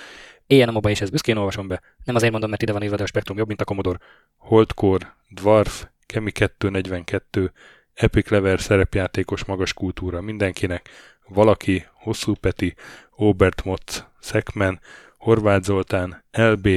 Éjjel 0.47 0.69
a 0.69 0.73
moba 0.73 0.91
és 0.91 1.01
ezt 1.01 1.11
büszkén 1.11 1.37
olvasom 1.37 1.69
be. 1.69 1.83
Nem 2.05 2.15
azért 2.15 2.33
mondom, 2.33 2.51
mert 2.51 2.63
ide 2.63 2.73
van 2.73 2.83
írva, 2.83 2.97
de 2.97 3.03
a 3.03 3.07
spektrum 3.07 3.37
jobb, 3.39 3.47
mint 3.47 3.61
a 3.61 3.65
Commodore. 3.65 3.99
Holdcore, 4.37 5.17
Dwarf, 5.29 5.87
Kemi 6.13 6.31
242, 6.31 7.53
Epic 7.95 8.29
Lever 8.29 8.61
szerepjátékos 8.61 9.45
magas 9.45 9.73
kultúra 9.73 10.21
mindenkinek, 10.21 10.89
valaki, 11.27 11.87
Hosszú 11.93 12.35
Peti, 12.35 12.75
Obert 13.11 13.65
Motz, 13.65 14.07
Szekmen, 14.21 14.81
Horváth 15.17 15.65
Zoltán, 15.65 16.25
LB, 16.33 16.69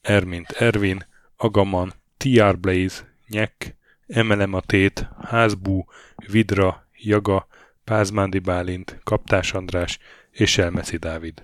Ermint 0.00 0.50
Ervin, 0.50 1.06
Agaman, 1.36 1.92
TR 2.16 2.58
Blaze, 2.58 3.14
Nyek, 3.28 3.76
Emelem 4.06 4.54
a 4.54 4.62
Házbú, 5.22 5.84
Vidra, 6.26 6.86
Jaga, 6.92 7.46
Pázmándi 7.84 8.38
Bálint, 8.38 9.00
Kaptás 9.02 9.52
András 9.52 9.98
és 10.30 10.58
Elmeszi 10.58 10.96
Dávid. 10.96 11.42